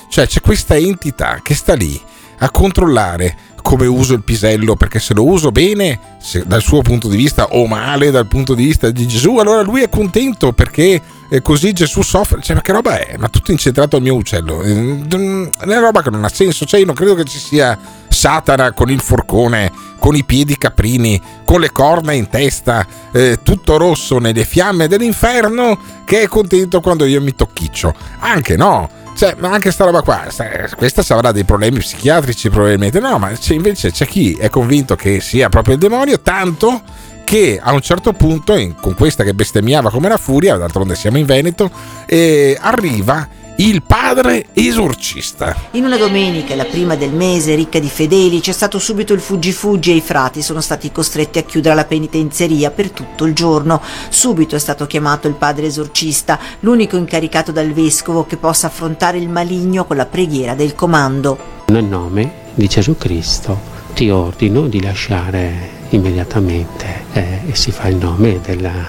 cioè 0.09 0.27
c'è 0.27 0.41
questa 0.41 0.75
entità 0.75 1.39
che 1.41 1.55
sta 1.55 1.73
lì 1.73 1.99
a 2.37 2.51
controllare 2.51 3.35
come 3.67 3.85
uso 3.85 4.13
il 4.13 4.23
pisello, 4.23 4.77
perché 4.77 4.97
se 4.97 5.13
lo 5.13 5.25
uso 5.25 5.51
bene 5.51 5.99
se, 6.19 6.45
dal 6.47 6.61
suo 6.61 6.81
punto 6.81 7.09
di 7.09 7.17
vista 7.17 7.47
o 7.47 7.67
male 7.67 8.11
dal 8.11 8.25
punto 8.25 8.53
di 8.53 8.63
vista 8.63 8.89
di 8.91 9.05
Gesù, 9.05 9.39
allora 9.39 9.61
lui 9.61 9.81
è 9.81 9.89
contento 9.89 10.53
perché 10.53 11.01
eh, 11.27 11.41
così 11.41 11.73
Gesù 11.73 12.01
soffre. 12.01 12.41
Cioè, 12.41 12.55
ma 12.55 12.61
che 12.61 12.71
roba 12.71 12.97
è? 12.97 13.17
Ma 13.17 13.27
tutto 13.27 13.51
incentrato 13.51 13.97
al 13.97 14.03
mio 14.03 14.15
uccello. 14.15 14.61
È 14.61 14.71
una 14.71 15.79
roba 15.79 16.01
che 16.01 16.09
non 16.09 16.23
ha 16.23 16.29
senso. 16.29 16.63
Cioè, 16.63 16.79
io 16.79 16.85
non 16.85 16.95
credo 16.95 17.13
che 17.13 17.25
ci 17.25 17.39
sia 17.39 17.77
Satana 18.07 18.71
con 18.71 18.89
il 18.89 19.01
forcone, 19.01 19.69
con 19.99 20.15
i 20.15 20.23
piedi 20.23 20.57
caprini, 20.57 21.21
con 21.43 21.59
le 21.59 21.73
corna 21.73 22.13
in 22.13 22.29
testa, 22.29 22.87
eh, 23.11 23.39
tutto 23.43 23.75
rosso 23.75 24.17
nelle 24.17 24.45
fiamme 24.45 24.87
dell'inferno, 24.87 25.77
che 26.05 26.21
è 26.21 26.27
contento 26.27 26.79
quando 26.79 27.03
io 27.03 27.19
mi 27.19 27.35
tocchiccio. 27.35 27.93
Anche 28.19 28.55
no. 28.55 28.96
Cioè, 29.17 29.35
ma 29.39 29.49
anche 29.49 29.71
sta 29.71 29.83
roba 29.83 30.03
qua, 30.03 30.27
questa 30.75 31.03
avrà 31.15 31.31
dei 31.31 31.43
problemi 31.43 31.79
psichiatrici 31.79 32.51
probabilmente, 32.51 32.99
no, 32.99 33.17
ma 33.17 33.31
c'è, 33.31 33.55
invece 33.55 33.91
c'è 33.91 34.05
chi 34.05 34.37
è 34.39 34.47
convinto 34.51 34.95
che 34.95 35.21
sia 35.21 35.49
proprio 35.49 35.73
il 35.73 35.79
demonio, 35.79 36.19
tanto 36.19 36.83
che 37.23 37.59
a 37.59 37.73
un 37.73 37.81
certo 37.81 38.13
punto, 38.13 38.55
in, 38.55 38.75
con 38.75 38.93
questa 38.93 39.23
che 39.23 39.33
bestemmiava 39.33 39.89
come 39.89 40.07
la 40.07 40.17
furia, 40.17 40.55
d'altronde 40.57 40.93
siamo 40.93 41.17
in 41.17 41.25
Veneto, 41.25 41.71
eh, 42.05 42.55
arriva 42.61 43.27
il 43.59 43.81
padre 43.81 44.45
esorcista. 44.53 45.55
In 45.71 45.85
una 45.85 45.97
domenica, 45.97 46.53
la 46.53 46.65
prima 46.65 46.95
del 46.95 47.11
mese, 47.11 47.55
ricca 47.55 47.79
di 47.79 47.89
fedeli, 47.89 48.39
c'è 48.39 48.51
stato 48.51 48.77
subito 48.77 49.13
il 49.13 49.19
fuggi-fuggi 49.19 49.91
e 49.91 49.95
i 49.95 50.01
frati 50.01 50.43
sono 50.43 50.61
stati 50.61 50.91
costretti 50.91 51.39
a 51.39 51.43
chiudere 51.43 51.73
la 51.73 51.85
penitenzeria 51.85 52.69
per 52.69 52.91
tutto 52.91 53.25
il 53.25 53.33
giorno. 53.33 53.81
Subito 54.09 54.55
è 54.55 54.59
stato 54.59 54.85
chiamato 54.85 55.27
il 55.27 55.33
padre 55.33 55.65
esorcista, 55.65 56.37
l'unico 56.59 56.97
incaricato 56.97 57.51
dal 57.51 57.71
vescovo 57.71 58.27
che 58.27 58.37
possa 58.37 58.67
affrontare 58.67 59.17
il 59.17 59.29
maligno 59.29 59.85
con 59.85 59.95
la 59.97 60.05
preghiera 60.05 60.53
del 60.53 60.75
comando. 60.75 61.55
Nel 61.67 61.85
nome 61.85 62.31
di 62.53 62.67
Gesù 62.67 62.95
Cristo 62.95 63.59
ti 63.95 64.11
ordino 64.11 64.67
di 64.67 64.83
lasciare 64.83 65.75
immediatamente 65.89 67.05
eh, 67.13 67.39
e 67.47 67.55
si 67.55 67.71
fa 67.71 67.87
il 67.87 67.95
nome 67.95 68.39
della 68.39 68.85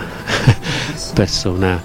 persona 1.14 1.82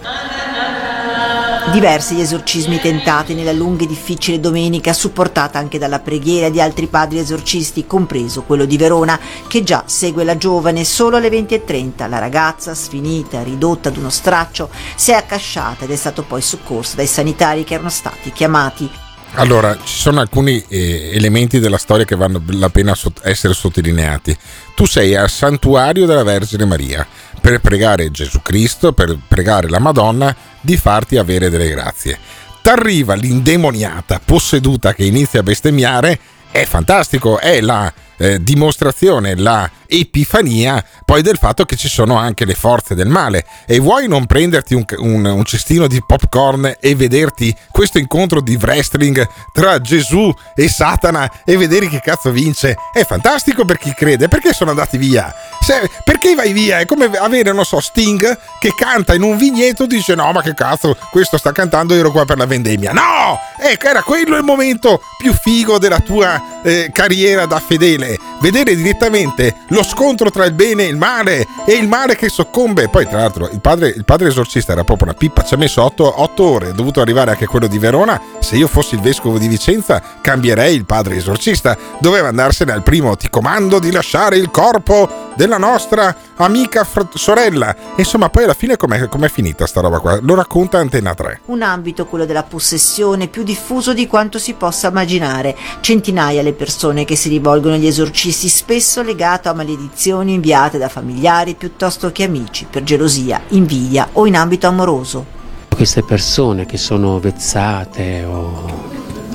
Diversi 1.71 2.15
gli 2.15 2.21
esorcismi 2.21 2.79
tentati 2.79 3.33
nella 3.33 3.51
lunga 3.51 3.83
e 3.83 3.87
difficile 3.87 4.39
domenica, 4.39 4.91
supportata 4.93 5.59
anche 5.59 5.77
dalla 5.77 5.99
preghiera 5.99 6.49
di 6.49 6.59
altri 6.59 6.87
padri 6.87 7.19
esorcisti, 7.19 7.87
compreso 7.87 8.43
quello 8.43 8.65
di 8.65 8.77
Verona, 8.77 9.19
che 9.47 9.63
già 9.63 9.83
segue 9.85 10.23
la 10.23 10.37
giovane 10.37 10.83
solo 10.83 11.17
alle 11.17 11.29
20.30. 11.29 12.09
La 12.09 12.19
ragazza, 12.19 12.75
sfinita, 12.75 13.41
ridotta 13.43 13.89
ad 13.89 13.97
uno 13.97 14.09
straccio, 14.09 14.69
si 14.95 15.11
è 15.11 15.15
accasciata 15.15 15.85
ed 15.85 15.91
è 15.91 15.95
stato 15.95 16.23
poi 16.23 16.41
soccorsa 16.41 16.95
dai 16.95 17.07
sanitari 17.07 17.63
che 17.63 17.75
erano 17.75 17.89
stati 17.89 18.31
chiamati. 18.31 19.02
Allora, 19.35 19.75
ci 19.83 19.97
sono 19.97 20.19
alcuni 20.19 20.63
eh, 20.67 21.09
elementi 21.13 21.59
della 21.59 21.79
storia 21.79 22.05
che 22.05 22.15
vanno 22.15 22.41
la 22.49 22.69
pena 22.69 22.93
sot- 22.93 23.21
essere 23.23 23.53
sottolineati. 23.53 24.37
Tu 24.75 24.85
sei 24.85 25.15
al 25.15 25.29
santuario 25.29 26.05
della 26.05 26.23
Vergine 26.23 26.65
Maria 26.65 27.05
per 27.41 27.59
pregare 27.59 28.11
Gesù 28.11 28.41
Cristo, 28.43 28.93
per 28.93 29.17
pregare 29.27 29.69
la 29.69 29.79
Madonna 29.79 30.35
di 30.61 30.77
farti 30.77 31.17
avere 31.17 31.49
delle 31.49 31.67
grazie. 31.69 32.17
T'arriva 32.61 33.15
l'indemoniata 33.15 34.21
posseduta 34.23 34.93
che 34.93 35.03
inizia 35.03 35.39
a 35.39 35.43
bestemmiare, 35.43 36.19
è 36.51 36.63
fantastico, 36.65 37.39
è 37.39 37.59
la 37.59 37.91
eh, 38.17 38.41
dimostrazione, 38.41 39.35
la 39.35 39.69
epifania 39.99 40.83
poi 41.05 41.21
del 41.21 41.37
fatto 41.37 41.65
che 41.65 41.75
ci 41.75 41.87
sono 41.87 42.17
anche 42.17 42.45
le 42.45 42.55
forze 42.55 42.95
del 42.95 43.07
male. 43.07 43.45
E 43.67 43.79
vuoi 43.79 44.07
non 44.07 44.25
prenderti 44.25 44.73
un, 44.73 44.83
un, 44.97 45.25
un, 45.25 45.45
cestino 45.45 45.87
di 45.87 46.01
popcorn 46.05 46.75
e 46.79 46.95
vederti 46.95 47.55
questo 47.71 47.99
incontro 47.99 48.41
di 48.41 48.57
wrestling 48.59 49.27
tra 49.51 49.79
Gesù 49.79 50.33
e 50.55 50.67
Satana 50.67 51.29
e 51.45 51.57
vedere 51.57 51.87
che 51.87 51.99
cazzo 51.99 52.31
vince? 52.31 52.75
È 52.91 53.03
fantastico 53.03 53.65
per 53.65 53.77
chi 53.77 53.93
crede. 53.93 54.27
Perché 54.27 54.53
sono 54.53 54.71
andati 54.71 54.97
via? 54.97 55.33
Se, 55.61 55.89
perché 56.03 56.33
vai 56.33 56.53
via? 56.53 56.79
È 56.79 56.85
come 56.85 57.05
avere 57.05 57.53
non 57.53 57.65
so 57.65 57.79
Sting 57.79 58.37
che 58.59 58.73
canta 58.75 59.13
in 59.13 59.21
un 59.21 59.37
vigneto 59.37 59.85
dice 59.85 60.15
no 60.15 60.31
ma 60.31 60.41
che 60.41 60.53
cazzo 60.53 60.97
questo 61.11 61.37
sta 61.37 61.51
cantando 61.51 61.93
ero 61.93 62.11
qua 62.11 62.25
per 62.25 62.37
la 62.37 62.45
vendemmia. 62.45 62.91
No! 62.91 63.39
Ecco 63.59 63.87
era 63.87 64.01
quello 64.01 64.35
il 64.35 64.43
momento 64.43 65.01
più 65.17 65.33
figo 65.33 65.77
della 65.77 65.99
tua 65.99 66.61
eh, 66.63 66.89
carriera 66.91 67.45
da 67.45 67.59
fedele. 67.59 68.17
Vedere 68.41 68.75
direttamente 68.75 69.55
lo 69.69 69.82
scontro 69.83 70.29
tra 70.29 70.45
il 70.45 70.53
bene 70.53 70.85
e 70.85 70.87
il 70.87 70.97
male 70.97 71.47
e 71.65 71.73
il 71.73 71.87
male 71.87 72.15
che 72.15 72.29
soccombe. 72.29 72.89
Poi, 72.89 73.07
tra 73.07 73.19
l'altro, 73.19 73.49
il 73.49 73.59
padre, 73.59 73.89
il 73.89 74.05
padre 74.05 74.29
esorcista 74.29 74.71
era 74.71 74.83
proprio 74.83 75.07
una 75.07 75.17
pippa, 75.17 75.43
ci 75.43 75.53
ha 75.53 75.57
messo 75.57 75.81
8 75.83 76.43
ore, 76.43 76.69
è 76.69 76.73
dovuto 76.73 77.01
arrivare 77.01 77.31
anche 77.31 77.45
quello 77.45 77.67
di 77.67 77.77
Verona. 77.77 78.19
Se 78.39 78.55
io 78.55 78.67
fossi 78.67 78.95
il 78.95 79.01
vescovo 79.01 79.37
di 79.37 79.47
Vicenza, 79.47 80.01
cambierei 80.21 80.75
il 80.75 80.85
padre 80.85 81.15
esorcista. 81.15 81.77
Doveva 81.99 82.27
andarsene 82.27 82.71
al 82.71 82.83
primo, 82.83 83.15
ti 83.15 83.29
comando 83.29 83.79
di 83.79 83.91
lasciare 83.91 84.37
il 84.37 84.49
corpo 84.49 85.22
della 85.35 85.57
nostra 85.57 86.15
amica 86.35 86.83
fr- 86.83 87.15
sorella. 87.17 87.75
Insomma, 87.95 88.29
poi 88.29 88.43
alla 88.43 88.53
fine 88.53 88.77
com'è, 88.77 89.07
com'è 89.07 89.29
finita 89.29 89.65
sta 89.65 89.81
roba 89.81 89.99
qua? 89.99 90.19
Lo 90.21 90.35
racconta 90.35 90.77
Antena 90.77 91.13
3. 91.13 91.41
Un 91.45 91.61
ambito, 91.61 92.05
quello 92.05 92.25
della 92.25 92.43
possessione, 92.43 93.27
più 93.27 93.43
diffuso 93.43 93.93
di 93.93 94.07
quanto 94.07 94.37
si 94.37 94.53
possa 94.53 94.89
immaginare. 94.89 95.55
Centinaia 95.81 96.41
le 96.41 96.53
persone 96.53 97.05
che 97.05 97.15
si 97.15 97.29
rivolgono 97.29 97.75
agli 97.75 97.87
esorcisti, 97.87 98.47
spesso 98.47 99.01
legato 99.01 99.49
a 99.49 99.53
maledizioni 99.53 100.33
inviate 100.33 100.77
da 100.77 100.89
familiari 100.89 101.55
piuttosto 101.55 102.11
che 102.11 102.23
amici, 102.23 102.67
per 102.69 102.83
gelosia, 102.83 103.41
invidia 103.49 104.09
o 104.13 104.25
in 104.25 104.35
ambito 104.35 104.67
amoroso. 104.67 105.41
Queste 105.73 106.03
persone 106.03 106.65
che 106.65 106.77
sono 106.77 107.19
vezzate 107.19 108.23
o, 108.23 108.65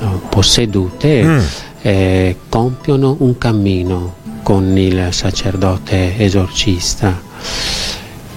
o 0.01 0.21
possedute 0.29 1.23
mm. 1.23 1.39
eh, 1.81 2.37
compiono 2.47 3.17
un 3.19 3.37
cammino 3.37 4.15
con 4.49 4.75
il 4.79 5.09
sacerdote 5.11 6.17
esorcista 6.17 7.21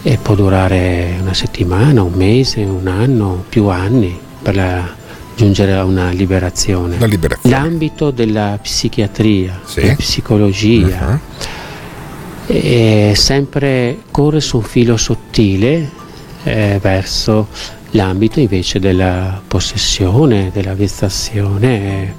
e 0.02 0.18
può 0.20 0.34
durare 0.34 1.16
una 1.18 1.32
settimana, 1.32 2.02
un 2.02 2.12
mese, 2.12 2.60
un 2.64 2.86
anno, 2.86 3.42
più 3.48 3.68
anni 3.68 4.20
per 4.42 4.54
la, 4.54 4.94
giungere 5.34 5.72
a 5.72 5.84
una 5.84 6.10
liberazione. 6.10 6.98
liberazione. 7.06 7.56
L'ambito 7.56 8.10
della 8.10 8.58
psichiatria, 8.60 9.58
sì. 9.64 9.80
della 9.80 9.94
psicologia, 9.94 11.18
uh-huh. 12.46 13.14
sempre 13.14 14.02
corre 14.10 14.40
su 14.40 14.58
un 14.58 14.64
filo 14.64 14.98
sottile 14.98 15.90
eh, 16.42 16.78
verso 16.78 17.48
l'ambito 17.92 18.38
invece 18.38 18.78
della 18.78 19.40
possessione, 19.48 20.50
della 20.52 20.74
vessazione 20.74 22.14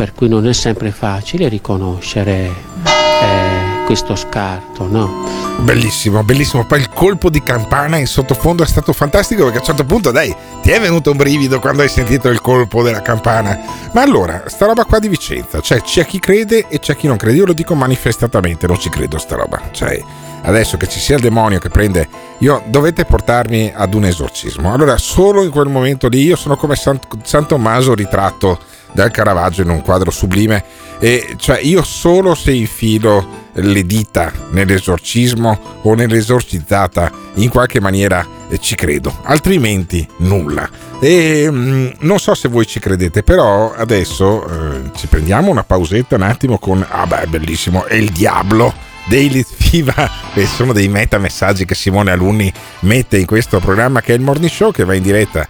per 0.00 0.14
cui 0.14 0.28
non 0.28 0.48
è 0.48 0.54
sempre 0.54 0.92
facile 0.92 1.46
riconoscere 1.48 2.50
eh, 2.84 3.84
questo 3.84 4.16
scarto. 4.16 4.86
No? 4.86 5.28
Bellissimo, 5.58 6.24
bellissimo. 6.24 6.64
Poi 6.64 6.80
il 6.80 6.88
colpo 6.88 7.28
di 7.28 7.42
campana 7.42 7.98
in 7.98 8.06
sottofondo 8.06 8.62
è 8.62 8.66
stato 8.66 8.94
fantastico 8.94 9.42
perché 9.42 9.58
a 9.58 9.60
un 9.60 9.66
certo 9.66 9.84
punto, 9.84 10.10
dai, 10.10 10.34
ti 10.62 10.70
è 10.70 10.80
venuto 10.80 11.10
un 11.10 11.18
brivido 11.18 11.60
quando 11.60 11.82
hai 11.82 11.90
sentito 11.90 12.30
il 12.30 12.40
colpo 12.40 12.82
della 12.82 13.02
campana. 13.02 13.60
Ma 13.92 14.00
allora, 14.00 14.44
sta 14.46 14.64
roba 14.64 14.86
qua 14.86 14.98
di 15.00 15.08
Vicenza, 15.08 15.60
cioè 15.60 15.82
c'è 15.82 16.06
chi 16.06 16.18
crede 16.18 16.68
e 16.68 16.78
c'è 16.78 16.96
chi 16.96 17.06
non 17.06 17.18
crede. 17.18 17.36
Io 17.36 17.44
lo 17.44 17.52
dico 17.52 17.74
manifestatamente, 17.74 18.66
non 18.66 18.78
ci 18.78 18.88
credo 18.88 19.18
sta 19.18 19.36
roba. 19.36 19.68
Cioè, 19.70 20.02
adesso 20.44 20.78
che 20.78 20.88
ci 20.88 20.98
sia 20.98 21.16
il 21.16 21.20
demonio 21.20 21.58
che 21.58 21.68
prende, 21.68 22.08
io 22.38 22.62
dovete 22.68 23.04
portarmi 23.04 23.70
ad 23.76 23.92
un 23.92 24.06
esorcismo. 24.06 24.72
Allora, 24.72 24.96
solo 24.96 25.44
in 25.44 25.50
quel 25.50 25.68
momento 25.68 26.08
lì 26.08 26.22
io 26.22 26.36
sono 26.36 26.56
come 26.56 26.74
San, 26.74 26.98
San 27.22 27.46
Tommaso 27.46 27.94
ritratto 27.94 28.78
dal 28.92 29.10
Caravaggio 29.10 29.62
in 29.62 29.70
un 29.70 29.82
quadro 29.82 30.10
sublime. 30.10 30.64
E 30.98 31.34
cioè 31.38 31.60
io 31.60 31.82
solo 31.82 32.34
se 32.34 32.52
infilo 32.52 33.48
le 33.54 33.84
dita 33.84 34.32
nell'esorcismo 34.50 35.80
o 35.82 35.94
nell'esorcizzata 35.94 37.10
in 37.34 37.48
qualche 37.48 37.80
maniera 37.80 38.26
eh, 38.48 38.58
ci 38.58 38.74
credo. 38.74 39.16
Altrimenti 39.22 40.06
nulla. 40.18 40.68
E 41.00 41.48
mm, 41.50 41.88
non 42.00 42.18
so 42.18 42.34
se 42.34 42.48
voi 42.48 42.66
ci 42.66 42.80
credete 42.80 43.22
però 43.22 43.72
adesso 43.72 44.46
eh, 44.46 44.90
ci 44.94 45.06
prendiamo 45.06 45.50
una 45.50 45.64
pausetta 45.64 46.16
un 46.16 46.22
attimo 46.22 46.58
con 46.58 46.84
ah 46.86 47.06
beh 47.06 47.26
bellissimo 47.28 47.86
è 47.86 47.94
il 47.94 48.10
diavolo 48.10 48.74
Daily 49.08 49.42
Fiva 49.42 50.10
e 50.34 50.44
sono 50.46 50.74
dei 50.74 50.88
meta 50.88 51.16
messaggi 51.16 51.64
che 51.64 51.74
Simone 51.74 52.10
Alunni 52.10 52.52
mette 52.80 53.16
in 53.16 53.24
questo 53.24 53.60
programma 53.60 54.02
che 54.02 54.12
è 54.12 54.16
il 54.16 54.20
Morning 54.20 54.50
Show 54.50 54.72
che 54.72 54.84
va 54.84 54.94
in 54.94 55.02
diretta 55.02 55.46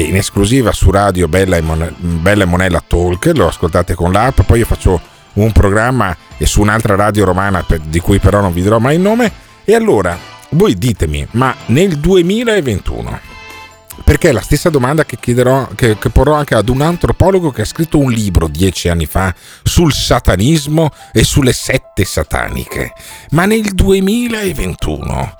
in 0.00 0.16
esclusiva 0.16 0.72
su 0.72 0.90
radio 0.90 1.28
Bella 1.28 1.56
e, 1.56 1.60
Mon- 1.60 1.94
Bella 1.98 2.44
e 2.44 2.46
Monella 2.46 2.82
Talk, 2.86 3.30
lo 3.34 3.48
ascoltate 3.48 3.94
con 3.94 4.12
l'app, 4.12 4.40
poi 4.42 4.60
io 4.60 4.66
faccio 4.66 5.00
un 5.34 5.52
programma 5.52 6.16
e 6.36 6.46
su 6.46 6.60
un'altra 6.60 6.94
radio 6.94 7.24
romana 7.24 7.62
per, 7.62 7.80
di 7.80 8.00
cui 8.00 8.18
però 8.18 8.40
non 8.40 8.52
vi 8.52 8.62
dirò 8.62 8.78
mai 8.78 8.96
il 8.96 9.00
nome 9.00 9.32
e 9.64 9.74
allora 9.74 10.16
voi 10.50 10.74
ditemi, 10.74 11.26
ma 11.32 11.54
nel 11.66 11.98
2021 11.98 13.32
perché 14.04 14.28
è 14.28 14.32
la 14.32 14.42
stessa 14.42 14.68
domanda 14.68 15.04
che, 15.04 15.16
chiederò, 15.18 15.68
che, 15.74 15.96
che, 15.96 16.10
porrò 16.10 16.34
anche 16.34 16.54
ad 16.54 16.68
un 16.68 16.82
antropologo 16.82 17.50
che 17.50 17.62
ha 17.62 17.66
scritto 17.66 17.98
un 17.98 18.10
libro 18.10 18.48
dieci 18.48 18.88
anni 18.88 19.06
fa 19.06 19.34
sul 19.62 19.92
satanismo 19.92 20.90
e 21.12 21.24
sulle 21.24 21.54
sette 21.54 22.04
sataniche. 22.04 22.92
Ma 23.30 23.46
nel 23.46 23.72
2021 23.72 25.36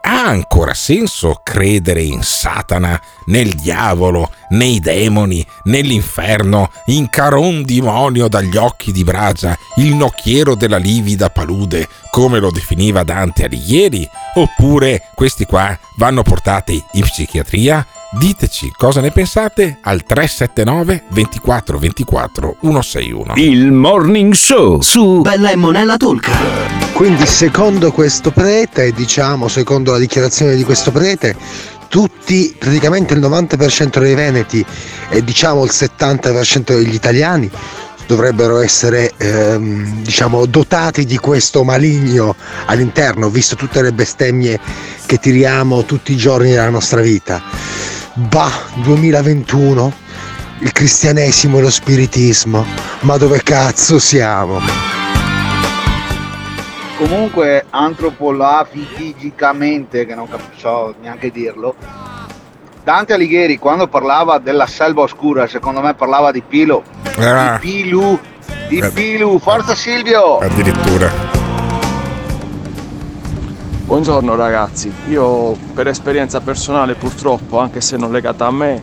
ha 0.00 0.26
ancora 0.26 0.74
senso 0.74 1.40
credere 1.42 2.02
in 2.02 2.22
Satana, 2.22 3.00
nel 3.28 3.54
diavolo, 3.54 4.30
nei 4.50 4.80
demoni, 4.80 5.44
nell'inferno, 5.64 6.70
in 6.86 7.08
Caron 7.08 7.62
demonio 7.64 8.28
dagli 8.28 8.56
occhi 8.56 8.92
di 8.92 9.04
bragia, 9.04 9.56
il 9.76 9.94
nocchiero 9.94 10.54
della 10.54 10.76
livida 10.76 11.30
palude, 11.30 11.88
come 12.10 12.38
lo 12.38 12.50
definiva 12.50 13.02
Dante 13.02 13.44
Alighieri? 13.44 14.08
Oppure 14.34 15.08
questi 15.14 15.44
qua 15.44 15.76
vanno 15.96 16.22
portati 16.22 16.82
in 16.92 17.02
psichiatria? 17.02 17.86
Diteci 18.10 18.72
cosa 18.74 19.02
ne 19.02 19.10
pensate 19.10 19.80
al 19.82 20.02
379 20.02 21.04
24 21.10 21.78
24 21.78 22.56
161. 22.62 23.34
Il 23.36 23.70
Morning 23.70 24.32
Show 24.32 24.80
su 24.80 25.20
Bella 25.20 25.50
e 25.50 25.56
Monella 25.56 25.98
Talk. 25.98 26.30
Quindi 26.94 27.26
secondo 27.26 27.92
questo 27.92 28.30
prete, 28.30 28.92
diciamo, 28.92 29.46
secondo 29.46 29.92
la 29.92 29.98
dichiarazione 29.98 30.56
di 30.56 30.64
questo 30.64 30.90
prete, 30.90 31.36
tutti, 31.88 32.54
praticamente 32.58 33.14
il 33.14 33.20
90% 33.20 33.98
dei 33.98 34.14
veneti 34.14 34.64
e 35.08 35.24
diciamo 35.24 35.64
il 35.64 35.70
70% 35.72 36.76
degli 36.76 36.94
italiani 36.94 37.50
dovrebbero 38.06 38.60
essere 38.60 39.12
ehm, 39.18 40.02
diciamo 40.02 40.46
dotati 40.46 41.04
di 41.04 41.18
questo 41.18 41.62
maligno 41.62 42.34
all'interno, 42.64 43.28
visto 43.28 43.54
tutte 43.54 43.82
le 43.82 43.92
bestemmie 43.92 44.58
che 45.04 45.18
tiriamo 45.18 45.84
tutti 45.84 46.12
i 46.12 46.16
giorni 46.16 46.50
della 46.50 46.70
nostra 46.70 47.02
vita. 47.02 47.42
Bah, 48.14 48.50
2021, 48.76 49.92
il 50.60 50.72
cristianesimo 50.72 51.58
e 51.58 51.60
lo 51.60 51.70
spiritismo, 51.70 52.64
ma 53.00 53.16
dove 53.18 53.42
cazzo 53.42 53.98
siamo? 53.98 55.07
Comunque 56.98 57.64
antropologicamente, 57.70 60.04
che 60.04 60.16
non 60.16 60.26
so 60.56 60.96
neanche 61.00 61.30
dirlo, 61.30 61.76
Dante 62.82 63.12
Alighieri 63.12 63.56
quando 63.56 63.86
parlava 63.86 64.38
della 64.38 64.66
selva 64.66 65.02
oscura, 65.02 65.46
secondo 65.46 65.80
me 65.80 65.94
parlava 65.94 66.32
di 66.32 66.42
Pilo. 66.42 66.82
Ah. 67.18 67.56
Di 67.60 67.60
Pilu, 67.60 68.18
di 68.68 68.82
Pilu, 68.92 69.38
forza 69.38 69.76
Silvio! 69.76 70.38
Addirittura. 70.38 71.08
Buongiorno 73.84 74.34
ragazzi, 74.34 74.92
io 75.08 75.56
per 75.72 75.86
esperienza 75.86 76.40
personale 76.40 76.94
purtroppo, 76.94 77.60
anche 77.60 77.80
se 77.80 77.96
non 77.96 78.10
legata 78.10 78.46
a 78.46 78.50
me, 78.50 78.82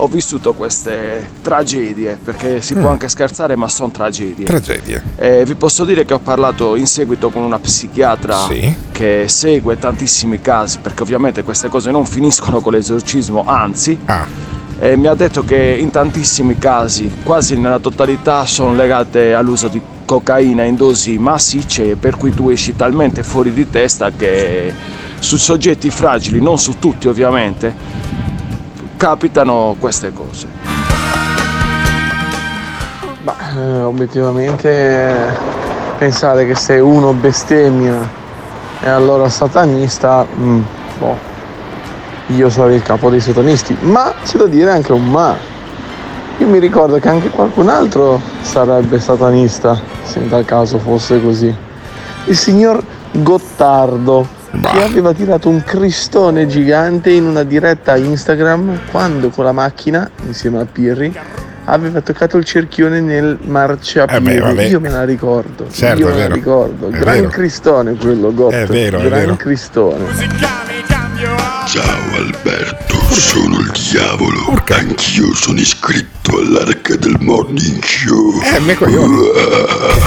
ho 0.00 0.06
vissuto 0.06 0.54
queste 0.54 1.28
tragedie, 1.42 2.16
perché 2.22 2.60
si 2.62 2.74
può 2.74 2.88
Mm. 2.88 2.92
anche 2.92 3.08
scherzare 3.08 3.56
ma 3.56 3.66
sono 3.68 3.90
tragedie. 3.90 4.44
Tragedie. 4.44 5.02
E 5.16 5.44
vi 5.44 5.54
posso 5.56 5.84
dire 5.84 6.04
che 6.04 6.14
ho 6.14 6.20
parlato 6.20 6.76
in 6.76 6.86
seguito 6.86 7.30
con 7.30 7.42
una 7.42 7.58
psichiatra 7.58 8.36
Sì. 8.48 8.74
che 8.92 9.24
segue 9.26 9.76
tantissimi 9.76 10.40
casi, 10.40 10.78
perché 10.80 11.02
ovviamente 11.02 11.42
queste 11.42 11.68
cose 11.68 11.90
non 11.90 12.06
finiscono 12.06 12.60
con 12.60 12.72
l'esorcismo, 12.74 13.42
anzi, 13.44 13.98
Ah. 14.04 14.24
e 14.78 14.96
mi 14.96 15.08
ha 15.08 15.14
detto 15.14 15.42
che 15.44 15.56
in 15.80 15.90
tantissimi 15.90 16.58
casi, 16.58 17.10
quasi 17.24 17.58
nella 17.58 17.80
totalità, 17.80 18.46
sono 18.46 18.74
legate 18.76 19.34
all'uso 19.34 19.66
di 19.66 19.80
cocaina 20.04 20.62
in 20.62 20.76
dosi 20.76 21.18
massicce, 21.18 21.96
per 21.96 22.16
cui 22.16 22.32
tu 22.32 22.50
esci 22.50 22.76
talmente 22.76 23.24
fuori 23.24 23.52
di 23.52 23.68
testa 23.68 24.10
che 24.16 24.72
su 25.18 25.36
soggetti 25.36 25.90
fragili, 25.90 26.40
non 26.40 26.56
su 26.56 26.78
tutti 26.78 27.08
ovviamente, 27.08 27.74
capitano 28.98 29.76
queste 29.78 30.12
cose. 30.12 30.46
Ma 33.22 33.34
eh, 33.56 33.80
obiettivamente 33.82 35.32
pensare 35.96 36.46
che 36.46 36.54
se 36.54 36.78
uno 36.80 37.12
bestemmia 37.12 38.06
e 38.80 38.88
allora 38.88 39.28
satanista, 39.28 40.26
mm, 40.26 40.60
boh, 40.98 41.16
io 42.26 42.50
sarei 42.50 42.76
il 42.76 42.82
capo 42.82 43.08
dei 43.08 43.20
satanisti. 43.20 43.76
Ma 43.80 44.12
c'è 44.24 44.36
da 44.36 44.46
dire 44.46 44.72
anche 44.72 44.92
un 44.92 45.06
ma. 45.06 45.34
Io 46.38 46.46
mi 46.46 46.58
ricordo 46.58 46.98
che 46.98 47.08
anche 47.08 47.30
qualcun 47.30 47.68
altro 47.68 48.20
sarebbe 48.42 49.00
satanista, 49.00 49.80
se 50.02 50.18
in 50.18 50.28
tal 50.28 50.44
caso 50.44 50.78
fosse 50.78 51.22
così. 51.22 51.54
Il 52.24 52.36
signor 52.36 52.82
Gottardo, 53.12 54.26
che 54.50 54.82
aveva 54.82 55.12
tirato 55.12 55.48
un 55.48 55.62
cristone 55.62 56.46
gigante 56.46 57.10
in 57.10 57.24
una 57.24 57.42
diretta 57.42 57.96
Instagram 57.96 58.80
quando 58.90 59.28
con 59.30 59.44
la 59.44 59.52
macchina, 59.52 60.08
insieme 60.26 60.60
a 60.60 60.64
Pirri, 60.64 61.14
aveva 61.64 62.00
toccato 62.00 62.36
il 62.38 62.44
cerchione 62.44 63.00
nel 63.00 63.38
marciapiede. 63.42 64.34
Eh 64.48 64.52
beh. 64.54 64.66
Io 64.68 64.80
me 64.80 64.88
la 64.88 65.04
ricordo. 65.04 65.66
Certo, 65.70 66.00
io 66.00 66.08
è 66.08 66.12
me 66.14 66.28
la 66.28 66.34
ricordo. 66.34 66.88
È 66.88 66.90
Gran 66.98 67.14
vero. 67.16 67.28
cristone 67.28 67.94
quello, 67.96 68.32
Gotto. 68.32 68.54
È 68.56 68.66
vero, 68.66 68.98
è 69.00 69.04
Gran 69.04 69.18
vero. 69.20 69.36
cristone. 69.36 70.04
Ciao 71.66 72.14
Alberto, 72.16 72.94
sono 73.10 73.58
il 73.58 73.70
diavolo. 73.90 74.56
Anch'io 74.70 75.34
sono 75.34 75.58
iscritto 75.60 76.38
all'arca 76.38 76.96
del 76.96 77.16
morning 77.20 77.82
show. 77.84 78.40
Eh, 78.42 78.60
me 78.60 78.74
coglioni. 78.74 79.16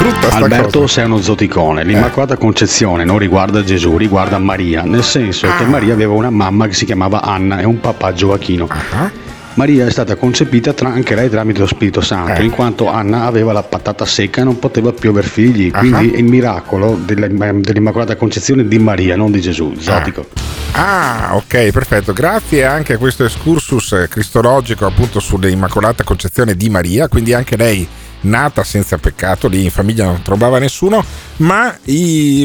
Brutta 0.00 0.28
sta 0.28 0.36
Alberto 0.36 0.80
cosa. 0.80 0.92
sei 0.94 1.04
uno 1.04 1.20
zoticone, 1.20 1.84
l'Immacolata 1.84 2.36
Concezione 2.38 3.04
non 3.04 3.18
riguarda 3.18 3.62
Gesù, 3.62 3.98
riguarda 3.98 4.38
Maria, 4.38 4.82
nel 4.82 5.02
senso 5.02 5.46
Ah. 5.46 5.56
che 5.56 5.64
Maria 5.64 5.92
aveva 5.92 6.14
una 6.14 6.30
mamma 6.30 6.66
che 6.66 6.72
si 6.72 6.86
chiamava 6.86 7.20
Anna 7.22 7.58
e 7.58 7.64
un 7.66 7.80
papà 7.80 8.14
Gioachino. 8.14 8.66
Ah. 8.92 9.10
Maria 9.54 9.84
è 9.86 9.90
stata 9.90 10.14
concepita 10.16 10.72
tra- 10.72 10.88
anche 10.88 11.14
lei 11.14 11.28
tramite 11.28 11.58
lo 11.58 11.66
Spirito 11.66 12.00
Santo, 12.00 12.40
Eh. 12.40 12.44
in 12.44 12.50
quanto 12.50 12.86
Anna 12.88 13.24
aveva 13.26 13.52
la 13.52 13.62
patata 13.62 14.06
secca 14.06 14.40
e 14.40 14.44
non 14.44 14.58
poteva 14.58 14.90
più 14.92 15.10
aver 15.10 15.24
figli, 15.24 15.70
Ah. 15.70 15.78
quindi 15.80 16.12
è 16.12 16.16
il 16.16 16.24
miracolo 16.24 16.98
dell'Immacolata 17.04 18.16
Concezione 18.16 18.66
di 18.66 18.78
Maria, 18.78 19.16
non 19.16 19.30
di 19.30 19.40
Gesù, 19.42 19.74
zotico. 19.78 20.24
Ah, 20.72 21.30
ok, 21.32 21.70
perfetto. 21.72 22.14
Grazie 22.14 22.64
anche 22.64 22.94
a 22.94 22.96
questo 22.96 23.24
excursus 23.24 23.92
eh, 23.92 24.08
cristologico 24.08 24.86
appunto 24.86 25.20
sull'Immacolata 25.20 26.04
Concezione 26.04 26.54
di 26.54 26.70
Maria, 26.70 27.08
quindi 27.08 27.34
anche 27.34 27.56
lei 27.56 27.86
nata 28.22 28.64
senza 28.64 28.98
peccato, 28.98 29.48
lì 29.48 29.64
in 29.64 29.70
famiglia 29.70 30.04
non 30.04 30.22
trovava 30.22 30.58
nessuno, 30.58 31.04
ma 31.36 31.76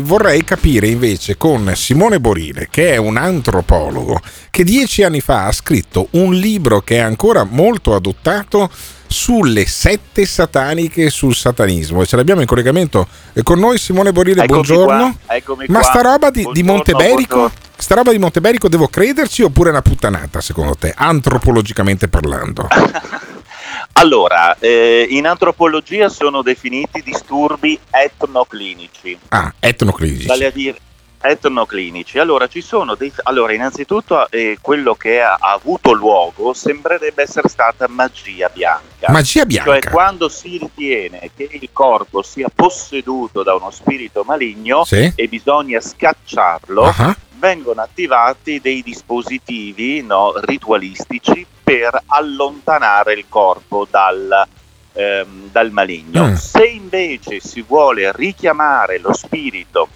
vorrei 0.01 0.43
capire 0.43 0.87
invece 0.87 1.37
con 1.37 1.71
Simone 1.75 2.19
Borile, 2.19 2.67
che 2.69 2.93
è 2.93 2.97
un 2.97 3.17
antropologo, 3.17 4.19
che 4.49 4.63
dieci 4.63 5.03
anni 5.03 5.21
fa 5.21 5.45
ha 5.45 5.51
scritto 5.51 6.07
un 6.11 6.33
libro 6.33 6.81
che 6.81 6.97
è 6.97 6.99
ancora 6.99 7.43
molto 7.43 7.95
adottato 7.95 8.69
sulle 9.07 9.65
sette 9.65 10.25
sataniche 10.25 11.03
e 11.03 11.09
sul 11.09 11.35
satanismo 11.35 12.01
e 12.01 12.05
ce 12.05 12.15
l'abbiamo 12.15 12.41
in 12.41 12.47
collegamento 12.47 13.07
eh, 13.33 13.43
con 13.43 13.59
noi 13.59 13.77
Simone 13.77 14.11
Borile, 14.11 14.43
Eccomi 14.43 14.61
buongiorno. 14.63 15.17
qua, 15.43 15.55
Ma 15.67 15.83
sta 15.83 16.01
roba 16.01 16.31
di, 16.31 16.47
di 16.51 16.63
Monteberico, 16.63 17.35
buongiorno. 17.37 17.65
sta 17.77 17.95
roba 17.95 18.11
di 18.11 18.17
Monteberico 18.17 18.67
devo 18.67 18.87
crederci 18.87 19.43
oppure 19.43 19.69
è 19.69 19.71
una 19.71 19.81
puttanata 19.81 20.41
secondo 20.41 20.75
te, 20.75 20.93
antropologicamente 20.95 22.07
parlando? 22.07 22.67
Allora, 23.93 24.57
eh, 24.59 25.05
in 25.09 25.25
antropologia 25.27 26.09
sono 26.09 26.41
definiti 26.41 27.01
disturbi 27.03 27.79
etnoclinici, 27.89 29.17
Ah, 29.29 29.53
etnoclinici. 29.59 30.27
vale 30.27 30.45
a 30.47 30.51
dire 30.51 30.77
etnoclinici. 31.21 32.19
Allora, 32.19 32.47
ci 32.47 32.61
sono 32.61 32.93
dei... 32.93 33.11
Allora, 33.23 33.51
innanzitutto 33.53 34.29
eh, 34.29 34.57
quello 34.61 34.93
che 34.93 35.21
ha, 35.21 35.37
ha 35.39 35.53
avuto 35.53 35.91
luogo 35.91 36.53
sembrerebbe 36.53 37.23
essere 37.23 37.47
stata 37.49 37.87
magia 37.87 38.49
bianca. 38.53 39.09
Magia 39.11 39.43
bianca? 39.45 39.71
Cioè, 39.79 39.89
quando 39.91 40.29
si 40.29 40.57
ritiene 40.59 41.31
che 41.35 41.47
il 41.51 41.69
corpo 41.73 42.21
sia 42.21 42.47
posseduto 42.53 43.41
da 43.41 43.55
uno 43.55 43.71
spirito 43.71 44.23
maligno 44.23 44.83
Sì. 44.85 45.11
e 45.15 45.27
bisogna 45.27 45.79
scacciarlo, 45.81 46.83
Ah. 46.83 47.15
Vengono 47.37 47.81
attivati 47.81 48.59
dei 48.59 48.81
dispositivi 48.81 50.01
no, 50.01 50.33
ritualistici 50.37 51.45
per 51.63 52.01
allontanare 52.05 53.13
il 53.13 53.25
corpo 53.27 53.87
dal, 53.89 54.45
ehm, 54.93 55.49
dal 55.51 55.71
maligno. 55.71 56.27
Mm. 56.27 56.33
Se 56.33 56.65
invece 56.65 57.39
si 57.39 57.61
vuole 57.61 58.11
richiamare 58.13 58.99
lo 58.99 59.13
spirito 59.13 59.87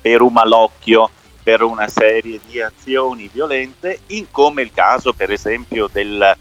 per 0.00 0.20
un 0.20 0.32
malocchio, 0.32 1.10
per 1.42 1.62
una 1.62 1.88
serie 1.88 2.40
di 2.46 2.60
azioni 2.60 3.28
violente, 3.32 4.00
in 4.08 4.30
come 4.30 4.62
il 4.62 4.72
caso 4.72 5.12
per 5.12 5.30
esempio 5.30 5.88
del 5.90 6.36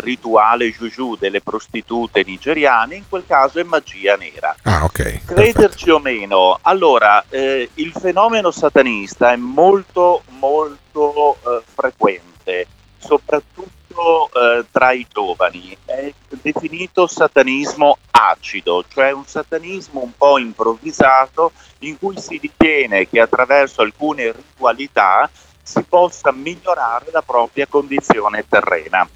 rituale 0.00 0.70
juju 0.70 1.16
delle 1.16 1.40
prostitute 1.40 2.22
nigeriane, 2.24 2.96
in 2.96 3.08
quel 3.08 3.24
caso 3.26 3.58
è 3.58 3.62
magia 3.62 4.16
nera. 4.16 4.54
Ah, 4.62 4.84
ok. 4.84 5.24
Crederci 5.24 5.90
o 5.90 5.98
meno, 5.98 6.58
allora 6.62 7.24
eh, 7.28 7.68
il 7.74 7.92
fenomeno 7.92 8.50
satanista 8.50 9.32
è 9.32 9.36
molto 9.36 10.22
molto 10.38 11.36
eh, 11.44 11.62
frequente, 11.74 12.66
soprattutto 12.98 14.30
eh, 14.32 14.64
tra 14.70 14.92
i 14.92 15.06
giovani. 15.12 15.76
È 15.84 16.12
definito 16.42 17.06
satanismo 17.06 17.98
acido, 18.10 18.84
cioè 18.88 19.12
un 19.12 19.24
satanismo 19.26 20.02
un 20.02 20.12
po' 20.16 20.38
improvvisato 20.38 21.52
in 21.80 21.98
cui 21.98 22.18
si 22.18 22.38
ritiene 22.38 23.08
che 23.08 23.20
attraverso 23.20 23.82
alcune 23.82 24.32
ritualità 24.32 25.28
si 25.62 25.82
possa 25.82 26.32
migliorare 26.32 27.06
la 27.12 27.22
propria 27.22 27.66
condizione 27.66 28.44
terrena. 28.48 29.08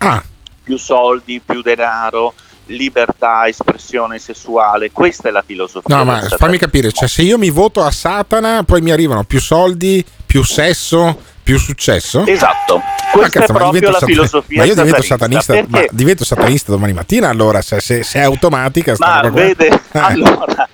Più 0.65 0.79
soldi, 0.79 1.41
più 1.45 1.61
denaro, 1.63 2.33
libertà, 2.67 3.47
espressione 3.47 4.19
sessuale, 4.19 4.91
questa 4.91 5.29
è 5.29 5.33
la 5.33 5.43
filosofia. 5.47 5.95
No, 5.95 6.05
ma 6.05 6.21
fammi 6.23 6.57
capire, 6.59 6.91
cioè 6.91 7.07
se 7.07 7.23
io 7.23 7.37
mi 7.39 7.51
voto 7.51 7.83
a 7.83 7.91
Satana, 7.91 8.63
poi 8.65 8.81
mi 8.81 8.91
arrivano 8.91 9.25
più 9.25 9.41
soldi, 9.41 10.05
più 10.25 10.43
sesso, 10.43 11.21
più 11.43 11.59
successo? 11.59 12.25
Esatto, 12.27 12.81
questa 13.13 13.41
cazzo, 13.41 13.53
è 13.53 13.55
proprio 13.55 13.91
la 13.91 13.99
sat- 13.99 14.09
filosofia 14.09 14.59
Ma 14.63 14.65
io 14.65 14.75
divento 14.75 15.03
satanista, 15.03 15.65
ma 15.69 15.85
divento 15.91 16.25
satanista 16.25 16.73
domani 16.73 16.95
mattina 16.95 17.29
allora, 17.29 17.61
se, 17.61 17.81
se- 17.81 18.03
se 18.03 18.19
è 18.21 18.23
automatica 18.23 18.95
Ma 18.99 19.21
vede, 19.29 19.69
Eh. 19.69 19.99
allora, 19.99 20.67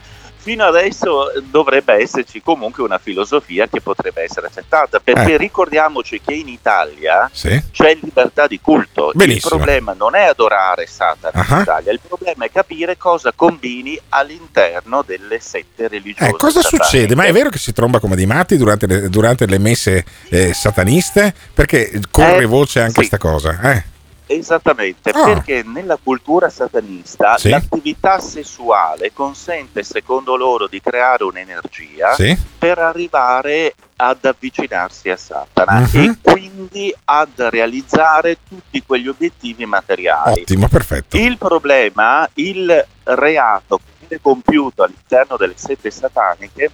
fino 0.43 0.65
adesso 0.65 1.31
dovrebbe 1.51 1.95
esserci 1.95 2.41
comunque 2.43 2.83
una 2.83 2.99
filosofia 2.99 3.67
che 3.69 3.81
potrebbe 3.81 4.23
essere 4.23 4.47
accettata, 4.47 4.99
perché 5.01 5.35
Eh. 5.35 5.37
ricordiamoci 5.37 6.21
che 6.25 6.33
in 6.35 6.49
Italia 6.49 7.29
Sì. 7.33 7.63
c'è 7.71 7.97
libertà 8.01 8.47
di 8.47 8.59
culto. 8.61 9.11
Benissimo. 9.15 9.55
Il 9.57 9.63
problema 9.63 9.93
non 9.97 10.15
è 10.15 10.23
adorare 10.25 10.87
Satana 10.87 11.45
Ah. 11.47 11.55
in 11.57 11.61
Italia, 11.63 11.93
il 11.93 12.01
problema 12.07 12.45
è 12.47 12.51
capire 12.51 12.97
cosa 12.97 13.33
combini 13.35 13.99
all'interno 14.11 15.03
delle 15.07 15.41
sette 15.41 15.89
religiose. 15.89 16.31
Eh, 16.31 16.37
cosa 16.37 16.61
sataniche. 16.63 16.85
succede? 16.89 17.15
Ma 17.15 17.25
è 17.25 17.33
vero 17.33 17.51
che 17.51 17.59
si 17.59 17.73
tromba 17.73 17.99
come 18.01 18.17
dei 18.17 18.27
matti 18.27 18.57
durante 18.57 18.87
le, 18.87 19.09
durante 19.09 19.47
le 19.47 19.59
messe 19.59 20.05
eh, 20.31 20.53
sataniste? 20.55 21.35
Perché 21.53 22.01
corre 22.11 22.43
Eh, 22.43 22.47
voce 22.47 22.79
anche 22.81 22.91
sì. 22.93 22.97
questa 23.09 23.19
cosa. 23.19 23.59
Eh. 23.73 23.85
Esattamente, 24.33 25.11
Ah. 25.11 25.25
perché 25.25 25.65
nella 25.65 25.99
cultura 26.01 26.49
satanista 26.51 27.37
Sì. 27.37 27.49
l'attività 27.49 28.21
sessuale 28.21 29.13
consente, 29.13 29.83
secondo 29.83 30.37
loro, 30.37 30.69
di 30.69 30.81
creare 30.81 31.25
un'energia 31.25 32.15
Sì. 32.15 32.39
per 32.57 32.79
arrivare 32.79 33.75
ad 33.97 34.25
avvicinarsi 34.25 35.11
a 35.11 35.17
Satana 35.17 35.81
Mhm. 35.81 36.01
e 36.23 36.31
quindi 36.33 36.95
ad 37.07 37.31
realizzare 37.37 38.39
tutti 38.49 38.81
quegli 38.87 39.09
obiettivi 39.09 39.67
materiali. 39.67 40.43
Ottimo, 40.43 40.69
perfetto. 40.69 41.17
Il 41.17 41.37
problema, 41.37 42.29
il 42.35 42.87
reato 43.03 43.79
che 43.79 43.83
viene 44.07 44.23
compiuto 44.23 44.85
all'interno 44.85 45.37
delle 45.37 45.55
sette 45.57 45.91
sataniche 45.91 46.71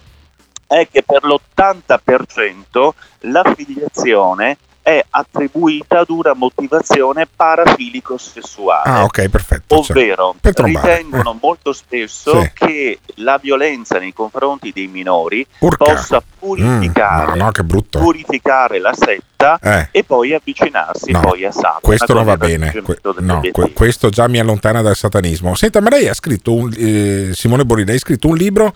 è 0.67 0.87
che 0.91 1.01
per 1.01 1.23
l'80% 1.23 2.93
la 3.21 3.41
filiazione 3.55 4.57
è 4.87 5.03
attribuita 5.09 5.99
ad 5.99 6.09
una 6.09 6.33
motivazione 6.33 7.27
parafilico-sessuale. 7.35 8.89
Ah, 8.89 9.03
ok, 9.03 9.27
perfetto. 9.27 9.81
cioè, 9.83 9.97
Ovvero 9.97 10.35
trombare. 10.39 10.97
ritengono 10.97 11.37
molto 11.41 11.73
spesso 11.73 12.41
Sì. 12.41 12.51
che 12.53 12.99
la 13.15 13.37
violenza 13.41 13.99
nei 13.99 14.13
confronti 14.13 14.71
dei 14.73 14.87
minori 14.87 15.45
Urca. 15.59 15.83
possa 15.83 16.23
Mm, 16.23 16.39
purificare, 16.39 17.35
no, 17.37 17.43
no, 17.53 17.63
brutto. 17.65 17.99
purificare 17.99 18.79
la 18.79 18.93
setta 18.93 19.59
Eh. 19.61 19.89
e 19.91 20.03
poi 20.05 20.33
avvicinarsi 20.33 21.11
No, 21.11 21.19
poi 21.19 21.43
a 21.43 21.51
Satana. 21.51 21.79
Questo 21.81 22.13
non 22.13 22.23
va 22.23 22.37
bene, 22.37 22.71
Que- 22.71 22.97
no, 23.19 23.41
que- 23.51 23.73
questo 23.73 24.07
già 24.09 24.27
mi 24.29 24.39
allontana 24.39 24.81
dal 24.81 24.95
satanismo. 24.95 25.53
Senta, 25.55 25.81
ma 25.81 25.89
lei 25.89 26.07
ha 26.07 26.13
scritto 26.13 26.53
un, 26.53 26.73
eh, 26.77 27.31
Simone 27.33 27.65
Borini, 27.65 27.91
hai 27.91 27.99
scritto 27.99 28.27
un 28.29 28.35
libro 28.37 28.73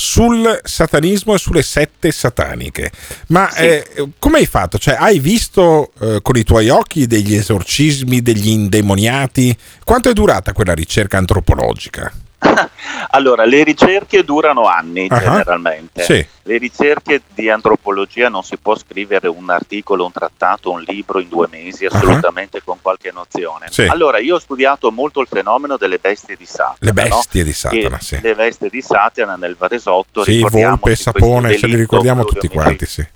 sul 0.00 0.60
satanismo 0.64 1.34
e 1.34 1.38
sulle 1.38 1.62
sette 1.62 2.10
sataniche. 2.10 2.90
Ma 3.26 3.52
eh, 3.54 3.84
come 4.18 4.38
hai 4.38 4.46
fatto? 4.46 4.78
Cioè, 4.78 4.96
hai 4.98 5.18
visto 5.20 5.92
eh, 6.00 6.20
con 6.22 6.36
i 6.36 6.42
tuoi 6.42 6.70
occhi 6.70 7.06
degli 7.06 7.34
esorcismi, 7.34 8.22
degli 8.22 8.48
indemoniati? 8.48 9.54
Quanto 9.84 10.08
è 10.08 10.14
durata 10.14 10.54
quella 10.54 10.72
ricerca 10.72 11.18
antropologica? 11.18 12.10
Allora, 13.12 13.44
le 13.44 13.62
ricerche 13.64 14.22
durano 14.24 14.66
anni 14.66 15.06
Ah, 15.10 15.18
generalmente. 15.18 16.02
sì. 16.02 16.26
Le 16.42 16.58
ricerche 16.58 17.22
di 17.34 17.48
antropologia 17.50 18.28
non 18.28 18.42
si 18.42 18.56
può 18.56 18.76
scrivere 18.76 19.28
un 19.28 19.50
articolo, 19.50 20.04
un 20.04 20.12
trattato, 20.12 20.70
un 20.70 20.82
libro 20.82 21.20
in 21.20 21.28
due 21.28 21.46
mesi, 21.50 21.86
assolutamente 21.86 22.62
con 22.64 22.78
qualche 22.80 23.10
nozione. 23.12 23.66
Sì. 23.70 23.82
Allora, 23.82 24.18
io 24.18 24.36
ho 24.36 24.38
studiato 24.38 24.90
molto 24.90 25.20
il 25.20 25.26
fenomeno 25.28 25.76
delle 25.76 25.98
bestie 25.98 26.36
di 26.36 26.46
Satana. 26.46 26.76
Le 26.78 26.92
bestie 26.92 27.40
no? 27.40 27.46
di 27.46 27.52
Satana, 27.52 27.98
Che 27.98 28.04
sì. 28.04 28.20
Le 28.20 28.34
bestie 28.34 28.68
di 28.68 28.82
Satana 28.82 29.36
nel 29.36 29.56
Varesotto. 29.56 30.24
Sì, 30.24 30.40
volpe, 30.40 30.96
sapone, 30.96 31.56
ce 31.56 31.66
li 31.66 31.76
ricordiamo 31.76 32.24
tutti 32.24 32.48
quanti, 32.48 32.86
sì. 32.86 33.06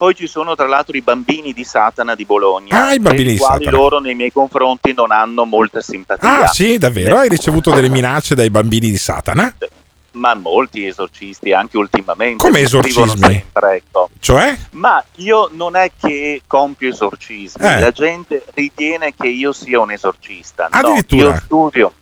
Poi 0.00 0.14
ci 0.14 0.26
sono 0.26 0.54
tra 0.54 0.66
l'altro 0.66 0.96
i 0.96 1.02
bambini 1.02 1.52
di 1.52 1.62
Satana 1.62 2.14
di 2.14 2.24
Bologna, 2.24 2.86
Ah, 2.86 2.94
i 2.94 3.00
bambini 3.00 3.24
per 3.24 3.26
i 3.26 3.32
di 3.34 3.38
quali 3.38 3.64
Satana. 3.64 3.76
loro 3.76 3.98
nei 4.00 4.14
miei 4.14 4.32
confronti 4.32 4.94
non 4.94 5.12
hanno 5.12 5.44
molta 5.44 5.82
simpatia. 5.82 6.44
Ah, 6.44 6.46
sì, 6.46 6.78
davvero? 6.78 7.18
Hai 7.18 7.28
ricevuto 7.28 7.70
delle 7.74 7.90
minacce 7.90 8.34
dai 8.34 8.48
bambini 8.48 8.88
di 8.90 8.96
Satana? 8.96 9.54
Ma 10.12 10.34
molti 10.34 10.86
esorcisti 10.86 11.52
anche 11.52 11.76
ultimamente 11.76 12.42
Come 12.42 12.60
esorcismi? 12.60 13.44
ecco. 13.52 14.08
Cioè? 14.18 14.56
Ma 14.70 15.04
io 15.16 15.50
non 15.52 15.76
è 15.76 15.92
che 16.00 16.40
compio 16.46 16.88
esorcismi, 16.88 17.66
Eh. 17.66 17.80
la 17.80 17.90
gente 17.90 18.42
ritiene 18.54 19.12
che 19.14 19.28
io 19.28 19.52
sia 19.52 19.80
un 19.80 19.90
esorcista. 19.90 20.68
No, 20.72 20.78
Addirittura? 20.78 21.28
io 21.34 21.40
studio, 21.44 21.92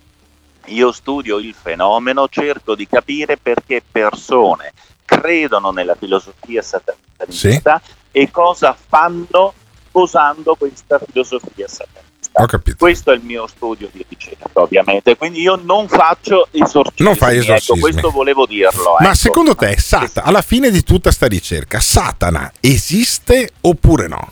io 0.67 0.91
studio 0.93 1.37
il 1.37 1.53
fenomeno, 1.61 2.29
cerco 2.29 2.75
di 2.75 2.87
capire 2.87 3.35
perché 3.35 3.83
persone 3.91 4.71
credono 5.09 5.71
nella 5.71 5.95
filosofia 5.95 6.61
satanista 6.61 7.81
e 8.11 8.29
cosa 8.31 8.75
fanno 8.87 9.53
posando 9.91 10.55
questa 10.55 10.99
filosofia 10.99 11.67
satanista. 11.67 12.07
Ho 12.33 12.45
capito. 12.45 12.77
Questo 12.77 13.11
è 13.11 13.15
il 13.15 13.23
mio 13.23 13.47
studio 13.47 13.89
di 13.91 14.05
ricerca, 14.07 14.47
ovviamente. 14.53 15.17
Quindi 15.17 15.41
io 15.41 15.59
non 15.61 15.87
faccio 15.87 16.47
esorcismi. 16.51 17.05
Non 17.05 17.15
fai 17.15 17.37
esorcismi. 17.37 17.77
Ecco, 17.77 17.89
questo 17.89 18.11
volevo 18.11 18.45
dirlo. 18.45 18.95
Ma 18.99 19.07
ecco. 19.07 19.15
secondo 19.15 19.55
te, 19.55 19.77
Sata, 19.77 20.23
alla 20.23 20.41
fine 20.41 20.69
di 20.69 20.83
tutta 20.83 21.11
sta 21.11 21.27
ricerca, 21.27 21.79
Satana 21.79 22.51
esiste 22.59 23.49
oppure 23.61 24.07
no? 24.07 24.31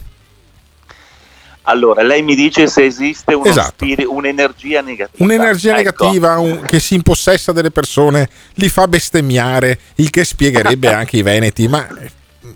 Allora, 1.69 2.01
lei 2.01 2.21
mi 2.23 2.33
dice 2.35 2.67
se 2.67 2.85
esiste 2.85 3.33
uno 3.33 3.45
Esatto. 3.45 3.73
spiri- 3.85 4.05
un'energia 4.05 4.79
negativa. 4.81 5.23
Un'energia 5.23 5.69
Ecco. 5.71 5.77
negativa 5.77 6.37
un- 6.39 6.61
che 6.61 6.79
si 6.79 6.95
impossessa 6.95 7.51
delle 7.51 7.71
persone, 7.71 8.29
li 8.53 8.69
fa 8.69 8.87
bestemmiare, 8.87 9.77
il 9.95 10.09
che 10.09 10.23
spiegherebbe 10.23 10.87
anche 10.93 11.17
i 11.17 11.21
veneti, 11.23 11.67
ma 11.67 11.85
eh, 11.99 12.09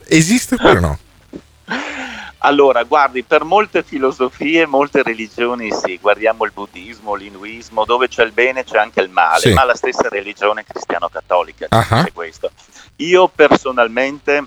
esiste 0.08 0.56
oppure 0.56 0.80
no? 0.80 1.00
Allora, 2.44 2.82
guardi, 2.84 3.22
per 3.22 3.44
molte 3.44 3.84
filosofie, 3.84 4.66
molte 4.66 5.04
religioni 5.04 5.70
sì, 5.72 6.00
guardiamo 6.02 6.44
il 6.46 6.52
buddismo, 6.52 7.14
l'induismo, 7.14 7.86
dove 7.86 8.08
c'è 8.08 8.24
il 8.24 8.32
bene 8.32 8.64
c'è 8.64 8.80
anche 8.80 9.00
il 9.02 9.10
male, 9.10 9.42
Sì. 9.42 9.54
ma 9.54 9.64
la 9.64 9.76
stessa 9.76 10.08
religione 10.10 10.64
cristiano-cattolica 10.68 11.68
dice 11.70 12.12
questo. 12.14 12.50
Io 12.96 13.28
personalmente 13.28 14.44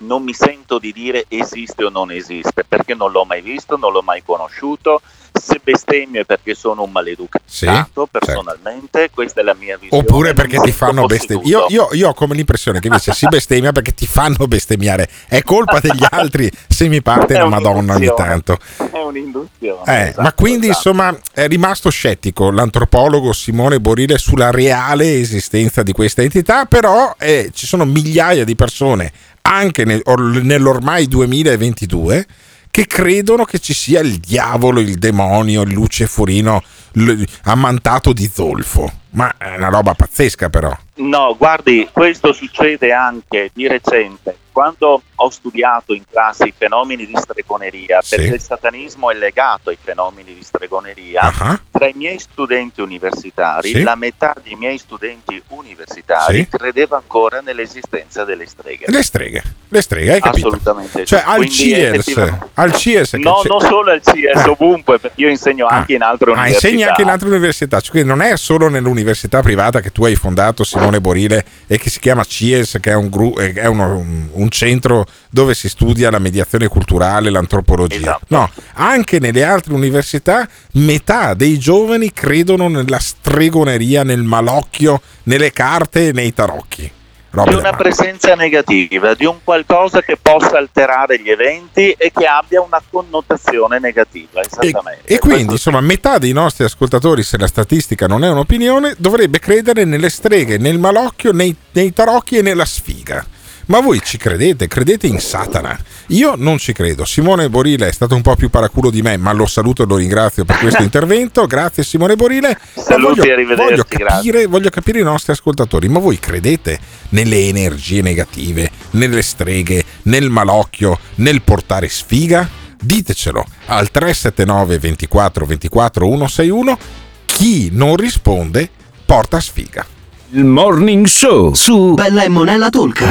non 0.00 0.22
mi 0.22 0.32
sento 0.32 0.78
di 0.78 0.92
dire 0.92 1.24
esiste 1.28 1.84
o 1.84 1.90
non 1.90 2.10
esiste, 2.10 2.64
perché 2.66 2.94
non 2.94 3.10
l'ho 3.10 3.24
mai 3.24 3.40
visto, 3.40 3.76
non 3.76 3.92
l'ho 3.92 4.02
mai 4.02 4.22
conosciuto. 4.22 5.00
Se 5.32 5.60
bestemmio 5.62 6.22
è 6.22 6.24
perché 6.24 6.54
sono 6.54 6.82
un 6.82 6.90
maleducato, 6.90 7.44
Sì, 7.46 7.68
personalmente, 8.10 9.10
questa 9.14 9.40
è 9.40 9.44
la 9.44 9.54
mia 9.54 9.78
visione. 9.78 10.02
Oppure 10.02 10.34
perché 10.34 10.58
ti 10.58 10.72
fanno 10.72 11.06
bestemmiare. 11.06 11.48
Io, 11.48 11.66
io- 11.68 11.88
io 11.92 12.08
ho 12.08 12.14
come 12.14 12.34
l'impressione 12.34 12.80
che 12.80 12.88
invece 12.88 13.12
si 13.12 13.26
bestemmia 13.28 13.70
perché 13.70 13.94
ti 13.94 14.06
fanno 14.06 14.46
bestemmiare. 14.48 15.08
È 15.28 15.42
colpa 15.42 15.78
degli 15.78 16.04
altri 16.10 16.50
se 16.68 16.88
mi 16.88 17.00
parte 17.00 17.34
la 17.38 17.46
Madonna 17.46 17.94
ogni 17.94 18.12
tanto. 18.14 18.58
È 18.76 18.98
un'induzione. 18.98 19.82
Eh, 19.86 20.02
esatto, 20.08 20.22
ma 20.22 20.32
quindi 20.32 20.68
esatto. 20.68 20.88
insomma 20.88 21.18
è 21.32 21.46
rimasto 21.46 21.90
scettico 21.90 22.50
l'antropologo 22.50 23.32
Simone 23.32 23.80
Borile 23.80 24.18
sulla 24.18 24.50
reale 24.50 25.20
esistenza 25.20 25.84
di 25.84 25.92
questa 25.92 26.22
entità, 26.22 26.64
però 26.64 27.14
eh, 27.18 27.50
ci 27.54 27.66
sono 27.66 27.84
migliaia 27.84 28.44
di 28.44 28.56
persone 28.56 29.12
anche 29.42 29.84
nel- 29.84 30.02
or- 30.04 30.42
nell'ormai 30.42 31.06
2022 31.06 32.26
che 32.70 32.86
credono 32.86 33.44
che 33.44 33.58
ci 33.58 33.74
sia 33.74 34.00
il 34.00 34.18
diavolo, 34.18 34.80
il 34.80 34.96
demonio, 34.96 35.62
il 35.62 35.72
lucefurino 35.72 36.62
l- 36.92 37.22
ammantato 37.44 38.12
di 38.12 38.30
zolfo. 38.32 38.92
Ma 39.12 39.34
è 39.36 39.56
una 39.56 39.68
roba 39.68 39.94
pazzesca 39.94 40.48
però. 40.50 40.76
No, 40.96 41.34
guardi, 41.36 41.88
questo 41.92 42.32
succede 42.32 42.92
anche 42.92 43.50
di 43.52 43.66
recente. 43.66 44.36
Quando 44.52 45.00
ho 45.14 45.30
studiato 45.30 45.94
in 45.94 46.02
classe 46.10 46.44
i 46.46 46.54
fenomeni 46.56 47.06
di 47.06 47.14
stregoneria, 47.16 48.00
Sì. 48.02 48.16
perché 48.16 48.34
il 48.34 48.40
satanismo 48.40 49.10
è 49.10 49.14
legato 49.14 49.70
ai 49.70 49.78
fenomeni 49.80 50.34
di 50.34 50.42
stregoneria, 50.42 51.20
Ah. 51.38 51.60
tra 51.70 51.86
i 51.86 51.92
miei 51.94 52.18
studenti 52.18 52.80
universitari, 52.80 53.68
Sì. 53.70 53.82
la 53.82 53.94
metà 53.94 54.34
dei 54.42 54.56
miei 54.56 54.76
studenti 54.76 55.40
universitari 55.48 56.38
Sì. 56.38 56.48
credeva 56.58 56.96
ancora 56.96 57.40
nell'esistenza 57.40 58.24
delle 58.24 58.44
streghe. 58.46 58.86
Le 58.88 59.02
streghe, 59.02 59.42
le 59.68 59.80
streghe, 59.82 60.12
hai 60.14 60.20
capito? 60.20 60.48
Assolutamente. 60.48 61.04
Cioè 61.06 61.22
al 61.24 61.48
CIES, 61.48 62.18
al 62.54 62.72
CIES 62.74 63.12
No, 63.14 63.40
non 63.44 63.60
solo 63.60 63.92
al 63.92 64.00
CS, 64.02 64.34
Ah. 64.36 64.50
ovunque, 64.50 64.98
perché 64.98 65.20
io 65.22 65.28
insegno 65.30 65.66
anche 65.68 65.94
in 65.94 66.02
altre 66.02 66.30
Ah, 66.32 66.34
università. 66.34 66.66
insegni 66.66 66.82
anche 66.84 67.02
in 67.02 67.08
altre 67.08 67.28
università, 67.28 67.80
cioè, 67.80 67.90
quindi 67.92 68.08
non 68.08 68.20
è 68.20 68.36
solo 68.36 68.68
nell'università 68.68 68.98
privata 69.42 69.80
che 69.80 69.90
tu 69.90 70.04
hai 70.04 70.14
fondato 70.14 70.64
Simone 70.64 71.00
Borile 71.00 71.44
e 71.66 71.78
che 71.78 71.90
si 71.90 71.98
chiama 72.00 72.24
CIES, 72.24 72.78
che 72.80 72.90
è 72.90 72.94
un, 72.94 73.08
gru- 73.08 73.38
eh, 73.38 73.52
è 73.52 73.66
uno- 73.66 73.96
un- 73.98 74.28
un 74.32 74.48
centro 74.50 75.06
dove 75.30 75.54
si 75.54 75.68
studia 75.68 76.10
la 76.10 76.18
mediazione 76.18 76.68
culturale, 76.68 77.30
l'antropologia. 77.30 77.96
Esatto. 77.96 78.24
No, 78.28 78.50
anche 78.74 79.18
nelle 79.18 79.44
altre 79.44 79.74
università 79.74 80.48
metà 80.72 81.34
dei 81.34 81.58
giovani 81.58 82.12
credono 82.12 82.68
nella 82.68 82.98
stregoneria, 82.98 84.02
nel 84.02 84.22
malocchio, 84.22 85.00
nelle 85.24 85.52
carte 85.52 86.08
e 86.08 86.12
nei 86.12 86.32
tarocchi. 86.32 86.90
Roba 87.32 87.50
di 87.50 87.56
una 87.56 87.72
presenza 87.72 88.34
negativa, 88.34 89.14
di 89.14 89.24
un 89.24 89.38
qualcosa 89.44 90.02
che 90.02 90.16
possa 90.20 90.58
alterare 90.58 91.20
gli 91.20 91.30
eventi 91.30 91.92
e 91.92 92.10
che 92.12 92.26
abbia 92.26 92.60
una 92.60 92.82
connotazione 92.90 93.78
negativa. 93.78 94.42
Esattamente. 94.42 95.02
E 95.04 95.18
quindi, 95.20 95.52
insomma, 95.52 95.80
metà 95.80 96.18
dei 96.18 96.32
nostri 96.32 96.64
ascoltatori, 96.64 97.22
se 97.22 97.38
la 97.38 97.46
statistica 97.46 98.08
non 98.08 98.24
è 98.24 98.28
un'opinione, 98.30 98.94
dovrebbe 98.98 99.38
credere 99.38 99.84
nelle 99.84 100.10
streghe, 100.10 100.58
nel 100.58 100.78
malocchio, 100.78 101.32
nei, 101.32 101.54
nei 101.72 101.92
tarocchi 101.92 102.38
e 102.38 102.42
nella 102.42 102.64
sfiga. 102.64 103.24
Ma 103.70 103.78
voi 103.78 104.00
ci 104.02 104.18
credete? 104.18 104.66
Credete 104.66 105.06
in 105.06 105.20
Satana? 105.20 105.78
Io 106.08 106.34
non 106.36 106.58
ci 106.58 106.72
credo. 106.72 107.04
Simone 107.04 107.48
Borile 107.48 107.86
è 107.86 107.92
stato 107.92 108.16
un 108.16 108.20
po' 108.20 108.34
più 108.34 108.50
paraculo 108.50 108.90
di 108.90 109.00
me, 109.00 109.16
ma 109.16 109.30
lo 109.30 109.46
saluto 109.46 109.84
e 109.84 109.86
lo 109.86 109.94
ringrazio 109.94 110.44
per 110.44 110.58
questo 110.58 110.82
intervento. 110.82 111.46
Grazie 111.46 111.84
Simone 111.84 112.16
Borile. 112.16 112.58
Saluti, 112.74 113.20
voglio, 113.20 113.32
arrivederci, 113.32 113.70
voglio 113.70 113.84
capire, 113.88 114.46
voglio 114.46 114.70
capire 114.70 114.98
i 114.98 115.04
nostri 115.04 115.30
ascoltatori, 115.30 115.88
ma 115.88 116.00
voi 116.00 116.18
credete 116.18 116.80
nelle 117.10 117.46
energie 117.46 118.02
negative, 118.02 118.68
nelle 118.90 119.22
streghe, 119.22 119.84
nel 120.02 120.30
malocchio, 120.30 120.98
nel 121.16 121.40
portare 121.42 121.88
sfiga? 121.88 122.48
Ditecelo 122.76 123.46
al 123.66 123.88
379 123.92 124.78
24 124.80 125.46
24 125.46 126.04
161. 126.06 126.78
Chi 127.24 127.68
non 127.70 127.94
risponde 127.94 128.68
porta 129.06 129.38
sfiga. 129.38 129.86
Il 130.32 130.44
morning 130.44 131.06
show 131.06 131.52
su 131.54 131.94
Bella 131.94 132.22
e 132.22 132.28
Monella 132.28 132.70
Talk. 132.70 133.02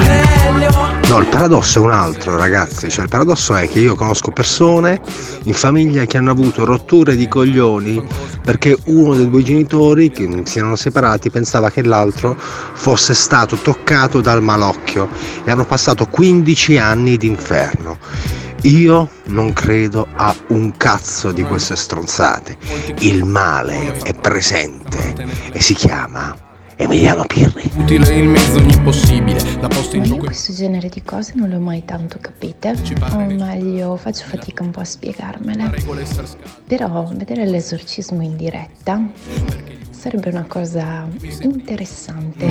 No, 1.09 1.19
il 1.19 1.27
paradosso 1.27 1.79
è 1.79 1.81
un 1.81 1.91
altro, 1.91 2.37
ragazzi. 2.37 2.89
Cioè, 2.89 3.03
il 3.03 3.09
paradosso 3.09 3.55
è 3.55 3.67
che 3.67 3.79
io 3.79 3.95
conosco 3.95 4.31
persone 4.31 5.01
in 5.43 5.53
famiglia 5.53 6.05
che 6.05 6.15
hanno 6.15 6.31
avuto 6.31 6.63
rotture 6.63 7.17
di 7.17 7.27
coglioni 7.27 8.01
perché 8.41 8.77
uno 8.85 9.15
dei 9.15 9.29
due 9.29 9.43
genitori, 9.43 10.11
che 10.11 10.43
si 10.45 10.59
erano 10.59 10.77
separati, 10.77 11.29
pensava 11.29 11.69
che 11.69 11.83
l'altro 11.83 12.37
fosse 12.37 13.13
stato 13.13 13.57
toccato 13.57 14.21
dal 14.21 14.41
malocchio 14.41 15.09
e 15.43 15.51
hanno 15.51 15.65
passato 15.65 16.05
15 16.05 16.77
anni 16.77 17.17
d'inferno. 17.17 17.97
Io 18.61 19.09
non 19.25 19.51
credo 19.51 20.07
a 20.15 20.33
un 20.47 20.77
cazzo 20.77 21.33
di 21.33 21.43
queste 21.43 21.75
stronzate. 21.75 22.55
Il 22.99 23.25
male 23.25 23.97
è 24.03 24.13
presente 24.13 25.15
e 25.51 25.61
si 25.61 25.73
chiama 25.73 26.47
Emiliano 26.81 27.25
Pirri. 27.25 27.69
Utile 27.75 28.15
il 28.15 28.29
mezzo 28.29 28.57
ogni 28.57 28.79
possibile, 28.81 29.41
la 29.59 29.67
posta 29.67 29.97
in 29.97 30.03
gioco. 30.03 30.23
questo 30.23 30.53
genere 30.53 30.87
di 30.87 31.03
cose 31.03 31.33
non 31.35 31.49
le 31.49 31.57
ho 31.57 31.59
mai 31.59 31.83
tanto 31.83 32.19
capite, 32.21 32.73
o 33.11 33.17
meglio 33.17 33.97
faccio 33.97 34.23
fatica 34.25 34.63
un 34.63 34.71
po' 34.71 34.79
a 34.79 34.85
spiegarmele. 34.85 35.73
Però 36.65 37.11
vedere 37.13 37.45
l'esorcismo 37.45 38.21
in 38.23 38.37
diretta 38.37 39.01
sarebbe 39.89 40.29
una 40.29 40.45
cosa 40.47 41.05
interessante. 41.41 42.47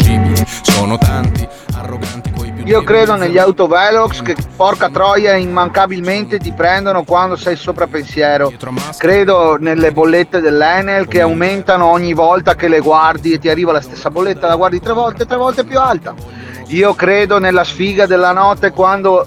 Sono 0.63 0.99
tanti, 0.99 1.49
arroganti 1.73 2.31
coi 2.31 2.53
Io 2.69 2.83
credo 2.83 3.17
negli 3.17 3.39
autovelox 3.39 4.21
che 4.21 4.37
porca 4.55 4.91
troia 4.91 5.35
immancabilmente 5.37 6.37
ti 6.37 6.53
prendono 6.53 7.03
quando 7.03 7.35
sei 7.35 7.57
sopra 7.57 7.87
pensiero. 7.87 8.53
Credo 8.99 9.57
nelle 9.59 9.91
bollette 9.91 10.43
dell'Enel 10.43 11.09
che 11.09 11.23
aumentano 11.23 11.87
ogni 11.87 12.13
volta 12.13 12.55
che 12.55 12.69
le 12.69 12.81
guardi 12.81 13.33
e 13.33 13.39
ti 13.39 13.49
arriva 13.49 13.73
la 13.73 13.81
stessa 13.81 14.11
bolletta, 14.11 14.49
la 14.49 14.57
guardi 14.57 14.81
tre 14.81 14.93
volte, 14.93 15.25
tre 15.25 15.39
volte 15.39 15.65
più 15.65 15.79
alta. 15.79 16.15
Io 16.67 16.93
credo 16.93 17.39
nella 17.39 17.65
sfiga 17.65 18.05
della 18.05 18.33
notte 18.33 18.71
quando 18.71 19.27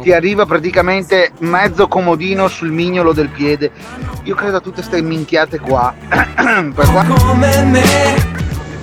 ti 0.00 0.10
arriva 0.10 0.46
praticamente 0.46 1.32
mezzo 1.40 1.88
comodino 1.88 2.48
sul 2.48 2.70
mignolo 2.70 3.12
del 3.12 3.28
piede. 3.28 3.70
Io 4.22 4.34
credo 4.34 4.56
a 4.56 4.60
tutte 4.60 4.76
queste 4.80 5.02
minchiate 5.02 5.58
qua- 5.60 5.92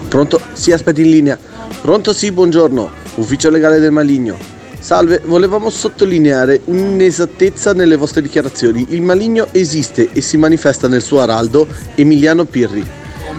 Pronto? 0.08 0.40
Sì, 0.54 0.72
aspetti 0.72 1.02
in 1.02 1.10
linea. 1.10 1.40
Pronto? 1.82 2.14
Sì, 2.14 2.32
buongiorno. 2.32 3.05
Ufficio 3.16 3.50
legale 3.50 3.80
del 3.80 3.92
Maligno. 3.92 4.38
Salve, 4.80 5.22
volevamo 5.26 5.72
sottolineare 5.72 6.62
un'inesattezza 6.66 7.74
nelle 7.74 7.96
vostre 7.96 8.22
dichiarazioni. 8.22 8.86
Il 8.90 9.02
maligno 9.02 9.48
esiste 9.52 10.10
e 10.14 10.22
si 10.22 10.38
manifesta 10.38 10.88
nel 10.88 11.02
suo 11.02 11.22
araldo 11.22 11.68
Emiliano 11.96 12.46
Pirri. 12.46 12.86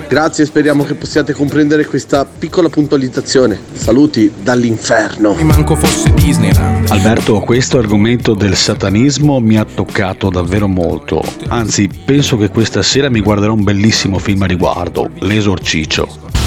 Grazie, 0.09 0.45
speriamo 0.45 0.85
che 0.85 0.95
possiate 0.95 1.33
comprendere 1.33 1.85
questa 1.85 2.25
piccola 2.25 2.69
puntualizzazione. 2.69 3.59
Saluti 3.73 4.33
dall'inferno. 4.41 5.35
Manco 5.35 5.75
fosse 5.75 6.13
Disneyland. 6.15 6.91
Alberto, 6.91 7.41
questo 7.41 7.79
argomento 7.79 8.35
del 8.35 8.55
satanismo 8.55 9.41
mi 9.41 9.57
ha 9.57 9.65
toccato 9.65 10.31
davvero 10.31 10.69
molto. 10.69 11.23
Anzi, 11.49 11.89
penso 12.05 12.37
che 12.37 12.51
questa 12.51 12.83
sera 12.83 13.11
mi 13.11 13.21
guarderò 13.21 13.53
un 13.53 13.65
bellissimo 13.65 14.19
film 14.19 14.43
a 14.43 14.47
riguardo, 14.47 15.11
L'esorciccio. 15.21 16.46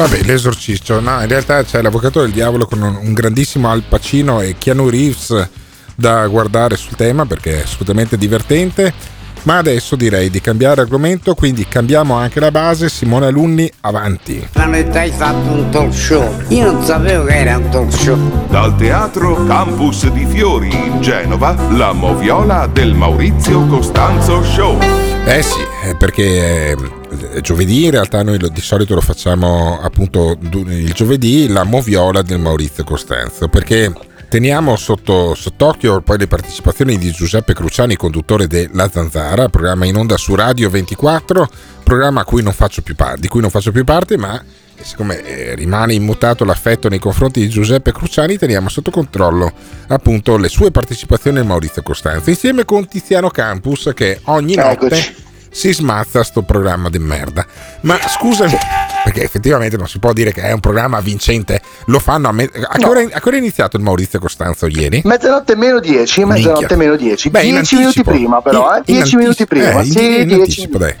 Vabbè, 0.00 0.22
l'esorcista, 0.22 0.98
no, 0.98 1.20
in 1.20 1.28
realtà 1.28 1.62
c'è 1.62 1.82
l'avvocato 1.82 2.22
del 2.22 2.30
diavolo 2.30 2.64
con 2.64 2.80
un, 2.80 2.98
un 3.02 3.12
grandissimo 3.12 3.70
Al 3.70 3.82
Pacino 3.86 4.40
e 4.40 4.54
Keanu 4.56 4.88
Reeves 4.88 5.48
da 5.94 6.26
guardare 6.26 6.78
sul 6.78 6.96
tema 6.96 7.26
perché 7.26 7.58
è 7.58 7.62
assolutamente 7.64 8.16
divertente. 8.16 8.94
Ma 9.42 9.58
adesso 9.58 9.96
direi 9.96 10.30
di 10.30 10.40
cambiare 10.40 10.80
argomento, 10.80 11.34
quindi 11.34 11.68
cambiamo 11.68 12.14
anche 12.14 12.40
la 12.40 12.50
base. 12.50 12.88
Simone 12.88 13.26
Alunni, 13.26 13.70
avanti. 13.80 14.48
Hanno 14.54 14.88
già 14.88 15.06
fatto 15.12 15.52
un 15.52 15.68
talk 15.68 15.92
show. 15.92 16.44
Io 16.48 16.72
non 16.72 16.82
sapevo 16.82 17.24
che 17.24 17.36
era 17.36 17.58
un 17.58 17.68
talk 17.68 17.92
show. 17.92 18.46
Dal 18.48 18.74
teatro 18.76 19.44
Campus 19.44 20.10
di 20.12 20.24
Fiori 20.24 20.74
in 20.74 21.02
Genova, 21.02 21.54
la 21.72 21.92
moviola 21.92 22.66
del 22.66 22.94
Maurizio 22.94 23.66
Costanzo 23.66 24.42
Show. 24.42 24.78
Eh 25.26 25.42
sì, 25.42 25.60
eh, 25.84 25.94
perché 25.94 26.70
eh, 26.70 26.99
giovedì 27.40 27.84
in 27.84 27.90
realtà 27.90 28.22
noi 28.22 28.38
di 28.38 28.60
solito 28.60 28.94
lo 28.94 29.00
facciamo 29.00 29.80
appunto 29.80 30.38
il 30.40 30.92
giovedì 30.92 31.48
la 31.48 31.64
moviola 31.64 32.22
del 32.22 32.38
Maurizio 32.38 32.84
Costanzo 32.84 33.48
perché 33.48 33.92
teniamo 34.28 34.76
sotto, 34.76 35.34
sott'occhio 35.34 36.02
poi 36.02 36.18
le 36.18 36.28
partecipazioni 36.28 36.96
di 36.98 37.10
Giuseppe 37.10 37.52
Cruciani, 37.52 37.96
conduttore 37.96 38.46
della 38.46 38.88
Zanzara, 38.88 39.48
programma 39.48 39.86
in 39.86 39.96
onda 39.96 40.16
su 40.16 40.36
Radio 40.36 40.70
24, 40.70 41.48
programma 41.82 42.20
a 42.20 42.24
cui 42.24 42.40
non 42.40 42.52
faccio 42.52 42.80
più 42.80 42.94
di 43.16 43.26
cui 43.26 43.40
non 43.40 43.50
faccio 43.50 43.72
più 43.72 43.82
parte 43.82 44.16
ma 44.16 44.42
siccome 44.80 45.20
eh, 45.22 45.54
rimane 45.56 45.94
immutato 45.94 46.44
l'affetto 46.44 46.88
nei 46.88 47.00
confronti 47.00 47.40
di 47.40 47.48
Giuseppe 47.48 47.92
Cruciani 47.92 48.38
teniamo 48.38 48.70
sotto 48.70 48.90
controllo 48.90 49.52
appunto 49.88 50.38
le 50.38 50.48
sue 50.48 50.70
partecipazioni 50.70 51.38
al 51.38 51.44
Maurizio 51.44 51.82
Costanzo 51.82 52.30
insieme 52.30 52.64
con 52.64 52.88
Tiziano 52.88 53.28
Campus 53.28 53.90
che 53.94 54.20
ogni 54.24 54.54
notte 54.54 54.86
Eccoci. 54.86 55.28
Si 55.50 55.72
smazza 55.72 56.22
sto 56.22 56.42
programma 56.42 56.88
di 56.88 56.98
merda. 56.98 57.44
Ma 57.82 57.98
scusami, 58.00 58.56
perché 59.04 59.22
effettivamente 59.22 59.76
non 59.76 59.88
si 59.88 59.98
può 59.98 60.12
dire 60.12 60.32
che 60.32 60.42
è 60.42 60.52
un 60.52 60.60
programma 60.60 61.00
vincente. 61.00 61.60
Lo 61.86 61.98
fanno 61.98 62.28
a, 62.28 62.32
me- 62.32 62.50
a, 62.52 62.76
che, 62.78 62.86
ora, 62.86 63.00
a 63.00 63.20
che 63.20 63.28
ora 63.28 63.36
è 63.36 63.38
iniziato 63.40 63.76
il 63.76 63.82
Maurizio 63.82 64.18
Costanzo 64.18 64.66
ieri? 64.66 65.00
Mezzanotte 65.04 65.56
meno 65.56 65.80
10, 65.80 66.24
mezzanotte 66.24 66.76
meno 66.76 66.96
10. 66.96 67.30
Beh, 67.30 67.42
in 67.42 67.54
10 67.54 67.76
minuti 67.76 68.02
prima 68.04 68.40
però, 68.40 68.74
eh? 68.74 68.82
In- 68.86 68.94
in 68.94 68.94
10 69.02 69.16
minuti 69.16 69.46
prima. 69.46 69.80
Eh, 69.80 69.84
in- 69.84 69.90
sì, 69.90 70.20
in 70.20 70.26
10 70.28 70.34
anticipo, 70.40 70.78
dai. 70.78 70.94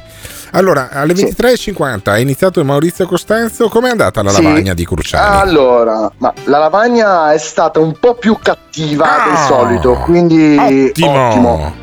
Allora, 0.52 0.88
alle 0.90 1.14
23.50 1.14 2.16
è 2.16 2.18
iniziato 2.18 2.58
il 2.58 2.66
Maurizio 2.66 3.06
Costanzo. 3.06 3.68
Com'è 3.68 3.88
andata 3.90 4.20
la 4.20 4.30
Sì. 4.30 4.42
lavagna 4.42 4.74
di 4.74 4.84
Cruciani? 4.84 5.36
Allora, 5.40 6.10
ma 6.18 6.32
la 6.46 6.58
lavagna 6.58 7.32
è 7.32 7.38
stata 7.38 7.78
un 7.78 7.96
po' 8.00 8.14
più 8.16 8.36
cattiva 8.42 9.06
del 9.28 9.36
solito, 9.46 9.92
quindi 10.04 10.56
Ottimo. 10.58 11.26
ottimo. 11.28 11.74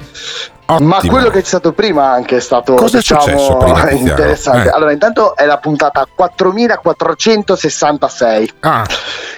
Ma 0.79 0.99
quello 0.99 1.29
che 1.29 1.39
c'è 1.41 1.47
stato 1.47 1.71
prima 1.71 2.11
anche 2.11 2.35
è 2.37 2.41
stato 2.41 2.73
Cosa 2.73 2.97
è 2.97 2.99
diciamo, 2.99 3.21
successo 3.21 3.55
prima, 3.57 3.89
interessante. 3.95 4.67
Eh. 4.67 4.71
Allora, 4.71 4.91
intanto 4.91 5.33
è 5.35 5.45
la 5.45 5.57
puntata 5.59 6.05
4466. 6.13 8.51
Ah. 8.59 8.85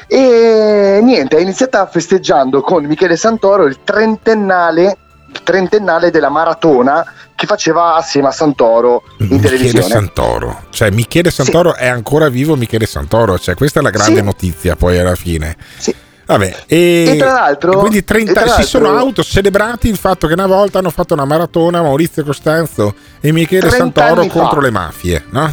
E 0.07 0.99
niente, 1.03 1.38
è 1.38 1.41
iniziata 1.41 1.85
festeggiando 1.85 2.61
con 2.61 2.84
Michele 2.85 3.15
Santoro 3.15 3.65
il 3.65 3.84
trentennale, 3.84 4.97
il 5.31 5.43
trentennale 5.43 6.10
della 6.10 6.30
maratona 6.30 7.06
che 7.35 7.45
faceva 7.45 7.93
assieme 7.95 8.30
a 8.30 8.31
Santoro 8.31 9.03
in 9.19 9.27
Michele 9.27 9.57
televisione. 9.57 9.88
Santoro, 9.88 10.64
cioè 10.72 10.89
Michele 10.89 11.30
Santoro 11.31 11.76
è 11.76 11.88
ancora 11.88 12.27
vivo 12.27 12.56
Michele 12.56 12.88
Santoro, 12.88 13.38
cioè 13.38 13.53
questa 13.56 13.80
è 13.80 13.84
la 13.84 13.91
grande 13.91 14.19
Sì. 14.19 14.26
notizia 14.26 14.76
poi 14.76 14.97
alla 14.97 15.14
fine. 15.15 15.56
Vabbè, 16.30 16.56
e, 16.68 17.06
E 17.14 17.18
tra 17.18 17.31
l'altro- 17.34 17.80
quindi 17.80 18.03
30 18.03 18.30
e 18.30 18.34
tra 18.34 18.41
si 18.43 18.47
l'altro- 18.49 18.68
sono 18.68 18.95
autocelebrati 18.95 19.88
il 19.89 19.97
fatto 19.97 20.27
che 20.27 20.34
una 20.34 20.45
volta 20.45 20.77
hanno 20.77 20.91
fatto 20.91 21.15
una 21.15 21.26
maratona 21.26 21.81
Maurizio 21.81 22.23
Costanzo 22.23 22.93
e 23.19 23.31
Michele 23.31 23.68
30 23.68 23.77
Santoro 24.01 24.22
anni 24.22 24.30
fa. 24.30 24.39
contro 24.39 24.60
le 24.61 24.69
mafie, 24.69 25.26
no? 25.31 25.51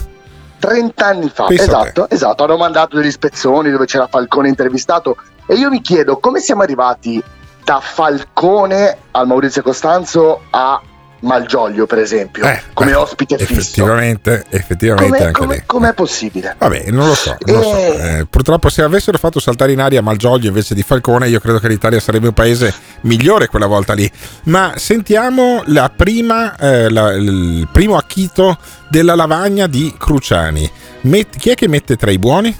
30 0.58 1.06
anni 1.06 1.30
fa, 1.32 1.46
esatto, 1.48 2.10
esatto, 2.10 2.44
hanno 2.44 2.56
mandato 2.58 2.96
degli 2.96 3.10
spezzoni 3.10 3.70
dove 3.70 3.86
c'era 3.86 4.06
Falcone 4.06 4.48
intervistato 4.48 5.16
e 5.46 5.54
io 5.54 5.70
mi 5.70 5.80
chiedo 5.80 6.18
come 6.18 6.40
siamo 6.40 6.60
arrivati 6.62 7.22
da 7.64 7.80
Falcone 7.80 8.96
al 9.12 9.26
Maurizio 9.26 9.62
Costanzo 9.62 10.42
a 10.50 10.78
Malgioglio 11.20 11.86
per 11.86 11.98
esempio, 11.98 12.46
come 12.74 12.94
ospite 12.94 13.38
fisso. 13.38 13.52
Effettivamente, 13.52 14.44
effettivamente 14.50 15.32
Com'è, 15.32 15.54
anche 15.54 15.64
com'è- 15.66 15.94
possibile? 15.94 16.54
Vabbè, 16.58 16.90
non 16.90 17.06
lo 17.06 17.14
so. 17.14 17.36
non 17.46 17.56
lo 17.56 17.62
so. 17.62 17.76
Eh, 17.76 18.26
purtroppo, 18.28 18.68
se 18.68 18.82
avessero 18.82 19.16
fatto 19.18 19.40
saltare 19.40 19.72
in 19.72 19.80
aria 19.80 20.02
Malgioglio 20.02 20.48
invece 20.48 20.74
di 20.74 20.82
Falcone, 20.82 21.28
io 21.28 21.40
credo 21.40 21.58
che 21.58 21.68
l'Italia 21.68 22.00
sarebbe 22.00 22.28
un 22.28 22.34
paese 22.34 22.72
migliore 23.02 23.48
quella 23.48 23.66
volta 23.66 23.94
lì. 23.94 24.10
Ma 24.44 24.74
sentiamo 24.76 25.62
la 25.66 25.90
prima, 25.94 26.56
eh, 26.56 26.90
la- 26.90 27.12
il 27.12 27.66
primo 27.72 27.96
acchito 27.96 28.58
della 28.90 29.14
lavagna 29.14 29.66
di 29.66 29.94
Cruciani. 29.98 30.70
Met- 31.02 31.36
chi 31.38 31.50
è 31.50 31.54
che 31.54 31.66
mette 31.68 31.96
tra 31.96 32.10
i 32.10 32.18
buoni? 32.18 32.56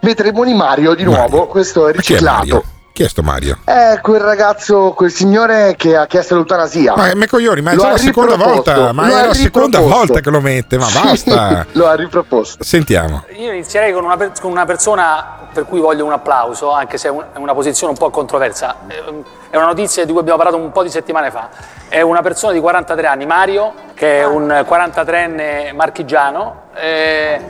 vedremo 0.00 0.44
Mario 0.54 0.94
di 0.94 1.02
nuovo, 1.02 1.20
Mario. 1.20 1.46
questo 1.48 1.88
è 1.88 1.92
riciclato. 1.92 2.64
Chi 2.98 3.04
è 3.04 3.08
sto 3.08 3.22
Mario? 3.22 3.58
È 3.62 4.00
quel 4.02 4.20
ragazzo, 4.20 4.90
quel 4.90 5.12
signore 5.12 5.76
che 5.76 5.94
ha 5.96 6.06
chiesto 6.08 6.34
l'eutanasia. 6.34 6.94
Ma, 6.96 7.14
ma 7.14 7.26
coglioni, 7.28 7.60
ma 7.60 7.70
è 7.70 7.76
già 7.76 7.90
la 7.90 7.96
seconda 7.96 8.34
volta, 8.34 8.92
ma 8.92 9.06
lo 9.06 9.16
è 9.16 9.26
la 9.28 9.34
seconda 9.34 9.78
volta 9.78 10.18
che 10.18 10.30
lo 10.30 10.40
mette, 10.40 10.78
ma 10.78 10.86
Sì, 10.86 11.00
basta. 11.00 11.64
lo 11.78 11.86
ha 11.86 11.94
riproposto. 11.94 12.64
Sentiamo. 12.64 13.22
Io 13.36 13.52
inizierei 13.52 13.92
con 13.92 14.02
una, 14.02 14.16
per- 14.16 14.32
con 14.40 14.50
una 14.50 14.64
persona 14.64 15.46
per 15.52 15.64
cui 15.66 15.78
voglio 15.78 16.04
un 16.06 16.10
applauso, 16.10 16.72
anche 16.72 16.98
se 16.98 17.06
è 17.06 17.10
un- 17.12 17.24
è 17.32 17.38
una 17.38 17.54
posizione 17.54 17.92
un 17.92 17.98
po' 18.00 18.10
controversa. 18.10 18.74
Ehm, 18.88 19.22
È 19.48 19.56
una 19.56 19.66
notizia 19.66 20.04
di 20.04 20.10
cui 20.10 20.20
abbiamo 20.20 20.36
parlato 20.42 20.60
un 20.60 20.72
po' 20.72 20.82
di 20.82 20.90
settimane 20.90 21.30
fa. 21.30 21.48
È 21.88 22.00
una 22.00 22.20
persona 22.20 22.52
di 22.52 22.58
43 22.58 23.06
anni, 23.06 23.26
Mario, 23.26 23.74
che 23.94 24.18
è 24.22 24.26
un 24.26 24.64
43enne 24.68 25.72
marchigiano, 25.72 26.62
eh, 26.74 27.40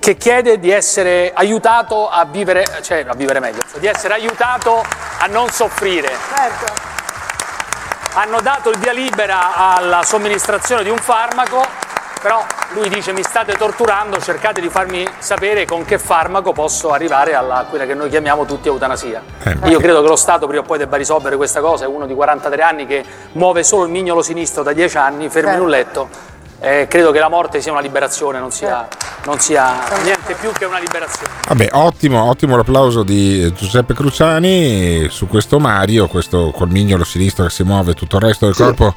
che 0.00 0.16
chiede 0.16 0.58
di 0.58 0.70
essere 0.70 1.30
aiutato 1.32 2.08
a 2.08 2.24
vivere, 2.24 2.64
cioè 2.82 3.04
a 3.06 3.14
vivere 3.14 3.38
meglio, 3.38 3.60
di 3.78 3.86
essere 3.86 4.14
aiutato 4.14 4.82
a 5.18 5.26
non 5.26 5.48
soffrire. 5.50 6.10
Hanno 8.14 8.40
dato 8.40 8.70
il 8.70 8.78
via 8.78 8.92
libera 8.92 9.54
alla 9.54 10.02
somministrazione 10.02 10.82
di 10.82 10.90
un 10.90 10.96
farmaco, 10.96 11.62
però 12.20 12.44
lui 12.70 12.88
dice 12.88 13.12
mi 13.12 13.22
state 13.22 13.52
torturando, 13.52 14.18
cercate 14.20 14.60
di 14.60 14.70
farmi 14.70 15.06
sapere 15.18 15.66
con 15.66 15.84
che 15.84 15.98
farmaco 15.98 16.52
posso 16.52 16.92
arrivare 16.92 17.34
a 17.34 17.66
quella 17.68 17.84
che 17.84 17.94
noi 17.94 18.08
chiamiamo 18.08 18.46
tutti 18.46 18.68
eutanasia. 18.68 19.22
Io 19.64 19.78
credo 19.78 20.00
che 20.00 20.08
lo 20.08 20.16
Stato 20.16 20.46
prima 20.46 20.62
o 20.62 20.64
poi 20.64 20.78
debba 20.78 20.96
risolvere 20.96 21.36
questa 21.36 21.60
cosa, 21.60 21.84
è 21.84 21.86
uno 21.86 22.06
di 22.06 22.14
43 22.14 22.62
anni 22.62 22.86
che 22.86 23.04
muove 23.32 23.62
solo 23.62 23.84
il 23.84 23.90
mignolo 23.90 24.22
sinistro 24.22 24.62
da 24.62 24.72
10 24.72 24.96
anni, 24.96 25.28
fermo 25.28 25.52
in 25.52 25.60
un 25.60 25.68
letto. 25.68 26.08
Eh, 26.60 26.86
credo 26.88 27.10
che 27.10 27.18
la 27.18 27.30
morte 27.30 27.62
sia 27.62 27.72
una 27.72 27.80
liberazione, 27.80 28.38
non 28.38 28.50
sia, 28.50 28.86
non 29.24 29.40
sia 29.40 29.78
niente 30.02 30.34
più 30.38 30.52
che 30.52 30.66
una 30.66 30.78
liberazione. 30.78 31.32
Vabbè, 31.48 31.68
ottimo, 31.72 32.22
ottimo 32.24 32.56
l'applauso 32.56 33.02
di 33.02 33.44
eh, 33.44 33.52
Giuseppe 33.52 33.94
Cruciani 33.94 35.08
su 35.08 35.26
questo 35.26 35.58
Mario, 35.58 36.06
questo 36.06 36.50
col 36.50 36.68
mignolo 36.68 37.04
sinistro 37.04 37.44
che 37.44 37.50
si 37.50 37.62
muove, 37.62 37.94
tutto 37.94 38.16
il 38.16 38.22
resto 38.22 38.44
del 38.44 38.54
corpo 38.54 38.94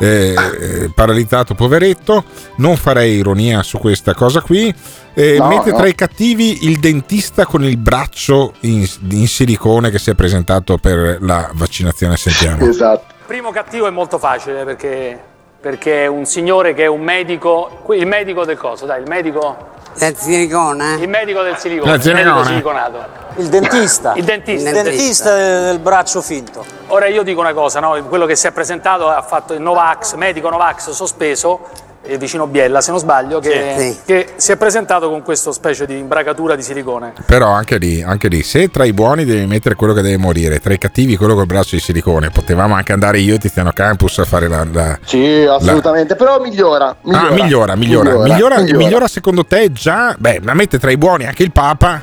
eh, 0.00 0.34
eh, 0.34 0.90
paralizzato, 0.94 1.54
poveretto. 1.54 2.24
Non 2.56 2.76
farei 2.76 3.16
ironia 3.16 3.62
su 3.62 3.78
questa 3.78 4.14
cosa 4.14 4.40
qui. 4.40 4.74
Eh, 5.14 5.36
No, 5.38 5.46
mette 5.46 5.70
no. 5.70 5.76
tra 5.76 5.86
i 5.86 5.94
cattivi 5.94 6.64
il 6.64 6.80
dentista 6.80 7.46
con 7.46 7.62
il 7.64 7.76
braccio 7.76 8.54
in, 8.60 8.84
in 9.10 9.28
silicone 9.28 9.90
che 9.90 9.98
si 9.98 10.10
è 10.10 10.14
presentato 10.14 10.78
per 10.78 11.18
la 11.20 11.50
vaccinazione. 11.52 12.16
Sentiamo. 12.16 12.66
Esatto. 12.66 13.12
Il 13.18 13.26
primo 13.26 13.52
cattivo 13.52 13.86
è 13.86 13.90
molto 13.90 14.18
facile 14.18 14.64
perché, 14.64 15.18
perché 15.64 16.02
è 16.02 16.06
un 16.06 16.26
signore 16.26 16.74
che 16.74 16.82
è 16.82 16.86
un 16.86 17.00
medico, 17.00 17.80
il 17.92 18.06
medico 18.06 18.44
del 18.44 18.58
coso, 18.58 18.84
dai, 18.84 19.00
il 19.00 19.08
medico... 19.08 19.72
Del 19.94 20.14
silicone? 20.14 20.96
Il 20.96 21.08
medico 21.08 21.40
del 21.40 21.56
silicone, 21.56 21.94
il 21.94 22.00
medico 22.00 22.12
silicone. 22.12 22.44
siliconato. 22.44 23.04
Il 23.36 23.48
dentista. 23.48 24.12
Il 24.14 24.24
dentista. 24.24 24.68
Il 24.68 24.74
dentista 24.74 25.34
del, 25.34 25.62
del 25.62 25.78
braccio 25.78 26.20
finto. 26.20 26.66
Ora 26.88 27.06
io 27.06 27.22
dico 27.22 27.40
una 27.40 27.54
cosa, 27.54 27.80
no? 27.80 28.04
quello 28.06 28.26
che 28.26 28.36
si 28.36 28.46
è 28.46 28.52
presentato 28.52 29.08
ha 29.08 29.22
fatto 29.22 29.54
il 29.54 29.62
Novax, 29.62 30.16
medico 30.16 30.50
Novax 30.50 30.90
sospeso, 30.90 31.60
eh, 32.06 32.18
vicino 32.18 32.46
Biella 32.46 32.80
se 32.80 32.90
non 32.90 33.00
sbaglio, 33.00 33.40
che, 33.40 33.74
Sì. 33.76 33.96
che 34.04 34.26
si 34.36 34.52
è 34.52 34.56
presentato 34.56 35.08
con 35.08 35.22
questa 35.22 35.52
specie 35.52 35.86
di 35.86 35.98
imbracatura 35.98 36.54
di 36.54 36.62
silicone. 36.62 37.12
Però 37.26 37.48
anche 37.48 37.78
lì, 37.78 38.02
anche 38.02 38.28
lì, 38.28 38.42
se 38.42 38.68
tra 38.68 38.84
i 38.84 38.92
buoni 38.92 39.24
devi 39.24 39.46
mettere 39.46 39.74
quello 39.74 39.92
che 39.92 40.02
deve 40.02 40.16
morire, 40.16 40.60
tra 40.60 40.72
i 40.72 40.78
cattivi 40.78 41.16
quello 41.16 41.34
col 41.34 41.46
braccio 41.46 41.76
di 41.76 41.80
silicone, 41.80 42.30
potevamo 42.30 42.74
anche 42.74 42.92
andare 42.92 43.18
io 43.18 43.34
e 43.34 43.38
Tiziano 43.38 43.72
Campus 43.72 44.18
a 44.18 44.24
fare 44.24 44.48
la... 44.48 44.66
la- 44.70 44.98
Sì, 45.04 45.44
assolutamente. 45.48 46.14
Però 46.16 46.40
migliora. 46.40 46.96
Ah, 47.12 47.30
migliora, 47.30 47.74
migliora, 47.76 48.16
migliora, 48.18 48.60
migliora, 48.60 49.08
secondo 49.08 49.44
te 49.44 49.72
già? 49.72 50.14
Beh, 50.18 50.40
ma 50.42 50.54
mette 50.54 50.78
tra 50.78 50.90
i 50.90 50.96
buoni 50.96 51.26
anche 51.26 51.42
il 51.42 51.52
Papa? 51.52 52.00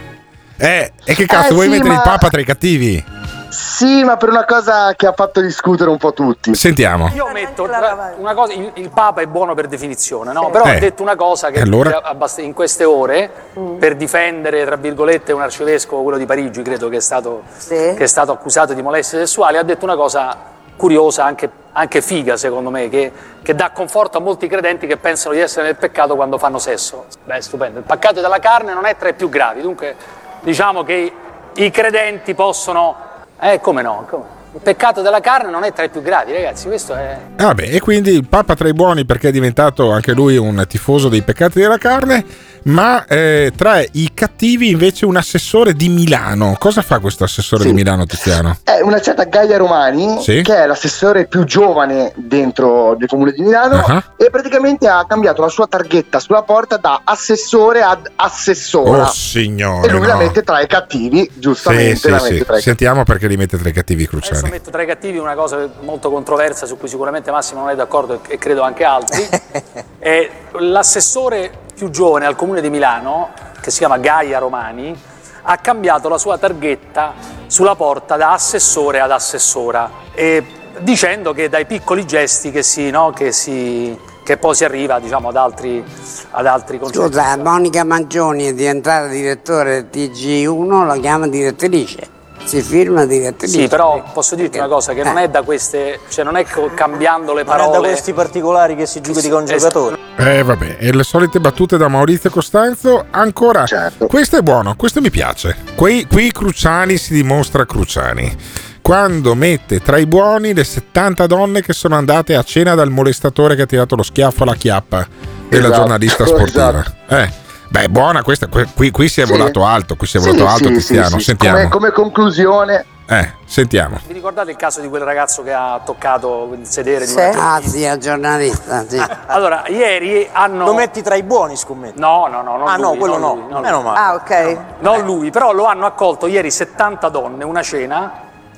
Eh, 0.57 0.91
e 1.03 1.13
che 1.15 1.25
cazzo 1.25 1.49
Eh, 1.51 1.53
vuoi 1.53 1.65
sì, 1.65 1.71
mettere 1.71 1.89
il 1.89 1.95
ma- 1.95 2.01
Papa 2.01 2.29
tra 2.29 2.39
i 2.39 2.45
cattivi? 2.45 3.03
Sì, 3.51 4.03
ma 4.05 4.15
per 4.15 4.29
una 4.29 4.45
cosa 4.45 4.93
che 4.95 5.07
ha 5.07 5.11
fatto 5.11 5.41
discutere 5.41 5.89
un 5.89 5.97
po' 5.97 6.13
tutti. 6.13 6.55
Sentiamo. 6.55 7.09
Io 7.13 7.27
metto 7.33 7.63
tra- 7.63 8.13
una 8.17 8.33
cosa, 8.33 8.53
il, 8.53 8.71
il 8.75 8.89
Papa 8.89 9.19
è 9.19 9.27
buono 9.27 9.53
per 9.53 9.67
definizione, 9.67 10.31
no? 10.31 10.49
però 10.49 10.63
Eh. 10.65 10.77
ha 10.77 10.79
detto 10.79 11.01
una 11.01 11.17
cosa 11.17 11.49
che 11.49 11.59
allora? 11.59 12.01
in 12.37 12.53
queste 12.53 12.85
ore, 12.85 13.29
per 13.77 13.97
difendere, 13.97 14.63
tra 14.63 14.77
virgolette, 14.77 15.33
un 15.33 15.41
arcivescovo, 15.41 16.01
quello 16.01 16.17
di 16.17 16.25
Parigi, 16.25 16.61
credo 16.61 16.87
che 16.87 16.97
è 16.97 17.01
stato, 17.01 17.43
che 17.67 17.97
è 17.97 18.07
stato 18.07 18.31
accusato 18.31 18.73
di 18.73 18.81
molestie 18.81 19.19
sessuali, 19.19 19.57
ha 19.57 19.63
detto 19.63 19.83
una 19.83 19.97
cosa 19.97 20.37
curiosa, 20.77 21.25
anche, 21.25 21.49
anche 21.73 22.01
figa 22.01 22.37
secondo 22.37 22.69
me, 22.69 22.87
che, 22.87 23.11
che 23.43 23.53
dà 23.53 23.71
conforto 23.71 24.17
a 24.17 24.21
molti 24.21 24.47
credenti 24.47 24.87
che 24.87 24.95
pensano 24.95 25.33
di 25.35 25.41
essere 25.41 25.65
nel 25.65 25.75
peccato 25.75 26.15
quando 26.15 26.37
fanno 26.37 26.57
sesso. 26.57 27.05
Beh, 27.25 27.41
stupendo. 27.41 27.79
Il 27.79 27.85
peccato 27.85 28.21
della 28.21 28.39
carne 28.39 28.73
non 28.73 28.85
è 28.85 28.95
tra 28.95 29.09
i 29.09 29.13
più 29.13 29.27
gravi, 29.27 29.61
dunque 29.61 29.95
diciamo 30.39 30.83
che 30.83 31.11
i 31.53 31.69
credenti 31.69 32.33
possono... 32.33 33.09
Eh, 33.41 33.59
come 33.59 33.81
no? 33.81 34.05
come- 34.07 34.39
Il 34.53 34.59
peccato 34.61 35.01
della 35.01 35.21
carne 35.21 35.49
non 35.49 35.63
è 35.63 35.71
tra 35.71 35.85
i 35.85 35.89
più 35.89 36.01
gravi, 36.01 36.33
ragazzi, 36.33 36.67
questo 36.67 36.93
è... 36.93 37.17
Ah, 37.37 37.55
e 37.57 37.79
quindi 37.79 38.11
il 38.11 38.27
Papa 38.27 38.53
tra 38.53 38.67
i 38.67 38.73
buoni 38.73 39.05
perché 39.05 39.29
è 39.29 39.31
diventato 39.31 39.91
anche 39.91 40.11
lui 40.11 40.35
un 40.35 40.65
tifoso 40.67 41.07
dei 41.07 41.21
peccati 41.21 41.59
della 41.59 41.77
carne, 41.77 42.25
ma 42.63 43.05
eh, 43.05 43.51
tra 43.55 43.79
i 43.79 44.11
cattivi 44.13 44.69
invece 44.69 45.05
un 45.05 45.15
assessore 45.17 45.73
di 45.73 45.89
Milano. 45.89 46.55
Cosa 46.59 46.81
fa 46.81 46.99
questo 46.99 47.23
assessore 47.23 47.63
di 47.63 47.73
Milano, 47.73 48.05
Tiziano? 48.05 48.57
È 48.63 48.79
una 48.81 48.99
certa 49.01 49.23
Gaia 49.23 49.57
Romani, 49.57 50.21
Sì. 50.21 50.41
che 50.43 50.55
è 50.55 50.65
l'assessore 50.67 51.25
più 51.27 51.43
giovane 51.43 52.11
dentro 52.15 52.95
il 52.99 53.07
comune 53.07 53.31
di 53.31 53.41
Milano, 53.41 53.75
Ah. 53.83 54.03
e 54.17 54.29
praticamente 54.29 54.87
ha 54.87 55.05
cambiato 55.07 55.41
la 55.41 55.49
sua 55.49 55.67
targhetta 55.67 56.19
sulla 56.19 56.43
porta 56.43 56.77
da 56.77 57.01
assessore 57.03 57.81
ad 57.81 58.09
assessora. 58.15 59.03
Oh 59.03 59.11
signore, 59.11 59.87
e 59.87 59.91
lui 59.91 60.05
la 60.05 60.13
no. 60.13 60.19
mette 60.19 60.43
tra 60.43 60.61
i 60.61 60.67
cattivi, 60.67 61.29
giustamente 61.35 61.95
Sì, 61.95 62.01
sì, 62.01 62.09
la 62.09 62.19
sì. 62.19 62.31
mette 62.33 62.45
tra 62.45 62.57
i 62.57 62.61
Sentiamo 62.61 63.03
perché 63.03 63.27
li 63.27 63.37
mette 63.37 63.57
tra 63.57 63.69
i 63.69 63.73
cattivi 63.73 64.03
Adesso 64.03 64.27
cruciani. 64.29 64.49
metto 64.51 64.69
tra 64.69 64.81
i 64.81 64.85
cattivi 64.85 65.17
una 65.17 65.33
cosa 65.35 65.67
molto 65.81 66.09
controversa 66.11 66.65
su 66.65 66.77
cui 66.77 66.87
sicuramente 66.87 67.31
Massimo 67.31 67.61
non 67.61 67.69
è 67.69 67.75
d'accordo 67.75 68.21
e 68.27 68.37
credo 68.37 68.61
anche 68.61 68.83
altri. 68.83 69.27
è 69.99 70.29
l'assessore 70.59 71.69
più 71.73 71.89
giovane 71.89 72.25
al 72.25 72.35
comune 72.35 72.61
di 72.61 72.69
Milano, 72.69 73.29
che 73.61 73.71
si 73.71 73.79
chiama 73.79 73.97
Gaia 73.97 74.39
Romani, 74.39 74.99
ha 75.43 75.57
cambiato 75.57 76.09
la 76.09 76.17
sua 76.17 76.37
targhetta 76.37 77.13
sulla 77.47 77.75
porta 77.75 78.15
da 78.15 78.33
assessore 78.33 78.99
ad 78.99 79.11
assessora, 79.11 79.89
e 80.13 80.43
dicendo 80.79 81.33
che 81.33 81.49
dai 81.49 81.65
piccoli 81.65 82.05
gesti 82.05 82.51
che, 82.51 82.63
si, 82.63 82.89
no, 82.89 83.11
che, 83.11 83.31
si, 83.31 83.97
che 84.23 84.37
poi 84.37 84.55
si 84.55 84.63
arriva 84.63 84.99
diciamo, 84.99 85.29
ad 85.29 85.35
altri, 85.35 85.83
ad 86.31 86.45
altri 86.45 86.79
concetti. 86.79 87.05
Scusa, 87.05 87.37
Monica 87.37 87.83
Mangioni 87.83 88.45
è 88.45 88.53
diventata 88.53 89.07
direttore 89.07 89.89
TG1, 89.89 90.85
la 90.85 90.97
chiama 90.97 91.27
direttrice. 91.27 92.10
Si 92.43 92.61
firma 92.61 93.05
direttrice. 93.05 93.59
Sì, 93.61 93.67
però 93.67 94.03
posso 94.13 94.35
dirti 94.35 94.57
una 94.57 94.67
cosa, 94.67 94.93
che 94.93 95.03
non 95.03 95.17
è 95.17 95.29
da 95.29 95.41
queste, 95.43 95.99
cioè 96.09 96.25
non 96.25 96.35
è 96.35 96.43
cambiando 96.73 97.33
le 97.33 97.43
Non 97.43 97.53
è 97.53 97.57
parole. 97.57 97.71
da 97.81 97.87
questi 97.87 98.13
particolari 98.13 98.75
che 98.75 98.85
si 98.85 98.99
giudica 99.01 99.29
con 99.29 99.45
giocatori. 99.45 99.95
Eh 100.17 100.43
vabbè, 100.43 100.77
e 100.79 100.91
le 100.93 101.03
solite 101.03 101.39
battute 101.39 101.77
da 101.77 101.87
Maurizio 101.87 102.29
Costanzo, 102.29 103.05
ancora. 103.11 103.65
Certo. 103.65 104.07
Questo 104.07 104.37
è 104.37 104.41
buono, 104.41 104.75
questo 104.75 104.99
mi 105.01 105.09
piace. 105.09 105.55
Qui, 105.75 106.05
qui 106.07 106.31
Cruciani 106.31 106.97
si 106.97 107.13
dimostra 107.13 107.65
Cruciani. 107.65 108.35
Quando 108.81 109.35
mette 109.35 109.79
tra 109.79 109.97
i 109.97 110.05
buoni 110.07 110.53
le 110.53 110.63
70 110.63 111.27
donne 111.27 111.61
che 111.61 111.71
sono 111.71 111.95
andate 111.95 112.35
a 112.35 112.43
cena 112.43 112.73
dal 112.75 112.89
molestatore 112.89 113.55
che 113.55 113.61
ha 113.61 113.65
tirato 113.67 113.95
lo 113.95 114.03
schiaffo 114.03 114.43
alla 114.43 114.55
chiappa 114.55 115.07
della 115.47 115.65
Esatto, 115.67 115.79
giornalista 115.79 116.25
sportiva. 116.25 116.69
esatto. 116.79 116.91
Eh, 117.15 117.31
beh, 117.71 117.87
buona 117.89 118.21
questa, 118.21 118.47
que- 118.47 118.67
qui, 118.75 118.91
qui 118.91 119.07
si 119.07 119.21
è 119.21 119.25
Sì. 119.25 119.31
volato 119.31 119.63
alto, 119.65 119.95
qui 119.95 120.05
si 120.07 120.17
è 120.17 120.19
Sì, 120.19 120.27
volato 120.29 120.47
alto 120.47 120.67
sì, 120.67 120.73
Tiziano, 120.73 121.07
sì, 121.09 121.17
sì. 121.17 121.23
sentiamo. 121.23 121.55
Come, 121.57 121.69
come 121.69 121.91
conclusione, 121.91 122.85
Eh, 123.07 123.33
sentiamo. 123.45 123.97
Vi 124.07 124.13
ricordate 124.13 124.51
il 124.51 124.55
caso 124.57 124.79
di 124.79 124.87
quel 124.87 125.01
ragazzo 125.01 125.43
che 125.43 125.51
ha 125.51 125.81
toccato 125.83 126.55
il 126.57 126.65
sedere 126.65 127.05
di 127.05 127.11
una 127.11 127.55
Ah 127.55 127.61
sì, 127.61 127.85
al 127.85 127.97
giornalista, 127.97 128.85
sì. 128.87 129.03
Allora, 129.25 129.63
ieri 129.67 130.29
hanno. 130.31 130.63
Lo 130.65 130.73
metti 130.73 131.01
tra 131.01 131.15
i 131.15 131.23
buoni, 131.23 131.57
scommetto. 131.57 131.99
No, 131.99 132.27
no, 132.27 132.41
no, 132.41 132.55
non 132.55 132.67
Ah, 132.69 132.77
no, 132.77 132.89
lui, 132.91 132.97
quello 132.99 133.17
non 133.17 133.37
no. 133.37 133.41
lui, 133.43 133.51
non 133.51 133.61
Meno 133.63 133.81
male. 133.81 133.99
Ah, 133.99 134.13
ok. 134.13 134.57
Non 134.79 135.01
lui, 135.03 135.29
però 135.29 135.51
lo 135.51 135.65
hanno 135.65 135.85
accolto 135.87 136.25
ieri 136.27 136.51
70 136.51 137.09
donne, 137.09 137.43
una 137.43 137.61
cena. 137.61 138.11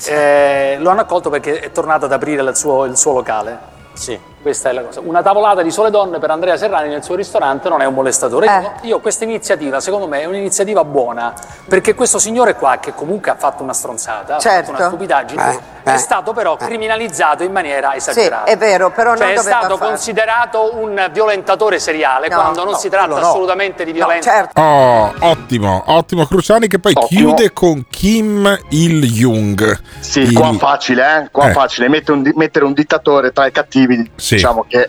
eh, 0.06 0.76
lo 0.80 0.90
hanno 0.90 1.02
accolto 1.02 1.30
perché 1.32 1.60
è 1.60 1.72
tornato 1.72 2.06
ad 2.06 2.12
aprire 2.12 2.42
il 2.44 2.56
suo, 2.56 2.84
il 2.86 2.96
suo 2.98 3.14
locale. 3.14 3.58
Sì. 3.94 4.20
Questa 4.44 4.70
è 4.70 4.74
la 4.74 4.82
cosa. 4.82 5.00
Una 5.00 5.22
tavolata 5.22 5.62
di 5.62 5.72
sole 5.72 5.90
donne 5.90 6.20
per 6.20 6.30
Andrea 6.30 6.58
Serrani 6.58 6.90
nel 6.90 7.02
suo 7.02 7.16
ristorante 7.16 7.70
non 7.70 7.80
è 7.82 7.86
un 7.86 7.94
molestatore. 7.94 8.46
Eh. 8.48 8.62
Io, 8.62 8.72
io 8.82 9.00
questa 9.00 9.24
iniziativa, 9.24 9.80
secondo 9.80 10.06
me, 10.06 10.20
è 10.20 10.26
un'iniziativa 10.26 10.84
buona, 10.84 11.34
perché 11.66 11.94
questo 11.96 12.20
signore 12.20 12.56
qua, 12.56 12.76
che 12.78 12.94
comunque 12.94 13.32
ha 13.32 13.36
fatto 13.36 13.64
una 13.64 13.72
stronzata, 13.72 14.36
ha 14.36 14.40
Certo. 14.40 14.72
fatto 14.72 14.80
una 14.82 14.88
stupidaggine, 14.90 15.50
Eh, 15.54 15.60
è 15.84 15.94
eh, 15.94 15.98
stato 15.98 16.34
però 16.34 16.56
criminalizzato 16.56 17.44
in 17.44 17.52
maniera 17.52 17.94
esagerata. 17.96 18.44
è 18.50 18.58
vero, 18.58 18.90
però 18.92 19.16
cioè 19.16 19.28
non 19.28 19.36
è 19.36 19.38
stato 19.38 19.76
farlo. 19.78 19.78
considerato 19.78 20.76
un 20.78 21.10
violentatore 21.12 21.80
seriale 21.80 22.28
No, 22.30 22.36
quando 22.36 22.64
non 22.64 22.74
no, 22.74 22.78
si 22.78 22.90
tratta 22.90 23.08
no. 23.08 23.16
assolutamente 23.18 23.84
di 23.84 23.92
violenza. 23.92 24.32
certo. 24.32 24.60
Oh, 24.62 25.14
ottimo, 25.20 25.84
ottimo 25.88 26.26
Cruciani 26.26 26.68
che 26.68 26.80
poi 26.80 26.94
Ottimo. 26.96 27.34
chiude 27.36 27.52
con 27.54 27.86
Kim 27.90 28.58
Il-jung. 28.70 29.80
sì, 30.00 30.22
Il- 30.22 30.34
qua 30.34 30.54
facile, 30.54 31.24
eh? 31.24 31.30
Qua 31.32 31.50
Eh. 31.50 31.52
facile. 31.52 31.90
Mette 31.90 32.12
un 32.12 32.32
mettere 32.36 32.66
un 32.66 32.74
dittatore 32.74 33.32
tra 33.32 33.46
i 33.46 33.52
cattivi, 33.52 34.10
Sì. 34.16 34.36
diciamo 34.36 34.66
che 34.68 34.86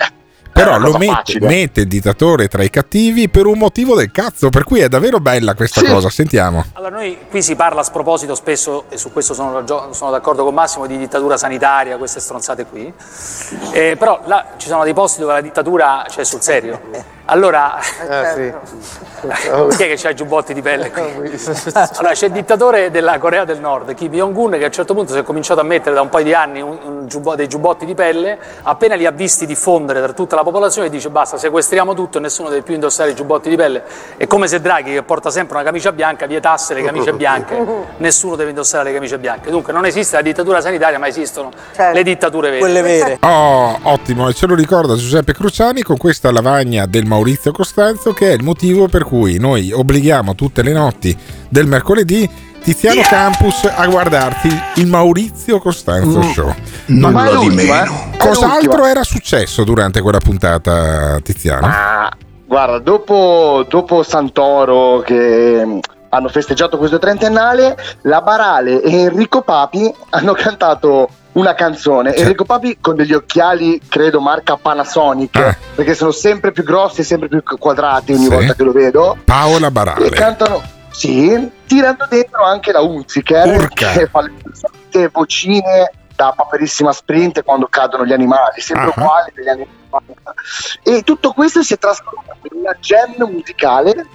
Però 0.54 0.76
una 0.76 0.88
lo 0.88 0.96
mette, 0.96 1.40
mette 1.40 1.80
il 1.80 1.88
dittatore 1.88 2.46
tra 2.48 2.62
i 2.62 2.70
cattivi 2.70 3.28
per 3.28 3.44
un 3.46 3.58
motivo 3.58 3.96
del 3.96 4.10
cazzo, 4.12 4.50
per 4.50 4.62
cui 4.64 4.80
è 4.80 4.88
davvero 4.88 5.18
bella 5.18 5.54
questa 5.54 5.80
Sì. 5.80 5.86
cosa. 5.86 6.08
Sentiamo. 6.08 6.64
Allora, 6.74 6.96
noi 6.96 7.18
qui 7.28 7.42
si 7.42 7.56
parla 7.56 7.80
a 7.80 7.84
sproposito 7.84 8.34
spesso, 8.36 8.84
e 8.88 8.96
su 8.96 9.12
questo 9.12 9.34
sono, 9.34 9.64
sono 9.92 10.10
d'accordo 10.12 10.44
con 10.44 10.54
Massimo, 10.54 10.86
di 10.86 10.96
dittatura 10.96 11.36
sanitaria, 11.36 11.96
queste 11.98 12.20
stronzate 12.20 12.66
qui. 12.66 12.92
Eh, 13.72 13.96
però 13.98 14.20
là 14.26 14.52
ci 14.56 14.68
sono 14.68 14.84
dei 14.84 14.94
posti 14.94 15.20
dove 15.20 15.32
la 15.32 15.40
dittatura 15.40 16.04
c'è 16.08 16.24
sul 16.24 16.40
serio. 16.40 16.80
Allora, 17.26 17.78
chi 17.80 18.06
è 19.82 19.86
che 19.86 19.94
c'ha 19.96 20.10
i 20.10 20.14
giubbotti 20.14 20.52
di 20.52 20.60
pelle 20.60 20.90
qui? 20.90 21.00
Allora, 21.72 22.12
c'è 22.12 22.26
il 22.26 22.32
dittatore 22.32 22.90
della 22.90 23.18
Corea 23.18 23.44
del 23.44 23.60
Nord, 23.60 23.94
Kim 23.94 24.12
Jong-un, 24.12 24.50
che 24.52 24.64
a 24.64 24.66
un 24.66 24.72
certo 24.72 24.92
punto 24.92 25.14
si 25.14 25.18
è 25.18 25.22
cominciato 25.22 25.60
a 25.60 25.62
mettere 25.62 25.94
da 25.94 26.02
un 26.02 26.10
paio 26.10 26.24
di 26.24 26.34
anni 26.34 26.60
un- 26.60 26.78
un 26.84 27.06
dei 27.36 27.48
giubbotti 27.48 27.86
di 27.86 27.94
pelle, 27.94 28.38
appena 28.62 28.94
li 28.94 29.06
ha 29.06 29.10
visti 29.10 29.46
diffondere 29.46 30.02
tra 30.02 30.12
tutta 30.12 30.36
la 30.36 30.42
popolazione 30.42 30.90
dice 30.90 31.08
basta, 31.08 31.38
sequestriamo 31.38 31.94
tutto 31.94 32.18
e 32.18 32.20
nessuno 32.20 32.48
deve 32.50 32.62
più 32.62 32.74
indossare 32.74 33.10
i 33.10 33.14
giubbotti 33.14 33.48
di 33.48 33.56
pelle. 33.56 33.82
È 34.16 34.26
come 34.26 34.46
se 34.46 34.60
Draghi, 34.60 34.92
che 34.92 35.02
porta 35.02 35.30
sempre 35.30 35.56
una 35.56 35.64
camicia 35.64 35.92
bianca, 35.92 36.26
vietasse 36.26 36.74
le 36.74 36.82
camicie 36.82 37.12
bianche, 37.14 37.56
nessuno 37.98 38.36
deve 38.36 38.50
indossare 38.50 38.84
le 38.84 38.92
camicie 38.92 39.18
bianche. 39.18 39.50
Dunque 39.50 39.72
non 39.72 39.86
esiste 39.86 40.16
la 40.16 40.22
dittatura 40.22 40.60
sanitaria, 40.60 40.98
ma 40.98 41.06
esistono 41.06 41.50
le 41.76 42.02
dittature 42.02 42.50
vere. 42.50 43.18
Oh, 43.20 43.78
ottimo, 43.82 44.28
e 44.28 44.34
ce 44.34 44.46
lo 44.46 44.54
ricorda 44.54 44.94
Giuseppe 44.94 45.32
Cruciani 45.32 45.82
con 45.82 45.96
questa 45.96 46.30
lavagna 46.30 46.86
del 46.86 47.06
Maurizio 47.14 47.52
Costanzo 47.52 48.12
che 48.12 48.30
è 48.30 48.34
il 48.34 48.42
motivo 48.42 48.88
per 48.88 49.04
cui 49.04 49.38
noi 49.38 49.70
obblighiamo 49.70 50.34
tutte 50.34 50.62
le 50.62 50.72
notti 50.72 51.16
del 51.48 51.66
mercoledì 51.68 52.28
Tiziano 52.60 53.02
Campus 53.02 53.70
a 53.72 53.86
guardarti 53.86 54.48
il 54.76 54.86
Maurizio 54.88 55.60
Costanzo 55.60 56.18
Mm. 56.18 56.30
Show. 56.32 56.54
Non 56.86 57.12
Ma- 57.12 57.30
lo 57.30 57.40
di 57.40 57.50
meno. 57.54 58.10
Cos'altro 58.16 58.84
era 58.86 59.04
successo 59.04 59.62
durante 59.64 60.00
quella 60.00 60.18
puntata, 60.18 61.20
Tiziano? 61.22 61.66
Ah, 61.66 62.10
guarda, 62.46 62.78
dopo, 62.78 63.64
dopo 63.68 64.02
Santoro 64.02 65.00
che 65.04 65.62
mh, 65.64 65.78
hanno 66.08 66.28
festeggiato 66.28 66.78
questo 66.78 66.98
trentennale, 66.98 67.76
la 68.02 68.22
Barale 68.22 68.80
e 68.82 69.02
Enrico 69.02 69.42
Papi 69.42 69.92
hanno 70.10 70.32
cantato 70.32 71.08
una 71.34 71.54
canzone. 71.54 72.14
Enrico 72.14 72.44
Papi 72.44 72.78
con 72.80 72.96
degli 72.96 73.12
occhiali, 73.12 73.80
credo, 73.88 74.20
marca 74.20 74.56
Panasonic, 74.56 75.56
perché 75.74 75.94
sono 75.94 76.10
sempre 76.10 76.52
più 76.52 76.64
grossi 76.64 77.00
e 77.00 77.04
sempre 77.04 77.28
più 77.28 77.42
quadrati 77.58 78.12
ogni 78.12 78.24
Sì. 78.24 78.30
volta 78.30 78.54
che 78.54 78.62
lo 78.62 78.72
vedo. 78.72 79.16
Paola 79.24 79.66
E 79.68 79.70
Barale. 79.70 80.10
cantano, 80.10 80.62
sì, 80.90 81.50
tirando 81.66 82.06
dentro 82.08 82.44
anche 82.44 82.72
la 82.72 82.80
Unziker 82.80 83.46
Urca. 83.56 83.90
che 83.92 84.06
fa 84.06 84.20
le 84.92 85.08
vocine 85.12 85.90
da 86.14 86.32
paperissima 86.36 86.92
sprint 86.92 87.42
quando 87.42 87.66
cadono 87.68 88.04
gli 88.06 88.12
animali, 88.12 88.60
sempre 88.60 88.92
Ah. 88.94 89.00
uguali 89.00 89.32
degli 89.34 89.48
anni 89.48 89.66
90. 89.90 90.34
E 90.84 91.02
tutto 91.02 91.32
questo 91.32 91.62
si 91.62 91.74
è 91.74 91.78
trasformato 91.78 92.38
in 92.52 92.60
una 92.60 92.76
jam 92.80 93.14
musicale. 93.30 94.06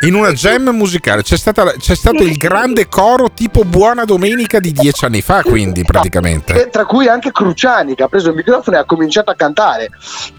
In 0.00 0.14
una 0.14 0.32
jam 0.32 0.68
musicale 0.70 1.22
c'è, 1.22 1.36
stata 1.36 1.72
c'è 1.72 1.94
stato 1.96 2.22
il 2.22 2.36
grande 2.36 2.88
coro 2.88 3.32
tipo 3.32 3.64
Buona 3.64 4.04
Domenica 4.04 4.60
di 4.60 4.72
dieci 4.72 5.04
anni 5.04 5.20
fa, 5.22 5.42
quindi 5.42 5.82
praticamente. 5.82 6.66
e 6.66 6.70
Tra 6.70 6.84
cui 6.84 7.08
anche 7.08 7.32
Cruciani 7.32 7.94
che 7.96 8.04
ha 8.04 8.08
preso 8.08 8.28
il 8.28 8.36
microfono 8.36 8.76
e 8.76 8.80
ha 8.80 8.84
cominciato 8.84 9.30
a 9.30 9.34
cantare 9.34 9.90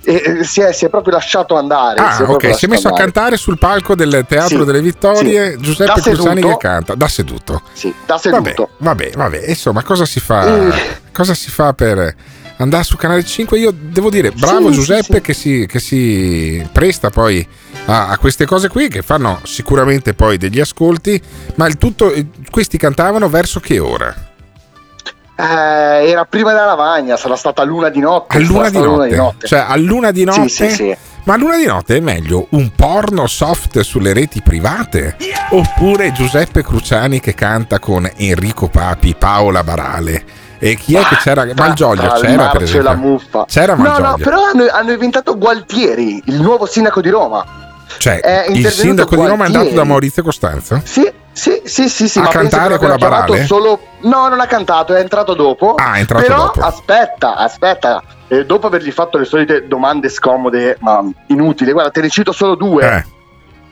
e 0.04 0.44
si 0.44 0.62
è, 0.62 0.72
si 0.72 0.86
è 0.86 0.90
proprio 0.90 1.14
lasciato 1.14 1.58
andare. 1.58 2.00
Ah, 2.00 2.14
si 2.14 2.22
ok, 2.24 2.56
si 2.56 2.66
è 2.66 2.68
messo 2.70 2.88
a 2.88 2.92
andare. 2.92 3.12
cantare 3.12 3.38
sul 3.38 3.58
palco 3.58 3.96
del 3.96 4.26
Teatro 4.28 4.60
Sì, 4.60 4.66
delle 4.66 4.82
Vittorie 4.82 5.52
sì. 5.52 5.58
Giuseppe 5.58 5.94
Da 5.94 6.02
Cruciani 6.02 6.36
seduto. 6.42 6.48
che 6.58 6.68
canta, 6.68 6.96
da 6.96 7.08
seduto. 7.08 7.62
Sì, 7.74 7.94
da 8.06 8.18
seduto. 8.18 8.70
Vabbè, 8.78 9.12
vabbè, 9.14 9.38
vabbè, 9.38 9.50
insomma, 9.50 9.84
cosa 9.84 10.06
si 10.06 10.20
fa? 10.22 10.50
Mm. 10.50 10.70
Cosa 11.12 11.34
si 11.34 11.50
fa 11.50 11.74
per 11.74 12.16
andare 12.58 12.84
su 12.84 12.96
Canale 12.96 13.26
5? 13.26 13.60
Io 13.60 13.74
devo 13.76 14.10
dire, 14.10 14.32
bravo 14.32 14.70
Sì, 14.70 14.76
Giuseppe. 14.76 15.20
Che, 15.22 15.34
si, 15.34 15.66
che 15.68 15.80
si 15.80 16.66
presta 16.72 17.10
poi 17.10 17.46
a, 17.90 18.10
a 18.10 18.18
queste 18.18 18.46
cose 18.46 18.68
qui 18.70 18.88
che 18.88 19.02
fanno 19.02 19.40
sicuramente 19.44 20.14
poi 20.14 20.38
degli 20.38 20.60
ascolti, 20.60 21.20
ma 21.56 21.68
il 21.68 21.78
tutto, 21.78 22.12
eh, 22.12 22.28
questi 22.52 22.78
cantavano 22.78 23.30
verso 23.30 23.60
che 23.60 23.80
ora? 23.80 24.14
Eh, 25.36 25.44
era 26.10 26.26
prima 26.26 26.52
della 26.52 26.66
lavagna, 26.66 27.16
sarà 27.18 27.36
stata 27.36 27.64
luna 27.64 27.90
di 27.90 28.00
notte. 28.00 28.38
A 28.38 28.40
luna 28.42 28.70
di 28.70 28.78
stata 28.78 29.16
notte. 29.16 29.48
Cioè, 29.48 29.66
a 29.68 29.76
luna 29.78 30.12
di 30.12 30.24
notte. 30.26 30.50
Sì, 30.50 30.70
sì, 30.70 30.76
sì. 30.76 30.98
Ma 31.24 31.36
luna 31.38 31.58
di 31.58 31.66
notte 31.66 31.98
è 31.98 32.00
meglio 32.00 32.48
un 32.52 32.72
porno 32.76 33.26
soft 33.28 33.80
sulle 33.82 34.14
reti 34.14 34.42
private? 34.42 35.16
Oppure 35.52 36.12
Giuseppe 36.12 36.64
Cruciani 36.64 37.20
che 37.20 37.34
canta 37.34 37.80
con 37.80 38.10
Enrico 38.18 38.68
Papi, 38.68 39.16
Paola 39.18 39.64
Barale? 39.64 40.24
E 40.60 40.76
chi 40.76 40.96
è 40.96 41.04
che 41.04 41.16
c'era? 41.18 41.48
Malgioglio 41.56 42.12
c'era 42.20 42.50
per 42.50 42.64
esempio. 42.64 42.96
muffa. 42.98 43.46
C'era 43.48 43.76
No, 43.76 43.84
Malgioglio. 43.84 44.10
no, 44.10 44.18
però 44.18 44.44
hanno, 44.44 44.66
hanno 44.72 44.92
inventato 44.92 45.38
Gualtieri, 45.38 46.22
il 46.26 46.42
nuovo 46.42 46.66
sindaco 46.66 47.00
di 47.02 47.10
Roma. 47.10 47.68
Cioè, 47.98 48.46
il 48.50 48.68
sindaco 48.70 49.16
di 49.16 49.26
Roma 49.26 49.44
è 49.44 49.48
andato 49.48 49.70
da 49.70 49.84
Maurizio 49.84 50.24
Costanzo? 50.24 50.82
Sì, 50.84 51.12
sì, 51.32 51.62
sì, 51.64 51.90
sì, 51.90 52.08
sì 52.08 52.20
A 52.20 52.28
cantare 52.28 52.78
con 52.78 52.90
la 52.90 52.98
Barale? 52.98 53.46
Solo... 53.46 53.80
No, 54.02 54.28
non 54.30 54.40
ha 54.40 54.46
cantato, 54.46 54.96
è 54.96 55.00
entrato 55.00 55.34
dopo. 55.34 55.76
Ah, 55.76 55.96
è 55.96 56.00
entrato 56.00 56.26
Però 56.26 56.46
dopo. 56.46 56.62
aspetta, 56.62 57.36
aspetta. 57.36 58.02
Eh, 58.28 58.46
dopo 58.46 58.68
avergli 58.68 58.92
fatto 58.92 59.18
le 59.18 59.26
solite 59.26 59.68
domande 59.68 60.10
scomode, 60.10 60.78
ma 60.80 61.04
inutili, 61.28 61.72
guarda, 61.72 61.92
te 61.92 62.02
ne 62.02 62.10
cito 62.10 62.32
solo 62.32 62.56
due. 62.56 62.86
Eh. 62.86 63.06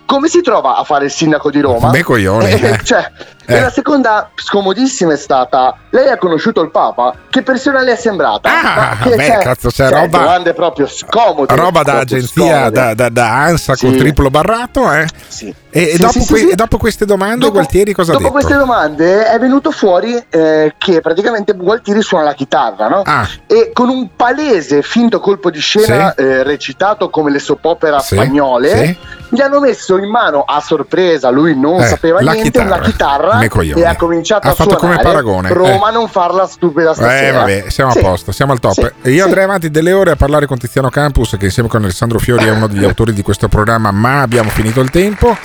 Come 0.08 0.30
si 0.30 0.42
trova 0.42 0.78
a 0.78 0.84
fare 0.86 1.06
il 1.06 1.12
sindaco 1.12 1.52
di 1.52 1.60
Roma? 1.60 1.90
Me 1.92 2.02
coglioni, 2.02 2.50
Eh, 2.50 2.66
eh. 2.70 2.80
cioè, 2.84 3.12
Eh. 3.50 3.56
E 3.56 3.62
la 3.62 3.70
seconda 3.70 4.30
scomodissima 4.36 5.14
è 5.14 5.18
stata: 5.18 5.76
lei 5.92 6.10
ha 6.10 6.18
conosciuto 6.18 6.62
il 6.62 6.72
Papa? 6.72 7.14
Che 7.30 7.42
persona 7.44 7.82
le 7.82 7.92
è 7.94 7.96
sembrata? 7.96 8.50
Ah, 8.50 8.98
beh, 9.06 9.38
cazzo, 9.42 9.70
c'è 9.70 9.90
roba- 9.90 10.18
Domande 10.18 10.54
proprio 10.54 10.88
scomode. 10.88 11.54
Roba 11.56 11.82
da 11.84 12.00
agenzia, 12.00 12.70
da, 12.70 12.94
da- 12.94 13.10
da 13.10 13.32
ANSA 13.44 13.76
Sì. 13.76 13.86
col 13.88 13.98
triplo 13.98 14.30
barrato, 14.30 14.92
eh? 14.92 15.08
Sì. 15.28 15.54
E, 15.70 15.86
Sì, 15.92 15.98
dopo, 15.98 16.20
sì, 16.20 16.46
que- 16.46 16.56
dopo 16.56 16.78
queste 16.78 17.06
domande, 17.06 17.50
Gualtieri 17.50 17.94
cosa 17.94 18.12
ha 18.12 18.14
Dopo 18.14 18.24
detto? 18.26 18.34
queste 18.40 18.58
domande 18.58 19.28
è 19.28 19.38
venuto 19.40 19.72
fuori 19.72 20.22
eh, 20.30 20.74
che 20.78 21.02
praticamente 21.02 21.54
Gualtieri 21.54 22.02
suona 22.02 22.24
la 22.26 22.34
chitarra, 22.34 22.88
no? 22.88 23.02
Ah. 23.06 23.28
E 23.46 23.72
con 23.74 23.88
un 23.90 24.10
palese 24.16 24.82
finto 24.82 25.20
colpo 25.20 25.50
di 25.52 25.60
scena 25.60 26.16
eh, 26.16 26.44
recitato 26.44 27.10
come 27.10 27.30
le 27.32 27.40
soap 27.40 27.64
opera 27.66 28.00
Sì, 28.00 28.16
spagnole, 28.16 28.86
sì. 28.86 28.98
Gli 29.30 29.42
hanno 29.42 29.60
messo 29.60 29.98
in 29.98 30.10
mano 30.10 30.44
a 30.48 30.62
sorpresa, 30.62 31.30
lui 31.30 31.58
non 31.60 31.82
Eh, 31.82 31.88
sapeva 31.88 32.22
la 32.22 32.32
niente, 32.32 32.52
chitarra. 32.52 32.76
una 32.76 32.86
chitarra 32.86 33.40
e 33.42 33.86
ha 33.86 33.96
cominciato 33.96 34.48
Ha 34.48 34.52
a 34.52 34.54
fatto 34.54 34.76
come 34.78 34.98
paragone, 35.00 35.52
Roma 35.54 35.90
eh. 35.90 35.94
non 35.94 36.08
farla 36.08 36.48
stupida 36.48 36.92
Eh 36.92 36.96
stasera. 36.96 37.40
vabbè, 37.40 37.66
siamo 37.70 37.92
Sì. 37.92 38.00
a 38.00 38.02
posto, 38.02 38.32
siamo 38.32 38.52
al 38.54 38.60
top. 38.60 38.74
Sì, 38.74 39.10
Io 39.10 39.16
sì. 39.16 39.20
andrei 39.22 39.44
avanti 39.44 39.70
delle 39.70 39.92
ore 39.94 40.12
a 40.12 40.16
parlare 40.16 40.46
con 40.46 40.58
Tiziano 40.58 40.90
Campus, 40.90 41.36
che 41.38 41.46
insieme 41.46 41.68
con 41.70 41.84
Alessandro 41.84 42.20
Fiori 42.20 42.46
è 42.46 42.52
uno 42.52 42.68
degli 42.68 42.84
autori 42.86 43.14
di 43.14 43.22
questo 43.22 43.48
programma, 43.48 43.92
ma 43.92 44.22
abbiamo 44.22 44.50
finito 44.50 44.80
il 44.80 44.90
tempo. 44.90 45.36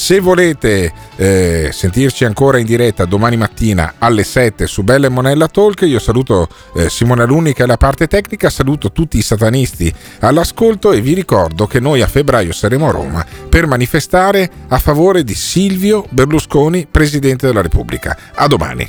Se 0.00 0.18
volete 0.18 0.90
eh, 1.16 1.68
sentirci 1.72 2.24
ancora 2.24 2.56
in 2.56 2.64
diretta 2.64 3.04
domani 3.04 3.36
mattina 3.36 3.96
alle 3.98 4.24
7 4.24 4.66
su 4.66 4.82
Bella 4.82 5.06
e 5.06 5.10
Monella 5.10 5.46
Talk, 5.46 5.82
io 5.82 5.98
saluto 5.98 6.48
eh, 6.74 6.88
Simone 6.88 7.22
Alunni 7.22 7.52
che 7.52 7.64
è 7.64 7.66
la 7.66 7.76
parte 7.76 8.06
tecnica, 8.06 8.48
saluto 8.48 8.92
tutti 8.92 9.18
i 9.18 9.22
satanisti 9.22 9.94
all'ascolto 10.20 10.92
e 10.92 11.02
vi 11.02 11.12
ricordo 11.12 11.66
che 11.66 11.80
noi 11.80 12.00
a 12.00 12.06
febbraio 12.06 12.52
saremo 12.52 12.88
a 12.88 12.92
Roma 12.92 13.26
per 13.50 13.66
manifestare 13.66 14.50
a 14.68 14.78
favore 14.78 15.22
di 15.22 15.34
Silvio 15.34 16.06
Berlusconi, 16.08 16.88
Presidente 16.90 17.46
della 17.46 17.60
Repubblica. 17.60 18.16
A 18.36 18.46
domani. 18.46 18.88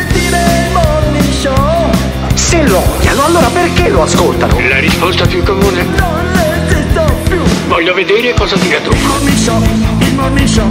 Se 2.51 2.67
lo 2.67 2.79
odiano, 2.79 3.23
allora 3.23 3.47
perché 3.47 3.87
lo 3.87 4.01
ascoltano? 4.01 4.59
La 4.67 4.79
risposta 4.79 5.25
più 5.25 5.41
comune? 5.41 5.83
Non 5.83 6.35
esisto 6.35 7.01
più. 7.23 7.39
Voglio 7.69 7.93
vedere 7.93 8.33
cosa 8.33 8.57
dirà 8.57 8.77
tu. 8.81 8.91
Il 8.91 9.37
show, 9.37 9.61
il 9.61 10.49
show. 10.49 10.69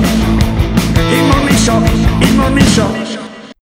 Il 1.09 1.57
show, 1.57 1.83
il 3.01 3.07
show. 3.07 3.20